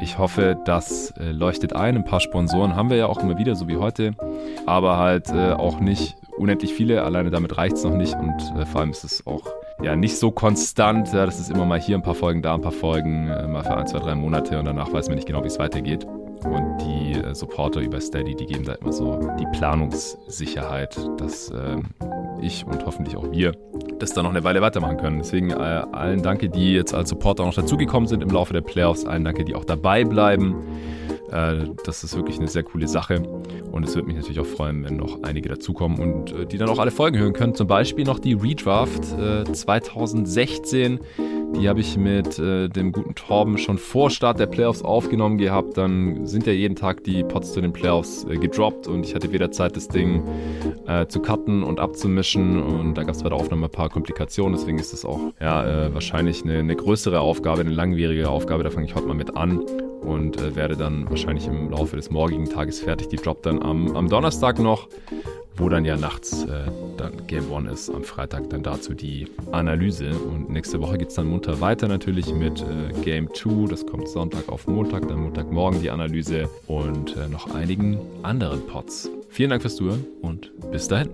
Ich 0.00 0.18
hoffe, 0.18 0.56
das 0.64 1.12
äh, 1.18 1.30
leuchtet 1.30 1.74
ein. 1.74 1.96
Ein 1.96 2.04
paar 2.04 2.20
Sponsoren 2.20 2.74
haben 2.74 2.90
wir 2.90 2.96
ja 2.96 3.06
auch 3.06 3.18
immer 3.18 3.38
wieder, 3.38 3.54
so 3.54 3.68
wie 3.68 3.76
heute, 3.76 4.14
aber 4.66 4.98
halt 4.98 5.30
äh, 5.30 5.52
auch 5.52 5.80
nicht 5.80 6.16
unendlich 6.36 6.74
viele. 6.74 7.02
Alleine 7.02 7.30
damit 7.30 7.56
reicht 7.56 7.76
es 7.76 7.84
noch 7.84 7.94
nicht 7.94 8.14
und 8.14 8.34
äh, 8.58 8.66
vor 8.66 8.80
allem 8.80 8.90
ist 8.90 9.04
es 9.04 9.26
auch 9.26 9.46
ja 9.82 9.94
nicht 9.96 10.18
so 10.18 10.30
konstant. 10.30 11.12
Ja, 11.12 11.26
das 11.26 11.38
ist 11.38 11.50
immer 11.50 11.64
mal 11.64 11.80
hier 11.80 11.96
ein 11.96 12.02
paar 12.02 12.14
Folgen, 12.14 12.42
da 12.42 12.54
ein 12.54 12.62
paar 12.62 12.72
Folgen, 12.72 13.26
mal 13.26 13.62
für 13.62 13.76
ein, 13.76 13.86
zwei, 13.86 13.98
drei 13.98 14.14
Monate 14.14 14.58
und 14.58 14.64
danach 14.64 14.92
weiß 14.92 15.08
man 15.08 15.16
nicht 15.16 15.26
genau, 15.26 15.42
wie 15.42 15.48
es 15.48 15.58
weitergeht. 15.58 16.06
Und 16.50 16.78
die 16.78 17.12
äh, 17.12 17.34
Supporter 17.34 17.80
über 17.80 18.00
Steady, 18.00 18.34
die 18.34 18.46
geben 18.46 18.64
da 18.64 18.74
immer 18.74 18.92
so 18.92 19.18
die 19.38 19.46
Planungssicherheit, 19.52 20.98
dass 21.18 21.50
äh, 21.50 21.76
ich 22.40 22.66
und 22.66 22.84
hoffentlich 22.86 23.16
auch 23.16 23.30
wir 23.30 23.52
das 23.98 24.12
dann 24.12 24.24
noch 24.24 24.30
eine 24.30 24.44
Weile 24.44 24.60
weitermachen 24.60 24.98
können. 24.98 25.18
Deswegen 25.18 25.50
äh, 25.50 25.54
allen 25.54 26.22
danke, 26.22 26.48
die 26.48 26.74
jetzt 26.74 26.94
als 26.94 27.08
Supporter 27.08 27.44
noch 27.44 27.54
dazugekommen 27.54 28.08
sind 28.08 28.22
im 28.22 28.30
Laufe 28.30 28.52
der 28.52 28.60
Playoffs. 28.60 29.04
Allen 29.04 29.24
danke, 29.24 29.44
die 29.44 29.54
auch 29.54 29.64
dabei 29.64 30.04
bleiben. 30.04 30.56
Äh, 31.30 31.68
das 31.84 32.04
ist 32.04 32.16
wirklich 32.16 32.38
eine 32.38 32.48
sehr 32.48 32.62
coole 32.62 32.88
Sache. 32.88 33.22
Und 33.70 33.84
es 33.84 33.94
würde 33.94 34.08
mich 34.08 34.16
natürlich 34.16 34.40
auch 34.40 34.46
freuen, 34.46 34.84
wenn 34.84 34.96
noch 34.96 35.22
einige 35.22 35.48
dazukommen 35.48 35.98
und 35.98 36.32
äh, 36.32 36.46
die 36.46 36.58
dann 36.58 36.68
auch 36.68 36.78
alle 36.78 36.90
Folgen 36.90 37.18
hören 37.18 37.32
können. 37.32 37.54
Zum 37.54 37.66
Beispiel 37.66 38.04
noch 38.04 38.18
die 38.18 38.34
Redraft 38.34 39.04
2016 39.04 41.00
die 41.54 41.68
habe 41.68 41.80
ich 41.80 41.96
mit 41.96 42.38
äh, 42.38 42.68
dem 42.68 42.92
guten 42.92 43.14
Torben 43.14 43.56
schon 43.56 43.78
vor 43.78 44.10
Start 44.10 44.38
der 44.38 44.46
Playoffs 44.46 44.82
aufgenommen 44.82 45.38
gehabt. 45.38 45.78
Dann 45.78 46.26
sind 46.26 46.46
ja 46.46 46.52
jeden 46.52 46.76
Tag 46.76 47.04
die 47.04 47.24
Pots 47.24 47.52
zu 47.52 47.60
den 47.60 47.72
Playoffs 47.72 48.24
äh, 48.24 48.36
gedroppt 48.36 48.88
und 48.88 49.06
ich 49.06 49.14
hatte 49.14 49.32
weder 49.32 49.50
Zeit, 49.50 49.76
das 49.76 49.88
Ding 49.88 50.22
äh, 50.86 51.06
zu 51.06 51.20
cutten 51.20 51.62
und 51.62 51.80
abzumischen. 51.80 52.62
Und 52.62 52.94
da 52.94 53.04
gab 53.04 53.14
es 53.14 53.22
bei 53.22 53.28
der 53.30 53.38
Aufnahme 53.38 53.66
ein 53.66 53.70
paar 53.70 53.88
Komplikationen. 53.88 54.54
Deswegen 54.54 54.78
ist 54.78 54.92
es 54.92 55.04
auch 55.04 55.32
ja, 55.40 55.86
äh, 55.86 55.94
wahrscheinlich 55.94 56.42
eine, 56.42 56.58
eine, 56.58 56.76
größere 56.76 57.20
Aufgabe, 57.20 57.60
eine 57.60 57.70
langwierige 57.70 58.28
Aufgabe. 58.28 58.62
Da 58.62 58.70
fange 58.70 58.86
ich 58.86 58.94
heute 58.94 59.06
mal 59.06 59.14
mit 59.14 59.36
an 59.36 59.60
und 60.02 60.40
äh, 60.40 60.56
werde 60.56 60.76
dann 60.76 61.08
wahrscheinlich 61.16 61.46
im 61.46 61.70
Laufe 61.70 61.96
des 61.96 62.10
morgigen 62.10 62.44
Tages 62.44 62.80
fertig. 62.80 63.08
Die 63.08 63.16
droppt 63.16 63.46
dann 63.46 63.62
am, 63.62 63.96
am 63.96 64.08
Donnerstag 64.08 64.58
noch. 64.58 64.88
wo 65.58 65.70
dann 65.70 65.86
ja 65.86 65.96
nachts 65.96 66.44
äh, 66.44 66.70
dann 66.98 67.26
Game 67.26 67.50
One 67.50 67.70
ist. 67.70 67.88
Am 67.88 68.04
Freitag 68.04 68.50
dann 68.50 68.62
dazu 68.62 68.92
die 68.92 69.26
Analyse. 69.52 70.10
Und 70.10 70.50
nächste 70.50 70.78
Woche 70.82 70.98
geht 70.98 71.08
es 71.08 71.14
dann 71.14 71.28
munter 71.28 71.62
weiter 71.62 71.88
natürlich 71.88 72.30
mit 72.34 72.60
äh, 72.60 72.92
Game 73.00 73.32
2. 73.32 73.68
Das 73.70 73.86
kommt 73.86 74.06
Sonntag 74.06 74.50
auf 74.50 74.66
Montag, 74.66 75.08
dann 75.08 75.20
Montagmorgen 75.20 75.80
die 75.80 75.88
Analyse 75.88 76.50
und 76.66 77.16
äh, 77.16 77.26
noch 77.28 77.54
einigen 77.54 77.98
anderen 78.22 78.66
Pods. 78.66 79.08
Vielen 79.30 79.48
Dank 79.48 79.62
fürs 79.62 79.76
Zuhören 79.76 80.04
und 80.20 80.52
bis 80.70 80.88
dahin. 80.88 81.08